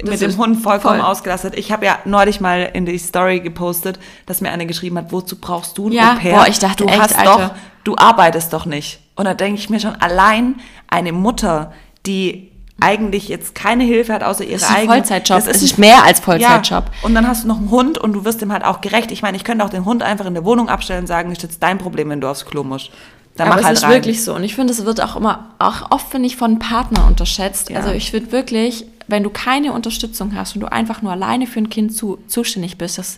mit 0.03 0.19
dem 0.21 0.35
Hund 0.37 0.61
vollkommen 0.61 0.99
voll. 1.01 1.05
ausgelastet. 1.09 1.55
Ich 1.55 1.71
habe 1.71 1.85
ja 1.85 1.99
neulich 2.05 2.41
mal 2.41 2.69
in 2.73 2.85
die 2.85 2.97
Story 2.97 3.41
gepostet, 3.41 3.99
dass 4.25 4.41
mir 4.41 4.49
eine 4.51 4.65
geschrieben 4.65 4.97
hat, 4.97 5.11
wozu 5.11 5.35
brauchst 5.39 5.77
du 5.77 5.87
ein 5.87 5.91
Ja, 5.91 6.13
Au-pair? 6.13 6.33
boah, 6.35 6.47
ich 6.47 6.57
dachte 6.57 6.83
du 6.85 6.89
echt, 6.89 6.99
hast 6.99 7.17
Alter. 7.17 7.31
doch, 7.31 7.51
du 7.83 7.95
arbeitest 7.97 8.51
doch 8.53 8.65
nicht. 8.65 8.99
Und 9.15 9.25
da 9.25 9.33
denke 9.35 9.59
ich 9.59 9.69
mir 9.69 9.79
schon, 9.79 9.95
allein 9.95 10.55
eine 10.87 11.11
Mutter, 11.11 11.73
die 12.07 12.49
eigentlich 12.81 13.27
jetzt 13.29 13.53
keine 13.53 13.83
Hilfe 13.83 14.13
hat, 14.13 14.23
außer 14.23 14.43
ihre 14.43 14.53
Das 14.53 14.63
ist 14.63 14.69
ein 14.69 14.75
eigene. 14.77 14.93
Vollzeitjob. 14.95 15.37
Das 15.37 15.47
Es 15.47 15.61
ist 15.61 15.77
mehr 15.77 16.03
als 16.03 16.19
Vollzeitjob. 16.21 16.85
Ja. 16.85 16.91
Und 17.03 17.13
dann 17.13 17.27
hast 17.27 17.43
du 17.43 17.47
noch 17.47 17.57
einen 17.57 17.69
Hund 17.69 17.97
und 17.99 18.13
du 18.13 18.25
wirst 18.25 18.41
ihm 18.41 18.51
halt 18.51 18.65
auch 18.65 18.81
gerecht. 18.81 19.11
Ich 19.11 19.21
meine, 19.21 19.37
ich 19.37 19.43
könnte 19.43 19.63
auch 19.63 19.69
den 19.69 19.85
Hund 19.85 20.01
einfach 20.01 20.25
in 20.25 20.33
der 20.33 20.43
Wohnung 20.43 20.69
abstellen 20.69 21.01
und 21.01 21.07
sagen, 21.07 21.31
ist 21.31 21.43
jetzt 21.43 21.61
dein 21.61 21.77
Problem, 21.77 22.09
wenn 22.09 22.19
du 22.19 22.27
aufs 22.27 22.45
Klo 22.45 22.63
musst. 22.63 22.89
Dann 23.35 23.47
Aber 23.47 23.55
mach 23.55 23.61
es 23.61 23.65
halt 23.65 23.77
ist 23.77 23.83
rein. 23.83 23.91
wirklich 23.91 24.23
so. 24.23 24.35
Und 24.35 24.43
ich 24.43 24.55
finde, 24.55 24.73
es 24.73 24.85
wird 24.85 25.01
auch 25.01 25.15
immer, 25.15 25.49
auch 25.59 25.89
oft 25.91 26.09
finde 26.11 26.27
ich 26.27 26.35
von 26.37 26.59
Partner 26.59 27.07
unterschätzt. 27.07 27.69
Ja. 27.69 27.77
Also 27.79 27.91
ich 27.91 28.11
finde 28.11 28.31
wirklich, 28.31 28.85
wenn 29.07 29.23
du 29.23 29.29
keine 29.31 29.73
Unterstützung 29.73 30.35
hast 30.35 30.55
und 30.55 30.61
du 30.61 30.71
einfach 30.71 31.01
nur 31.01 31.11
alleine 31.11 31.47
für 31.47 31.59
ein 31.59 31.69
Kind 31.69 31.95
zu, 31.95 32.19
zuständig 32.27 32.77
bist, 32.77 32.97
das, 32.99 33.17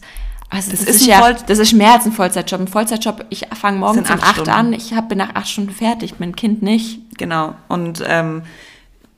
also 0.50 0.72
das, 0.72 0.82
ist 0.82 0.90
ist, 0.90 1.02
ein 1.04 1.10
ja, 1.10 1.20
Voll- 1.20 1.36
das 1.48 1.60
ist 1.60 1.74
mehr 1.74 1.94
als 1.94 2.06
ein 2.06 2.12
Vollzeitjob. 2.14 2.62
Ein 2.62 2.68
Vollzeitjob, 2.68 3.26
ich 3.30 3.48
fange 3.60 3.78
morgens 3.78 4.10
um 4.10 4.16
acht 4.16 4.40
acht 4.40 4.48
an, 4.50 4.72
ich 4.74 4.94
hab, 4.94 5.10
bin 5.10 5.18
nach 5.18 5.36
acht 5.36 5.50
Stunden 5.50 5.72
fertig, 5.72 6.14
mein 6.20 6.36
Kind 6.36 6.62
nicht. 6.62 7.00
Genau. 7.18 7.56
Und 7.68 8.02
ähm, 8.08 8.44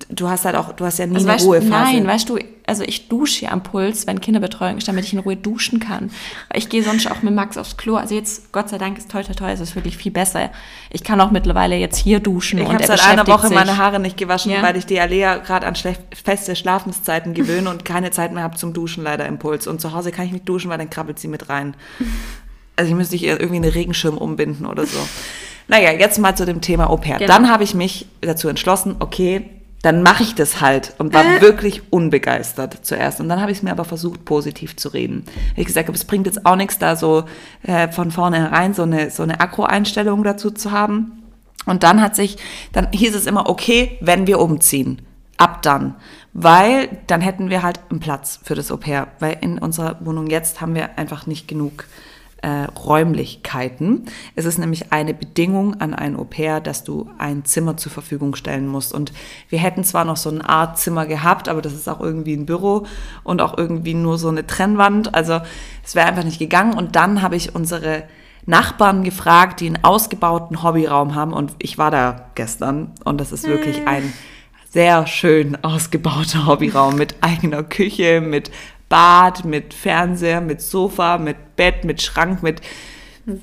du 0.09 0.29
hast 0.29 0.45
halt 0.45 0.55
auch, 0.55 0.73
du 0.73 0.85
hast 0.85 0.99
ja 0.99 1.05
nie 1.07 1.15
Also 1.15 1.27
eine 1.27 1.35
weißt, 1.37 1.45
Ruhephase. 1.45 1.69
nein, 1.69 2.07
weißt 2.07 2.29
du, 2.29 2.37
also 2.67 2.83
ich 2.83 3.07
dusche 3.07 3.39
hier 3.39 3.51
am 3.51 3.63
Puls, 3.63 4.05
wenn 4.07 4.21
Kinderbetreuung 4.21 4.77
ist, 4.77 4.87
damit 4.87 5.05
ich 5.05 5.13
in 5.13 5.19
Ruhe 5.19 5.35
duschen 5.35 5.79
kann. 5.79 6.11
Ich 6.53 6.69
gehe 6.69 6.83
sonst 6.83 7.09
auch 7.09 7.21
mit 7.23 7.33
Max 7.33 7.57
aufs 7.57 7.77
Klo. 7.77 7.95
Also 7.95 8.13
jetzt, 8.13 8.51
Gott 8.51 8.69
sei 8.69 8.77
Dank, 8.77 8.97
ist 8.97 9.09
toll, 9.09 9.23
toll, 9.23 9.35
toll, 9.35 9.49
es 9.49 9.59
ist 9.59 9.75
wirklich 9.75 9.97
viel 9.97 10.11
besser. 10.11 10.51
Ich 10.91 11.03
kann 11.03 11.19
auch 11.21 11.31
mittlerweile 11.31 11.75
jetzt 11.77 11.97
hier 11.97 12.19
duschen 12.19 12.59
Ich 12.59 12.67
habe 12.67 12.85
seit 12.85 13.05
einer 13.07 13.25
Woche 13.27 13.47
sich. 13.47 13.55
meine 13.55 13.77
Haare 13.77 13.99
nicht 13.99 14.17
gewaschen, 14.17 14.51
Ja. 14.51 14.61
weil 14.61 14.75
ich 14.77 14.85
die 14.85 14.99
Alea 14.99 15.37
gerade 15.37 15.65
an 15.65 15.75
feste 15.75 16.55
Schlafenszeiten 16.55 17.33
gewöhne 17.33 17.69
und 17.69 17.85
keine 17.85 18.11
Zeit 18.11 18.33
mehr 18.33 18.43
habe 18.43 18.57
zum 18.57 18.73
Duschen, 18.73 19.03
leider 19.03 19.25
im 19.25 19.39
Puls. 19.39 19.65
Und 19.67 19.79
zu 19.81 19.93
Hause 19.93 20.11
kann 20.11 20.25
ich 20.25 20.31
nicht 20.31 20.47
duschen, 20.47 20.69
weil 20.69 20.77
dann 20.77 20.89
krabbelt 20.89 21.19
sie 21.19 21.27
mit 21.29 21.49
rein. 21.49 21.75
Also 22.75 22.89
ich 22.91 22.95
müsste 22.95 23.15
ich 23.15 23.23
irgendwie 23.23 23.55
einen 23.55 23.71
Regenschirm 23.71 24.17
umbinden 24.17 24.65
oder 24.65 24.85
so. 24.85 24.99
Naja, 25.69 25.91
jetzt 25.91 26.19
mal 26.19 26.35
zu 26.35 26.45
dem 26.45 26.61
Thema 26.61 26.89
Au 26.89 26.97
pair. 26.97 27.17
Genau. 27.17 27.33
Dann 27.33 27.49
habe 27.49 27.63
ich 27.63 27.73
mich 27.73 28.05
dazu 28.21 28.47
entschlossen, 28.47 28.95
okay, 28.99 29.49
dann 29.83 30.01
mache 30.01 30.23
ich 30.23 30.35
das 30.35 30.59
halt 30.59 30.95
und 30.97 31.13
war 31.13 31.23
Äh. 31.23 31.41
wirklich 31.41 31.93
unbegeistert 31.93 32.79
zuerst. 32.85 33.19
Und 33.19 33.29
dann 33.29 33.39
habe 33.41 33.51
ich 33.51 33.59
es 33.59 33.63
mir 33.63 33.71
aber 33.71 33.85
versucht, 33.85 34.25
positiv 34.25 34.75
zu 34.75 34.89
reden. 34.89 35.23
Ich 35.55 35.65
gesagt 35.65 35.87
habe, 35.87 35.97
es 35.97 36.05
bringt 36.05 36.25
jetzt 36.25 36.45
auch 36.45 36.55
nichts, 36.55 36.79
da 36.79 36.95
so 36.95 37.25
äh, 37.63 37.87
von 37.91 38.11
vornherein 38.11 38.73
so 38.73 38.83
eine, 38.83 39.11
so 39.11 39.23
eine 39.23 39.39
Akro-Einstellung 39.39 40.23
dazu 40.23 40.51
zu 40.51 40.71
haben. 40.71 41.23
Und 41.65 41.83
dann 41.83 42.01
hat 42.01 42.15
sich, 42.15 42.37
dann 42.71 42.91
hieß 42.91 43.13
es 43.15 43.25
immer, 43.27 43.49
okay, 43.49 43.97
wenn 44.01 44.25
wir 44.25 44.39
umziehen, 44.39 45.01
ab 45.37 45.61
dann. 45.61 45.95
Weil 46.33 46.89
dann 47.07 47.21
hätten 47.21 47.49
wir 47.49 47.61
halt 47.63 47.79
einen 47.89 47.99
Platz 47.99 48.39
für 48.43 48.55
das 48.55 48.71
Au 48.71 48.77
pair. 48.77 49.07
Weil 49.19 49.37
in 49.41 49.57
unserer 49.59 49.97
Wohnung 50.05 50.27
jetzt 50.27 50.61
haben 50.61 50.75
wir 50.75 50.97
einfach 50.97 51.27
nicht 51.27 51.47
genug 51.47 51.85
äh, 52.41 52.65
Räumlichkeiten. 52.65 54.05
Es 54.35 54.45
ist 54.45 54.57
nämlich 54.57 54.91
eine 54.91 55.13
Bedingung 55.13 55.79
an 55.81 55.93
ein 55.93 56.15
Au 56.15 56.23
pair, 56.23 56.59
dass 56.59 56.83
du 56.83 57.09
ein 57.17 57.45
Zimmer 57.45 57.77
zur 57.77 57.91
Verfügung 57.91 58.35
stellen 58.35 58.67
musst. 58.67 58.93
Und 58.93 59.11
wir 59.49 59.59
hätten 59.59 59.83
zwar 59.83 60.05
noch 60.05 60.17
so 60.17 60.29
eine 60.29 60.47
Art 60.47 60.77
Zimmer 60.77 61.05
gehabt, 61.05 61.49
aber 61.49 61.61
das 61.61 61.73
ist 61.73 61.87
auch 61.87 62.01
irgendwie 62.01 62.33
ein 62.33 62.45
Büro 62.45 62.85
und 63.23 63.41
auch 63.41 63.57
irgendwie 63.57 63.93
nur 63.93 64.17
so 64.17 64.29
eine 64.29 64.45
Trennwand. 64.45 65.15
Also 65.15 65.41
es 65.83 65.95
wäre 65.95 66.07
einfach 66.07 66.23
nicht 66.23 66.39
gegangen. 66.39 66.73
Und 66.73 66.95
dann 66.95 67.21
habe 67.21 67.35
ich 67.35 67.55
unsere 67.55 68.03
Nachbarn 68.45 69.03
gefragt, 69.03 69.59
die 69.59 69.67
einen 69.67 69.83
ausgebauten 69.83 70.63
Hobbyraum 70.63 71.15
haben. 71.15 71.33
Und 71.33 71.53
ich 71.59 71.77
war 71.77 71.91
da 71.91 72.29
gestern 72.35 72.91
und 73.03 73.19
das 73.19 73.31
ist 73.31 73.47
wirklich 73.47 73.87
ein 73.87 74.13
sehr 74.69 75.07
schön 75.07 75.63
ausgebauter 75.63 76.45
Hobbyraum 76.45 76.95
mit 76.95 77.15
eigener 77.21 77.63
Küche, 77.63 78.21
mit 78.21 78.51
Bad, 78.89 79.45
mit 79.45 79.73
Fernseher, 79.73 80.41
mit 80.41 80.61
Sofa, 80.61 81.17
mit 81.17 81.55
Bett, 81.55 81.83
mit 81.83 82.01
Schrank, 82.01 82.43
mit 82.43 82.61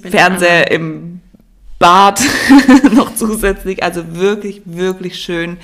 Fernseher 0.02 0.70
im 0.70 1.20
Bad 1.78 2.20
noch 2.92 3.14
zusätzlich. 3.14 3.82
Also 3.82 4.14
wirklich, 4.16 4.62
wirklich 4.64 5.20
schön. 5.20 5.58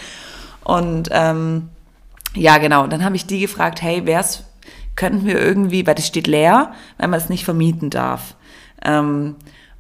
Und 0.65 1.09
ähm, 1.13 1.69
ja, 2.35 2.59
genau. 2.59 2.87
Dann 2.87 3.05
habe 3.05 3.17
ich 3.17 3.27
die 3.27 3.41
gefragt, 3.41 3.83
hey, 3.83 4.07
wär's, 4.07 4.45
könnten 4.97 5.27
wir 5.27 5.41
irgendwie, 5.41 5.87
weil 5.87 5.95
das 5.95 6.07
steht 6.07 6.27
leer, 6.27 6.73
weil 6.99 7.09
man 7.09 7.19
es 7.19 7.29
nicht 7.29 7.45
vermieten 7.45 7.91
darf. 7.91 8.35
Ähm, 8.85 9.37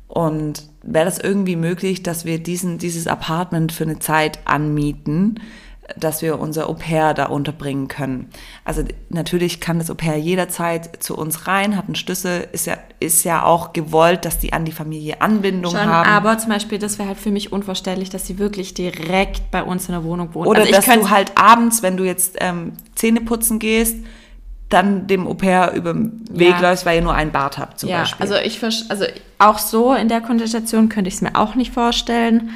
und 0.08 0.64
wäre 0.82 1.04
das 1.04 1.18
irgendwie 1.18 1.56
möglich, 1.56 2.02
dass 2.02 2.24
wir 2.24 2.42
diesen, 2.42 2.78
dieses 2.78 3.06
Apartment 3.06 3.70
für 3.70 3.84
eine 3.84 3.98
Zeit 3.98 4.40
anmieten, 4.46 5.40
dass 5.96 6.22
wir 6.22 6.38
unser 6.38 6.68
Au 6.68 6.74
pair 6.74 7.14
da 7.14 7.26
unterbringen 7.26 7.88
können. 7.88 8.30
Also 8.64 8.82
natürlich 9.08 9.60
kann 9.60 9.78
das 9.78 9.90
Au 9.90 9.94
pair 9.94 10.16
jederzeit 10.16 11.02
zu 11.02 11.16
uns 11.16 11.46
rein, 11.46 11.76
hat 11.76 11.86
einen 11.86 11.94
Schlüssel, 11.94 12.48
ist 12.52 12.66
ja, 12.66 12.76
ist 12.98 13.24
ja 13.24 13.44
auch 13.44 13.72
gewollt, 13.72 14.24
dass 14.24 14.38
die 14.38 14.52
an 14.52 14.64
die 14.64 14.72
Familie 14.72 15.20
Anbindung 15.20 15.72
Schon, 15.72 15.86
haben. 15.86 16.08
aber 16.08 16.38
zum 16.38 16.50
Beispiel, 16.50 16.78
das 16.78 16.98
wäre 16.98 17.08
halt 17.08 17.18
für 17.18 17.30
mich 17.30 17.52
unvorstelllich, 17.52 18.10
dass 18.10 18.26
sie 18.26 18.38
wirklich 18.38 18.74
direkt 18.74 19.50
bei 19.50 19.62
uns 19.62 19.88
in 19.88 19.92
der 19.92 20.04
Wohnung 20.04 20.34
wohnen. 20.34 20.46
Oder 20.48 20.60
also 20.60 20.72
dass 20.72 20.84
du 20.84 21.10
halt 21.10 21.32
abends, 21.36 21.82
wenn 21.82 21.96
du 21.96 22.04
jetzt 22.04 22.36
ähm, 22.40 22.72
Zähne 22.94 23.20
putzen 23.20 23.58
gehst, 23.58 23.96
dann 24.70 25.08
dem 25.08 25.26
Au 25.26 25.34
pair 25.34 25.72
über 25.72 25.92
den 25.92 26.24
Weg 26.30 26.50
Ja. 26.50 26.60
läufst, 26.60 26.86
weil 26.86 26.96
ihr 26.96 27.02
nur 27.02 27.14
ein 27.14 27.32
Bad 27.32 27.58
habt 27.58 27.80
zum 27.80 27.90
ja, 27.90 27.98
Beispiel. 27.98 28.22
also 28.22 28.36
ich 28.36 28.62
also 28.62 29.04
auch 29.38 29.58
so 29.58 29.94
in 29.94 30.08
der 30.08 30.20
Konstellation 30.20 30.88
könnte 30.88 31.08
ich 31.08 31.14
es 31.14 31.22
mir 31.22 31.34
auch 31.34 31.56
nicht 31.56 31.74
vorstellen, 31.74 32.50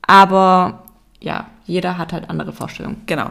aber 0.00 0.84
ja, 1.20 1.46
jeder 1.66 1.98
hat 1.98 2.12
halt 2.12 2.30
andere 2.30 2.52
Vorstellungen. 2.52 3.02
Genau. 3.06 3.30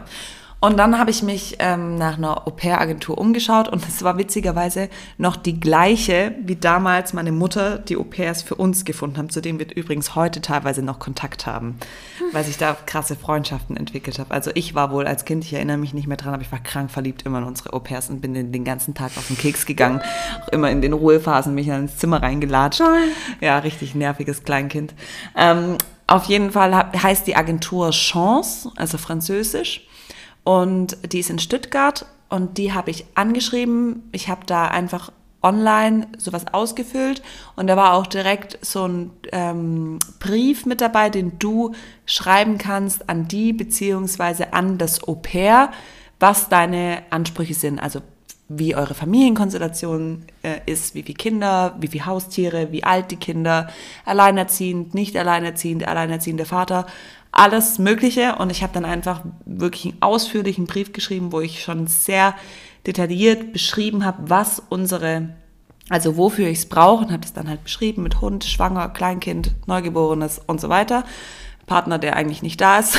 Und 0.62 0.76
dann 0.76 0.96
habe 0.96 1.10
ich 1.10 1.24
mich 1.24 1.56
ähm, 1.58 1.96
nach 1.96 2.18
einer 2.18 2.46
Au-pair-Agentur 2.46 3.18
umgeschaut 3.18 3.68
und 3.68 3.84
es 3.84 4.04
war 4.04 4.16
witzigerweise 4.16 4.90
noch 5.18 5.34
die 5.34 5.58
gleiche, 5.58 6.36
wie 6.40 6.54
damals 6.54 7.12
meine 7.12 7.32
Mutter 7.32 7.78
die 7.78 7.96
Au-pairs 7.96 8.42
für 8.42 8.54
uns 8.54 8.84
gefunden 8.84 9.18
haben, 9.18 9.28
zu 9.28 9.40
denen 9.40 9.58
wir 9.58 9.74
übrigens 9.74 10.14
heute 10.14 10.40
teilweise 10.40 10.82
noch 10.82 11.00
Kontakt 11.00 11.46
haben, 11.46 11.78
weil 12.30 12.44
sich 12.44 12.58
da 12.58 12.76
krasse 12.86 13.16
Freundschaften 13.16 13.76
entwickelt 13.76 14.20
habe. 14.20 14.30
Also 14.30 14.52
ich 14.54 14.72
war 14.76 14.92
wohl 14.92 15.08
als 15.08 15.24
Kind, 15.24 15.42
ich 15.44 15.52
erinnere 15.52 15.78
mich 15.78 15.94
nicht 15.94 16.06
mehr 16.06 16.16
dran, 16.16 16.32
aber 16.32 16.44
ich 16.44 16.52
war 16.52 16.60
krank 16.60 16.92
verliebt 16.92 17.22
immer 17.22 17.38
in 17.38 17.44
unsere 17.44 17.72
Au-pairs 17.72 18.08
und 18.10 18.20
bin 18.20 18.32
den, 18.32 18.52
den 18.52 18.64
ganzen 18.64 18.94
Tag 18.94 19.10
auf 19.16 19.26
den 19.26 19.36
Keks 19.36 19.66
gegangen, 19.66 20.00
auch 20.40 20.48
immer 20.50 20.70
in 20.70 20.80
den 20.80 20.92
Ruhephasen 20.92 21.56
mich 21.56 21.66
dann 21.66 21.80
ins 21.80 21.96
Zimmer 21.96 22.22
reingelatscht. 22.22 22.82
Ja, 23.40 23.58
richtig 23.58 23.96
nerviges 23.96 24.44
Kleinkind. 24.44 24.94
Ähm, 25.36 25.76
auf 26.12 26.24
jeden 26.24 26.50
Fall 26.50 26.74
heißt 26.74 27.26
die 27.26 27.36
Agentur 27.36 27.90
Chance, 27.90 28.70
also 28.76 28.98
französisch. 28.98 29.86
Und 30.44 30.98
die 31.10 31.20
ist 31.20 31.30
in 31.30 31.38
Stuttgart 31.38 32.04
und 32.28 32.58
die 32.58 32.74
habe 32.74 32.90
ich 32.90 33.06
angeschrieben. 33.14 34.10
Ich 34.12 34.28
habe 34.28 34.44
da 34.44 34.68
einfach 34.68 35.10
online 35.42 36.08
sowas 36.18 36.44
ausgefüllt 36.52 37.22
und 37.56 37.66
da 37.66 37.76
war 37.76 37.94
auch 37.94 38.06
direkt 38.06 38.58
so 38.60 38.86
ein 38.86 39.10
ähm, 39.32 39.98
Brief 40.20 40.66
mit 40.66 40.82
dabei, 40.82 41.08
den 41.08 41.38
du 41.38 41.74
schreiben 42.04 42.58
kannst 42.58 43.08
an 43.08 43.26
die 43.26 43.54
beziehungsweise 43.54 44.52
an 44.52 44.76
das 44.76 45.08
Au 45.08 45.14
pair, 45.14 45.72
was 46.20 46.50
deine 46.50 47.04
Ansprüche 47.08 47.54
sind. 47.54 47.78
Also 47.78 48.02
wie 48.56 48.74
eure 48.74 48.94
Familienkonstellation 48.94 50.24
äh, 50.42 50.60
ist, 50.66 50.94
wie 50.94 51.02
viele 51.02 51.16
Kinder, 51.16 51.76
wie 51.80 51.88
viele 51.88 52.06
Haustiere, 52.06 52.72
wie 52.72 52.84
alt 52.84 53.10
die 53.10 53.16
Kinder, 53.16 53.68
alleinerziehend, 54.04 54.94
nicht 54.94 55.16
alleinerziehend, 55.16 55.86
alleinerziehende 55.86 56.44
Vater, 56.44 56.86
alles 57.30 57.78
Mögliche. 57.78 58.36
Und 58.36 58.50
ich 58.50 58.62
habe 58.62 58.74
dann 58.74 58.84
einfach 58.84 59.22
wirklich 59.44 59.86
einen 59.86 60.02
ausführlichen 60.02 60.66
Brief 60.66 60.92
geschrieben, 60.92 61.32
wo 61.32 61.40
ich 61.40 61.62
schon 61.62 61.86
sehr 61.86 62.34
detailliert 62.86 63.52
beschrieben 63.52 64.04
habe, 64.04 64.28
was 64.28 64.62
unsere, 64.68 65.30
also 65.88 66.16
wofür 66.16 66.48
ich 66.48 66.58
es 66.58 66.68
brauche 66.68 67.04
und 67.04 67.12
habe 67.12 67.24
es 67.24 67.32
dann 67.32 67.48
halt 67.48 67.64
beschrieben 67.64 68.02
mit 68.02 68.20
Hund, 68.20 68.44
Schwanger, 68.44 68.88
Kleinkind, 68.88 69.52
Neugeborenes 69.66 70.40
und 70.46 70.60
so 70.60 70.68
weiter. 70.68 71.04
Partner, 71.66 71.98
der 71.98 72.16
eigentlich 72.16 72.42
nicht 72.42 72.60
da 72.60 72.80
ist. 72.80 72.98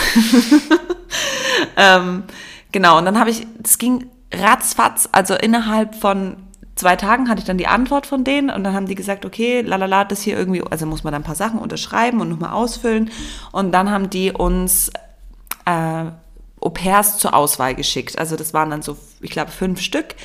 ähm, 1.77 2.23
genau, 2.71 2.97
und 2.97 3.05
dann 3.05 3.19
habe 3.19 3.29
ich, 3.29 3.45
das 3.59 3.77
ging 3.77 4.05
ratzfatz, 4.33 5.09
also 5.11 5.35
innerhalb 5.35 5.95
von 5.95 6.37
zwei 6.75 6.95
Tagen 6.95 7.29
hatte 7.29 7.39
ich 7.39 7.45
dann 7.45 7.57
die 7.57 7.67
Antwort 7.67 8.05
von 8.05 8.23
denen 8.23 8.49
und 8.49 8.63
dann 8.63 8.73
haben 8.73 8.87
die 8.87 8.95
gesagt, 8.95 9.25
okay, 9.25 9.61
lalala, 9.61 10.05
das 10.05 10.21
hier 10.21 10.37
irgendwie, 10.37 10.63
also 10.63 10.85
muss 10.85 11.03
man 11.03 11.13
dann 11.13 11.21
ein 11.21 11.25
paar 11.25 11.35
Sachen 11.35 11.59
unterschreiben 11.59 12.19
und 12.19 12.29
nochmal 12.29 12.51
ausfüllen. 12.51 13.11
Und 13.51 13.71
dann 13.71 13.91
haben 13.91 14.09
die 14.09 14.31
uns 14.31 14.89
äh, 15.65 16.05
Au 16.59 16.69
pairs 16.69 17.17
zur 17.17 17.33
Auswahl 17.33 17.75
geschickt. 17.75 18.17
Also 18.17 18.35
das 18.35 18.53
waren 18.53 18.69
dann 18.69 18.81
so, 18.81 18.97
ich 19.19 19.31
glaube, 19.31 19.51
fünf 19.51 19.81
Stück 19.81 20.15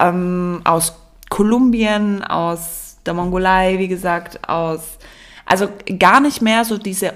ähm, 0.00 0.62
aus 0.64 0.94
Kolumbien, 1.28 2.24
aus 2.24 2.96
der 3.04 3.14
Mongolei, 3.14 3.78
wie 3.78 3.88
gesagt, 3.88 4.48
aus, 4.48 4.98
also 5.44 5.68
gar 5.98 6.20
nicht 6.20 6.40
mehr 6.40 6.64
so 6.64 6.78
diese 6.78 7.12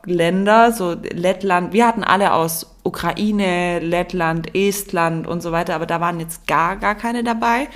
Ostblockländer, 0.00 0.72
so 0.72 0.96
Lettland. 1.12 1.72
Wir 1.72 1.86
hatten 1.86 2.04
alle 2.04 2.32
aus 2.32 2.66
Ukraine, 2.82 3.80
Lettland, 3.80 4.54
Estland 4.54 5.26
und 5.26 5.42
so 5.42 5.52
weiter, 5.52 5.74
aber 5.74 5.86
da 5.86 6.00
waren 6.00 6.20
jetzt 6.20 6.46
gar, 6.46 6.76
gar 6.76 6.94
keine 6.94 7.22
dabei. 7.22 7.68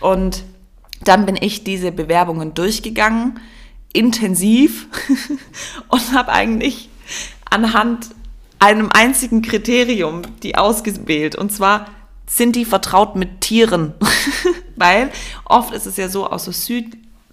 Und 0.00 0.44
dann 1.02 1.26
bin 1.26 1.36
ich 1.40 1.64
diese 1.64 1.92
Bewerbungen 1.92 2.54
durchgegangen, 2.54 3.40
intensiv, 3.92 4.88
und 5.88 6.12
habe 6.12 6.32
eigentlich 6.32 6.88
anhand 7.50 8.08
einem 8.58 8.90
einzigen 8.90 9.42
Kriterium 9.42 10.22
die 10.42 10.56
ausgewählt. 10.56 11.36
Und 11.36 11.52
zwar 11.52 11.86
sind 12.26 12.56
die 12.56 12.64
vertraut 12.64 13.16
mit 13.16 13.40
Tieren. 13.42 13.94
Weil 14.76 15.10
oft 15.44 15.72
ist 15.72 15.86
es 15.86 15.96
ja 15.96 16.08
so, 16.08 16.26
aus 16.26 16.44
so 16.44 16.52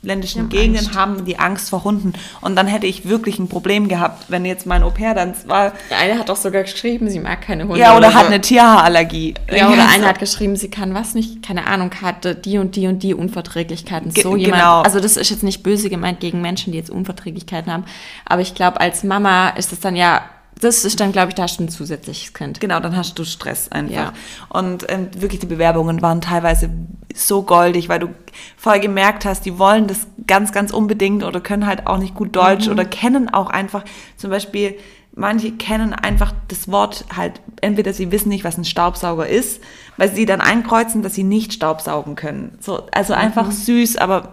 südländischen 0.01 0.49
Gegenden 0.49 0.85
Angst. 0.85 0.97
haben 0.97 1.25
die 1.25 1.37
Angst 1.37 1.69
vor 1.69 1.83
Hunden. 1.83 2.13
Und 2.41 2.55
dann 2.55 2.67
hätte 2.67 2.87
ich 2.87 3.07
wirklich 3.07 3.37
ein 3.37 3.47
Problem 3.47 3.87
gehabt, 3.87 4.25
wenn 4.29 4.45
jetzt 4.45 4.65
mein 4.65 4.81
Au 4.81 4.89
pair 4.89 5.13
dann 5.13 5.33
war. 5.45 5.73
Der 5.89 5.97
eine 5.99 6.17
hat 6.17 6.29
doch 6.29 6.35
sogar 6.35 6.63
geschrieben, 6.63 7.09
sie 7.09 7.19
mag 7.19 7.41
keine 7.41 7.63
Hunde. 7.63 7.79
Ja, 7.79 7.95
oder, 7.95 8.07
oder 8.07 8.13
hat 8.15 8.25
eine 8.25 8.41
Tierhaarallergie. 8.41 9.35
Ja, 9.51 9.69
oder 9.69 9.87
einer 9.87 10.07
hat 10.07 10.19
geschrieben, 10.19 10.55
sie 10.55 10.69
kann 10.69 10.93
was 10.93 11.13
nicht, 11.13 11.43
keine 11.45 11.67
Ahnung, 11.67 11.91
hatte 12.01 12.35
die 12.35 12.57
und 12.57 12.75
die 12.75 12.87
und 12.87 13.03
die 13.03 13.13
Unverträglichkeiten. 13.13 14.11
So 14.11 14.31
Ge 14.31 14.41
jemand. 14.41 14.61
Genau. 14.61 14.81
Also 14.81 14.99
das 14.99 15.17
ist 15.17 15.29
jetzt 15.29 15.43
nicht 15.43 15.61
böse 15.61 15.89
gemeint 15.89 16.19
gegen 16.19 16.41
Menschen, 16.41 16.71
die 16.71 16.79
jetzt 16.79 16.89
Unverträglichkeiten 16.89 17.71
haben. 17.71 17.85
Aber 18.25 18.41
ich 18.41 18.55
glaube, 18.55 18.81
als 18.81 19.03
Mama 19.03 19.49
ist 19.49 19.71
es 19.71 19.81
dann 19.81 19.95
ja 19.95 20.23
das 20.61 20.85
ist 20.85 20.99
dann, 20.99 21.11
glaube 21.11 21.29
ich, 21.29 21.35
da 21.35 21.43
hast 21.43 21.59
du 21.59 21.63
ein 21.63 21.69
zusätzliches 21.69 22.33
Kind. 22.33 22.59
Genau, 22.61 22.79
dann 22.79 22.95
hast 22.95 23.17
du 23.17 23.25
Stress 23.25 23.71
einfach. 23.71 23.93
Ja. 23.93 24.13
Und 24.49 24.85
ähm, 24.89 25.09
wirklich, 25.17 25.39
die 25.39 25.47
Bewerbungen 25.47 26.01
waren 26.01 26.21
teilweise 26.21 26.69
so 27.13 27.41
goldig, 27.41 27.89
weil 27.89 27.99
du 27.99 28.09
voll 28.57 28.79
gemerkt 28.79 29.25
hast, 29.25 29.45
die 29.45 29.59
wollen 29.59 29.87
das 29.87 30.07
ganz, 30.27 30.51
ganz 30.51 30.71
unbedingt 30.71 31.23
oder 31.23 31.41
können 31.41 31.65
halt 31.65 31.87
auch 31.87 31.97
nicht 31.97 32.15
gut 32.15 32.35
Deutsch 32.35 32.67
mhm. 32.67 32.73
oder 32.73 32.85
kennen 32.85 33.33
auch 33.33 33.49
einfach, 33.49 33.83
zum 34.17 34.29
Beispiel, 34.29 34.77
manche 35.13 35.51
kennen 35.51 35.93
einfach 35.93 36.33
das 36.47 36.71
Wort 36.71 37.05
halt, 37.15 37.41
entweder 37.61 37.91
sie 37.91 38.11
wissen 38.11 38.29
nicht, 38.29 38.43
was 38.43 38.57
ein 38.57 38.65
Staubsauger 38.65 39.27
ist, 39.27 39.61
weil 39.97 40.13
sie 40.13 40.25
dann 40.25 40.41
einkreuzen, 40.41 41.01
dass 41.01 41.15
sie 41.15 41.23
nicht 41.23 41.53
Staubsaugen 41.53 42.15
können. 42.15 42.57
So, 42.59 42.83
also 42.91 43.13
einfach 43.13 43.47
mhm. 43.47 43.51
süß, 43.51 43.97
aber 43.97 44.31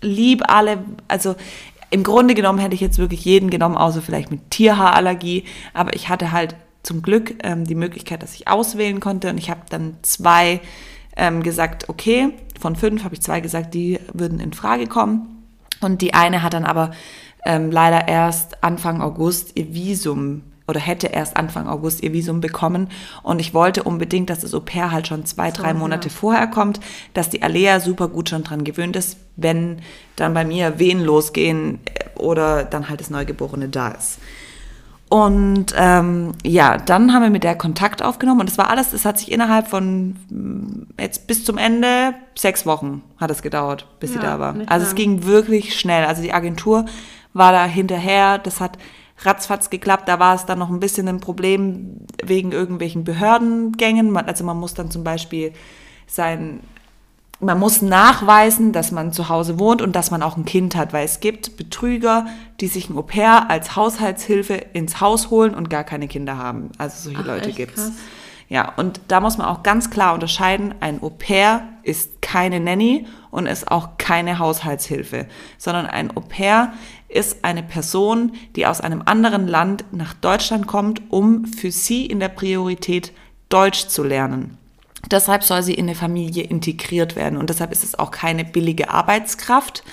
lieb 0.00 0.42
alle, 0.48 0.78
also 1.08 1.36
im 1.90 2.02
Grunde 2.02 2.34
genommen 2.34 2.58
hätte 2.58 2.74
ich 2.74 2.80
jetzt 2.80 2.98
wirklich 2.98 3.24
jeden 3.24 3.50
genommen, 3.50 3.76
außer 3.76 4.02
vielleicht 4.02 4.30
mit 4.30 4.50
Tierhaarallergie. 4.50 5.44
Aber 5.72 5.94
ich 5.94 6.08
hatte 6.08 6.32
halt 6.32 6.56
zum 6.82 7.02
Glück 7.02 7.34
ähm, 7.42 7.64
die 7.64 7.74
Möglichkeit, 7.74 8.22
dass 8.22 8.34
ich 8.34 8.48
auswählen 8.48 9.00
konnte. 9.00 9.30
Und 9.30 9.38
ich 9.38 9.50
habe 9.50 9.60
dann 9.70 9.96
zwei 10.02 10.60
ähm, 11.16 11.42
gesagt, 11.42 11.88
okay, 11.88 12.30
von 12.58 12.76
fünf 12.76 13.04
habe 13.04 13.14
ich 13.14 13.22
zwei 13.22 13.40
gesagt, 13.40 13.74
die 13.74 13.98
würden 14.12 14.40
in 14.40 14.52
Frage 14.52 14.86
kommen. 14.86 15.44
Und 15.80 16.02
die 16.02 16.14
eine 16.14 16.42
hat 16.42 16.54
dann 16.54 16.64
aber 16.64 16.92
ähm, 17.44 17.70
leider 17.70 18.08
erst 18.08 18.64
Anfang 18.64 19.00
August 19.00 19.52
ihr 19.56 19.74
Visum 19.74 20.42
oder 20.68 20.80
hätte 20.80 21.08
erst 21.08 21.36
Anfang 21.36 21.68
August 21.68 22.02
ihr 22.02 22.12
Visum 22.12 22.40
bekommen. 22.40 22.88
Und 23.22 23.40
ich 23.40 23.54
wollte 23.54 23.82
unbedingt, 23.82 24.30
dass 24.30 24.40
das 24.40 24.54
Au 24.54 24.60
pair 24.60 24.90
halt 24.90 25.06
schon 25.06 25.24
zwei, 25.24 25.50
so, 25.50 25.62
drei 25.62 25.74
Monate 25.74 26.08
ja. 26.08 26.14
vorher 26.14 26.46
kommt, 26.46 26.80
dass 27.14 27.30
die 27.30 27.42
Alea 27.42 27.80
super 27.80 28.08
gut 28.08 28.28
schon 28.28 28.42
dran 28.42 28.64
gewöhnt 28.64 28.96
ist, 28.96 29.16
wenn 29.36 29.78
dann 30.16 30.34
bei 30.34 30.44
mir 30.44 30.78
Wehen 30.78 31.04
losgehen 31.04 31.80
äh, 31.84 32.18
oder 32.18 32.64
dann 32.64 32.88
halt 32.88 33.00
das 33.00 33.10
Neugeborene 33.10 33.68
da 33.68 33.88
ist. 33.88 34.18
Und 35.08 35.66
ähm, 35.76 36.32
ja, 36.44 36.78
dann 36.78 37.12
haben 37.12 37.22
wir 37.22 37.30
mit 37.30 37.44
der 37.44 37.54
Kontakt 37.54 38.02
aufgenommen 38.02 38.40
und 38.40 38.48
das 38.48 38.58
war 38.58 38.70
alles, 38.70 38.90
das 38.90 39.04
hat 39.04 39.20
sich 39.20 39.30
innerhalb 39.30 39.68
von 39.68 40.16
mm, 40.30 41.00
jetzt 41.00 41.28
bis 41.28 41.44
zum 41.44 41.58
Ende 41.58 42.14
sechs 42.34 42.66
Wochen 42.66 43.02
hat 43.16 43.30
es 43.30 43.40
gedauert, 43.40 43.86
bis 44.00 44.14
ja, 44.14 44.20
sie 44.20 44.26
da 44.26 44.40
war. 44.40 44.56
Also 44.66 44.84
es 44.84 44.96
ging 44.96 45.24
wirklich 45.24 45.78
schnell. 45.78 46.04
Also 46.06 46.22
die 46.22 46.32
Agentur 46.32 46.86
war 47.34 47.52
da 47.52 47.66
hinterher, 47.66 48.38
das 48.38 48.60
hat 48.60 48.78
ratzfatz 49.18 49.70
geklappt. 49.70 50.08
Da 50.08 50.18
war 50.18 50.34
es 50.34 50.46
dann 50.46 50.58
noch 50.58 50.70
ein 50.70 50.80
bisschen 50.80 51.08
ein 51.08 51.20
Problem 51.20 51.98
wegen 52.22 52.52
irgendwelchen 52.52 53.04
Behördengängen. 53.04 54.16
Also 54.16 54.44
man 54.44 54.58
muss 54.58 54.74
dann 54.74 54.90
zum 54.90 55.04
Beispiel 55.04 55.52
sein, 56.06 56.60
man 57.40 57.58
muss 57.58 57.82
nachweisen, 57.82 58.72
dass 58.72 58.92
man 58.92 59.12
zu 59.12 59.28
Hause 59.28 59.58
wohnt 59.58 59.82
und 59.82 59.94
dass 59.94 60.10
man 60.10 60.22
auch 60.22 60.36
ein 60.36 60.44
Kind 60.44 60.74
hat, 60.74 60.92
weil 60.92 61.04
es 61.04 61.20
gibt 61.20 61.56
Betrüger, 61.56 62.26
die 62.60 62.66
sich 62.66 62.88
ein 62.88 62.96
Au 62.96 63.02
pair 63.02 63.50
als 63.50 63.76
Haushaltshilfe 63.76 64.54
ins 64.54 65.00
Haus 65.00 65.30
holen 65.30 65.54
und 65.54 65.68
gar 65.68 65.84
keine 65.84 66.08
Kinder 66.08 66.38
haben. 66.38 66.70
Also 66.78 67.10
solche 67.10 67.20
Ach, 67.22 67.26
Leute 67.26 67.52
gibt's. 67.52 67.82
Krass. 67.82 67.92
Ja, 68.48 68.72
und 68.76 69.00
da 69.08 69.20
muss 69.20 69.38
man 69.38 69.48
auch 69.48 69.64
ganz 69.64 69.90
klar 69.90 70.14
unterscheiden, 70.14 70.74
ein 70.80 71.02
Au 71.02 71.10
pair 71.10 71.68
ist 71.82 72.22
keine 72.22 72.60
Nanny 72.60 73.06
und 73.30 73.46
ist 73.46 73.70
auch 73.70 73.98
keine 73.98 74.38
Haushaltshilfe, 74.38 75.26
sondern 75.58 75.86
ein 75.86 76.16
Au 76.16 76.20
pair 76.20 76.72
ist 77.08 77.44
eine 77.44 77.62
Person, 77.62 78.32
die 78.56 78.66
aus 78.66 78.80
einem 78.80 79.02
anderen 79.04 79.46
Land 79.46 79.84
nach 79.92 80.14
Deutschland 80.14 80.66
kommt, 80.66 81.02
um 81.10 81.46
für 81.46 81.70
sie 81.70 82.06
in 82.06 82.20
der 82.20 82.28
Priorität 82.28 83.12
Deutsch 83.48 83.86
zu 83.86 84.02
lernen. 84.02 84.58
Deshalb 85.10 85.44
soll 85.44 85.62
sie 85.62 85.74
in 85.74 85.86
eine 85.86 85.94
Familie 85.94 86.44
integriert 86.44 87.14
werden 87.14 87.38
und 87.38 87.48
deshalb 87.50 87.70
ist 87.70 87.84
es 87.84 87.96
auch 87.96 88.10
keine 88.10 88.44
billige 88.44 88.90
Arbeitskraft, 88.90 89.84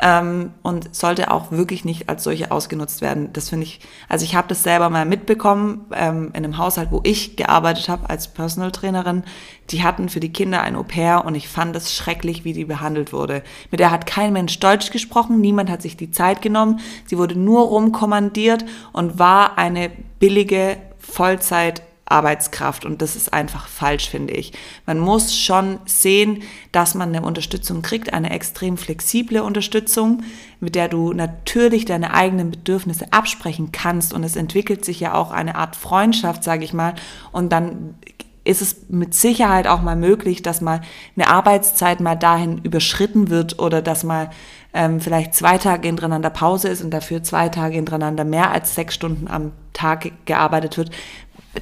ähm, 0.00 0.52
und 0.62 0.94
sollte 0.94 1.30
auch 1.30 1.50
wirklich 1.50 1.84
nicht 1.84 2.08
als 2.08 2.24
solche 2.24 2.50
ausgenutzt 2.50 3.00
werden. 3.00 3.32
Das 3.32 3.48
finde 3.48 3.64
ich, 3.64 3.80
also 4.08 4.24
ich 4.24 4.34
habe 4.34 4.48
das 4.48 4.62
selber 4.62 4.90
mal 4.90 5.06
mitbekommen 5.06 5.86
ähm, 5.92 6.28
in 6.28 6.44
einem 6.44 6.58
Haushalt, 6.58 6.90
wo 6.90 7.00
ich 7.02 7.36
gearbeitet 7.36 7.88
habe 7.88 8.10
als 8.10 8.28
Personal 8.28 8.72
Trainerin. 8.72 9.24
Die 9.70 9.82
hatten 9.82 10.08
für 10.08 10.20
die 10.20 10.32
Kinder 10.32 10.60
ein 10.60 10.76
Au 10.76 10.82
pair 10.82 11.24
und 11.24 11.34
ich 11.34 11.48
fand 11.48 11.74
es 11.76 11.94
schrecklich, 11.94 12.44
wie 12.44 12.52
die 12.52 12.66
behandelt 12.66 13.12
wurde. 13.12 13.42
Mit 13.70 13.80
der 13.80 13.90
hat 13.90 14.06
kein 14.06 14.32
Mensch 14.32 14.58
Deutsch 14.60 14.90
gesprochen, 14.90 15.40
niemand 15.40 15.70
hat 15.70 15.82
sich 15.82 15.96
die 15.96 16.10
Zeit 16.10 16.42
genommen. 16.42 16.80
Sie 17.06 17.18
wurde 17.18 17.38
nur 17.38 17.66
rumkommandiert 17.66 18.64
und 18.92 19.18
war 19.18 19.58
eine 19.58 19.90
billige 20.18 20.76
Vollzeit 20.98 21.82
Arbeitskraft. 22.06 22.84
Und 22.84 23.02
das 23.02 23.16
ist 23.16 23.32
einfach 23.32 23.68
falsch, 23.68 24.08
finde 24.08 24.32
ich. 24.32 24.52
Man 24.86 24.98
muss 24.98 25.36
schon 25.36 25.78
sehen, 25.84 26.42
dass 26.72 26.94
man 26.94 27.10
eine 27.10 27.26
Unterstützung 27.26 27.82
kriegt, 27.82 28.12
eine 28.12 28.30
extrem 28.30 28.76
flexible 28.76 29.40
Unterstützung, 29.40 30.22
mit 30.60 30.74
der 30.74 30.88
du 30.88 31.12
natürlich 31.12 31.84
deine 31.84 32.14
eigenen 32.14 32.52
Bedürfnisse 32.52 33.12
absprechen 33.12 33.72
kannst. 33.72 34.14
Und 34.14 34.24
es 34.24 34.36
entwickelt 34.36 34.84
sich 34.84 35.00
ja 35.00 35.14
auch 35.14 35.30
eine 35.30 35.56
Art 35.56 35.76
Freundschaft, 35.76 36.44
sage 36.44 36.64
ich 36.64 36.72
mal, 36.72 36.94
und 37.32 37.50
dann 37.50 37.96
ist 38.46 38.62
es 38.62 38.88
mit 38.88 39.12
Sicherheit 39.14 39.66
auch 39.66 39.82
mal 39.82 39.96
möglich, 39.96 40.40
dass 40.40 40.60
mal 40.60 40.80
eine 41.16 41.28
Arbeitszeit 41.28 42.00
mal 42.00 42.14
dahin 42.14 42.58
überschritten 42.58 43.28
wird 43.28 43.58
oder 43.58 43.82
dass 43.82 44.04
mal 44.04 44.30
ähm, 44.72 45.00
vielleicht 45.00 45.34
zwei 45.34 45.58
Tage 45.58 45.88
hintereinander 45.88 46.30
Pause 46.30 46.68
ist 46.68 46.82
und 46.82 46.90
dafür 46.90 47.22
zwei 47.22 47.48
Tage 47.48 47.74
hintereinander 47.74 48.24
mehr 48.24 48.52
als 48.52 48.74
sechs 48.74 48.94
Stunden 48.94 49.26
am 49.26 49.52
Tag 49.72 50.12
gearbeitet 50.26 50.78
wird, 50.78 50.90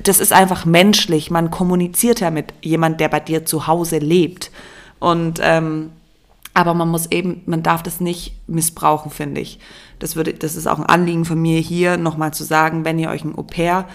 das 0.03 0.20
ist 0.20 0.32
einfach 0.32 0.64
menschlich. 0.64 1.30
Man 1.30 1.51
kommuniziert 1.51 2.20
ja 2.20 2.30
mit 2.30 2.53
jemand, 2.62 3.01
der 3.01 3.09
bei 3.09 3.20
dir 3.20 3.45
zu 3.45 3.66
Hause 3.66 3.99
lebt. 3.99 4.51
Und 4.99 5.40
ähm, 5.42 5.90
aber 6.55 6.72
man 6.72 6.88
muss 6.88 7.11
eben, 7.11 7.42
man 7.47 7.64
darf 7.64 7.82
das 7.82 8.01
nicht 8.01 8.36
missbrauchen, 8.47 9.11
finde 9.11 9.40
ich. 9.40 9.59
Das 9.99 10.14
würde, 10.14 10.32
das 10.32 10.55
ist 10.55 10.68
auch 10.68 10.78
ein 10.78 10.86
Anliegen 10.86 11.24
von 11.24 11.40
mir 11.42 11.59
hier 11.59 11.97
nochmal 11.97 12.32
zu 12.32 12.45
sagen, 12.45 12.84
wenn 12.84 12.99
ihr 12.99 13.11
euch 13.11 13.24
ein 13.24 13.36
Au 13.36 13.42
pair 13.42 13.88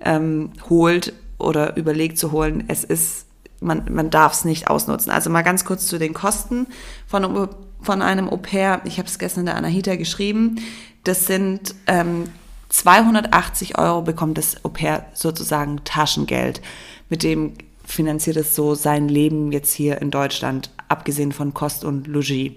ähm, 0.00 0.50
holt 0.70 1.12
oder 1.38 1.76
überlegt 1.76 2.18
zu 2.18 2.32
holen, 2.32 2.64
es 2.68 2.84
ist, 2.84 3.26
man, 3.60 3.84
man 3.90 4.08
darf 4.08 4.32
es 4.32 4.44
nicht 4.46 4.68
ausnutzen. 4.68 5.12
Also 5.12 5.28
mal 5.28 5.42
ganz 5.42 5.66
kurz 5.66 5.86
zu 5.86 5.98
den 5.98 6.14
Kosten 6.14 6.66
von, 7.06 7.48
von 7.82 8.02
einem 8.02 8.30
Au 8.30 8.38
pair. 8.38 8.80
Ich 8.84 8.98
habe 8.98 9.08
es 9.08 9.18
gestern 9.18 9.44
der 9.44 9.56
Anahita 9.56 9.96
geschrieben. 9.96 10.56
Das 11.04 11.26
sind 11.26 11.74
ähm, 11.86 12.24
280 12.68 13.78
Euro 13.78 14.02
bekommt 14.02 14.38
das 14.38 14.64
Au 14.64 14.68
pair 14.68 15.06
sozusagen 15.14 15.84
Taschengeld. 15.84 16.60
Mit 17.08 17.22
dem 17.22 17.54
finanziert 17.84 18.36
es 18.36 18.54
so 18.54 18.74
sein 18.74 19.08
Leben 19.08 19.52
jetzt 19.52 19.72
hier 19.72 20.00
in 20.02 20.10
Deutschland, 20.10 20.70
abgesehen 20.88 21.32
von 21.32 21.54
Kost 21.54 21.84
und 21.84 22.06
Logis. 22.06 22.52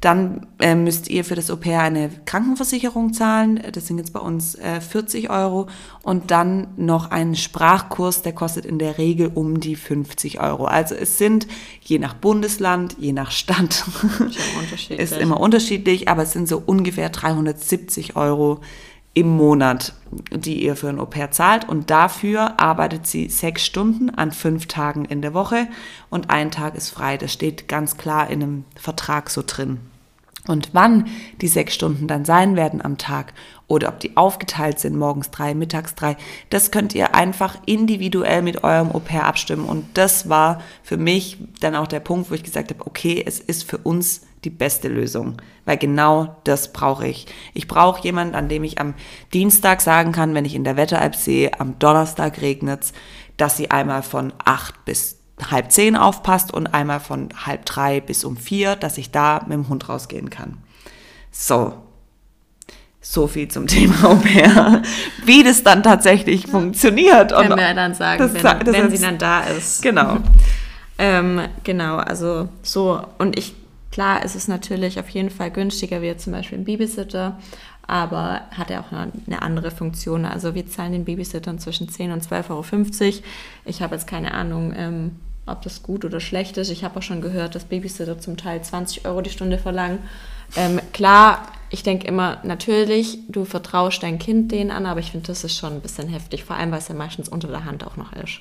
Dann 0.00 0.46
äh, 0.58 0.74
müsst 0.74 1.08
ihr 1.08 1.24
für 1.24 1.36
das 1.36 1.50
Au 1.50 1.56
pair 1.56 1.80
eine 1.80 2.10
Krankenversicherung 2.26 3.14
zahlen. 3.14 3.62
Das 3.72 3.86
sind 3.86 3.96
jetzt 3.96 4.12
bei 4.12 4.20
uns 4.20 4.54
äh, 4.56 4.80
40 4.80 5.30
Euro. 5.30 5.68
Und 6.02 6.30
dann 6.30 6.68
noch 6.76 7.10
einen 7.10 7.34
Sprachkurs, 7.34 8.20
der 8.20 8.32
kostet 8.34 8.66
in 8.66 8.78
der 8.78 8.98
Regel 8.98 9.30
um 9.34 9.58
die 9.58 9.74
50 9.74 10.38
Euro. 10.40 10.66
Also 10.66 10.94
es 10.94 11.16
sind 11.16 11.46
je 11.80 11.98
nach 11.98 12.12
Bundesland, 12.14 12.96
je 12.98 13.12
nach 13.12 13.30
Stadt, 13.30 13.84
ist, 14.68 14.90
ist 14.90 15.16
immer 15.16 15.40
unterschiedlich, 15.40 16.08
aber 16.08 16.24
es 16.24 16.32
sind 16.32 16.46
so 16.46 16.62
ungefähr 16.64 17.08
370 17.08 18.16
Euro 18.16 18.60
im 19.16 19.34
Monat, 19.34 19.94
die 20.30 20.62
ihr 20.62 20.76
für 20.76 20.90
ein 20.90 21.00
Au-pair 21.00 21.30
zahlt. 21.30 21.66
Und 21.66 21.90
dafür 21.90 22.60
arbeitet 22.60 23.06
sie 23.06 23.30
sechs 23.30 23.64
Stunden 23.64 24.10
an 24.10 24.30
fünf 24.30 24.66
Tagen 24.66 25.06
in 25.06 25.22
der 25.22 25.32
Woche 25.32 25.68
und 26.10 26.28
ein 26.28 26.50
Tag 26.50 26.74
ist 26.74 26.90
frei. 26.90 27.16
Das 27.16 27.32
steht 27.32 27.66
ganz 27.66 27.96
klar 27.96 28.28
in 28.28 28.42
einem 28.42 28.64
Vertrag 28.76 29.30
so 29.30 29.42
drin. 29.44 29.80
Und 30.46 30.74
wann 30.74 31.06
die 31.40 31.48
sechs 31.48 31.74
Stunden 31.74 32.06
dann 32.08 32.26
sein 32.26 32.56
werden 32.56 32.84
am 32.84 32.98
Tag 32.98 33.32
oder 33.68 33.88
ob 33.88 34.00
die 34.00 34.18
aufgeteilt 34.18 34.78
sind, 34.78 34.96
morgens 34.96 35.30
drei, 35.30 35.54
mittags 35.54 35.94
drei, 35.94 36.18
das 36.50 36.70
könnt 36.70 36.94
ihr 36.94 37.14
einfach 37.14 37.56
individuell 37.64 38.42
mit 38.42 38.64
eurem 38.64 38.92
Au-pair 38.92 39.24
abstimmen. 39.24 39.64
Und 39.64 39.86
das 39.94 40.28
war 40.28 40.60
für 40.82 40.98
mich 40.98 41.38
dann 41.60 41.74
auch 41.74 41.86
der 41.86 42.00
Punkt, 42.00 42.30
wo 42.30 42.34
ich 42.34 42.44
gesagt 42.44 42.70
habe, 42.70 42.86
okay, 42.86 43.22
es 43.26 43.40
ist 43.40 43.68
für 43.68 43.78
uns 43.78 44.25
die 44.44 44.50
beste 44.50 44.88
Lösung, 44.88 45.36
weil 45.64 45.76
genau 45.76 46.36
das 46.44 46.72
brauche 46.72 47.06
ich. 47.06 47.26
Ich 47.54 47.66
brauche 47.66 48.02
jemanden, 48.02 48.34
an 48.34 48.48
dem 48.48 48.64
ich 48.64 48.78
am 48.78 48.94
Dienstag 49.32 49.80
sagen 49.80 50.12
kann, 50.12 50.34
wenn 50.34 50.44
ich 50.44 50.54
in 50.54 50.64
der 50.64 50.76
Wetter-App 50.76 51.16
sehe, 51.16 51.58
am 51.58 51.78
Donnerstag 51.78 52.40
regnet 52.40 52.92
dass 53.36 53.56
sie 53.56 53.70
einmal 53.70 54.02
von 54.02 54.32
acht 54.44 54.84
bis 54.84 55.18
halb 55.50 55.70
zehn 55.70 55.96
aufpasst 55.96 56.52
und 56.52 56.68
einmal 56.68 57.00
von 57.00 57.28
halb 57.44 57.66
drei 57.66 58.00
bis 58.00 58.24
um 58.24 58.36
vier, 58.36 58.76
dass 58.76 58.96
ich 58.96 59.10
da 59.10 59.40
mit 59.46 59.52
dem 59.52 59.68
Hund 59.68 59.88
rausgehen 59.88 60.30
kann. 60.30 60.58
So. 61.30 61.74
So 63.02 63.26
viel 63.26 63.48
zum 63.48 63.66
Thema 63.66 64.04
Au 64.04 64.14
pair. 64.16 64.82
Wie 65.24 65.44
das 65.44 65.62
dann 65.62 65.82
tatsächlich 65.82 66.46
funktioniert. 66.46 67.32
Können 67.32 67.56
wir 67.56 67.74
dann 67.74 67.94
sagen, 67.94 68.18
das, 68.18 68.34
wenn, 68.34 68.42
das 68.42 68.74
wenn 68.74 68.90
sie 68.90 68.98
dann 68.98 69.18
da 69.18 69.40
ist. 69.42 69.82
Genau. 69.82 70.18
Ähm, 70.98 71.42
genau, 71.62 71.98
also 71.98 72.48
so. 72.62 73.02
Und 73.18 73.38
ich, 73.38 73.54
klar, 73.90 74.20
es 74.24 74.34
ist 74.34 74.48
natürlich 74.48 74.98
auf 75.00 75.08
jeden 75.08 75.30
Fall 75.30 75.50
günstiger 75.50 76.02
wie 76.02 76.16
zum 76.16 76.32
Beispiel 76.32 76.58
ein 76.58 76.64
Babysitter, 76.64 77.38
aber 77.86 78.42
hat 78.50 78.70
ja 78.70 78.80
auch 78.80 78.92
eine, 78.92 79.12
eine 79.26 79.42
andere 79.42 79.70
Funktion. 79.70 80.24
Also 80.24 80.54
wir 80.54 80.66
zahlen 80.66 80.92
den 80.92 81.04
Babysittern 81.04 81.58
zwischen 81.58 81.88
10 81.88 82.12
und 82.12 82.22
12,50 82.26 82.50
Euro. 82.50 83.14
Ich 83.64 83.82
habe 83.82 83.94
jetzt 83.94 84.06
keine 84.06 84.34
Ahnung, 84.34 84.72
ähm, 84.76 85.12
ob 85.46 85.62
das 85.62 85.82
gut 85.82 86.04
oder 86.04 86.20
schlecht 86.20 86.56
ist. 86.56 86.70
Ich 86.70 86.84
habe 86.84 86.98
auch 86.98 87.02
schon 87.02 87.20
gehört, 87.20 87.54
dass 87.54 87.64
Babysitter 87.64 88.18
zum 88.18 88.36
Teil 88.36 88.62
20 88.62 89.06
Euro 89.06 89.20
die 89.20 89.30
Stunde 89.30 89.58
verlangen. 89.58 90.00
Ähm, 90.56 90.80
klar, 90.92 91.46
ich 91.70 91.82
denke 91.82 92.06
immer, 92.06 92.38
natürlich, 92.42 93.18
du 93.28 93.44
vertraust 93.44 94.02
dein 94.02 94.18
Kind 94.18 94.52
denen 94.52 94.70
an, 94.70 94.86
aber 94.86 95.00
ich 95.00 95.12
finde, 95.12 95.28
das 95.28 95.44
ist 95.44 95.56
schon 95.56 95.74
ein 95.74 95.80
bisschen 95.80 96.08
heftig, 96.08 96.44
vor 96.44 96.56
allem, 96.56 96.70
weil 96.70 96.78
es 96.78 96.88
ja 96.88 96.94
meistens 96.94 97.28
unter 97.28 97.48
der 97.48 97.64
Hand 97.64 97.86
auch 97.86 97.96
noch 97.96 98.12
ist. 98.12 98.40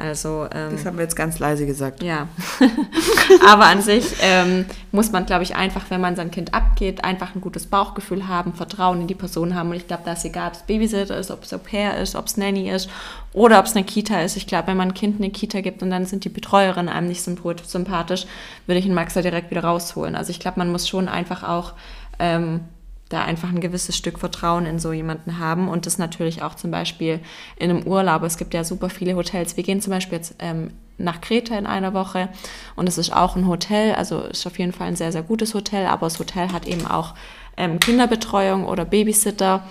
Also, 0.00 0.46
ähm, 0.54 0.70
Das 0.72 0.86
haben 0.86 0.96
wir 0.96 1.02
jetzt 1.04 1.14
ganz 1.16 1.38
leise 1.38 1.66
gesagt. 1.66 2.02
ja, 2.02 2.26
aber 3.46 3.66
an 3.66 3.82
sich 3.82 4.04
ähm, 4.22 4.64
muss 4.92 5.12
man, 5.12 5.26
glaube 5.26 5.42
ich, 5.42 5.54
einfach, 5.56 5.84
wenn 5.90 6.00
man 6.00 6.16
sein 6.16 6.30
Kind 6.30 6.54
abgeht, 6.54 7.04
einfach 7.04 7.34
ein 7.34 7.40
gutes 7.40 7.66
Bauchgefühl 7.66 8.26
haben, 8.28 8.52
Vertrauen 8.54 9.02
in 9.02 9.06
die 9.06 9.14
Person 9.14 9.54
haben. 9.54 9.70
Und 9.70 9.76
ich 9.76 9.86
glaube, 9.86 10.02
da 10.04 10.12
ist 10.14 10.24
egal, 10.24 10.48
ob 10.48 10.54
es 10.54 10.62
Babysitter 10.62 11.16
ist, 11.18 11.30
ob 11.30 11.44
es 11.44 11.52
Au 11.52 11.58
pair 11.58 11.98
ist, 11.98 12.16
ob 12.16 12.26
es 12.26 12.36
Nanny 12.36 12.70
ist 12.70 12.88
oder 13.32 13.58
ob 13.58 13.66
es 13.66 13.76
eine 13.76 13.84
Kita 13.84 14.20
ist. 14.22 14.36
Ich 14.36 14.46
glaube, 14.46 14.68
wenn 14.68 14.76
man 14.76 14.88
ein 14.88 14.94
Kind 14.94 15.20
eine 15.20 15.30
Kita 15.30 15.60
gibt 15.60 15.82
und 15.82 15.90
dann 15.90 16.06
sind 16.06 16.24
die 16.24 16.28
Betreuerinnen 16.30 16.88
einem 16.92 17.08
nicht 17.08 17.20
symp- 17.26 17.64
sympathisch, 17.66 18.26
würde 18.66 18.78
ich 18.78 18.86
den 18.86 18.94
Max 18.94 19.14
da 19.14 19.22
direkt 19.22 19.50
wieder 19.50 19.64
rausholen. 19.64 20.16
Also 20.16 20.30
ich 20.30 20.40
glaube, 20.40 20.58
man 20.58 20.72
muss 20.72 20.88
schon 20.88 21.08
einfach 21.08 21.42
auch 21.46 21.74
ähm, 22.18 22.60
da 23.10 23.22
einfach 23.22 23.50
ein 23.50 23.60
gewisses 23.60 23.96
Stück 23.96 24.18
Vertrauen 24.18 24.64
in 24.64 24.78
so 24.78 24.92
jemanden 24.92 25.38
haben 25.38 25.68
und 25.68 25.84
das 25.84 25.98
natürlich 25.98 26.42
auch 26.42 26.54
zum 26.54 26.70
Beispiel 26.70 27.20
in 27.56 27.68
einem 27.68 27.82
Urlaub. 27.82 28.22
Es 28.22 28.38
gibt 28.38 28.54
ja 28.54 28.64
super 28.64 28.88
viele 28.88 29.16
Hotels. 29.16 29.56
Wir 29.56 29.64
gehen 29.64 29.82
zum 29.82 29.92
Beispiel 29.92 30.18
jetzt 30.18 30.36
ähm, 30.38 30.70
nach 30.96 31.20
Kreta 31.20 31.58
in 31.58 31.66
einer 31.66 31.92
Woche 31.92 32.28
und 32.76 32.88
es 32.88 32.98
ist 32.98 33.12
auch 33.12 33.36
ein 33.36 33.46
Hotel, 33.46 33.94
also 33.94 34.20
ist 34.20 34.46
auf 34.46 34.58
jeden 34.58 34.72
Fall 34.72 34.88
ein 34.88 34.96
sehr, 34.96 35.12
sehr 35.12 35.22
gutes 35.22 35.54
Hotel, 35.54 35.86
aber 35.86 36.06
das 36.06 36.18
Hotel 36.18 36.52
hat 36.52 36.66
eben 36.66 36.86
auch 36.86 37.14
ähm, 37.56 37.80
Kinderbetreuung 37.80 38.64
oder 38.64 38.84
Babysitter. 38.84 39.64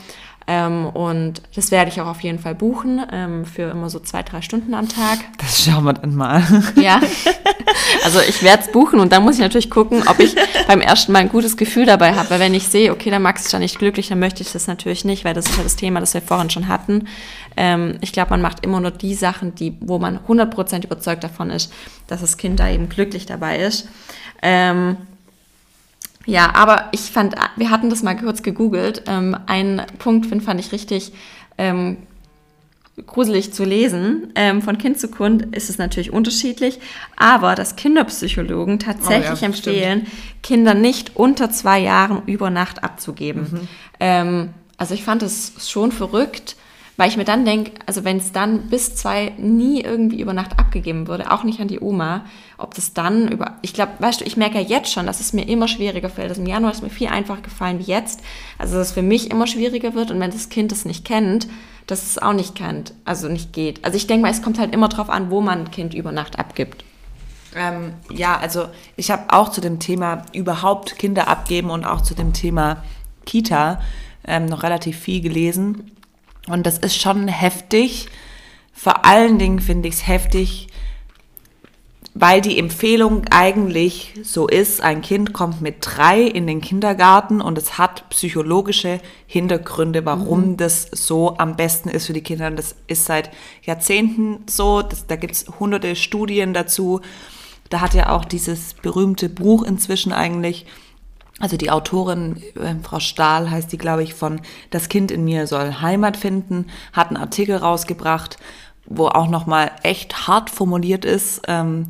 Ähm, 0.52 0.88
und 0.88 1.43
das 1.54 1.70
werde 1.70 1.91
ich 1.91 2.02
auch 2.02 2.08
auf 2.08 2.22
jeden 2.22 2.39
Fall 2.39 2.56
buchen 2.56 3.06
ähm, 3.12 3.45
für 3.45 3.70
immer 3.70 3.88
so 3.91 4.00
zwei, 4.00 4.24
drei 4.24 4.41
Stunden 4.41 4.74
am 4.74 4.89
Tag. 4.89 5.20
Das 5.38 5.64
schauen 5.64 5.84
wir 5.84 5.93
dann 5.93 6.16
mal. 6.16 6.43
Ja, 6.76 7.02
also 8.04 8.20
ich 8.22 8.41
werde 8.41 8.64
es 8.64 8.72
buchen 8.72 9.00
und 9.00 9.12
dann 9.12 9.24
muss 9.24 9.36
ich 9.36 9.41
natürlich 9.41 9.70
gucken, 9.70 10.08
ob 10.08 10.20
ich 10.20 10.36
beim 10.68 10.82
ersten 10.82 11.12
Mal 11.12 11.20
ein 11.20 11.30
gutes 11.30 11.56
Gefühl 11.56 11.86
dabei 11.86 12.16
habe. 12.16 12.32
Weil 12.32 12.39
wenn 12.39 12.54
ich 12.56 12.68
sehe, 12.68 12.91
okay, 12.91 13.12
der 13.12 13.20
Max 13.20 13.43
ist 13.43 13.54
da 13.54 13.60
nicht 13.60 13.78
glücklich, 13.78 14.08
dann 14.08 14.20
möchte 14.20 14.41
ich 14.41 14.52
das 14.52 14.66
natürlich 14.66 15.06
nicht, 15.06 15.24
weil 15.24 15.36
das 15.36 15.45
ist 15.45 15.58
ja 15.58 15.64
das 15.64 15.76
Thema, 15.76 16.00
das 16.00 16.16
wir 16.16 16.22
vorhin 16.22 16.50
schon 16.50 16.68
hatten. 16.68 17.08
Ähm, 17.56 17.97
ich 18.02 18.12
glaube, 18.12 18.32
man 18.32 18.41
macht 18.41 18.66
immer 18.66 18.80
nur 18.80 18.91
die 18.91 19.14
Sachen, 19.14 19.54
die, 19.54 19.78
wo 19.82 20.00
man 20.00 20.18
100% 20.18 20.86
überzeugt 20.86 21.24
davon 21.24 21.52
ist, 21.52 21.72
dass 22.08 22.22
das 22.22 22.38
Kind 22.38 22.60
da 22.60 22.70
eben 22.70 22.89
glücklich 22.89 23.28
dabei 23.28 23.60
ist. 23.60 23.88
Ähm, 24.41 24.97
ja, 26.30 26.53
aber 26.53 26.89
ich 26.91 27.01
fand, 27.01 27.36
wir 27.55 27.71
hatten 27.71 27.89
das 27.89 28.03
mal 28.03 28.15
kurz 28.15 28.43
gegoogelt. 28.43 29.03
Ähm, 29.07 29.36
ein 29.47 29.82
Punkt 29.97 30.27
find, 30.27 30.43
fand 30.43 30.59
ich 30.59 30.71
richtig 30.71 31.11
ähm, 31.57 31.97
gruselig 33.07 33.53
zu 33.53 33.63
lesen. 33.63 34.32
Ähm, 34.36 34.61
von 34.61 34.77
Kind 34.77 34.99
zu 34.99 35.09
Kind 35.09 35.55
ist 35.55 35.69
es 35.69 35.77
natürlich 35.77 36.13
unterschiedlich, 36.13 36.80
aber 37.15 37.55
dass 37.55 37.75
Kinderpsychologen 37.75 38.77
tatsächlich 38.80 39.39
Oh 39.39 39.41
ja, 39.41 39.47
empfehlen, 39.47 40.07
Kinder 40.43 40.73
nicht 40.75 41.15
unter 41.15 41.49
zwei 41.49 41.80
Jahren 41.80 42.21
über 42.27 42.49
Nacht 42.49 42.84
abzugeben. 42.84 43.67
Ähm, 43.99 44.49
also 44.77 44.93
ich 44.93 45.03
fand 45.03 45.23
es 45.23 45.53
schon 45.67 45.91
verrückt, 45.91 46.55
weil 47.00 47.08
ich 47.08 47.16
mir 47.16 47.24
dann 47.24 47.45
denke, 47.45 47.72
also 47.86 48.04
wenn 48.04 48.18
es 48.18 48.34
dann 48.34 48.64
bis 48.64 48.93
zwei 48.93 49.32
nie 49.38 49.80
irgendwie 49.80 50.20
über 50.20 50.34
Nacht 50.34 50.60
abgegeben 50.60 51.08
würde, 51.08 51.32
auch 51.32 51.45
nicht 51.45 51.62
an 51.62 51.70
die 51.70 51.80
Oma, 51.80 52.26
ob 52.58 52.74
das 52.74 52.93
dann 52.93 53.30
über, 53.30 53.56
ich 53.62 53.74
glaube, 53.74 53.93
weißt 54.00 54.20
du, 54.20 54.26
ich 54.26 54.36
merke 54.36 54.60
ja 54.60 54.68
jetzt 54.68 54.91
schon, 54.91 55.06
dass 55.06 55.22
es 55.22 55.32
mir 55.32 55.47
immer 55.47 55.70
schwieriger 55.70 56.10
fällt. 56.10 56.28
Also 56.28 56.41
im 56.41 56.47
Januar 56.47 56.74
ist 56.74 56.84
mir 56.84 56.89
viel 56.89 57.08
einfacher 57.08 57.41
gefallen 57.41 57.80
wie 57.80 57.84
jetzt. 57.84 58.20
Also 58.58 58.76
dass 58.76 58.88
es 58.89 58.93
für 58.93 59.02
mich 59.02 59.32
immer 59.32 59.47
schwieriger 59.47 59.93
wird 59.93 60.12
und 60.12 60.20
wenn 60.20 60.32
das 60.32 60.50
Kind 60.50 60.74
es 60.74 60.84
nicht 60.84 61.06
kennt, 61.06 61.47
dass 61.88 62.04
es 62.04 62.18
auch 62.18 62.34
nicht 62.34 62.54
kennt, 62.54 62.93
also 63.06 63.30
nicht 63.30 63.54
geht. 63.54 63.86
Also 63.86 63.95
ich 63.95 64.06
denke 64.06 64.24
mal, 64.24 64.32
es 64.32 64.41
kommt 64.41 64.60
halt 64.60 64.74
immer 64.74 64.89
drauf 64.89 65.10
an, 65.10 65.32
wo 65.32 65.39
man 65.39 65.60
ein 65.60 65.72
Kind 65.72 65.93
über 65.93 66.12
Nacht 66.12 66.38
abgibt. 66.38 66.84
Ähm, 67.56 67.93
ja, 68.12 68.38
also 68.38 68.66
ich 68.97 69.10
habe 69.10 69.24
auch 69.30 69.52
zu 69.52 69.62
dem 69.62 69.80
Thema 69.80 70.24
überhaupt 70.34 71.00
Kinder 71.00 71.30
abgeben 71.30 71.70
und 71.70 71.86
auch 71.86 72.02
zu 72.02 72.14
dem 72.14 72.34
Thema 72.34 72.84
Kita 73.26 73.80
ähm, 74.28 74.47
noch 74.47 74.64
relativ 74.64 75.00
viel 75.00 75.22
gelesen. 75.22 75.95
Und 76.50 76.66
das 76.66 76.78
ist 76.78 77.00
schon 77.00 77.28
heftig. 77.28 78.08
Vor 78.74 79.06
allen 79.06 79.39
Dingen 79.39 79.60
finde 79.60 79.88
ich 79.88 79.95
es 79.95 80.08
heftig, 80.08 80.68
weil 82.14 82.41
die 82.41 82.58
Empfehlung 82.58 83.26
eigentlich 83.30 84.14
so 84.24 84.47
ist, 84.47 84.82
ein 84.82 85.02
Kind 85.02 85.32
kommt 85.32 85.62
mit 85.62 85.76
drei 85.82 86.22
in 86.22 86.47
den 86.47 86.60
Kindergarten 86.60 87.39
und 87.39 87.58
es 87.58 87.78
hat 87.78 88.10
psychologische 88.10 89.00
Hintergründe, 89.28 90.06
warum 90.06 90.58
das 90.58 90.88
so 90.91 91.38
am 91.38 91.56
besten 91.56 91.88
ist 91.89 92.08
für 92.08 92.14
die 92.14 92.24
Kinder. 92.24 92.47
Und 92.47 92.58
das 92.58 92.76
ist 92.88 93.06
seit 93.06 93.30
Jahrzehnten 93.64 94.39
so. 94.50 94.82
Das, 94.82 95.08
da 95.08 95.16
gibt 95.16 95.36
es 95.36 95.45
hunderte 95.60 95.95
Studien 95.95 96.54
dazu. 96.54 97.02
Da 97.70 97.82
hat 97.82 97.93
ja 97.93 98.10
auch 98.10 98.26
dieses 98.26 98.74
berühmte 98.74 99.30
Buch 99.30 99.64
inzwischen 99.64 100.12
eigentlich, 100.12 100.66
also 101.39 101.57
die 101.57 101.71
Autorin, 101.71 102.41
äh, 102.55 102.75
Frau 102.83 102.99
Stahl 102.99 103.49
heißt 103.49 103.71
die, 103.71 103.77
glaube 103.77 104.03
ich, 104.03 104.13
von 104.13 104.41
Das 104.69 104.89
Kind 104.89 105.11
in 105.11 105.23
mir 105.23 105.47
soll 105.47 105.81
Heimat 105.81 106.17
finden, 106.17 106.67
hat 106.93 107.07
einen 107.07 107.17
Artikel 107.17 107.55
rausgebracht, 107.55 108.37
wo 108.85 109.07
auch 109.07 109.29
nochmal 109.29 109.71
echt 109.83 110.27
hart 110.27 110.49
formuliert 110.49 111.05
ist, 111.05 111.41
ähm, 111.47 111.87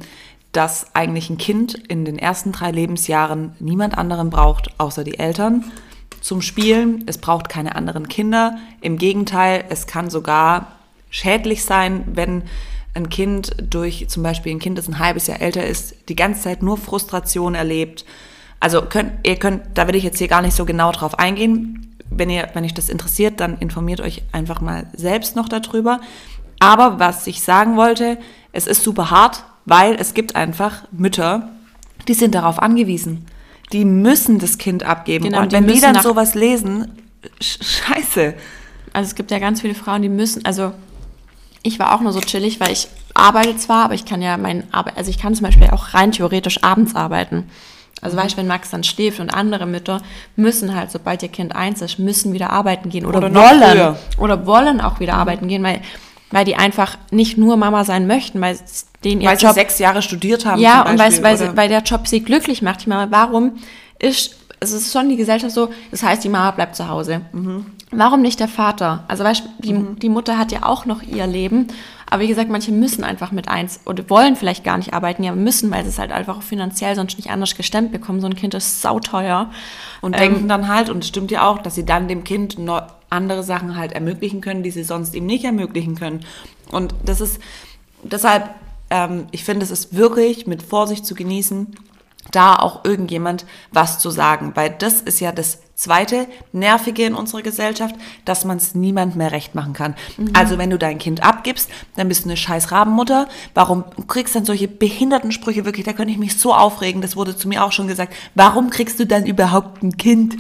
dass 0.52 0.96
eigentlich 0.96 1.30
ein 1.30 1.38
Kind 1.38 1.74
in 1.74 2.06
den 2.06 2.18
ersten 2.18 2.52
drei 2.52 2.72
Lebensjahren 2.72 3.54
niemand 3.60 3.98
anderen 3.98 4.30
braucht, 4.30 4.80
außer 4.80 5.04
die 5.04 5.20
Eltern 5.20 5.72
zum 6.22 6.42
Spielen. 6.42 7.04
Es 7.08 7.18
braucht 7.18 7.50
keine 7.50 7.76
anderen 7.76 8.08
Kinder. 8.08 8.58
Im 8.82 8.98
Gegenteil, 8.98 9.66
es 9.70 9.88
kann 9.88 10.10
sogar 10.10 10.74
schädlich 11.10 11.64
sein, 11.64 12.04
wenn 12.14 12.44
ein 12.94 13.10
Kind 13.10 13.56
durch 13.62 14.08
zum 14.10 14.24
Beispiel 14.24 14.52
ein 14.52 14.60
Kind, 14.60 14.78
das 14.78 14.88
ein 14.88 15.00
halbes 15.00 15.28
Jahr 15.28 15.42
älter 15.42 15.66
ist, 15.66 16.10
die 16.10 16.16
ganze 16.16 16.42
Zeit 16.42 16.64
nur 16.64 16.78
Frustration 16.78 17.56
erlebt. 17.56 18.06
Also 18.60 18.82
könnt, 18.82 19.12
ihr 19.24 19.38
könnt, 19.38 19.62
da 19.76 19.88
will 19.88 19.96
ich 19.96 20.04
jetzt 20.04 20.18
hier 20.18 20.28
gar 20.28 20.42
nicht 20.42 20.56
so 20.56 20.66
genau 20.66 20.92
drauf 20.92 21.18
eingehen. 21.18 21.96
Wenn 22.10 22.30
ihr, 22.30 22.50
wenn 22.54 22.66
euch 22.66 22.74
das 22.74 22.90
interessiert, 22.90 23.40
dann 23.40 23.58
informiert 23.60 24.02
euch 24.02 24.24
einfach 24.32 24.62
mal 24.62 24.88
selbst 24.94 25.36
noch 25.36 25.48
darüber. 25.48 26.02
Aber 26.60 27.00
was 27.00 27.26
ich 27.28 27.42
sagen 27.42 27.78
wollte, 27.78 28.18
es 28.52 28.68
ist 28.68 28.84
super 28.84 29.12
hart, 29.12 29.44
weil 29.66 29.96
es 29.96 30.14
gibt 30.14 30.36
einfach 30.36 30.84
Mütter, 30.92 31.50
die 32.08 32.14
sind 32.14 32.36
darauf 32.36 32.60
angewiesen. 32.60 33.26
Die 33.72 33.86
müssen 33.86 34.40
das 34.40 34.58
Kind 34.58 34.84
abgeben. 34.84 35.26
Genau, 35.26 35.42
Und 35.42 35.52
die 35.52 35.56
wenn 35.56 35.68
die 35.68 35.76
müssen 35.76 35.94
dann 35.94 36.04
sowas 36.04 36.34
lesen, 36.34 36.98
sch 37.40 37.60
scheiße. 37.64 38.34
Also 38.94 39.08
es 39.08 39.16
gibt 39.16 39.32
ja 39.32 39.40
ganz 39.40 39.62
viele 39.62 39.76
Frauen, 39.76 40.02
die 40.02 40.10
müssen, 40.10 40.44
also 40.46 40.74
ich 41.62 41.78
war 41.78 41.94
auch 41.94 42.02
nur 42.02 42.12
so 42.12 42.20
chillig, 42.22 42.60
weil 42.60 42.72
ich 42.72 42.88
arbeite 43.14 43.56
zwar, 43.58 43.86
aber 43.86 43.94
ich 43.94 44.06
kann 44.06 44.22
ja 44.22 44.38
mein 44.38 44.74
Arbeit, 44.74 44.98
also 44.98 45.10
ich 45.12 45.20
kann 45.20 45.36
zum 45.36 45.46
Beispiel 45.46 45.70
auch 45.70 45.94
rein 45.94 46.12
theoretisch 46.12 46.64
abends 46.64 46.96
arbeiten. 46.96 47.50
Also 48.02 48.18
weißt 48.18 48.34
du, 48.34 48.38
wenn 48.38 48.48
Max 48.48 48.70
dann 48.70 48.84
schläft 48.84 49.20
und 49.20 49.30
andere 49.30 49.66
Mütter 49.66 50.02
müssen 50.36 50.76
halt, 50.76 50.92
sobald 50.92 51.22
ihr 51.24 51.30
Kind 51.30 51.56
eins 51.56 51.82
ist, 51.82 52.00
müssen 52.00 52.34
wieder 52.34 52.50
arbeiten 52.52 52.90
gehen 52.90 53.06
oder, 53.06 53.18
Oder 53.20 53.34
wollen. 53.34 53.90
Mhm. 53.92 54.22
oder 54.24 54.46
wollen 54.46 54.82
auch 54.82 55.00
wieder 55.00 55.16
arbeiten 55.16 55.48
gehen, 55.48 55.64
weil 55.64 55.82
weil 56.32 56.46
die 56.46 56.56
einfach 56.56 56.96
nicht 57.12 57.38
nur 57.38 57.58
Mama 57.58 57.84
sein 57.84 58.06
möchten, 58.06 58.40
weil 58.40 58.56
denen 59.04 59.22
ihr 59.22 59.30
Weil 59.30 59.40
sie 59.40 59.46
Job 59.46 59.56
sechs 59.56 59.80
Jahre 59.80 60.02
studiert 60.02 60.46
haben. 60.46 60.62
ja, 60.62 60.84
zum 60.84 60.92
und 60.92 61.00
weil, 61.00 61.08
Beispiel, 61.08 61.24
weil, 61.24 61.38
sie, 61.38 61.58
weil 61.58 61.70
der 61.70 61.82
Job 61.82 62.08
sie 62.08 62.22
glücklich 62.22 62.62
macht. 62.62 62.82
Ich 62.82 62.88
meine, 62.88 63.10
warum 63.12 63.54
ist, 63.98 64.36
es 64.60 64.72
ist 64.72 64.94
schon 64.94 65.10
die 65.10 65.16
Gesellschaft 65.16 65.54
so, 65.54 65.70
das 65.92 66.04
heißt, 66.04 66.24
die 66.24 66.30
Mama 66.30 66.52
bleibt 66.52 66.76
zu 66.76 66.88
Hause. 66.88 67.22
Warum 67.92 68.22
nicht 68.22 68.40
der 68.40 68.48
Vater? 68.48 69.04
Also 69.08 69.24
weißt, 69.24 69.44
die, 69.60 69.74
die 69.98 70.10
Mutter 70.10 70.38
hat 70.38 70.52
ja 70.52 70.64
auch 70.64 70.86
noch 70.86 71.02
ihr 71.02 71.26
Leben. 71.26 71.68
Aber 72.08 72.22
wie 72.22 72.28
gesagt, 72.28 72.50
manche 72.50 72.72
müssen 72.72 73.04
einfach 73.04 73.32
mit 73.32 73.48
eins 73.48 73.80
oder 73.86 74.08
wollen 74.10 74.36
vielleicht 74.36 74.64
gar 74.64 74.78
nicht 74.78 74.94
arbeiten, 74.94 75.24
ja, 75.24 75.34
müssen, 75.34 75.72
weil 75.72 75.84
sie 75.84 75.90
es 75.90 76.00
halt 76.00 76.12
einfach 76.12 76.42
finanziell 76.42 76.96
sonst 76.96 77.18
nicht 77.18 77.32
anders 77.32 77.56
gestemmt 77.56 77.92
bekommen. 77.92 78.22
So 78.22 78.28
ein 78.28 78.36
Kind 78.36 78.54
ist 78.54 78.82
sauteuer. 78.82 79.50
Und 80.02 80.14
Ähm, 80.14 80.20
denken 80.20 80.48
dann 80.48 80.68
halt, 80.68 80.90
und 80.90 81.04
es 81.04 81.08
stimmt 81.08 81.32
ja 81.32 81.48
auch, 81.48 81.60
dass 81.60 81.76
sie 81.76 81.86
dann 81.86 82.08
dem 82.08 82.24
Kind 82.24 82.60
neu- 82.60 82.82
andere 83.10 83.42
Sachen 83.42 83.76
halt 83.76 83.94
ermöglichen 83.94 84.40
können, 84.40 84.62
die 84.62 84.70
sie 84.72 84.84
sonst 84.84 85.16
ihm 85.16 85.26
nicht 85.26 85.44
ermöglichen 85.44 85.96
können. 85.96 86.20
Und 86.72 86.94
das 87.04 87.22
ist 87.22 87.40
deshalb, 88.04 88.52
ähm, 88.92 89.26
ich 89.32 89.44
finde, 89.44 89.64
es 89.64 89.72
ist 89.72 89.96
wirklich 89.96 90.46
mit 90.46 90.62
Vorsicht 90.62 91.08
zu 91.08 91.16
genießen, 91.16 91.76
da 92.32 92.56
auch 92.56 92.86
irgendjemand 92.86 93.46
was 93.72 94.00
zu 94.00 94.10
sagen, 94.10 94.52
weil 94.56 94.70
das 94.70 95.02
ist 95.02 95.20
ja 95.20 95.32
das 95.32 95.60
zweite 95.76 96.28
Nervige 96.52 97.06
in 97.06 97.16
unserer 97.16 97.42
Gesellschaft, 97.42 97.96
dass 98.26 98.44
man 98.44 98.58
es 98.58 98.76
niemand 98.76 99.16
mehr 99.16 99.32
recht 99.32 99.56
machen 99.56 99.74
kann. 99.74 99.96
Also 100.34 100.58
wenn 100.58 100.70
du 100.70 100.78
dein 100.78 100.98
Kind 100.98 101.24
abgibst, 101.24 101.70
dann 101.96 102.10
bist 102.10 102.26
du 102.26 102.30
eine 102.30 102.38
scheiß 102.38 102.72
Rabenmutter. 102.72 103.28
Warum 103.54 103.86
du 103.96 104.04
kriegst 104.04 104.36
dann 104.36 104.44
solche 104.46 104.68
behinderten 104.68 105.32
Sprüche 105.32 105.64
wirklich? 105.64 105.86
Da 105.86 105.94
könnte 105.94 106.12
ich 106.12 106.20
mich 106.20 106.38
so 106.38 106.54
aufregen. 106.54 107.02
Das 107.02 107.16
wurde 107.16 107.36
zu 107.36 107.48
mir 107.48 107.64
auch 107.64 107.72
schon 107.72 107.88
gesagt. 107.88 108.14
Warum 108.36 108.70
kriegst 108.70 109.00
du 109.00 109.08
dann 109.08 109.26
überhaupt 109.26 109.82
ein 109.82 109.96
Kind? 109.96 110.38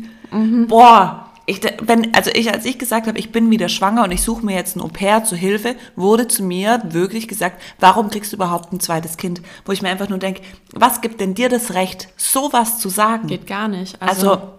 Boah. 0.68 1.28
Ich, 1.50 1.62
wenn, 1.82 2.14
also 2.14 2.30
ich, 2.32 2.54
als 2.54 2.64
ich 2.66 2.78
gesagt 2.78 3.08
habe, 3.08 3.18
ich 3.18 3.32
bin 3.32 3.50
wieder 3.50 3.70
schwanger 3.70 4.04
und 4.04 4.12
ich 4.12 4.22
suche 4.22 4.46
mir 4.46 4.56
jetzt 4.56 4.76
ein 4.76 4.82
Au-pair 4.82 5.24
zur 5.24 5.38
Hilfe, 5.40 5.76
wurde 5.96 6.28
zu 6.28 6.44
mir 6.44 6.80
wirklich 6.90 7.28
gesagt, 7.28 7.60
warum 7.80 8.12
kriegst 8.12 8.32
du 8.32 8.36
überhaupt 8.36 8.72
ein 8.72 8.80
zweites 8.80 9.18
Kind? 9.18 9.42
Wo 9.66 9.72
ich 9.72 9.82
mir 9.82 9.90
einfach 9.90 10.10
nur 10.10 10.20
denke, 10.20 10.42
was 10.74 11.02
gibt 11.02 11.20
denn 11.20 11.34
dir 11.34 11.50
das 11.50 11.74
Recht, 11.74 12.10
sowas 12.18 12.78
zu 12.78 12.90
sagen? 12.90 13.26
Geht 13.26 13.48
gar 13.48 13.68
nicht. 13.68 14.00
Also, 14.00 14.59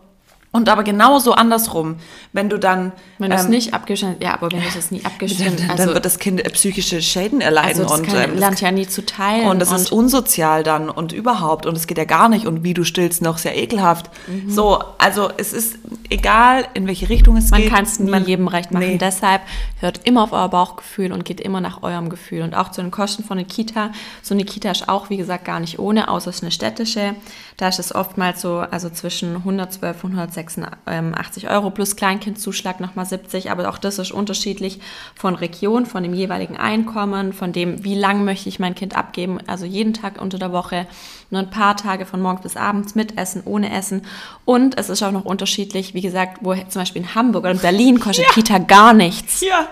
und 0.53 0.69
aber 0.69 0.83
genauso 0.83 1.33
andersrum, 1.33 1.97
wenn 2.33 2.49
du 2.49 2.59
dann, 2.59 2.93
wenn 3.19 3.31
du 3.31 3.37
es 3.37 3.45
ähm, 3.45 3.51
nicht 3.51 3.73
abgestellt 3.75 4.17
ja, 4.23 4.35
aber 4.35 4.51
wenn 4.51 4.61
du 4.61 4.67
es 4.79 4.91
nie 4.91 4.99
dann, 5.03 5.13
abgestellt 5.13 5.61
dann 5.61 5.71
also, 5.79 5.95
wird 5.95 6.05
das 6.05 6.19
Kind 6.19 6.45
äh, 6.45 6.51
psychische 6.51 7.01
Schäden 7.03 7.41
erleiden 7.41 7.69
also 7.81 7.83
das 7.85 7.93
und 8.01 8.07
kann, 8.07 8.17
ähm, 8.17 8.31
das 8.33 8.41
lernt 8.41 8.61
ja 8.61 8.73
nie 8.73 8.87
zu 8.89 9.05
teilen. 9.07 9.47
und 9.47 9.59
das 9.61 9.71
ist 9.73 9.93
unsozial 9.93 10.63
dann 10.65 10.91
und 10.91 11.13
überhaupt 11.13 11.67
und 11.67 11.77
es 11.77 11.87
geht 11.87 11.99
ja 11.99 12.05
gar 12.05 12.29
nicht 12.29 12.47
und 12.47 12.65
wie 12.65 12.75
du 12.75 12.85
stillst 12.85 13.23
noch 13.23 13.39
sehr 13.39 13.57
ekelhaft. 13.57 14.11
So, 14.49 14.83
also 14.99 15.31
es 15.37 15.53
ist 15.53 15.79
egal, 16.09 16.67
in 16.75 16.87
welche 16.87 17.09
Richtung 17.09 17.37
es 17.37 17.45
Mhm. 17.45 17.51
man 17.51 17.61
geht. 17.63 17.71
kann 17.73 17.85
es 17.85 17.99
nie 18.01 18.11
man- 18.11 18.27
jedem 18.27 18.49
recht 18.49 18.71
machen. 18.73 18.87
Nee. 18.87 18.99
Deshalb 18.99 19.43
hört 19.79 20.01
immer 20.05 20.25
auf 20.25 20.33
euer 20.33 20.49
Bauchgefühl 20.49 21.13
und 21.13 21.25
geht 21.25 21.41
immer 21.41 21.61
nach 21.61 21.83
eurem 21.83 22.09
Gefühl. 22.11 22.43
Und 22.43 22.55
auch 22.55 22.71
zu 22.71 22.81
den 22.83 22.91
Kosten 22.91 23.23
von 23.25 23.39
einer 23.39 23.47
Kita. 23.47 23.91
So 24.23 24.35
eine 24.35 24.45
Kita 24.45 24.71
ist 24.71 24.89
auch, 24.89 25.11
wie 25.11 25.17
gesagt, 25.17 25.45
gar 25.45 25.61
nicht 25.61 25.79
ohne, 25.79 26.09
außer 26.09 26.31
es 26.31 26.37
ist 26.37 26.43
eine 26.43 26.51
städtische. 26.51 27.15
Da 27.61 27.69
ist 27.69 27.79
es 27.79 27.95
oftmals 27.95 28.41
so, 28.41 28.61
also 28.61 28.89
zwischen 28.89 29.37
112 29.37 30.05
und 30.05 30.13
186 30.13 31.51
Euro 31.51 31.69
plus 31.69 31.95
Kleinkindzuschlag 31.95 32.81
nochmal 32.81 33.05
70. 33.05 33.51
Aber 33.51 33.69
auch 33.69 33.77
das 33.77 33.99
ist 33.99 34.13
unterschiedlich 34.13 34.81
von 35.15 35.35
Region, 35.35 35.85
von 35.85 36.03
dem 36.03 36.15
jeweiligen 36.15 36.57
Einkommen, 36.57 37.35
von 37.35 37.53
dem, 37.53 37.85
wie 37.85 37.95
lang 37.95 38.25
möchte 38.25 38.49
ich 38.49 38.61
mein 38.61 38.75
Kind 38.75 38.97
abgeben. 38.97 39.41
Also 39.47 39.67
jeden 39.67 39.93
Tag 39.93 40.23
unter 40.23 40.39
der 40.39 40.53
Woche, 40.53 40.87
nur 41.29 41.43
ein 41.43 41.51
paar 41.51 41.77
Tage 41.77 42.07
von 42.07 42.23
morgens 42.23 42.41
bis 42.41 42.57
abends 42.57 42.95
mit 42.95 43.19
Essen, 43.19 43.43
ohne 43.45 43.71
Essen. 43.77 44.07
Und 44.47 44.79
es 44.79 44.89
ist 44.89 45.03
auch 45.03 45.13
noch 45.13 45.27
unterschiedlich, 45.27 45.93
wie 45.93 46.01
gesagt, 46.01 46.39
wo 46.41 46.55
zum 46.55 46.81
Beispiel 46.81 47.03
in 47.03 47.15
Hamburg 47.15 47.43
oder 47.43 47.53
in 47.53 47.59
Berlin 47.59 48.01
kostet 48.01 48.27
Kita 48.29 48.57
gar 48.57 48.95
nichts. 48.95 49.43
Ja, 49.43 49.69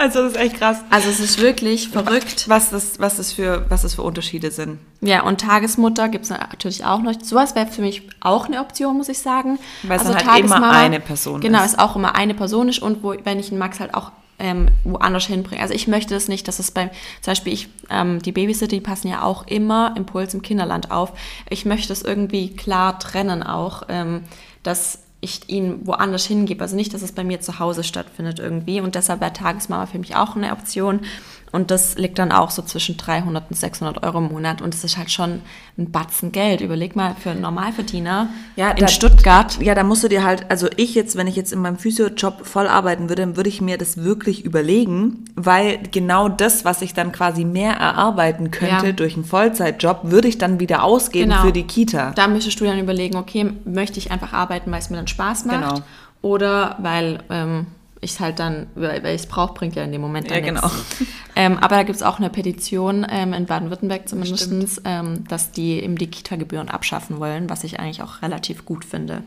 also 0.00 0.22
das 0.22 0.32
ist 0.32 0.38
echt 0.38 0.56
krass. 0.56 0.78
Also 0.90 1.08
es 1.08 1.20
ist 1.20 1.40
wirklich 1.40 1.88
verrückt. 1.90 2.48
Was 2.48 2.70
das, 2.70 2.98
was 2.98 3.16
das 3.18 3.32
für, 3.32 3.66
was 3.68 3.82
das 3.82 3.94
für 3.94 4.02
Unterschiede 4.02 4.50
sind. 4.50 4.78
Ja, 5.00 5.22
und 5.22 5.40
Tagesmutter 5.40 6.08
gibt 6.08 6.24
es 6.24 6.30
natürlich 6.30 6.84
auch 6.84 7.00
noch. 7.00 7.14
Sowas 7.22 7.54
wäre 7.54 7.66
für 7.66 7.82
mich 7.82 8.02
auch 8.20 8.46
eine 8.46 8.60
Option, 8.60 8.96
muss 8.96 9.08
ich 9.08 9.18
sagen. 9.18 9.58
Weil 9.82 9.98
es 9.98 10.04
dann 10.04 10.26
halt 10.26 10.44
immer 10.44 10.70
eine 10.70 11.00
Person 11.00 11.40
Genau, 11.40 11.60
ist. 11.64 11.72
es 11.72 11.78
auch 11.78 11.96
immer 11.96 12.14
eine 12.16 12.34
Person 12.34 12.68
ist 12.68 12.80
und 12.80 13.02
wo, 13.02 13.14
wenn 13.24 13.38
ich 13.38 13.50
einen 13.50 13.58
Max 13.58 13.78
halt 13.80 13.94
auch 13.94 14.12
ähm, 14.38 14.68
woanders 14.84 15.26
hinbringe. 15.26 15.60
Also 15.60 15.74
ich 15.74 15.86
möchte 15.86 16.14
es 16.14 16.26
nicht, 16.26 16.48
dass 16.48 16.58
es 16.58 16.70
bei, 16.70 16.88
zum 17.20 17.32
Beispiel 17.32 17.52
ich, 17.52 17.68
ähm, 17.90 18.20
die 18.22 18.32
Babysitter, 18.32 18.68
die 18.74 18.80
passen 18.80 19.08
ja 19.08 19.22
auch 19.22 19.46
immer 19.46 19.92
im 19.96 20.06
Puls 20.06 20.32
im 20.32 20.40
Kinderland 20.42 20.90
auf. 20.90 21.12
Ich 21.50 21.66
möchte 21.66 21.92
es 21.92 22.02
irgendwie 22.02 22.56
klar 22.56 22.98
trennen 22.98 23.42
auch, 23.42 23.82
ähm, 23.90 24.22
dass 24.62 25.00
ich 25.20 25.48
ihn 25.48 25.86
woanders 25.86 26.24
hingebe. 26.24 26.62
Also 26.62 26.76
nicht, 26.76 26.94
dass 26.94 27.02
es 27.02 27.12
bei 27.12 27.24
mir 27.24 27.40
zu 27.40 27.58
Hause 27.58 27.84
stattfindet 27.84 28.38
irgendwie. 28.38 28.80
Und 28.80 28.94
deshalb 28.94 29.20
wäre 29.20 29.32
Tagesmama 29.32 29.86
für 29.86 29.98
mich 29.98 30.16
auch 30.16 30.34
eine 30.34 30.52
Option. 30.52 31.00
Und 31.52 31.72
das 31.72 31.96
liegt 31.98 32.18
dann 32.20 32.30
auch 32.30 32.50
so 32.50 32.62
zwischen 32.62 32.96
300 32.96 33.50
und 33.50 33.56
600 33.56 34.04
Euro 34.04 34.18
im 34.18 34.28
Monat. 34.28 34.62
Und 34.62 34.72
das 34.72 34.84
ist 34.84 34.96
halt 34.96 35.10
schon 35.10 35.40
ein 35.76 35.90
Batzen 35.90 36.30
Geld. 36.30 36.60
Überleg 36.60 36.94
mal 36.94 37.16
für 37.18 37.30
einen 37.30 37.40
Normalverdiener 37.40 38.28
Ja, 38.54 38.70
in 38.70 38.76
da- 38.76 38.86
Stuttgart. 38.88 39.60
Ja, 39.60 39.74
da 39.74 39.82
musst 39.82 40.04
du 40.04 40.08
dir 40.08 40.22
halt, 40.22 40.48
also 40.48 40.68
ich 40.76 40.94
jetzt, 40.94 41.16
wenn 41.16 41.26
ich 41.26 41.34
jetzt 41.34 41.52
in 41.52 41.58
meinem 41.60 41.76
Physio-Job 41.76 42.46
voll 42.46 42.68
arbeiten 42.68 43.08
würde, 43.08 43.22
dann 43.22 43.36
würde 43.36 43.48
ich 43.48 43.60
mir 43.60 43.78
das 43.78 43.96
wirklich 43.96 44.44
überlegen, 44.44 45.24
weil 45.34 45.78
genau 45.90 46.28
das, 46.28 46.64
was 46.64 46.82
ich 46.82 46.94
dann 46.94 47.10
quasi 47.10 47.44
mehr 47.44 47.72
erarbeiten 47.72 48.52
könnte 48.52 48.86
Ja. 48.86 48.92
durch 48.92 49.14
einen 49.14 49.24
Vollzeitjob, 49.24 50.02
würde 50.04 50.28
ich 50.28 50.38
dann 50.38 50.60
wieder 50.60 50.84
ausgeben 50.84 51.30
Genau. 51.30 51.42
für 51.42 51.52
die 51.52 51.64
Kita. 51.64 52.12
Da 52.12 52.28
müsstest 52.28 52.60
du 52.60 52.64
dann 52.64 52.78
überlegen, 52.78 53.16
okay, 53.16 53.52
möchte 53.64 53.98
ich 53.98 54.12
einfach 54.12 54.32
arbeiten, 54.32 54.70
weil 54.70 54.78
es 54.78 54.88
mir 54.90 54.98
dann 54.98 55.08
Spaß 55.08 55.46
macht? 55.46 55.60
Genau. 55.68 55.80
Oder 56.22 56.76
weil 56.80 57.20
ähm, 57.28 57.66
ich 58.02 58.12
es 58.12 58.20
halt 58.20 58.38
dann, 58.38 58.68
weil 58.74 59.04
ich 59.06 59.22
es 59.22 59.26
brauche, 59.26 59.52
bringt 59.54 59.76
ja 59.76 59.82
in 59.84 59.92
dem 59.92 60.00
Moment 60.00 60.30
dann 60.30 60.38
Ja, 60.38 60.44
genau. 60.44 60.70
Ähm, 61.36 61.58
aber 61.58 61.76
da 61.76 61.82
gibt 61.82 61.96
es 61.96 62.02
auch 62.02 62.18
eine 62.18 62.30
Petition, 62.30 63.06
ähm, 63.10 63.32
in 63.32 63.46
Baden-Württemberg 63.46 64.08
zumindest, 64.08 64.82
ähm, 64.84 65.24
dass 65.28 65.52
die 65.52 65.82
eben 65.82 65.96
die 65.96 66.06
Kita-Gebühren 66.08 66.68
abschaffen 66.70 67.18
wollen, 67.20 67.50
was 67.50 67.62
ich 67.64 67.78
eigentlich 67.78 68.02
auch 68.02 68.22
relativ 68.22 68.64
gut 68.64 68.84
finde. 68.84 69.22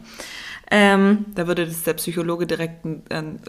Ähm, 0.71 1.25
Da 1.35 1.47
würde 1.47 1.65
das 1.67 1.83
der 1.83 1.93
Psychologe 1.93 2.47
direkt 2.47 2.83
einen, 2.85 3.03
einen, 3.09 3.39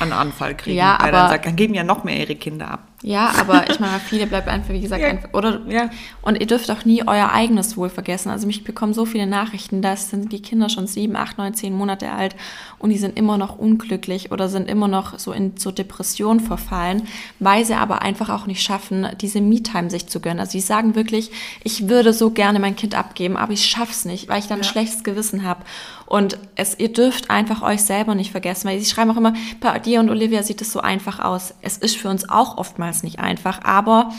einen 0.00 0.12
Anfall 0.12 0.56
kriegen, 0.56 0.76
Ja, 0.76 0.98
weil 1.00 1.08
aber- 1.08 1.18
dann 1.18 1.30
sagt, 1.30 1.46
dann 1.46 1.56
geben 1.56 1.74
ja 1.74 1.84
noch 1.84 2.04
mehr 2.04 2.18
ihre 2.18 2.36
Kinder 2.36 2.70
ab. 2.70 2.87
Ja, 3.02 3.32
aber 3.38 3.70
ich 3.70 3.78
meine, 3.78 4.00
viele 4.00 4.26
bleibt 4.26 4.48
einfach, 4.48 4.70
wie 4.74 4.80
gesagt, 4.80 5.00
Ja. 5.02 5.08
einfach, 5.08 5.32
oder? 5.32 5.60
Ja. 5.68 5.88
Und 6.20 6.40
ihr 6.40 6.46
dürft 6.46 6.68
auch 6.68 6.84
nie 6.84 7.06
euer 7.06 7.30
eigenes 7.30 7.76
Wohl 7.76 7.90
vergessen. 7.90 8.28
Also 8.30 8.48
mich 8.48 8.64
bekommen 8.64 8.92
so 8.92 9.04
viele 9.06 9.28
Nachrichten, 9.28 9.82
da 9.82 9.94
sind 9.94 10.32
die 10.32 10.42
Kinder 10.42 10.68
schon 10.68 10.88
sieben, 10.88 11.14
acht, 11.14 11.38
neun, 11.38 11.54
zehn 11.54 11.72
Monate 11.76 12.10
alt 12.10 12.34
und 12.80 12.90
die 12.90 12.98
sind 12.98 13.16
immer 13.16 13.38
noch 13.38 13.56
unglücklich 13.56 14.32
oder 14.32 14.48
sind 14.48 14.68
immer 14.68 14.88
noch 14.88 15.16
so 15.16 15.30
in 15.32 15.56
so 15.56 15.70
Depression 15.70 16.40
verfallen, 16.40 17.06
weil 17.38 17.64
sie 17.64 17.74
aber 17.74 18.02
einfach 18.02 18.30
auch 18.30 18.46
nicht 18.46 18.62
schaffen, 18.62 19.06
diese 19.20 19.40
Me-Time 19.40 19.90
sich 19.90 20.08
zu 20.08 20.18
gönnen. 20.18 20.40
Also 20.40 20.52
die 20.52 20.60
sagen 20.60 20.96
wirklich, 20.96 21.30
ich 21.62 21.88
würde 21.88 22.12
so 22.12 22.30
gerne 22.30 22.58
mein 22.58 22.74
Kind 22.74 22.96
abgeben, 22.96 23.36
aber 23.36 23.52
ich 23.52 23.64
schaff's 23.64 24.06
nicht, 24.06 24.28
weil 24.28 24.40
ich 24.40 24.48
dann 24.48 24.58
ein 24.58 24.64
schlechtes 24.64 25.04
Gewissen 25.04 25.44
habe. 25.44 25.60
Und 26.06 26.38
es, 26.56 26.76
ihr 26.78 26.90
dürft 26.90 27.30
einfach 27.30 27.62
euch 27.62 27.82
selber 27.82 28.14
nicht 28.14 28.32
vergessen, 28.32 28.66
weil 28.68 28.80
sie 28.80 28.90
schreiben 28.90 29.10
auch 29.10 29.18
immer, 29.18 29.34
bei 29.60 29.78
dir 29.78 30.00
und 30.00 30.08
Olivia 30.08 30.42
sieht 30.42 30.62
es 30.62 30.72
so 30.72 30.80
einfach 30.80 31.20
aus. 31.20 31.54
Es 31.60 31.76
ist 31.76 31.96
für 31.98 32.08
uns 32.08 32.28
auch 32.28 32.56
oftmals 32.56 32.87
nicht 33.02 33.18
einfach, 33.18 33.62
aber 33.64 34.10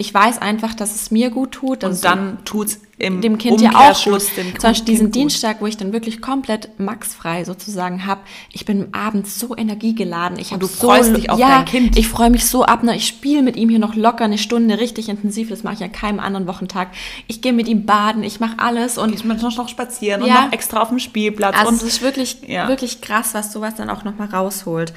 ich 0.00 0.14
weiß 0.14 0.38
einfach, 0.40 0.72
dass 0.72 0.94
es 0.94 1.10
mir 1.10 1.28
gut 1.28 1.52
tut. 1.52 1.84
Und 1.84 2.02
dann 2.06 2.42
tut's 2.46 2.80
im 2.96 3.16
es 3.16 3.20
dem 3.20 3.36
Kind 3.36 3.60
ja 3.60 3.72
auch 3.74 4.02
gut. 4.02 4.22
Zum 4.22 4.52
Beispiel 4.62 4.94
diesen. 4.94 5.10
Dienstag, 5.10 5.60
wo 5.60 5.66
ich 5.66 5.76
dann 5.76 5.92
wirklich 5.92 6.22
komplett 6.22 6.80
maxfrei 6.80 7.44
sozusagen 7.44 8.06
habe. 8.06 8.22
Ich 8.50 8.64
bin 8.64 8.94
abends 8.94 9.38
so 9.38 9.54
energiegeladen. 9.54 10.38
Ich 10.38 10.52
habe 10.52 10.60
du 10.60 10.68
so 10.68 10.86
freust 10.86 11.14
dich 11.14 11.28
auf 11.28 11.38
ja, 11.38 11.48
dein 11.48 11.64
Kind. 11.66 11.98
Ich 11.98 12.08
freue 12.08 12.30
mich 12.30 12.46
so 12.46 12.64
ab. 12.64 12.82
Ne? 12.82 12.96
Ich 12.96 13.06
spiele 13.06 13.42
mit 13.42 13.56
ihm 13.56 13.68
hier 13.68 13.78
noch 13.78 13.94
locker 13.94 14.24
eine 14.24 14.38
Stunde 14.38 14.78
richtig 14.78 15.10
intensiv. 15.10 15.50
Das 15.50 15.64
mache 15.64 15.74
ich 15.74 15.82
an 15.82 15.92
keinem 15.92 16.20
anderen 16.20 16.46
Wochentag. 16.46 16.88
Ich 17.26 17.42
gehe 17.42 17.52
mit 17.52 17.68
ihm 17.68 17.84
baden. 17.84 18.22
Ich 18.22 18.40
mache 18.40 18.58
alles 18.58 18.96
und 18.96 19.10
Geht 19.10 19.26
man 19.26 19.36
noch 19.36 19.68
spazieren 19.68 20.24
Ja. 20.24 20.38
und 20.38 20.44
noch 20.46 20.52
extra 20.54 20.80
auf 20.80 20.88
dem 20.88 20.98
Spielplatz. 20.98 21.56
also 21.58 21.68
und 21.68 21.74
es 21.76 21.82
ist 21.82 22.00
wirklich, 22.00 22.38
Ja. 22.46 22.68
wirklich 22.68 23.02
krass, 23.02 23.34
was 23.34 23.52
sowas 23.52 23.74
dann 23.74 23.90
auch 23.90 24.04
nochmal 24.04 24.28
rausholt. 24.28 24.94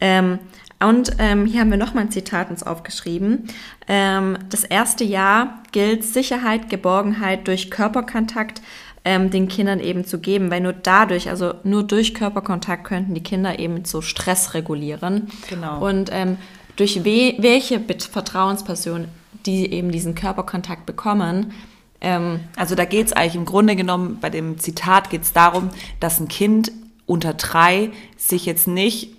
Ähm, 0.00 0.38
und 0.80 1.12
ähm, 1.18 1.46
hier 1.46 1.60
haben 1.60 1.70
wir 1.70 1.78
nochmal 1.78 2.04
ein 2.04 2.10
Zitat 2.10 2.50
uns 2.50 2.62
aufgeschrieben. 2.62 3.48
Ähm, 3.88 4.38
das 4.50 4.64
erste 4.64 5.04
Jahr 5.04 5.62
gilt 5.72 6.04
Sicherheit, 6.04 6.68
Geborgenheit 6.68 7.46
durch 7.48 7.70
Körperkontakt 7.70 8.60
ähm, 9.04 9.30
den 9.30 9.48
Kindern 9.48 9.80
eben 9.80 10.04
zu 10.04 10.18
geben, 10.18 10.50
weil 10.50 10.60
nur 10.60 10.72
dadurch, 10.72 11.30
also 11.30 11.54
nur 11.64 11.84
durch 11.84 12.12
Körperkontakt 12.12 12.84
könnten 12.84 13.14
die 13.14 13.22
Kinder 13.22 13.58
eben 13.58 13.84
so 13.84 14.02
Stress 14.02 14.54
regulieren. 14.54 15.28
Genau. 15.48 15.86
Und 15.86 16.10
ähm, 16.12 16.36
durch 16.76 17.04
we 17.04 17.34
welche 17.38 17.80
Vertrauensperson, 17.80 19.06
die 19.46 19.72
eben 19.72 19.92
diesen 19.92 20.14
Körperkontakt 20.14 20.84
bekommen, 20.86 21.52
ähm, 22.00 22.40
Also 22.56 22.74
da 22.74 22.84
geht 22.84 23.06
es 23.06 23.12
eigentlich 23.12 23.36
im 23.36 23.44
Grunde 23.44 23.76
genommen, 23.76 24.18
bei 24.20 24.30
dem 24.30 24.58
Zitat 24.58 25.10
geht 25.10 25.22
es 25.22 25.32
darum, 25.32 25.70
dass 26.00 26.20
ein 26.20 26.28
Kind 26.28 26.70
unter 27.06 27.34
drei 27.34 27.90
sich 28.16 28.46
jetzt 28.46 28.68
nicht, 28.68 29.16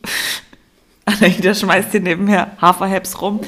Anahita 1.08 1.56
schmeißt 1.56 1.92
hier 1.92 2.02
nebenher 2.02 2.52
Haferheps 2.60 3.22
rum, 3.22 3.40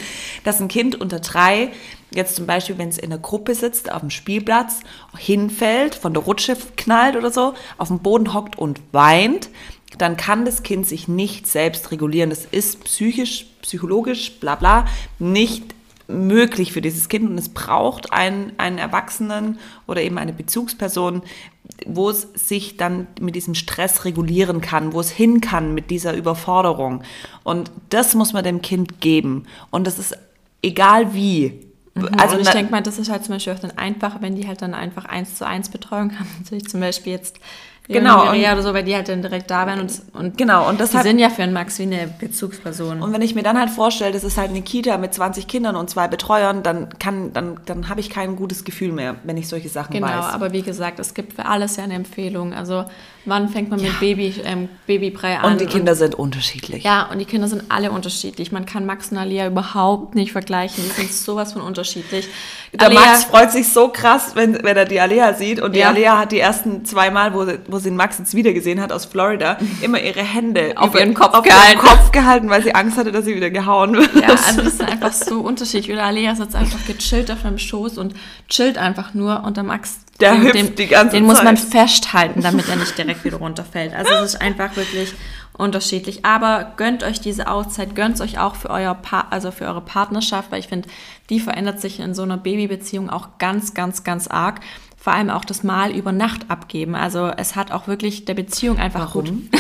dass 0.44 0.62
ein 0.62 0.70
Kind 0.70 1.00
unter 1.00 1.20
drei 1.20 1.72
jetzt 2.12 2.36
zum 2.36 2.48
Beispiel, 2.48 2.78
wenn 2.78 2.90
es 2.90 2.98
in 2.98 3.12
einer 3.12 3.22
Gruppe 3.22 3.54
sitzt, 3.54 3.92
auf 3.92 4.00
dem 4.00 4.10
Spielplatz, 4.10 4.80
hinfällt, 5.18 5.94
von 5.94 6.14
der 6.14 6.24
Rutsche 6.24 6.58
knallt 6.78 7.16
oder 7.16 7.32
so, 7.32 7.54
auf 7.78 7.90
dem 7.90 8.00
Boden 8.00 8.34
hockt 8.34 8.58
und 8.58 8.82
weint, 8.92 9.50
dann 9.98 10.18
kann 10.18 10.46
das 10.46 10.64
Kind 10.64 10.88
sich 10.88 11.08
nicht 11.08 11.48
selbst 11.48 11.92
regulieren. 11.92 12.30
Das 12.30 12.46
ist 12.46 12.84
psychisch, 12.84 13.48
psychologisch, 13.62 14.40
bla 14.40 14.56
bla, 14.56 14.86
nicht 15.20 15.76
möglich 16.10 16.74
für 16.74 16.82
dieses 16.82 17.08
Kind 17.08 17.30
und 17.30 17.38
es 17.38 17.50
braucht 17.50 18.12
einen, 18.12 18.54
einen 18.58 18.78
Erwachsenen 18.78 19.60
oder 19.88 20.02
eben 20.02 20.18
eine 20.18 20.34
Bezugsperson, 20.34 21.22
wo 21.86 22.10
es 22.10 22.28
sich 22.34 22.78
dann 22.78 23.08
mit 23.20 23.36
diesem 23.36 23.56
Stress 23.56 24.06
regulieren 24.06 24.60
kann, 24.60 24.94
wo 24.94 25.00
es 25.00 25.12
hin 25.12 25.40
kann 25.40 25.74
mit 25.74 25.92
dieser 25.92 26.16
Überforderung. 26.16 27.04
Und 27.44 27.72
das 27.90 28.16
muss 28.16 28.34
man 28.34 28.44
dem 28.44 28.62
Kind 28.62 29.02
geben. 29.02 29.46
Und 29.70 29.86
das 29.86 30.00
ist 30.00 30.18
egal 30.62 31.14
wie. 31.14 31.66
Also 32.18 32.36
und 32.36 32.42
ich 32.42 32.50
denke 32.50 32.72
mal, 32.72 32.82
das 32.82 32.98
ist 32.98 33.10
halt 33.10 33.24
zum 33.24 33.36
Beispiel 33.36 33.54
auch 33.54 33.60
dann 33.60 33.78
einfach, 33.78 34.22
wenn 34.22 34.36
die 34.36 34.48
halt 34.48 34.62
dann 34.62 34.74
einfach 34.74 35.06
eins 35.06 35.36
zu 35.36 35.46
eins 35.46 35.70
Betreuung 35.70 36.18
haben. 36.18 36.30
Natürlich 36.40 36.68
zum 36.68 36.80
Beispiel 36.80 37.14
jetzt 37.14 37.38
genau 37.94 38.26
Maria 38.26 38.54
oder 38.54 38.62
so, 38.62 38.74
weil 38.74 38.84
die 38.84 38.96
halt 38.96 39.10
dann 39.10 39.22
direkt 39.22 39.50
da 39.50 39.66
wären 39.68 39.82
und, 39.82 40.02
und 40.14 40.38
genau 40.38 40.70
und 40.70 40.80
deshalb, 40.80 41.04
die 41.04 41.10
sind 41.10 41.20
ja 41.20 41.30
für 41.30 41.44
einen 41.44 41.54
Max 41.54 41.80
wie 41.80 41.84
eine 41.84 42.08
Bezugsperson. 42.08 43.02
Und 43.02 43.14
wenn 43.14 43.22
ich 43.22 43.36
mir 43.36 43.44
dann 43.44 43.58
halt 43.60 43.70
vorstelle, 43.70 44.12
das 44.12 44.24
ist 44.24 44.38
halt 44.38 44.50
eine 44.50 44.62
Kita 44.62 44.98
mit 44.98 45.14
20 45.14 45.48
Kindern 45.48 45.76
und 45.76 45.90
zwei 45.90 46.08
Betreuern, 46.08 46.64
dann 46.64 46.98
kann 47.00 47.34
dann 47.34 47.60
dann 47.66 47.90
habe 47.90 48.00
ich 48.00 48.10
kein 48.10 48.36
gutes 48.36 48.64
Gefühl 48.64 48.92
mehr, 48.92 49.16
wenn 49.24 49.38
ich 49.38 49.48
solche 49.48 49.70
Sachen 49.70 49.94
genau, 49.94 50.08
weiß. 50.08 50.26
Genau, 50.26 50.34
aber 50.34 50.54
wie 50.54 50.62
gesagt, 50.62 51.00
es 51.00 51.14
gibt 51.14 51.34
für 51.34 51.46
alles 51.46 51.76
ja 51.78 51.84
eine 51.84 51.96
Empfehlung. 51.96 52.54
Also 52.54 52.86
wann 53.26 53.50
fängt 53.50 53.70
man 53.70 53.80
ja. 53.80 53.90
mit 53.90 54.00
Baby 54.00 54.34
ähm, 54.44 54.70
Babybrei 54.88 55.40
an? 55.40 55.54
Und 55.54 55.62
die 55.62 55.66
Kinder 55.66 55.92
und, 55.92 55.98
sind 55.98 56.16
unterschiedlich. 56.16 56.84
Ja, 56.84 57.10
und 57.12 57.20
die 57.20 57.26
Kinder 57.26 57.48
sind 57.48 57.64
alle 57.70 57.92
unterschiedlich. 57.92 58.52
Man 58.52 58.66
kann 58.66 58.86
Max 58.86 59.12
und 59.12 59.18
Alia 59.18 59.48
überhaupt 59.48 60.16
nicht 60.16 60.32
vergleichen. 60.32 60.84
Die 60.84 61.02
sind 61.02 61.12
sowas 61.12 61.54
von 61.54 61.62
unterschiedlich. 61.62 62.28
Der 62.74 62.88
Alea, 62.88 63.00
Max 63.00 63.24
freut 63.26 63.52
sich 63.52 63.72
so 63.72 63.90
krass, 63.90 64.32
wenn, 64.36 64.64
wenn 64.64 64.78
er 64.78 64.86
die 64.86 65.00
Alea 65.00 65.34
sieht 65.34 65.62
und 65.62 65.76
die 65.76 65.80
ja. 65.80 65.90
Alea 65.90 66.18
hat 66.18 66.32
die 66.32 66.40
ersten 66.40 66.86
zwei 66.86 67.10
Mal, 67.10 67.34
wo, 67.34 67.46
wo 67.68 67.80
sie 67.80 67.90
den 67.90 67.96
Max 67.96 68.20
jetzt 68.20 68.36
wieder 68.36 68.54
gesehen 68.54 68.80
hat 68.82 68.92
aus 68.92 69.06
Florida, 69.06 69.58
immer 69.82 70.02
ihre 70.02 70.22
Hände 70.22 70.74
auf 70.76 70.92
über, 70.92 71.00
ihren 71.00 71.14
Kopf 71.14 71.34
auf 71.34 71.44
gehalten. 71.44 71.80
Ihren 71.80 71.88
Kopf 71.88 72.12
gehalten, 72.12 72.50
weil 72.50 72.64
sie 72.64 72.76
Angst 72.76 72.98
hatte, 72.98 73.12
dass 73.12 73.26
sie 73.26 73.36
wieder 73.36 73.50
gehauen 73.50 73.94
wird. 73.94 74.16
Ja, 74.16 74.30
also 74.48 74.62
das 74.62 74.74
ist 74.74 74.82
einfach 74.82 75.14
so 75.14 75.42
unterschiedlich. 75.42 75.92
Oder 75.92 76.06
Alea 76.06 76.36
sitzt 76.36 76.56
einfach 76.56 76.80
gechillt 76.86 77.32
auf 77.32 77.46
einem 77.46 77.58
Schoß 77.58 77.98
und 77.98 78.14
chillt 78.48 78.78
einfach 78.78 79.14
nur 79.14 79.44
und 79.44 79.58
der 79.58 79.64
Max 79.64 80.00
der 80.20 80.34
den, 80.34 80.42
hüpft 80.42 80.56
den, 80.56 80.76
die 80.76 80.88
ganze 80.88 81.16
den 81.18 81.26
Zeit. 81.26 81.36
muss 81.36 81.44
man 81.44 81.58
festhalten, 81.58 82.42
damit 82.42 82.68
er 82.70 82.76
nicht 82.76 82.98
direkt 82.98 83.24
wieder 83.24 83.38
runterfällt. 83.40 83.94
Also 83.94 84.12
es 84.16 84.36
ist 84.36 84.42
einfach 84.42 84.76
wirklich 84.76 85.14
unterschiedlich. 85.54 86.26
Aber 86.26 86.74
gönnt 86.78 87.04
euch 87.04 87.20
diese 87.20 87.48
Auszeit, 87.48 87.96
gönnt 87.96 88.20
euch 88.22 88.40
auch 88.40 88.56
für 88.56 88.70
euer 88.70 88.96
pa 88.96 89.28
also 89.30 89.52
für 89.52 89.66
eure 89.66 89.82
Partnerschaft, 89.82 90.52
weil 90.52 90.60
ich 90.60 90.68
finde, 90.68 90.90
die 91.30 91.40
verändert 91.40 91.82
sich 91.82 92.00
in 92.00 92.14
so 92.14 92.24
einer 92.24 92.38
Babybeziehung 92.38 93.10
auch 93.10 93.38
ganz, 93.38 93.74
ganz, 93.74 94.04
ganz 94.04 94.28
arg 94.28 94.62
vor 95.02 95.14
allem 95.14 95.30
auch 95.30 95.46
das 95.46 95.64
Mal 95.64 95.92
über 95.92 96.12
Nacht 96.12 96.50
abgeben. 96.50 96.94
Also 96.94 97.32
es 97.38 97.56
hat 97.56 97.72
auch 97.72 97.88
wirklich 97.88 98.26
der 98.26 98.34
Beziehung 98.34 98.78
einfach 98.78 99.16
Warum? 99.16 99.26
gut. 99.26 99.50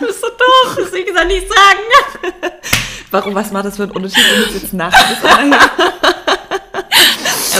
das 0.00 0.10
ist 0.10 0.20
so 0.20 0.26
doof, 0.26 0.76
das 0.76 0.92
will 0.92 1.00
ich 1.00 1.26
nicht 1.28 1.48
sagen. 1.48 2.50
Warum, 3.12 3.34
was 3.34 3.52
macht 3.52 3.66
das 3.66 3.76
für 3.76 3.84
einen 3.84 3.92
Unterschied, 3.92 4.24
wenn 4.32 4.42
es 4.42 4.62
jetzt 4.62 4.72
nachts 4.72 5.00
ist? 5.12 5.22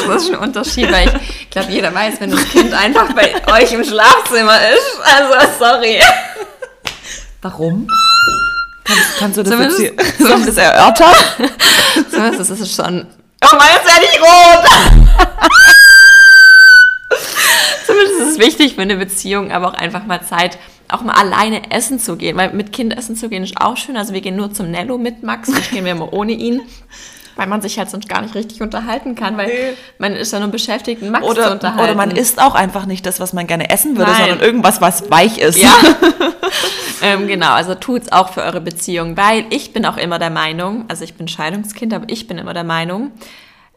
Das 0.06 0.22
ist 0.22 0.30
ein 0.30 0.38
Unterschied, 0.38 0.90
weil 0.90 1.20
ich 1.40 1.50
glaube, 1.50 1.70
jeder 1.70 1.94
weiß, 1.94 2.20
wenn 2.20 2.30
das 2.30 2.44
Kind 2.50 2.72
einfach 2.72 3.12
bei 3.12 3.32
euch 3.52 3.72
im 3.72 3.84
Schlafzimmer 3.84 4.58
ist. 4.70 5.00
Also, 5.02 5.34
sorry. 5.58 6.00
Warum? 7.42 7.86
Kannst, 8.84 9.18
kannst 9.18 9.38
du 9.38 9.42
das 9.42 9.52
zumindest, 9.52 9.80
jetzt 9.80 10.16
hier, 10.16 10.26
zumindest 10.26 10.58
erörtern? 10.58 11.14
Zumindest 12.10 12.50
ist 12.50 12.60
es 12.60 12.74
schon... 12.74 13.06
Oh 13.42 13.56
mein, 13.56 13.68
jetzt 13.74 13.86
werde 13.86 14.06
ich 14.12 14.20
rot! 14.20 14.64
Zumindest 17.86 18.20
ist 18.20 18.28
es 18.32 18.38
wichtig 18.38 18.74
für 18.74 18.82
eine 18.82 18.96
Beziehung, 18.96 19.52
aber 19.52 19.68
auch 19.68 19.74
einfach 19.74 20.04
mal 20.06 20.22
Zeit, 20.22 20.58
auch 20.88 21.02
mal 21.02 21.14
alleine 21.14 21.70
essen 21.70 21.98
zu 21.98 22.16
gehen. 22.16 22.36
Weil 22.36 22.52
mit 22.52 22.72
Kind 22.72 22.96
essen 22.96 23.16
zu 23.16 23.28
gehen 23.28 23.42
ist 23.44 23.60
auch 23.60 23.76
schön. 23.76 23.96
Also 23.96 24.12
wir 24.12 24.20
gehen 24.20 24.36
nur 24.36 24.52
zum 24.52 24.70
Nello 24.70 24.98
mit 24.98 25.22
Max, 25.22 25.48
sonst 25.48 25.70
gehen 25.70 25.84
wir 25.84 25.92
immer 25.92 26.12
ohne 26.12 26.32
ihn. 26.32 26.62
Weil 27.40 27.46
man 27.46 27.62
sich 27.62 27.78
halt 27.78 27.88
sonst 27.88 28.06
gar 28.06 28.20
nicht 28.20 28.34
richtig 28.34 28.60
unterhalten 28.60 29.14
kann, 29.14 29.38
weil 29.38 29.46
nee. 29.46 29.72
man 29.96 30.12
ist 30.12 30.30
ja 30.30 30.40
nur 30.40 30.50
beschäftigt, 30.50 31.00
Max 31.00 31.26
oder, 31.26 31.46
zu 31.46 31.52
unterhalten. 31.52 31.84
Oder 31.84 31.94
man 31.94 32.10
isst 32.10 32.38
auch 32.38 32.54
einfach 32.54 32.84
nicht 32.84 33.06
das, 33.06 33.18
was 33.18 33.32
man 33.32 33.46
gerne 33.46 33.70
essen 33.70 33.96
würde, 33.96 34.10
Nein. 34.10 34.20
sondern 34.20 34.40
irgendwas, 34.40 34.82
was 34.82 35.10
weich 35.10 35.38
ist. 35.38 35.56
Ja. 35.56 35.72
ähm, 37.02 37.26
genau, 37.28 37.52
also 37.52 37.74
tut's 37.74 38.12
auch 38.12 38.34
für 38.34 38.42
eure 38.42 38.60
Beziehung, 38.60 39.16
weil 39.16 39.46
ich 39.48 39.72
bin 39.72 39.86
auch 39.86 39.96
immer 39.96 40.18
der 40.18 40.28
Meinung, 40.28 40.84
also 40.88 41.02
ich 41.02 41.14
bin 41.14 41.28
Scheidungskind, 41.28 41.94
aber 41.94 42.04
ich 42.10 42.26
bin 42.26 42.36
immer 42.36 42.52
der 42.52 42.64
Meinung, 42.64 43.10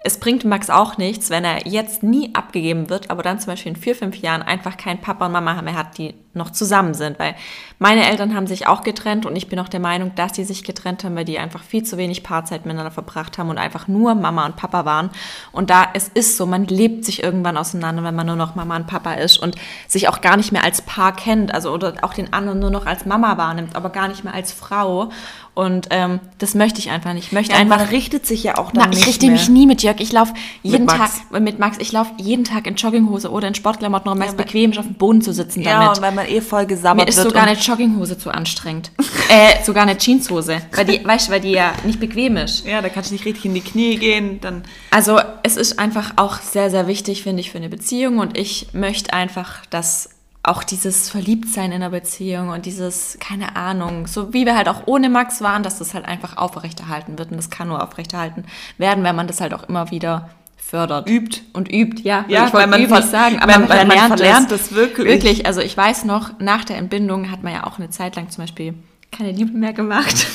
es 0.03 0.19
bringt 0.19 0.43
Max 0.43 0.69
auch 0.69 0.97
nichts, 0.97 1.29
wenn 1.29 1.45
er 1.45 1.65
jetzt 1.65 2.03
nie 2.03 2.35
abgegeben 2.35 2.89
wird, 2.89 3.11
aber 3.11 3.23
dann 3.23 3.39
zum 3.39 3.53
Beispiel 3.53 3.71
in 3.71 3.77
vier, 3.77 3.95
fünf 3.95 4.17
Jahren 4.17 4.41
einfach 4.41 4.75
keinen 4.75 4.99
Papa 4.99 5.27
und 5.27 5.31
Mama 5.31 5.61
mehr 5.61 5.77
hat, 5.77 5.97
die 5.97 6.15
noch 6.33 6.51
zusammen 6.51 6.93
sind. 6.93 7.19
Weil 7.19 7.35
meine 7.79 8.09
Eltern 8.09 8.35
haben 8.35 8.47
sich 8.47 8.67
auch 8.67 8.83
getrennt 8.83 9.25
und 9.25 9.35
ich 9.35 9.47
bin 9.47 9.59
auch 9.59 9.69
der 9.69 9.79
Meinung, 9.79 10.13
dass 10.15 10.35
sie 10.35 10.43
sich 10.43 10.63
getrennt 10.63 11.03
haben, 11.03 11.15
weil 11.15 11.25
die 11.25 11.39
einfach 11.39 11.63
viel 11.63 11.83
zu 11.83 11.97
wenig 11.97 12.23
Paarzeit 12.23 12.65
miteinander 12.65 12.91
verbracht 12.91 13.37
haben 13.37 13.49
und 13.49 13.57
einfach 13.57 13.87
nur 13.87 14.15
Mama 14.15 14.45
und 14.45 14.55
Papa 14.55 14.85
waren. 14.85 15.09
Und 15.51 15.69
da 15.69 15.87
es 15.93 16.07
ist 16.07 16.37
so, 16.37 16.45
man 16.45 16.65
lebt 16.65 17.05
sich 17.05 17.23
irgendwann 17.23 17.57
auseinander, 17.57 18.03
wenn 18.03 18.15
man 18.15 18.27
nur 18.27 18.35
noch 18.35 18.55
Mama 18.55 18.75
und 18.75 18.87
Papa 18.87 19.13
ist 19.13 19.37
und 19.37 19.55
sich 19.87 20.07
auch 20.09 20.21
gar 20.21 20.37
nicht 20.37 20.51
mehr 20.51 20.63
als 20.63 20.81
Paar 20.81 21.15
kennt, 21.15 21.53
also 21.53 21.71
oder 21.71 21.93
auch 22.01 22.13
den 22.13 22.33
anderen 22.33 22.59
nur 22.59 22.71
noch 22.71 22.85
als 22.85 23.05
Mama 23.05 23.37
wahrnimmt, 23.37 23.75
aber 23.75 23.89
gar 23.89 24.07
nicht 24.07 24.23
mehr 24.23 24.33
als 24.33 24.51
Frau. 24.51 25.09
Und 25.55 25.89
ähm, 25.91 26.19
das 26.39 26.55
möchte 26.55 26.79
ich 26.79 26.89
einfach 26.89 27.13
nicht. 27.13 27.27
Ich 27.27 27.31
möchte 27.31 27.53
ja, 27.53 27.59
einfach. 27.59 27.77
Man 27.77 27.87
richtet 27.89 28.25
sich 28.25 28.43
ja 28.43 28.57
auch 28.57 28.71
dann 28.71 28.89
na, 28.89 28.97
Ich 28.97 29.05
richte 29.05 29.27
mehr. 29.27 29.33
mich 29.35 29.49
nie 29.49 29.67
mit 29.67 29.83
Jörg. 29.83 29.99
Ich 29.99 30.11
laufe 30.11 30.33
jeden 30.63 30.87
Tag 30.87 31.11
mit 31.29 31.59
Max. 31.59 31.77
Ich 31.79 31.91
laufe 31.91 32.11
jeden 32.17 32.43
Tag 32.43 32.65
in 32.65 32.73
Jogginghose 32.73 33.29
oder 33.29 33.47
in 33.47 33.53
Sportklamotten, 33.53 34.11
um 34.11 34.19
ja, 34.19 34.31
bequem 34.31 34.75
auf 34.75 34.85
dem 34.85 34.95
Boden 34.95 35.21
zu 35.21 35.31
sitzen 35.31 35.63
damit. 35.63 35.97
Ja, 35.97 36.01
weil 36.01 36.11
man 36.11 36.22
eh 36.29 36.41
voll 36.41 36.65
gesammelt 36.65 37.07
wird. 37.07 37.15
Mir 37.15 37.21
ist 37.23 37.29
sogar 37.29 37.47
eine 37.47 37.57
Jogginghose 37.57 38.17
zu 38.17 38.31
anstrengend. 38.31 38.91
äh, 39.29 39.63
sogar 39.63 39.83
eine 39.83 39.97
Jeanshose, 39.97 40.61
weil 40.73 40.85
die, 40.85 41.05
weißt, 41.05 41.29
weil 41.29 41.41
die 41.41 41.51
ja 41.51 41.73
nicht 41.85 41.99
bequem 41.99 42.37
ist. 42.37 42.65
Ja, 42.65 42.81
da 42.81 42.89
kannst 42.89 43.09
du 43.09 43.15
nicht 43.15 43.25
richtig 43.25 43.45
in 43.45 43.53
die 43.53 43.61
Knie 43.61 43.97
gehen. 43.97 44.39
Dann 44.41 44.63
also 44.91 45.19
es 45.43 45.57
ist 45.57 45.79
einfach 45.79 46.13
auch 46.17 46.39
sehr, 46.39 46.69
sehr 46.69 46.87
wichtig, 46.87 47.23
finde 47.23 47.41
ich, 47.41 47.51
für 47.51 47.57
eine 47.57 47.69
Beziehung. 47.69 48.19
Und 48.19 48.37
ich 48.37 48.73
möchte 48.73 49.13
einfach, 49.13 49.65
dass 49.67 50.09
auch 50.43 50.63
dieses 50.63 51.09
Verliebtsein 51.09 51.71
in 51.71 51.79
der 51.79 51.89
Beziehung 51.89 52.49
und 52.49 52.65
dieses, 52.65 53.17
keine 53.19 53.55
Ahnung, 53.55 54.07
so 54.07 54.33
wie 54.33 54.45
wir 54.45 54.57
halt 54.57 54.67
auch 54.67 54.83
ohne 54.87 55.09
Max 55.09 55.41
waren, 55.41 55.63
dass 55.63 55.79
das 55.79 55.93
halt 55.93 56.05
einfach 56.05 56.35
aufrechterhalten 56.35 57.17
wird. 57.17 57.31
Und 57.31 57.37
das 57.37 57.49
kann 57.49 57.69
nur 57.69 57.81
aufrechterhalten 57.81 58.43
werden, 58.77 59.05
wenn 59.05 59.15
man 59.15 59.27
das 59.27 59.39
halt 59.39 59.53
auch 59.53 59.63
immer 59.69 59.89
wieder 59.89 60.29
fördert. 60.73 61.07
Übt. 61.07 61.41
Und 61.53 61.71
übt, 61.71 62.01
ja. 62.01 62.25
Ja, 62.27 62.47
ich 62.47 62.53
wollte 62.53 62.67
man 62.67 62.81
üben 62.81 63.03
sagen, 63.03 63.39
aber 63.39 63.59
man, 63.59 63.67
man, 63.67 63.87
man 63.87 64.07
verlernt 64.07 64.51
es 64.51 64.73
wirklich. 64.73 65.07
Wirklich, 65.07 65.45
also 65.45 65.61
ich 65.61 65.77
weiß 65.77 66.05
noch, 66.05 66.39
nach 66.39 66.65
der 66.65 66.77
Entbindung 66.77 67.29
hat 67.29 67.43
man 67.43 67.53
ja 67.53 67.67
auch 67.67 67.77
eine 67.77 67.91
Zeit 67.91 68.15
lang 68.15 68.31
zum 68.31 68.43
Beispiel 68.43 68.73
keine 69.15 69.31
Liebe 69.31 69.55
mehr 69.55 69.73
gemacht. 69.73 70.25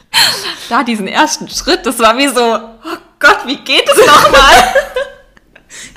da 0.68 0.84
diesen 0.84 1.08
ersten 1.08 1.48
Schritt, 1.48 1.84
das 1.84 1.98
war 1.98 2.16
wie 2.16 2.28
so, 2.28 2.40
oh 2.40 2.96
Gott, 3.18 3.40
wie 3.46 3.56
geht 3.56 3.88
es 3.88 4.06
nochmal? 4.06 4.74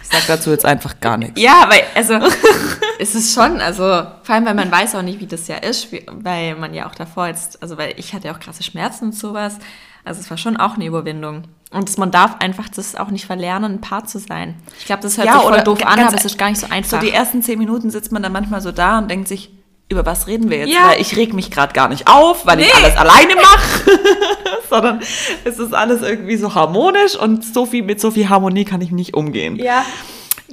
Ich 0.01 0.09
sag 0.09 0.25
dazu 0.25 0.49
jetzt 0.49 0.65
einfach 0.65 0.99
gar 0.99 1.17
nichts. 1.17 1.39
Ja, 1.39 1.67
weil, 1.69 1.83
also, 1.93 2.13
es 2.99 3.15
ist 3.15 3.33
schon, 3.33 3.61
also, 3.61 3.83
vor 3.83 4.35
allem, 4.35 4.45
weil 4.45 4.53
man 4.53 4.71
weiß 4.71 4.95
auch 4.95 5.01
nicht, 5.01 5.19
wie 5.19 5.27
das 5.27 5.47
ja 5.47 5.57
ist, 5.57 5.89
weil 6.11 6.55
man 6.55 6.73
ja 6.73 6.87
auch 6.87 6.95
davor 6.95 7.27
jetzt, 7.27 7.61
also, 7.61 7.77
weil 7.77 7.93
ich 7.97 8.13
hatte 8.13 8.27
ja 8.27 8.35
auch 8.35 8.39
krasse 8.39 8.63
Schmerzen 8.63 9.05
und 9.05 9.15
sowas. 9.15 9.57
Also, 10.03 10.21
es 10.21 10.29
war 10.29 10.37
schon 10.37 10.57
auch 10.57 10.75
eine 10.75 10.85
Überwindung. 10.85 11.43
Und 11.71 11.97
man 11.97 12.11
darf 12.11 12.37
einfach 12.39 12.69
das 12.69 12.95
auch 12.95 13.09
nicht 13.09 13.25
verlernen, 13.25 13.73
ein 13.73 13.81
Paar 13.81 14.05
zu 14.05 14.19
sein. 14.19 14.55
Ich 14.79 14.85
glaube, 14.85 15.01
das 15.01 15.17
hört 15.17 15.27
ja, 15.27 15.33
sich 15.33 15.41
voll 15.41 15.61
doof 15.61 15.85
an, 15.85 15.99
aber 15.99 16.15
es 16.15 16.25
ist 16.25 16.37
gar 16.37 16.49
nicht 16.49 16.59
so 16.59 16.67
einfach. 16.69 17.01
So 17.01 17.05
die 17.05 17.11
ersten 17.11 17.41
zehn 17.41 17.59
Minuten 17.59 17.89
sitzt 17.89 18.11
man 18.11 18.23
dann 18.23 18.31
manchmal 18.31 18.61
so 18.61 18.71
da 18.71 18.97
und 18.97 19.09
denkt 19.09 19.27
sich, 19.27 19.51
über 19.89 20.05
was 20.05 20.27
reden 20.27 20.49
wir 20.49 20.59
jetzt? 20.59 20.73
Ja. 20.73 20.89
Weil 20.89 21.01
ich 21.01 21.15
reg 21.15 21.33
mich 21.33 21.51
gerade 21.51 21.73
gar 21.73 21.89
nicht 21.89 22.07
auf, 22.07 22.45
weil 22.45 22.57
nee. 22.57 22.63
ich 22.63 22.75
alles 22.75 22.97
alleine 22.97 23.35
mache, 23.35 23.99
sondern 24.69 25.01
es 25.43 25.59
ist 25.59 25.73
alles 25.73 26.01
irgendwie 26.01 26.37
so 26.37 26.55
harmonisch 26.55 27.15
und 27.15 27.43
so 27.43 27.65
viel, 27.65 27.83
mit 27.83 27.99
so 27.99 28.11
viel 28.11 28.29
Harmonie 28.29 28.65
kann 28.65 28.81
ich 28.81 28.91
nicht 28.91 29.13
umgehen. 29.13 29.57
Ja. 29.57 29.85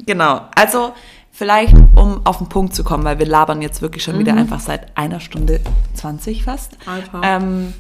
Genau. 0.07 0.49
Also 0.55 0.93
vielleicht, 1.43 1.75
um 1.97 2.25
auf 2.25 2.39
den 2.39 2.49
Punkt 2.49 2.73
zu 2.73 2.85
kommen, 2.85 3.03
weil 3.03 3.19
wir 3.19 3.27
labern 3.27 3.63
jetzt 3.63 3.83
wirklich 3.83 4.05
schon 4.05 4.15
mhm. 4.15 4.21
wieder 4.21 4.35
einfach 4.35 4.61
seit 4.61 4.97
einer 4.97 5.19
Stunde 5.19 5.61
20 5.95 6.45
fast. 6.45 6.79
Alter. 6.87 7.21
Ähm, 7.25 7.73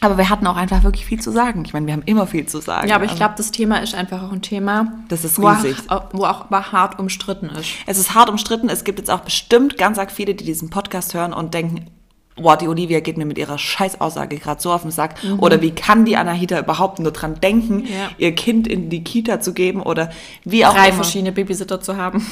aber 0.00 0.18
wir 0.18 0.28
hatten 0.28 0.44
auch 0.48 0.56
einfach 0.56 0.82
wirklich 0.82 1.06
viel 1.06 1.20
zu 1.20 1.30
sagen. 1.30 1.62
Ich 1.64 1.72
meine, 1.72 1.86
wir 1.86 1.92
haben 1.92 2.02
immer 2.02 2.26
viel 2.26 2.46
zu 2.46 2.60
sagen. 2.60 2.88
Ja, 2.88 2.96
aber 2.96 3.04
ich 3.04 3.14
glaube, 3.14 3.34
das 3.36 3.52
Thema 3.52 3.76
ist 3.76 3.94
einfach 3.94 4.24
auch 4.24 4.32
ein 4.32 4.42
Thema, 4.42 4.92
das 5.08 5.24
ist 5.24 5.38
riesig. 5.38 5.76
Wo, 5.88 6.24
auch, 6.24 6.46
wo 6.50 6.56
auch 6.56 6.72
hart 6.72 6.98
umstritten 6.98 7.48
ist. 7.50 7.70
Es 7.86 7.96
ist 7.96 8.12
hart 8.12 8.28
umstritten. 8.28 8.68
Es 8.68 8.82
gibt 8.82 8.98
jetzt 8.98 9.10
auch 9.12 9.20
bestimmt 9.20 9.78
ganz 9.78 10.00
arg 10.00 10.10
viele, 10.10 10.34
die 10.34 10.44
diesen 10.44 10.68
Podcast 10.68 11.14
hören 11.14 11.32
und 11.32 11.54
denken, 11.54 11.86
boah, 12.36 12.56
die 12.56 12.68
Olivia 12.68 13.00
geht 13.00 13.16
mir 13.16 13.24
mit 13.24 13.38
ihrer 13.38 13.58
Scheißaussage 13.58 14.36
gerade 14.38 14.60
so 14.60 14.72
auf 14.72 14.82
den 14.82 14.90
Sack. 14.90 15.22
Mhm. 15.24 15.40
Oder 15.40 15.62
wie 15.62 15.70
kann 15.70 16.04
die 16.04 16.16
Anahita 16.16 16.58
überhaupt 16.58 16.98
nur 16.98 17.12
dran 17.12 17.40
denken, 17.40 17.86
ja. 17.86 18.10
ihr 18.18 18.34
Kind 18.34 18.68
in 18.68 18.90
die 18.90 19.02
Kita 19.02 19.40
zu 19.40 19.54
geben 19.54 19.82
oder 19.82 20.10
wie 20.44 20.64
auch 20.66 20.74
Drei 20.74 20.88
immer. 20.88 20.96
verschiedene 20.96 21.32
Babysitter 21.32 21.80
zu 21.80 21.96
haben. 21.96 22.24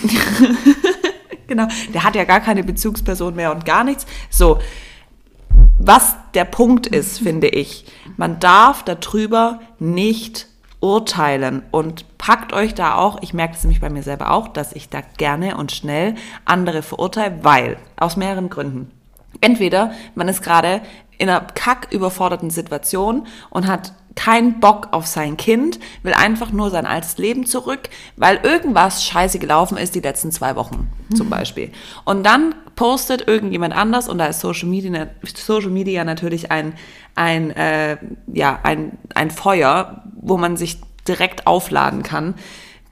genau. 1.47 1.69
Der 1.93 2.05
hat 2.05 2.15
ja 2.15 2.25
gar 2.25 2.41
keine 2.41 2.63
Bezugsperson 2.65 3.35
mehr 3.35 3.53
und 3.53 3.65
gar 3.65 3.85
nichts. 3.85 4.07
So 4.31 4.59
was 5.79 6.17
der 6.35 6.45
Punkt 6.45 6.87
ist, 6.87 7.19
finde 7.23 7.49
ich, 7.49 7.87
man 8.17 8.41
darf 8.41 8.83
darüber 8.83 9.61
nicht 9.79 10.47
urteilen 10.81 11.63
und 11.71 12.19
packt 12.19 12.53
euch 12.53 12.75
da 12.75 12.97
auch, 12.97 13.23
ich 13.23 13.33
merke 13.33 13.55
es 13.55 13.63
nämlich 13.63 13.81
bei 13.81 13.89
mir 13.89 14.03
selber 14.03 14.31
auch, 14.33 14.49
dass 14.49 14.73
ich 14.73 14.91
da 14.91 15.01
gerne 15.17 15.57
und 15.57 15.73
schnell 15.73 16.15
andere 16.45 16.83
verurteile, 16.83 17.39
weil, 17.43 17.79
aus 17.97 18.17
mehreren 18.17 18.51
Gründen. 18.51 18.91
Entweder 19.41 19.93
man 20.15 20.29
ist 20.29 20.43
gerade 20.43 20.81
in 21.19 21.29
einer 21.29 21.41
kack 21.41 21.89
überforderten 21.93 22.51
Situation 22.51 23.27
und 23.51 23.67
hat 23.67 23.93
keinen 24.17 24.61
Bock 24.61 24.89
auf 24.93 25.07
sein 25.07 25.37
Kind, 25.37 25.81
will 26.03 26.15
einfach 26.15 26.53
nur 26.53 26.71
sein 26.71 26.87
altes 26.87 27.19
Leben 27.19 27.47
zurück, 27.47 27.89
weil 28.17 28.39
irgendwas 28.43 29.05
scheiße 29.05 29.39
gelaufen 29.39 29.77
ist 29.77 29.95
die 29.95 30.01
letzten 30.01 30.31
zwei 30.31 30.55
Wochen 30.57 30.89
zum 31.17 31.31
Beispiel. 31.31 31.73
Und 32.05 32.25
dann 32.25 32.55
postet 32.77 33.27
irgendjemand 33.27 33.75
anders 33.75 34.09
und 34.09 34.19
da 34.19 34.27
ist 34.27 34.41
Social 34.41 34.69
Media, 34.69 35.09
Social 35.35 35.71
Media 35.71 36.05
natürlich 36.05 36.51
ein, 36.51 36.75
ein, 37.15 37.51
äh, 37.51 37.97
ja, 38.33 38.61
ein, 38.63 38.99
ein 39.15 39.31
Feuer, 39.31 40.05
wo 40.21 40.37
man 40.37 40.57
sich 40.57 40.81
direkt 41.07 41.47
aufladen 41.47 42.03
kann 42.03 42.35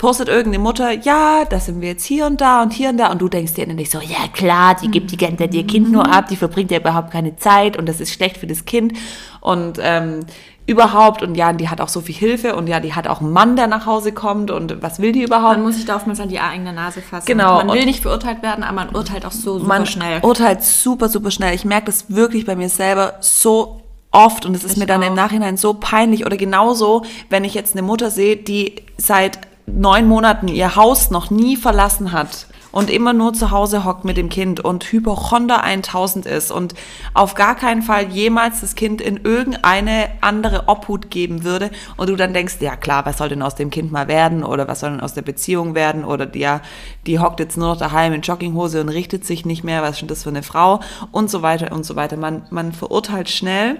postet 0.03 0.29
irgendeine 0.29 0.59
Mutter, 0.59 0.91
ja, 0.91 1.45
da 1.49 1.61
sind 1.61 1.81
wir 1.81 1.91
jetzt 1.91 2.05
hier 2.05 2.27
und 2.27 2.41
da 2.41 2.61
und 2.61 2.73
hier 2.73 2.89
und 2.89 2.99
da 2.99 3.13
und 3.13 3.23
du 3.23 3.29
denkst 3.29 3.55
dir 3.55 3.69
nicht 3.69 3.93
so, 3.93 4.01
ja 4.01 4.27
klar, 4.33 4.75
die 4.75 4.89
gibt 4.89 5.13
die 5.13 5.17
ganze 5.17 5.37
Zeit 5.37 5.55
ihr 5.55 5.65
Kind 5.65 5.93
nur 5.93 6.13
ab, 6.13 6.27
die 6.27 6.35
verbringt 6.35 6.73
ja 6.73 6.79
überhaupt 6.79 7.13
keine 7.13 7.37
Zeit 7.37 7.77
und 7.77 7.89
das 7.89 8.01
ist 8.01 8.13
schlecht 8.13 8.39
für 8.39 8.49
das 8.49 8.65
Kind 8.65 8.95
und 9.41 9.79
ähm, 9.81 10.27
überhaupt 10.67 11.23
und 11.23 11.37
ja, 11.37 11.53
die 11.53 11.69
hat 11.69 11.81
auch 11.81 11.89
so 11.89 12.01
viel 12.01 12.17
Hilfe 12.17 12.57
und 12.57 12.67
ja, 12.67 12.81
die 12.81 12.95
hat 12.95 13.07
auch 13.07 13.21
einen 13.21 13.31
Mann, 13.31 13.55
der 13.55 13.69
nach 13.69 13.87
Hause 13.87 14.11
kommt 14.11 14.51
und 14.51 14.83
was 14.83 14.99
will 14.99 15.13
die 15.13 15.23
überhaupt? 15.23 15.59
Man 15.59 15.63
muss 15.63 15.77
sich 15.77 15.85
da 15.85 15.95
oftmals 15.95 16.19
an 16.19 16.29
die 16.29 16.41
eigene 16.41 16.73
Nase 16.73 17.01
fassen. 17.01 17.27
Genau. 17.27 17.63
Man 17.63 17.69
will 17.73 17.85
nicht 17.85 18.03
verurteilt 18.03 18.43
werden, 18.43 18.65
aber 18.65 18.75
man 18.75 18.97
urteilt 18.97 19.25
auch 19.25 19.31
so 19.31 19.61
super 19.61 19.69
man 19.69 19.87
schnell. 19.87 20.19
urteilt 20.23 20.65
super, 20.65 21.09
super 21.11 21.31
schnell. 21.31 21.55
Ich 21.55 21.65
merke 21.65 21.87
das 21.87 22.11
wirklich 22.11 22.45
bei 22.45 22.57
mir 22.57 22.71
selber 22.71 23.15
so 23.21 23.83
oft 24.11 24.47
und 24.47 24.57
es 24.57 24.65
ist 24.65 24.73
Ich 24.73 24.79
mir 24.79 24.87
dann 24.87 25.03
im 25.03 25.13
auch. 25.13 25.17
Nachhinein 25.17 25.57
so 25.57 25.75
peinlich 25.75 26.27
oder 26.27 26.37
genauso, 26.37 27.05
wenn 27.31 27.45
ich 27.45 27.55
jetzt 27.55 27.77
eine 27.77 27.83
Mutter 27.83 28.11
sehe, 28.11 28.37
die 28.37 28.83
seit 28.97 29.39
neun 29.75 30.07
Monaten 30.07 30.49
ihr 30.49 30.77
Haus 30.77 31.11
noch 31.11 31.31
nie 31.31 31.57
verlassen 31.57 32.13
hat 32.13 32.47
und 32.73 32.91
immer 32.91 33.13
nur 33.13 33.35
zu 33.35 33.51
Hause 33.51 33.85
hockt 33.85 34.05
mit 34.05 34.17
dem 34.17 34.31
Kind 34.31 34.59
und 34.61 34.85
Hypochonder 34.85 35.63
1000 35.63 36.27
ist 36.27 36.51
und 36.51 36.75
auf 37.15 37.35
gar 37.35 37.55
keinen 37.55 37.83
Fall 37.83 38.09
jemals 38.09 38.63
das 38.63 38.75
Kind 38.75 39.01
in 39.01 39.19
irgendeine 39.19 40.09
andere 40.23 40.65
Obhut 40.67 41.11
geben 41.11 41.45
würde 41.45 41.71
und 41.97 42.09
du 42.09 42.17
dann 42.17 42.35
denkst, 42.35 42.57
ja 42.61 42.77
klar, 42.77 43.07
was 43.07 43.19
soll 43.19 43.29
denn 43.29 43.43
aus 43.43 43.55
dem 43.55 43.71
Kind 43.71 43.93
mal 43.93 44.09
werden 44.09 44.43
oder 44.43 44.67
was 44.67 44.81
soll 44.81 44.91
denn 44.91 45.01
aus 45.01 45.15
der 45.15 45.23
Beziehung 45.23 45.75
werden 45.75 46.05
oder 46.05 46.27
die, 46.27 46.41
ja, 46.41 46.63
die 47.07 47.19
hockt 47.19 47.41
jetzt 47.41 47.57
nur 47.57 47.69
noch 47.69 47.79
daheim 47.79 48.15
in 48.15 48.23
Jogginghose 48.23 48.81
und 48.81 48.89
richtet 48.89 49.25
sich 49.27 49.45
nicht 49.45 49.65
mehr, 49.65 49.83
was 49.83 49.93
ist 49.93 50.01
denn 50.01 50.09
das 50.09 50.23
für 50.23 50.31
eine 50.31 50.43
Frau 50.43 50.81
und 51.13 51.31
so 51.31 51.43
weiter 51.43 51.73
und 51.73 51.85
so 51.85 51.95
weiter. 51.95 52.17
Man, 52.17 52.43
man 52.51 52.73
verurteilt 52.73 53.29
schnell 53.29 53.77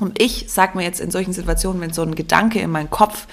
und 0.00 0.20
ich 0.22 0.46
sag 0.48 0.74
mir 0.74 0.84
jetzt 0.84 1.00
in 1.00 1.10
solchen 1.10 1.32
Situationen, 1.32 1.80
wenn 1.80 1.92
so 1.92 2.02
ein 2.02 2.14
Gedanke 2.14 2.60
in 2.60 2.70
meinen 2.70 2.90
Kopf 2.90 3.26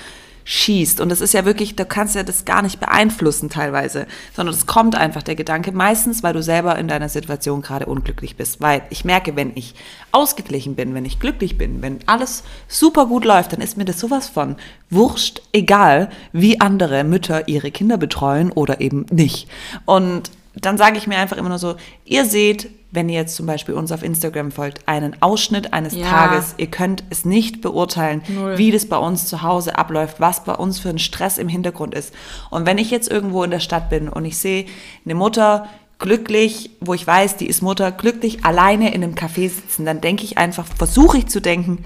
schießt, 0.46 1.02
und 1.02 1.10
das 1.10 1.22
ist 1.22 1.34
ja 1.34 1.44
wirklich, 1.44 1.76
du 1.76 1.86
kannst 1.86 2.16
ja 2.16 2.24
das 2.24 2.46
gar 2.46 2.62
nicht 2.62 2.80
beeinflussen 2.80 3.50
teilweise, 3.50 4.06
sondern 4.36 4.54
es 4.56 4.68
kommt 4.68 4.96
einfach 4.96 5.24
der 5.24 5.36
Gedanke, 5.36 5.72
meistens, 5.72 6.24
weil 6.24 6.34
du 6.34 6.42
selber 6.42 6.78
in 6.78 6.88
deiner 6.88 7.10
Situation 7.10 7.62
gerade 7.62 7.88
unglücklich 7.88 8.38
bist. 8.38 8.62
Weil 8.62 8.84
ich 8.92 9.04
merke, 9.04 9.36
wenn 9.36 9.52
ich 9.56 9.74
ausgeglichen 10.12 10.76
bin, 10.76 10.94
wenn 10.94 11.04
ich 11.04 11.20
glücklich 11.20 11.58
bin, 11.58 11.82
wenn 11.82 12.00
alles 12.06 12.44
super 12.68 13.08
gut 13.08 13.26
läuft, 13.26 13.54
dann 13.54 13.62
ist 13.62 13.76
mir 13.76 13.86
das 13.86 14.00
sowas 14.00 14.30
von 14.30 14.56
wurscht, 14.90 15.42
egal, 15.52 16.10
wie 16.32 16.62
andere 16.62 17.04
Mütter 17.04 17.48
ihre 17.48 17.72
Kinder 17.72 17.98
betreuen 17.98 18.52
oder 18.52 18.80
eben 18.82 19.08
nicht. 19.12 19.50
Und 19.86 20.30
dann 20.54 20.78
sage 20.78 20.98
ich 20.98 21.08
mir 21.08 21.18
einfach 21.18 21.38
immer 21.38 21.50
nur 21.50 21.60
so, 21.60 21.76
ihr 22.06 22.26
seht, 22.26 22.70
wenn 22.96 23.10
ihr 23.10 23.16
jetzt 23.20 23.36
zum 23.36 23.46
Beispiel 23.46 23.76
uns 23.76 23.92
auf 23.92 24.02
Instagram 24.04 24.52
folgt, 24.52 24.88
einen 24.88 25.16
Ausschnitt 25.22 25.74
eines 25.74 25.94
Ja. 25.94 26.06
Tages. 26.08 26.56
Ihr 26.58 26.68
könnt 26.68 27.04
es 27.10 27.26
nicht 27.26 27.62
beurteilen, 27.62 28.24
Null. 28.28 28.58
wie 28.58 28.72
das 28.72 28.88
bei 28.88 28.98
uns 28.98 29.28
zu 29.28 29.42
Hause 29.42 29.78
abläuft, 29.78 30.20
was 30.20 30.44
bei 30.44 30.54
uns 30.54 30.80
für 30.80 30.90
ein 30.90 31.00
Stress 31.00 31.38
im 31.38 31.48
Hintergrund 31.50 31.94
ist. 31.94 32.14
Und 32.50 32.66
wenn 32.66 32.78
ich 32.78 32.90
jetzt 32.92 33.12
irgendwo 33.12 33.44
in 33.44 33.52
der 33.52 33.60
Stadt 33.60 33.90
bin 33.90 34.10
und 34.10 34.26
ich 34.26 34.38
sehe 34.38 34.66
eine 35.06 35.16
Mutter 35.16 35.68
glücklich, 36.00 36.72
wo 36.82 36.94
ich 36.94 37.06
weiß, 37.06 37.38
die 37.38 37.48
ist 37.48 37.62
Mutter, 37.62 37.92
glücklich 37.92 38.44
alleine 38.46 38.94
in 38.94 39.04
einem 39.04 39.16
Café 39.16 39.50
sitzen, 39.50 39.86
dann 39.86 40.02
denke 40.02 40.24
ich 40.24 40.38
einfach, 40.38 40.66
versuche 40.78 41.20
ich 41.20 41.28
zu 41.28 41.42
denken, 41.42 41.86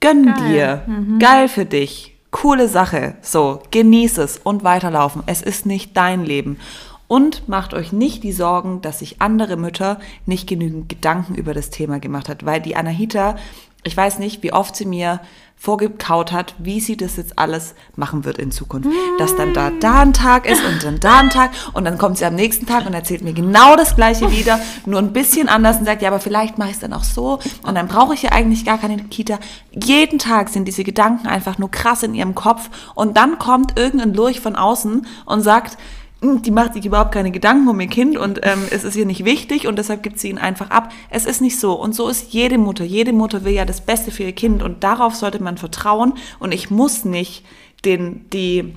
gönn 0.00 0.34
Geil. 0.34 0.48
dir, 0.48 1.18
geil 1.18 1.48
für 1.48 1.64
dich, 1.66 2.14
coole 2.30 2.68
Sache, 2.68 3.14
so, 3.22 3.62
genieß 3.70 4.18
es 4.18 4.38
und 4.42 4.64
weiterlaufen. 4.64 5.22
Es 5.26 5.42
ist 5.42 5.66
nicht 5.66 5.96
dein 5.96 6.24
Leben. 6.24 6.58
Und 7.06 7.48
macht 7.48 7.74
euch 7.74 7.92
nicht 7.92 8.22
die 8.22 8.32
Sorgen, 8.32 8.80
dass 8.80 9.00
sich 9.00 9.20
andere 9.20 9.56
Mütter 9.56 10.00
nicht 10.26 10.48
genügend 10.48 10.88
Gedanken 10.88 11.34
über 11.34 11.52
das 11.54 11.70
Thema 11.70 12.00
gemacht 12.00 12.28
hat, 12.28 12.44
weil 12.46 12.60
die 12.60 12.76
Anahita, 12.76 13.36
ich 13.82 13.96
weiß 13.96 14.18
nicht, 14.18 14.42
wie 14.42 14.52
oft 14.52 14.74
sie 14.74 14.86
mir 14.86 15.20
vorgekaut 15.56 16.32
hat, 16.32 16.54
wie 16.58 16.80
sie 16.80 16.96
das 16.96 17.16
jetzt 17.16 17.38
alles 17.38 17.74
machen 17.96 18.24
wird 18.24 18.38
in 18.38 18.50
Zukunft. 18.50 18.88
Dass 19.18 19.36
dann 19.36 19.54
da, 19.54 19.70
da 19.80 20.00
ein 20.00 20.12
Tag 20.12 20.46
ist 20.46 20.62
und 20.64 20.82
dann 20.84 21.00
da 21.00 21.20
ein 21.20 21.30
Tag 21.30 21.52
und 21.72 21.84
dann 21.84 21.96
kommt 21.96 22.18
sie 22.18 22.24
am 22.24 22.34
nächsten 22.34 22.66
Tag 22.66 22.86
und 22.86 22.92
erzählt 22.92 23.22
mir 23.22 23.32
genau 23.32 23.76
das 23.76 23.96
gleiche 23.96 24.30
wieder, 24.30 24.60
nur 24.84 24.98
ein 24.98 25.12
bisschen 25.12 25.48
anders 25.48 25.78
und 25.78 25.86
sagt, 25.86 26.02
ja, 26.02 26.08
aber 26.08 26.20
vielleicht 26.20 26.58
mache 26.58 26.70
ich 26.70 26.74
es 26.74 26.80
dann 26.80 26.92
auch 26.92 27.04
so 27.04 27.38
und 27.62 27.74
dann 27.76 27.88
brauche 27.88 28.14
ich 28.14 28.22
ja 28.22 28.32
eigentlich 28.32 28.64
gar 28.64 28.78
keine 28.78 28.96
Kita. 29.04 29.38
Jeden 29.72 30.18
Tag 30.18 30.48
sind 30.48 30.66
diese 30.66 30.84
Gedanken 30.84 31.28
einfach 31.28 31.56
nur 31.58 31.70
krass 31.70 32.02
in 32.02 32.14
ihrem 32.14 32.34
Kopf 32.34 32.68
und 32.94 33.16
dann 33.16 33.38
kommt 33.38 33.78
irgendein 33.78 34.12
Lurch 34.12 34.40
von 34.40 34.56
außen 34.56 35.06
und 35.24 35.40
sagt, 35.40 35.72
"Hm, 35.72 35.78
die 36.24 36.50
macht 36.50 36.74
sich 36.74 36.86
überhaupt 36.86 37.12
keine 37.12 37.30
Gedanken 37.30 37.68
um 37.68 37.80
ihr 37.80 37.86
Kind 37.86 38.16
und 38.16 38.40
ähm, 38.42 38.60
es 38.70 38.84
ist 38.84 38.96
ihr 38.96 39.06
nicht 39.06 39.24
wichtig 39.24 39.66
und 39.66 39.78
deshalb 39.78 40.02
gibt 40.02 40.18
sie 40.18 40.30
ihn 40.30 40.38
einfach 40.38 40.70
ab. 40.70 40.90
Es 41.10 41.26
ist 41.26 41.40
nicht 41.40 41.58
so. 41.58 41.74
Und 41.74 41.94
so 41.94 42.08
ist 42.08 42.32
jede 42.32 42.58
Mutter. 42.58 42.84
Jede 42.84 43.12
Mutter 43.12 43.44
will 43.44 43.52
ja 43.52 43.64
das 43.64 43.80
Beste 43.80 44.10
für 44.10 44.24
ihr 44.24 44.32
Kind 44.32 44.62
und 44.62 44.82
darauf 44.84 45.14
sollte 45.14 45.42
man 45.42 45.58
vertrauen. 45.58 46.14
Und 46.38 46.52
ich 46.52 46.70
muss 46.70 47.04
nicht 47.04 47.44
den, 47.84 48.28
die, 48.30 48.74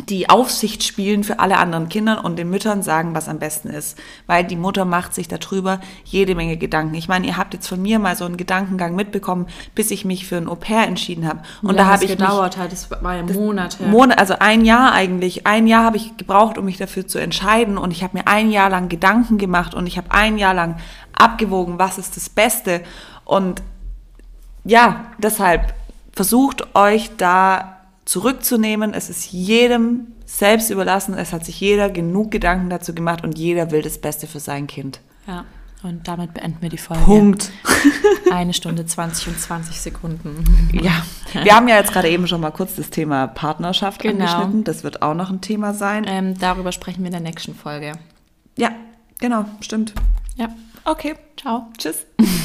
die 0.00 0.28
Aufsicht 0.28 0.82
spielen 0.82 1.24
für 1.24 1.38
alle 1.38 1.56
anderen 1.56 1.88
Kinder 1.88 2.24
und 2.24 2.36
den 2.36 2.50
Müttern 2.50 2.82
sagen, 2.82 3.14
was 3.14 3.28
am 3.28 3.38
besten 3.38 3.68
ist. 3.68 3.96
Weil 4.26 4.44
die 4.44 4.56
Mutter 4.56 4.84
macht 4.84 5.14
sich 5.14 5.28
darüber 5.28 5.80
jede 6.04 6.34
Menge 6.34 6.56
Gedanken. 6.56 6.94
Ich 6.94 7.08
meine, 7.08 7.26
ihr 7.26 7.36
habt 7.36 7.54
jetzt 7.54 7.68
von 7.68 7.80
mir 7.80 7.98
mal 7.98 8.16
so 8.16 8.24
einen 8.24 8.36
Gedankengang 8.36 8.94
mitbekommen, 8.94 9.46
bis 9.74 9.90
ich 9.90 10.04
mich 10.04 10.26
für 10.26 10.36
ein 10.36 10.48
Au-pair 10.48 10.86
entschieden 10.86 11.26
habe. 11.26 11.40
Und 11.62 11.78
da 11.78 11.86
habe 11.86 12.04
ich 12.04 12.10
mich 12.10 12.18
gedauert 12.18 12.56
hat, 12.56 12.72
das 12.72 12.90
war 12.90 13.16
ja 13.16 13.22
Monate. 13.22 13.84
Monat, 13.84 14.18
also 14.18 14.34
ein 14.40 14.64
Jahr 14.64 14.92
eigentlich. 14.92 15.46
Ein 15.46 15.66
Jahr 15.66 15.84
habe 15.84 15.96
ich 15.96 16.16
gebraucht, 16.16 16.58
um 16.58 16.64
mich 16.64 16.76
dafür 16.76 17.06
zu 17.06 17.18
entscheiden. 17.18 17.78
Und 17.78 17.92
ich 17.92 18.02
habe 18.02 18.18
mir 18.18 18.26
ein 18.26 18.50
Jahr 18.50 18.70
lang 18.70 18.88
Gedanken 18.88 19.38
gemacht 19.38 19.74
und 19.74 19.86
ich 19.86 19.96
habe 19.96 20.10
ein 20.10 20.38
Jahr 20.38 20.54
lang 20.54 20.76
abgewogen, 21.12 21.78
was 21.78 21.98
ist 21.98 22.16
das 22.16 22.28
Beste. 22.28 22.82
Und 23.24 23.62
ja, 24.64 25.06
deshalb 25.18 25.72
versucht 26.12 26.74
euch 26.74 27.10
da 27.16 27.73
zurückzunehmen. 28.04 28.94
Es 28.94 29.10
ist 29.10 29.32
jedem 29.32 30.08
selbst 30.26 30.70
überlassen. 30.70 31.14
Es 31.14 31.32
hat 31.32 31.44
sich 31.44 31.60
jeder 31.60 31.90
genug 31.90 32.30
Gedanken 32.30 32.70
dazu 32.70 32.94
gemacht 32.94 33.22
und 33.24 33.38
jeder 33.38 33.70
will 33.70 33.82
das 33.82 33.98
Beste 33.98 34.26
für 34.26 34.40
sein 34.40 34.66
Kind. 34.66 35.00
ja. 35.26 35.44
Und 35.82 36.08
damit 36.08 36.32
beenden 36.32 36.62
wir 36.62 36.70
die 36.70 36.78
Folge. 36.78 37.04
Punkt. 37.04 37.50
Eine 38.32 38.54
Stunde 38.54 38.86
20 38.86 39.28
und 39.28 39.38
20 39.38 39.78
Sekunden. 39.78 40.70
Ja, 40.72 41.04
wir 41.42 41.54
haben 41.54 41.68
ja 41.68 41.76
jetzt 41.76 41.92
gerade 41.92 42.08
eben 42.08 42.26
schon 42.26 42.40
mal 42.40 42.52
kurz 42.52 42.76
das 42.76 42.88
Thema 42.88 43.26
Partnerschaft 43.26 44.00
Genau. 44.00 44.24
angeschnitten. 44.24 44.64
Das 44.64 44.82
wird 44.82 45.02
auch 45.02 45.12
noch 45.12 45.28
ein 45.28 45.42
Thema 45.42 45.74
sein. 45.74 46.06
Ähm, 46.08 46.38
darüber 46.38 46.72
sprechen 46.72 47.00
wir 47.00 47.08
in 47.08 47.12
der 47.12 47.20
nächsten 47.20 47.54
Folge. 47.54 47.92
Ja, 48.56 48.70
genau, 49.20 49.44
stimmt. 49.60 49.92
Ja. 50.36 50.48
Okay, 50.86 51.16
Ciao. 51.38 51.66
tschüss. 51.76 52.06